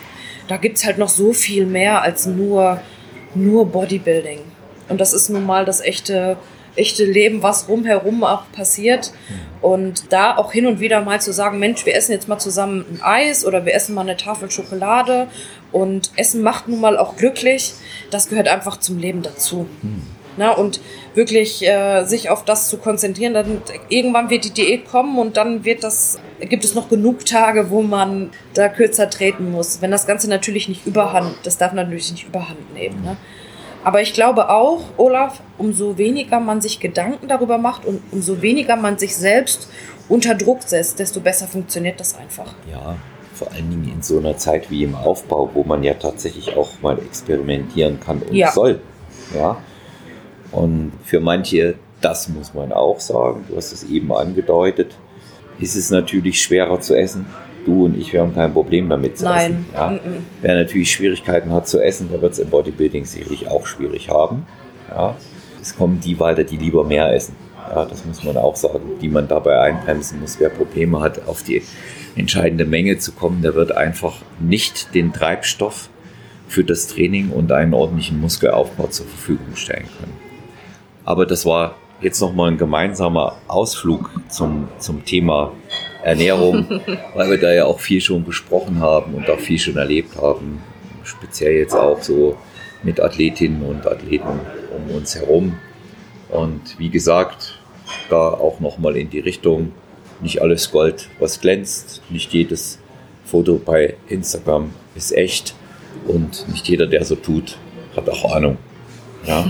Da 0.48 0.58
gibt's 0.58 0.84
halt 0.84 0.98
noch 0.98 1.08
so 1.08 1.32
viel 1.32 1.64
mehr 1.64 2.02
als 2.02 2.26
nur, 2.26 2.82
nur 3.34 3.64
Bodybuilding. 3.64 4.40
Und 4.90 5.00
das 5.00 5.14
ist 5.14 5.30
nun 5.30 5.46
mal 5.46 5.64
das 5.64 5.80
echte, 5.80 6.36
echte 6.76 7.04
Leben, 7.04 7.42
was 7.42 7.68
rumherum 7.68 8.24
auch 8.24 8.44
passiert. 8.52 9.12
Und 9.60 10.12
da 10.12 10.36
auch 10.36 10.52
hin 10.52 10.66
und 10.66 10.80
wieder 10.80 11.00
mal 11.00 11.20
zu 11.20 11.32
sagen, 11.32 11.58
Mensch, 11.58 11.86
wir 11.86 11.94
essen 11.94 12.12
jetzt 12.12 12.28
mal 12.28 12.38
zusammen 12.38 12.84
ein 12.90 13.00
Eis 13.02 13.44
oder 13.44 13.64
wir 13.64 13.74
essen 13.74 13.94
mal 13.94 14.02
eine 14.02 14.16
Tafel 14.16 14.50
Schokolade 14.50 15.28
und 15.72 16.10
Essen 16.16 16.42
macht 16.42 16.68
nun 16.68 16.80
mal 16.80 16.96
auch 16.96 17.16
glücklich, 17.16 17.74
das 18.10 18.28
gehört 18.28 18.48
einfach 18.48 18.78
zum 18.78 18.98
Leben 18.98 19.22
dazu. 19.22 19.66
Na, 20.38 20.50
und 20.52 20.80
wirklich 21.14 21.66
äh, 21.66 22.04
sich 22.04 22.28
auf 22.28 22.44
das 22.44 22.68
zu 22.68 22.76
konzentrieren, 22.76 23.32
dann 23.32 23.62
irgendwann 23.88 24.28
wird 24.28 24.44
die 24.44 24.50
Diät 24.50 24.86
kommen 24.86 25.18
und 25.18 25.38
dann 25.38 25.64
wird 25.64 25.82
das, 25.82 26.18
gibt 26.40 26.64
es 26.64 26.74
noch 26.74 26.90
genug 26.90 27.24
Tage, 27.24 27.70
wo 27.70 27.80
man 27.80 28.30
da 28.52 28.68
kürzer 28.68 29.08
treten 29.08 29.50
muss. 29.50 29.80
Wenn 29.80 29.90
das 29.90 30.06
Ganze 30.06 30.28
natürlich 30.28 30.68
nicht 30.68 30.86
überhand, 30.86 31.34
das 31.44 31.56
darf 31.56 31.72
natürlich 31.72 32.10
nicht 32.10 32.26
überhand 32.26 32.74
nehmen. 32.74 33.02
Ne? 33.02 33.16
Aber 33.86 34.02
ich 34.02 34.14
glaube 34.14 34.50
auch, 34.50 34.80
Olaf, 34.96 35.40
umso 35.58 35.96
weniger 35.96 36.40
man 36.40 36.60
sich 36.60 36.80
Gedanken 36.80 37.28
darüber 37.28 37.56
macht 37.56 37.84
und 37.86 38.02
umso 38.10 38.42
weniger 38.42 38.74
man 38.74 38.98
sich 38.98 39.14
selbst 39.14 39.68
unter 40.08 40.34
Druck 40.34 40.64
setzt, 40.64 40.98
desto 40.98 41.20
besser 41.20 41.46
funktioniert 41.46 42.00
das 42.00 42.18
einfach. 42.18 42.52
Ja, 42.68 42.96
vor 43.32 43.52
allen 43.52 43.70
Dingen 43.70 43.92
in 43.94 44.02
so 44.02 44.18
einer 44.18 44.36
Zeit 44.36 44.72
wie 44.72 44.82
im 44.82 44.96
Aufbau, 44.96 45.50
wo 45.54 45.62
man 45.62 45.84
ja 45.84 45.94
tatsächlich 45.94 46.56
auch 46.56 46.68
mal 46.82 46.98
experimentieren 46.98 48.00
kann 48.00 48.22
und 48.22 48.34
Ja. 48.34 48.50
soll. 48.50 48.80
Ja. 49.36 49.58
Und 50.50 50.90
für 51.04 51.20
manche, 51.20 51.76
das 52.00 52.28
muss 52.28 52.54
man 52.54 52.72
auch 52.72 52.98
sagen, 52.98 53.44
du 53.48 53.56
hast 53.56 53.70
es 53.70 53.84
eben 53.84 54.12
angedeutet, 54.12 54.96
ist 55.60 55.76
es 55.76 55.90
natürlich 55.90 56.42
schwerer 56.42 56.80
zu 56.80 56.98
essen. 56.98 57.24
Du 57.66 57.84
und 57.84 57.98
ich, 57.98 58.12
wir 58.12 58.20
haben 58.20 58.34
kein 58.34 58.52
Problem 58.52 58.88
damit 58.88 59.18
zu 59.18 59.24
Nein. 59.24 59.52
essen. 59.52 59.66
Ja. 59.74 59.88
Mm-mm. 59.90 60.22
Wer 60.40 60.54
natürlich 60.54 60.92
Schwierigkeiten 60.92 61.52
hat 61.52 61.68
zu 61.68 61.82
essen, 61.82 62.08
der 62.10 62.22
wird 62.22 62.32
es 62.32 62.38
im 62.38 62.48
Bodybuilding 62.48 63.04
sicherlich 63.04 63.48
auch 63.48 63.66
schwierig 63.66 64.08
haben. 64.08 64.46
Ja. 64.88 65.16
Es 65.60 65.76
kommen 65.76 66.00
die 66.00 66.18
weiter, 66.20 66.44
die 66.44 66.56
lieber 66.56 66.84
mehr 66.84 67.12
essen. 67.12 67.34
Ja, 67.68 67.84
das 67.84 68.04
muss 68.04 68.22
man 68.22 68.36
auch 68.36 68.54
sagen, 68.54 68.92
die 69.00 69.08
man 69.08 69.26
dabei 69.26 69.60
einbremsen 69.60 70.20
muss. 70.20 70.38
Wer 70.38 70.48
Probleme 70.48 71.00
hat, 71.00 71.26
auf 71.26 71.42
die 71.42 71.62
entscheidende 72.14 72.64
Menge 72.64 72.98
zu 72.98 73.12
kommen, 73.12 73.42
der 73.42 73.54
wird 73.56 73.76
einfach 73.76 74.14
nicht 74.38 74.94
den 74.94 75.12
Treibstoff 75.12 75.90
für 76.48 76.62
das 76.62 76.86
Training 76.86 77.30
und 77.30 77.50
einen 77.50 77.74
ordentlichen 77.74 78.20
Muskelaufbau 78.20 78.86
zur 78.86 79.06
Verfügung 79.06 79.56
stellen 79.56 79.88
können. 79.98 80.16
Aber 81.04 81.26
das 81.26 81.44
war 81.44 81.74
jetzt 82.00 82.20
nochmal 82.20 82.50
ein 82.50 82.58
gemeinsamer 82.58 83.36
Ausflug 83.48 84.10
zum, 84.28 84.68
zum 84.78 85.04
Thema 85.04 85.52
Ernährung, 86.02 86.66
weil 87.14 87.30
wir 87.30 87.38
da 87.38 87.52
ja 87.52 87.64
auch 87.66 87.80
viel 87.80 88.00
schon 88.00 88.24
besprochen 88.24 88.80
haben 88.80 89.14
und 89.14 89.28
auch 89.30 89.38
viel 89.38 89.58
schon 89.58 89.76
erlebt 89.76 90.16
haben. 90.16 90.62
Speziell 91.04 91.54
jetzt 91.54 91.74
auch 91.74 92.02
so 92.02 92.36
mit 92.82 93.00
Athletinnen 93.00 93.62
und 93.62 93.86
Athleten 93.86 94.40
um 94.76 94.94
uns 94.94 95.14
herum. 95.14 95.56
Und 96.28 96.78
wie 96.78 96.90
gesagt, 96.90 97.58
da 98.10 98.28
auch 98.28 98.60
nochmal 98.60 98.96
in 98.96 99.10
die 99.10 99.20
Richtung, 99.20 99.72
nicht 100.20 100.40
alles 100.42 100.70
Gold, 100.70 101.08
was 101.18 101.40
glänzt, 101.40 102.02
nicht 102.10 102.32
jedes 102.32 102.78
Foto 103.24 103.60
bei 103.64 103.96
Instagram 104.08 104.70
ist 104.94 105.12
echt 105.12 105.54
und 106.06 106.48
nicht 106.48 106.68
jeder, 106.68 106.86
der 106.86 107.04
so 107.04 107.16
tut, 107.16 107.58
hat 107.96 108.08
auch 108.08 108.34
Ahnung. 108.34 108.58
Ja, 109.26 109.44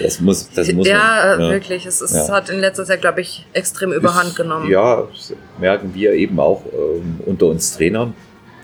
das 0.00 0.20
muss, 0.20 0.50
das 0.50 0.72
muss 0.72 0.86
ja, 0.86 1.34
man. 1.38 1.40
äh, 1.40 1.52
wirklich. 1.52 1.86
Es, 1.86 2.00
es 2.00 2.12
Ja. 2.12 2.28
hat 2.34 2.50
in 2.50 2.60
letzter 2.60 2.84
Zeit, 2.84 3.00
glaube 3.00 3.20
ich, 3.20 3.46
extrem 3.52 3.92
überhand 3.92 4.28
Ist- 4.30 4.36
genommen. 4.36 4.70
Ja, 4.70 5.02
das 5.10 5.32
merken 5.58 5.92
wir 5.94 6.12
eben 6.12 6.38
auch 6.40 6.62
ähm, 6.72 7.20
unter 7.26 7.46
uns 7.46 7.76
Trainern. 7.76 8.14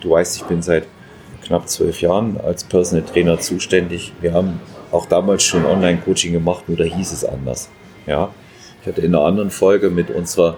Du 0.00 0.10
weißt, 0.10 0.36
ich 0.36 0.42
bin 0.44 0.62
seit 0.62 0.84
knapp 1.44 1.68
zwölf 1.68 2.00
Jahren 2.00 2.38
als 2.40 2.64
Personal 2.64 3.04
Trainer 3.04 3.38
zuständig. 3.40 4.12
Wir 4.20 4.32
haben 4.34 4.60
auch 4.92 5.06
damals 5.06 5.42
schon 5.44 5.64
Online-Coaching 5.66 6.32
gemacht, 6.32 6.68
nur 6.68 6.76
da 6.78 6.84
hieß 6.84 7.12
es 7.12 7.24
anders. 7.24 7.68
Ja, 8.06 8.30
ich 8.82 8.86
hatte 8.88 9.00
in 9.00 9.14
einer 9.14 9.24
anderen 9.24 9.50
Folge 9.50 9.90
mit 9.90 10.10
unserer 10.10 10.56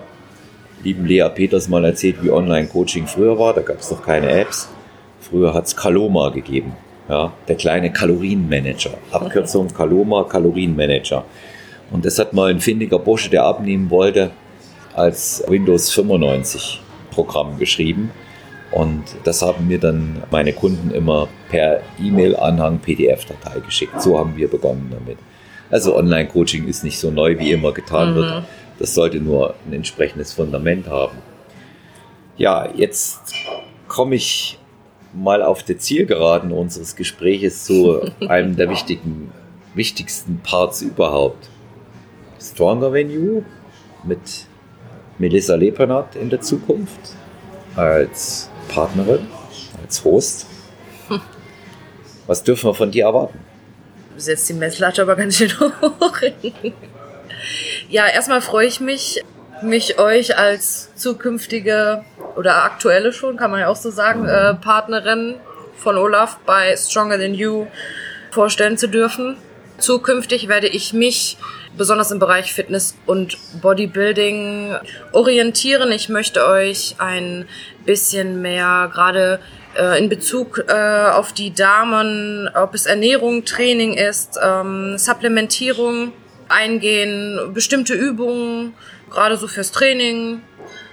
lieben 0.82 1.04
Lea 1.06 1.28
Peters 1.34 1.68
mal 1.68 1.84
erzählt, 1.84 2.22
wie 2.22 2.30
Online-Coaching 2.30 3.06
früher 3.06 3.38
war. 3.38 3.54
Da 3.54 3.60
gab 3.62 3.80
es 3.80 3.90
noch 3.90 4.02
keine 4.02 4.30
Apps. 4.30 4.68
Früher 5.20 5.52
hat 5.54 5.66
es 5.66 5.76
Kaloma 5.76 6.30
gegeben. 6.30 6.74
Ja, 7.10 7.32
der 7.48 7.56
kleine 7.56 7.92
Kalorienmanager. 7.92 8.90
Abkürzung 9.10 9.66
Kaloma, 9.74 10.22
Kalorienmanager. 10.24 11.24
Und 11.90 12.04
das 12.04 12.20
hat 12.20 12.32
mal 12.32 12.50
ein 12.50 12.60
findiger 12.60 13.00
Bursche, 13.00 13.30
der 13.30 13.42
abnehmen 13.44 13.90
wollte, 13.90 14.30
als 14.94 15.42
Windows 15.48 15.90
95 15.90 16.80
Programm 17.10 17.58
geschrieben. 17.58 18.12
Und 18.70 19.02
das 19.24 19.42
haben 19.42 19.66
mir 19.66 19.80
dann 19.80 20.22
meine 20.30 20.52
Kunden 20.52 20.92
immer 20.92 21.26
per 21.48 21.80
E-Mail-Anhang 22.00 22.78
PDF-Datei 22.78 23.58
geschickt. 23.58 24.00
So 24.00 24.16
haben 24.16 24.36
wir 24.36 24.46
begonnen 24.48 24.88
damit. 24.92 25.18
Also 25.68 25.96
Online-Coaching 25.96 26.68
ist 26.68 26.84
nicht 26.84 27.00
so 27.00 27.10
neu, 27.10 27.36
wie 27.40 27.50
immer 27.50 27.72
getan 27.72 28.12
Mhm. 28.12 28.14
wird. 28.14 28.44
Das 28.78 28.94
sollte 28.94 29.18
nur 29.18 29.54
ein 29.66 29.72
entsprechendes 29.72 30.32
Fundament 30.32 30.86
haben. 30.88 31.18
Ja, 32.36 32.68
jetzt 32.72 33.34
komme 33.88 34.14
ich 34.14 34.59
mal 35.12 35.42
auf 35.42 35.62
der 35.62 35.78
Zielgeraden 35.78 36.52
unseres 36.52 36.96
Gespräches 36.96 37.64
zu 37.64 38.00
einem 38.28 38.56
der 38.56 38.70
wichtigen, 38.70 39.32
wichtigsten 39.74 40.40
Parts 40.42 40.82
überhaupt. 40.82 41.48
Stronger 42.40 42.96
You 42.96 43.42
mit 44.04 44.46
Melissa 45.18 45.54
Lepenhardt 45.54 46.16
in 46.16 46.30
der 46.30 46.40
Zukunft 46.40 47.00
als 47.76 48.48
Partnerin, 48.68 49.26
als 49.82 50.02
Host. 50.04 50.46
Was 52.26 52.42
dürfen 52.42 52.70
wir 52.70 52.74
von 52.74 52.90
dir 52.90 53.04
erwarten? 53.04 53.38
Du 54.14 54.20
setzt 54.20 54.48
die 54.48 54.54
Messlatte 54.54 55.02
aber 55.02 55.16
ganz 55.16 55.36
schön 55.36 55.52
hoch. 55.58 56.18
ja, 57.90 58.06
erstmal 58.06 58.40
freue 58.40 58.66
ich 58.66 58.80
mich, 58.80 59.22
mich 59.62 59.98
euch 59.98 60.36
als 60.36 60.94
zukünftige 60.94 62.04
oder 62.36 62.64
aktuelle 62.64 63.12
schon, 63.12 63.36
kann 63.36 63.50
man 63.50 63.60
ja 63.60 63.68
auch 63.68 63.76
so 63.76 63.90
sagen, 63.90 64.26
äh, 64.26 64.54
Partnerin 64.54 65.36
von 65.76 65.96
Olaf 65.96 66.38
bei 66.46 66.76
Stronger 66.76 67.18
Than 67.18 67.34
You 67.34 67.66
vorstellen 68.30 68.78
zu 68.78 68.88
dürfen. 68.88 69.36
Zukünftig 69.78 70.48
werde 70.48 70.68
ich 70.68 70.92
mich 70.92 71.38
besonders 71.76 72.10
im 72.10 72.18
Bereich 72.18 72.52
Fitness 72.52 72.96
und 73.06 73.38
Bodybuilding 73.62 74.76
orientieren. 75.12 75.90
Ich 75.92 76.08
möchte 76.08 76.46
euch 76.46 76.96
ein 76.98 77.46
bisschen 77.86 78.42
mehr 78.42 78.90
gerade 78.92 79.40
äh, 79.78 79.98
in 79.98 80.08
Bezug 80.08 80.64
äh, 80.68 80.72
auf 80.72 81.32
die 81.32 81.54
Damen, 81.54 82.48
ob 82.54 82.74
es 82.74 82.86
Ernährung, 82.86 83.44
Training 83.44 83.94
ist, 83.94 84.38
ähm, 84.42 84.98
Supplementierung 84.98 86.12
eingehen, 86.48 87.52
bestimmte 87.54 87.94
Übungen, 87.94 88.74
gerade 89.10 89.36
so 89.36 89.48
fürs 89.48 89.72
Training. 89.72 90.42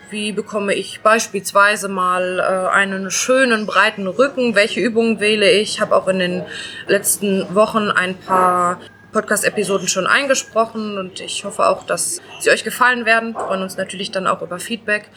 Wie 0.09 0.31
bekomme 0.31 0.73
ich 0.73 1.01
beispielsweise 1.01 1.89
mal 1.89 2.39
äh, 2.39 2.73
einen 2.73 3.11
schönen 3.11 3.65
breiten 3.65 4.07
Rücken? 4.07 4.55
Welche 4.55 4.79
Übungen 4.79 5.19
wähle 5.19 5.51
ich? 5.51 5.81
Habe 5.81 5.95
auch 5.95 6.07
in 6.07 6.19
den 6.19 6.43
letzten 6.87 7.53
Wochen 7.53 7.89
ein 7.89 8.15
paar 8.15 8.79
Podcast-Episoden 9.21 9.87
schon 9.87 10.05
eingesprochen 10.05 10.99
und 10.99 11.19
ich 11.21 11.43
hoffe 11.43 11.65
auch, 11.67 11.83
dass 11.87 12.21
sie 12.39 12.51
euch 12.51 12.63
gefallen 12.63 13.03
werden. 13.07 13.33
Wir 13.33 13.39
freuen 13.39 13.63
uns 13.63 13.75
natürlich 13.75 14.11
dann 14.11 14.27
auch 14.27 14.43
über 14.43 14.59
Feedback 14.59 15.09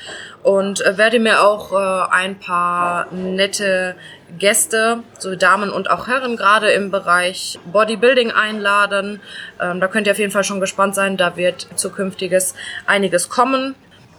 und 0.42 0.80
äh, 0.86 0.96
werde 0.96 1.18
mir 1.20 1.42
auch 1.42 1.72
äh, 1.72 2.10
ein 2.10 2.38
paar 2.38 3.12
nette 3.12 3.94
Gäste, 4.38 5.02
so 5.18 5.36
Damen 5.36 5.68
und 5.68 5.90
auch 5.90 6.06
Herren, 6.06 6.38
gerade 6.38 6.70
im 6.70 6.90
Bereich 6.90 7.58
Bodybuilding 7.70 8.30
einladen. 8.30 9.20
Ähm, 9.60 9.80
da 9.80 9.86
könnt 9.86 10.06
ihr 10.06 10.14
auf 10.14 10.18
jeden 10.18 10.32
Fall 10.32 10.44
schon 10.44 10.60
gespannt 10.60 10.94
sein. 10.94 11.18
Da 11.18 11.36
wird 11.36 11.68
zukünftiges 11.74 12.54
einiges 12.86 13.28
kommen. 13.28 13.74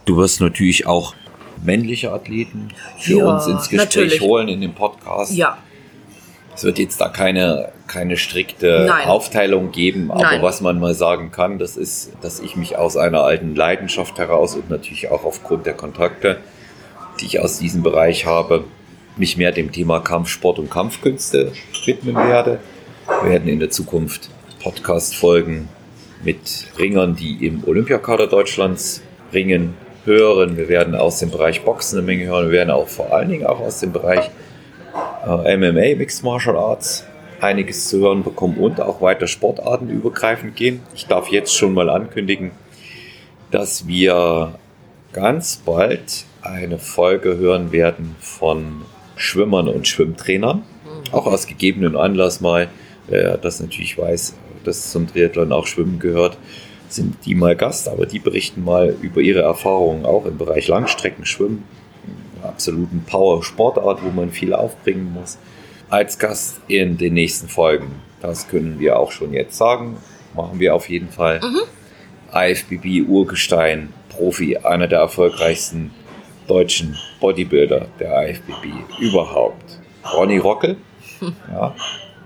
Du 0.05 0.15
wirst 0.17 0.41
natürlich 0.41 0.85
auch 0.85 1.15
männliche 1.63 2.11
Athleten 2.11 2.69
für 2.99 3.17
Ja, 3.17 3.25
uns 3.25 3.47
ins 3.47 3.67
Gespräch 3.69 3.79
natürlich. 3.95 4.21
holen 4.21 4.47
in 4.47 4.61
dem 4.61 4.75
Podcast. 4.75 5.33
Ja, 5.33 5.57
Es 6.55 6.63
wird 6.63 6.79
jetzt 6.79 6.99
da 6.99 7.09
keine, 7.09 7.69
keine 7.87 8.17
strikte 8.17 8.85
Nein. 8.87 9.07
Aufteilung 9.07 9.71
geben, 9.71 10.11
aber 10.11 10.21
Nein. 10.21 10.41
was 10.41 10.61
man 10.61 10.79
mal 10.79 10.93
sagen 10.93 11.31
kann, 11.31 11.59
das 11.59 11.77
ist, 11.77 12.11
dass 12.21 12.39
ich 12.39 12.55
mich 12.55 12.77
aus 12.77 12.97
einer 12.97 13.23
alten 13.23 13.55
Leidenschaft 13.55 14.17
heraus 14.19 14.55
und 14.55 14.69
natürlich 14.69 15.09
auch 15.09 15.23
aufgrund 15.23 15.65
der 15.65 15.73
Kontakte, 15.73 16.37
die 17.19 17.25
ich 17.25 17.39
aus 17.39 17.59
diesem 17.59 17.83
Bereich 17.83 18.25
habe, 18.25 18.65
mich 19.17 19.37
mehr 19.37 19.51
dem 19.51 19.71
Thema 19.71 19.99
Kampfsport 19.99 20.59
und 20.59 20.69
Kampfkünste 20.69 21.51
widmen 21.85 22.15
werde. 22.15 22.59
Wir 23.23 23.31
werden 23.31 23.49
in 23.49 23.59
der 23.59 23.69
Zukunft 23.69 24.29
Podcast-Folgen 24.61 25.69
mit 26.23 26.67
Ringern, 26.77 27.15
die 27.15 27.45
im 27.45 27.63
Olympiakader 27.65 28.27
Deutschlands 28.27 29.01
ringen, 29.33 29.73
hören. 30.05 30.57
Wir 30.57 30.69
werden 30.69 30.95
aus 30.95 31.19
dem 31.19 31.31
Bereich 31.31 31.63
Boxen 31.63 31.97
eine 31.97 32.05
Menge 32.05 32.25
hören. 32.25 32.45
Wir 32.45 32.53
werden 32.53 32.71
auch 32.71 32.87
vor 32.87 33.13
allen 33.13 33.29
Dingen 33.29 33.45
auch 33.45 33.59
aus 33.59 33.79
dem 33.79 33.91
Bereich 33.91 34.29
äh, 35.25 35.57
MMA, 35.57 35.97
Mixed 35.97 36.23
Martial 36.23 36.57
Arts, 36.57 37.05
einiges 37.39 37.89
zu 37.89 37.99
hören 37.99 38.23
bekommen 38.23 38.57
und 38.57 38.79
auch 38.81 39.01
weiter 39.01 39.27
Sportarten 39.27 39.89
übergreifend 39.89 40.55
gehen. 40.55 40.81
Ich 40.93 41.07
darf 41.07 41.29
jetzt 41.29 41.55
schon 41.55 41.73
mal 41.73 41.89
ankündigen, 41.89 42.51
dass 43.49 43.87
wir 43.87 44.55
ganz 45.13 45.57
bald 45.57 46.25
eine 46.41 46.77
Folge 46.77 47.37
hören 47.37 47.71
werden 47.71 48.15
von 48.19 48.81
Schwimmern 49.15 49.67
und 49.67 49.87
Schwimmtrainern. 49.87 50.63
Auch 51.11 51.27
aus 51.27 51.47
gegebenen 51.47 51.95
Anlass 51.95 52.41
mal, 52.41 52.69
wer 53.07 53.37
das 53.37 53.59
natürlich 53.59 53.97
weiß, 53.97 54.35
dass 54.63 54.91
zum 54.91 55.07
Triathlon 55.07 55.51
auch 55.51 55.67
Schwimmen 55.67 55.99
gehört, 55.99 56.37
sind 56.87 57.25
die 57.25 57.35
mal 57.35 57.55
Gast, 57.55 57.87
aber 57.87 58.05
die 58.05 58.19
berichten 58.19 58.63
mal 58.63 58.95
über 59.01 59.21
ihre 59.21 59.41
Erfahrungen 59.41 60.05
auch 60.05 60.25
im 60.25 60.37
Bereich 60.37 60.67
Langstreckenschwimmen, 60.67 61.63
absoluten 62.51 63.03
Power-Sportart, 63.07 64.03
wo 64.03 64.09
man 64.09 64.31
viel 64.31 64.53
aufbringen 64.53 65.13
muss, 65.13 65.37
als 65.89 66.19
Gast 66.19 66.59
in 66.67 66.97
den 66.97 67.13
nächsten 67.13 67.47
Folgen. 67.47 68.01
Das 68.21 68.47
können 68.47 68.79
wir 68.79 68.99
auch 68.99 69.11
schon 69.11 69.33
jetzt 69.33 69.57
sagen. 69.57 69.97
Machen 70.35 70.59
wir 70.59 70.75
auf 70.75 70.89
jeden 70.89 71.09
Fall. 71.09 71.41
IFBB 72.33 73.07
Urgestein, 73.07 73.93
Profi, 74.09 74.57
einer 74.57 74.87
der 74.87 74.99
erfolgreichsten 74.99 75.91
deutschen 76.47 76.97
Bodybuilder 77.19 77.87
der 77.99 78.29
IFBB 78.29 78.99
überhaupt. 78.99 79.79
Ronny 80.13 80.37
Rockel. 80.37 80.77
Ja, 81.51 81.75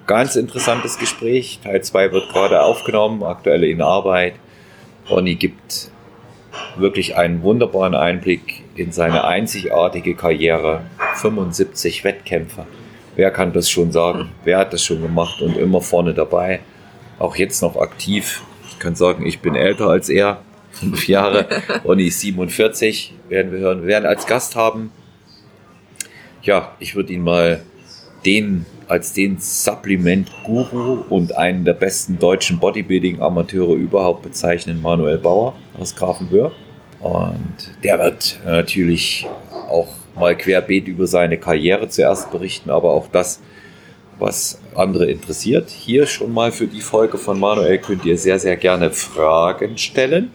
ganz 0.07 0.37
interessantes 0.37 0.97
Gespräch. 0.97 1.59
Teil 1.61 1.83
2 1.83 2.13
wird 2.13 2.29
gerade 2.29 2.61
aufgenommen, 2.61 3.23
aktuell 3.23 3.65
in 3.65 3.81
Arbeit. 3.81 4.35
Ronny 5.09 5.35
gibt 5.35 5.91
wirklich 6.77 7.15
einen 7.15 7.41
wunderbaren 7.41 7.95
Einblick 7.95 8.63
in 8.75 8.91
seine 8.91 9.23
einzigartige 9.25 10.15
Karriere 10.15 10.81
75 11.15 12.03
Wettkämpfe. 12.03 12.65
Wer 13.15 13.31
kann 13.31 13.53
das 13.53 13.69
schon 13.69 13.91
sagen? 13.91 14.29
Wer 14.43 14.57
hat 14.57 14.73
das 14.73 14.83
schon 14.83 15.01
gemacht 15.01 15.41
und 15.41 15.57
immer 15.57 15.81
vorne 15.81 16.13
dabei? 16.13 16.59
Auch 17.17 17.35
jetzt 17.37 17.61
noch 17.61 17.77
aktiv. 17.77 18.43
Ich 18.69 18.79
kann 18.79 18.95
sagen, 18.95 19.25
ich 19.25 19.39
bin 19.39 19.55
älter 19.55 19.87
als 19.87 20.09
er, 20.09 20.41
fünf 20.71 21.07
Jahre. 21.07 21.47
und 21.83 21.99
ich 21.99 22.17
47, 22.17 23.13
werden 23.29 23.51
wir 23.51 23.59
hören. 23.59 23.81
Wir 23.81 23.87
werden 23.87 24.05
als 24.05 24.27
Gast 24.27 24.55
haben. 24.55 24.91
Ja, 26.41 26.73
ich 26.79 26.95
würde 26.95 27.13
ihn 27.13 27.23
mal 27.23 27.63
den 28.25 28.65
als 28.87 29.13
den 29.13 29.39
Supplement-Guru 29.39 31.05
und 31.09 31.35
einen 31.35 31.65
der 31.65 31.73
besten 31.73 32.19
deutschen 32.19 32.59
Bodybuilding-Amateure 32.59 33.73
überhaupt 33.73 34.23
bezeichnen, 34.23 34.81
Manuel 34.81 35.17
Bauer 35.17 35.55
aus 35.79 35.95
Grafenwöhr. 35.95 36.51
Und 37.05 37.55
der 37.83 37.99
wird 37.99 38.39
natürlich 38.43 39.27
auch 39.69 39.89
mal 40.15 40.35
querbeet 40.35 40.87
über 40.87 41.05
seine 41.05 41.37
Karriere 41.37 41.87
zuerst 41.87 42.31
berichten, 42.31 42.71
aber 42.71 42.89
auch 42.89 43.07
das, 43.11 43.41
was 44.17 44.59
andere 44.73 45.05
interessiert. 45.05 45.69
Hier 45.69 46.07
schon 46.07 46.33
mal 46.33 46.51
für 46.51 46.65
die 46.65 46.81
Folge 46.81 47.19
von 47.19 47.39
Manuel 47.39 47.77
könnt 47.77 48.05
ihr 48.05 48.17
sehr, 48.17 48.39
sehr 48.39 48.57
gerne 48.57 48.89
Fragen 48.89 49.77
stellen. 49.77 50.31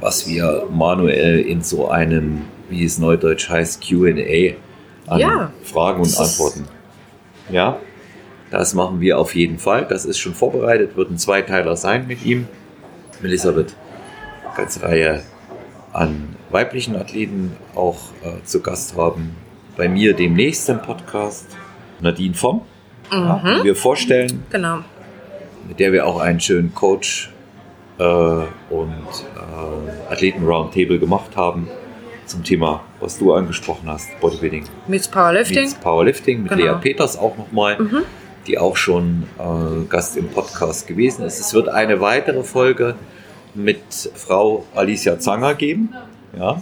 was 0.00 0.28
wir 0.28 0.66
manuell 0.70 1.40
in 1.40 1.60
so 1.62 1.88
einem, 1.88 2.42
wie 2.68 2.84
es 2.84 2.98
neudeutsch 2.98 3.50
heißt, 3.50 3.82
QA 3.86 4.54
an 5.08 5.18
Ja. 5.18 5.52
Fragen 5.64 6.02
und 6.02 6.16
Antworten. 6.18 6.66
Ja, 7.50 7.78
das 8.52 8.74
machen 8.74 9.00
wir 9.00 9.18
auf 9.18 9.34
jeden 9.34 9.58
Fall. 9.58 9.86
Das 9.88 10.04
ist 10.04 10.18
schon 10.18 10.34
vorbereitet, 10.34 10.96
wird 10.96 11.10
ein 11.10 11.18
Zweiteiler 11.18 11.76
sein 11.76 12.06
mit 12.06 12.24
ihm. 12.24 12.46
Melissa 13.20 13.56
wird 13.56 13.74
eine 14.46 14.54
ganze 14.56 14.82
Reihe 14.82 15.22
an 15.92 16.36
weiblichen 16.50 16.94
Athleten 16.94 17.56
auch 17.74 17.98
äh, 18.22 18.44
zu 18.44 18.60
Gast 18.60 18.96
haben. 18.96 19.36
Bei 19.80 19.88
mir 19.88 20.12
demnächst 20.12 20.68
im 20.68 20.82
Podcast 20.82 21.56
Nadine 22.02 22.34
Vom, 22.34 22.60
ja, 23.10 23.40
die 23.60 23.64
wir 23.64 23.74
vorstellen, 23.74 24.42
Genau. 24.50 24.80
mit 25.66 25.80
der 25.80 25.90
wir 25.94 26.06
auch 26.06 26.20
einen 26.20 26.38
schönen 26.38 26.74
Coach 26.74 27.30
äh, 27.98 28.02
und 28.02 28.44
äh, 28.78 30.12
Athleten-Roundtable 30.12 30.98
gemacht 30.98 31.34
haben 31.34 31.66
zum 32.26 32.44
Thema, 32.44 32.82
was 33.00 33.18
du 33.18 33.32
angesprochen 33.32 33.88
hast, 33.88 34.06
Bodybuilding, 34.20 34.64
Meets 34.86 35.08
Powerlifting. 35.08 35.62
meets 35.62 35.74
Powerlifting 35.76 36.42
mit 36.42 36.52
Genau. 36.52 36.74
Lea 36.74 36.78
Peters 36.82 37.16
auch 37.16 37.38
nochmal, 37.38 37.78
die 38.46 38.58
auch 38.58 38.76
schon 38.76 39.22
äh, 39.38 39.86
Gast 39.88 40.14
im 40.18 40.28
Podcast 40.28 40.88
gewesen 40.88 41.24
ist. 41.24 41.40
Es 41.40 41.54
wird 41.54 41.70
eine 41.70 42.02
weitere 42.02 42.42
Folge 42.42 42.96
mit 43.54 43.80
Frau 44.14 44.66
Alicia 44.74 45.18
Zanger 45.18 45.54
geben. 45.54 45.94
Ja, 46.38 46.60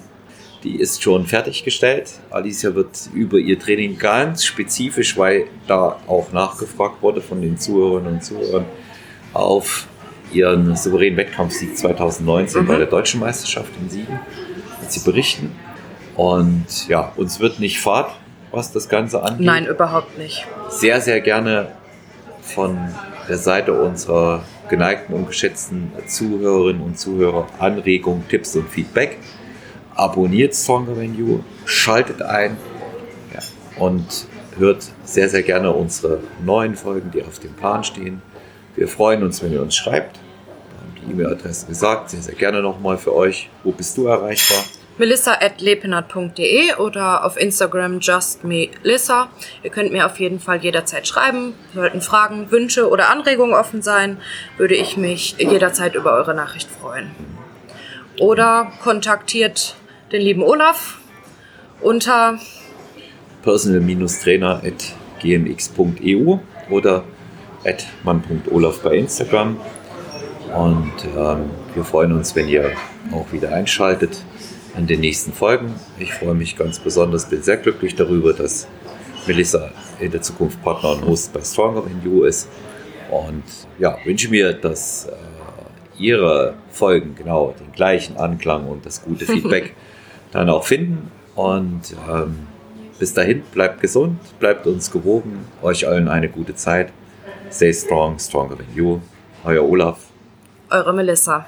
die 0.64 0.76
ist 0.76 1.02
schon 1.02 1.26
fertiggestellt. 1.26 2.10
Alicia 2.30 2.74
wird 2.74 3.08
über 3.14 3.38
ihr 3.38 3.58
Training 3.58 3.98
ganz 3.98 4.44
spezifisch, 4.44 5.16
weil 5.16 5.44
da 5.66 5.98
auch 6.06 6.32
nachgefragt 6.32 7.02
wurde 7.02 7.20
von 7.20 7.40
den 7.40 7.58
Zuhörerinnen 7.58 8.14
und 8.14 8.24
Zuhörern, 8.24 8.64
auf 9.34 9.86
ihren 10.32 10.76
souveränen 10.76 11.16
Wettkampfsieg 11.16 11.76
2019 11.76 12.66
bei 12.66 12.76
der 12.76 12.86
Deutschen 12.86 13.20
Meisterschaft 13.20 13.70
in 13.80 13.88
Siegen, 13.88 14.20
wird 14.80 14.92
sie 14.92 15.00
berichten. 15.00 15.52
Und 16.16 16.88
ja, 16.88 17.12
uns 17.16 17.38
wird 17.40 17.60
nicht 17.60 17.80
fad, 17.80 18.10
was 18.50 18.72
das 18.72 18.88
Ganze 18.88 19.22
angeht 19.22 19.46
Nein, 19.46 19.66
überhaupt 19.66 20.18
nicht. 20.18 20.46
sehr, 20.68 21.00
sehr 21.00 21.20
gerne 21.20 21.72
von 22.42 22.78
der 23.28 23.38
Seite 23.38 23.74
unserer 23.74 24.42
geneigten 24.68 25.14
und 25.14 25.28
geschätzten 25.28 25.92
Zuhörerinnen 26.06 26.82
und 26.82 26.98
Zuhörer 26.98 27.46
Anregungen, 27.58 28.26
Tipps 28.28 28.56
und 28.56 28.68
Feedback. 28.68 29.18
Abonniert 29.98 30.54
Stronger 30.54 30.94
Than 30.94 31.18
You, 31.18 31.40
schaltet 31.64 32.22
ein 32.22 32.56
ja, 33.34 33.40
und 33.82 34.28
hört 34.56 34.86
sehr, 35.04 35.28
sehr 35.28 35.42
gerne 35.42 35.72
unsere 35.72 36.20
neuen 36.44 36.76
Folgen, 36.76 37.10
die 37.10 37.22
auf 37.24 37.40
dem 37.40 37.52
Plan 37.54 37.82
stehen. 37.82 38.22
Wir 38.76 38.86
freuen 38.86 39.24
uns, 39.24 39.42
wenn 39.42 39.52
ihr 39.52 39.60
uns 39.60 39.74
schreibt. 39.74 40.16
Wir 40.16 40.80
haben 40.80 40.94
die 40.94 41.12
E-Mail-Adresse 41.12 41.66
gesagt, 41.66 42.10
sehr, 42.10 42.22
sehr 42.22 42.36
gerne 42.36 42.62
nochmal 42.62 42.96
für 42.96 43.12
euch. 43.12 43.50
Wo 43.64 43.72
bist 43.72 43.98
du 43.98 44.06
erreichbar? 44.06 44.58
melissa.lepenat.de 44.98 46.74
oder 46.74 47.24
auf 47.24 47.36
Instagram 47.36 47.98
justmelissa. 48.00 49.28
Ihr 49.64 49.70
könnt 49.70 49.92
mir 49.92 50.06
auf 50.06 50.20
jeden 50.20 50.38
Fall 50.38 50.58
jederzeit 50.58 51.08
schreiben. 51.08 51.54
Sollten 51.74 52.02
Fragen, 52.02 52.52
Wünsche 52.52 52.88
oder 52.88 53.08
Anregungen 53.08 53.54
offen 53.54 53.82
sein, 53.82 54.18
würde 54.58 54.74
ich 54.74 54.96
mich 54.96 55.36
jederzeit 55.38 55.96
über 55.96 56.12
eure 56.12 56.34
Nachricht 56.34 56.68
freuen. 56.70 57.10
Oder 58.20 58.72
kontaktiert 58.82 59.76
den 60.12 60.22
lieben 60.22 60.42
Olaf 60.42 60.98
unter 61.80 62.38
personal-trainer.gmx.eu 63.42 66.38
oder 66.70 67.04
at 67.64 67.86
mann.olaf 68.04 68.82
bei 68.82 68.96
Instagram. 68.96 69.56
Und 70.54 70.92
ähm, 71.16 71.50
wir 71.74 71.84
freuen 71.84 72.12
uns, 72.12 72.34
wenn 72.34 72.48
ihr 72.48 72.72
auch 73.12 73.30
wieder 73.32 73.52
einschaltet 73.52 74.24
in 74.76 74.86
den 74.86 75.00
nächsten 75.00 75.32
Folgen. 75.32 75.74
Ich 75.98 76.12
freue 76.14 76.34
mich 76.34 76.56
ganz 76.56 76.78
besonders, 76.78 77.28
bin 77.28 77.42
sehr 77.42 77.58
glücklich 77.58 77.94
darüber, 77.94 78.32
dass 78.32 78.66
Melissa 79.26 79.72
in 80.00 80.10
der 80.10 80.22
Zukunft 80.22 80.62
Partner 80.62 80.92
und 80.92 81.04
Host 81.06 81.34
bei 81.34 81.42
Stronger 81.42 81.82
Than 81.82 82.00
You 82.04 82.24
ist. 82.24 82.48
Und 83.10 83.44
ja, 83.78 83.98
wünsche 84.04 84.30
mir, 84.30 84.54
dass 84.54 85.06
äh, 85.06 85.12
ihre 85.98 86.54
Folgen 86.70 87.14
genau 87.14 87.54
den 87.58 87.72
gleichen 87.72 88.16
Anklang 88.16 88.66
und 88.68 88.86
das 88.86 89.02
gute 89.02 89.26
Feedback 89.26 89.74
dann 90.32 90.48
auch 90.50 90.64
finden. 90.64 91.10
Und 91.34 91.94
ähm, 92.10 92.46
bis 92.98 93.14
dahin, 93.14 93.42
bleibt 93.52 93.80
gesund, 93.80 94.18
bleibt 94.40 94.66
uns 94.66 94.90
gewogen, 94.90 95.46
euch 95.62 95.86
allen 95.86 96.08
eine 96.08 96.28
gute 96.28 96.54
Zeit. 96.54 96.92
Stay 97.50 97.72
strong, 97.72 98.18
stronger 98.18 98.56
than 98.56 98.66
you. 98.74 99.00
Euer 99.44 99.62
Olaf. 99.62 100.00
eure 100.70 100.92
Melissa. 100.92 101.46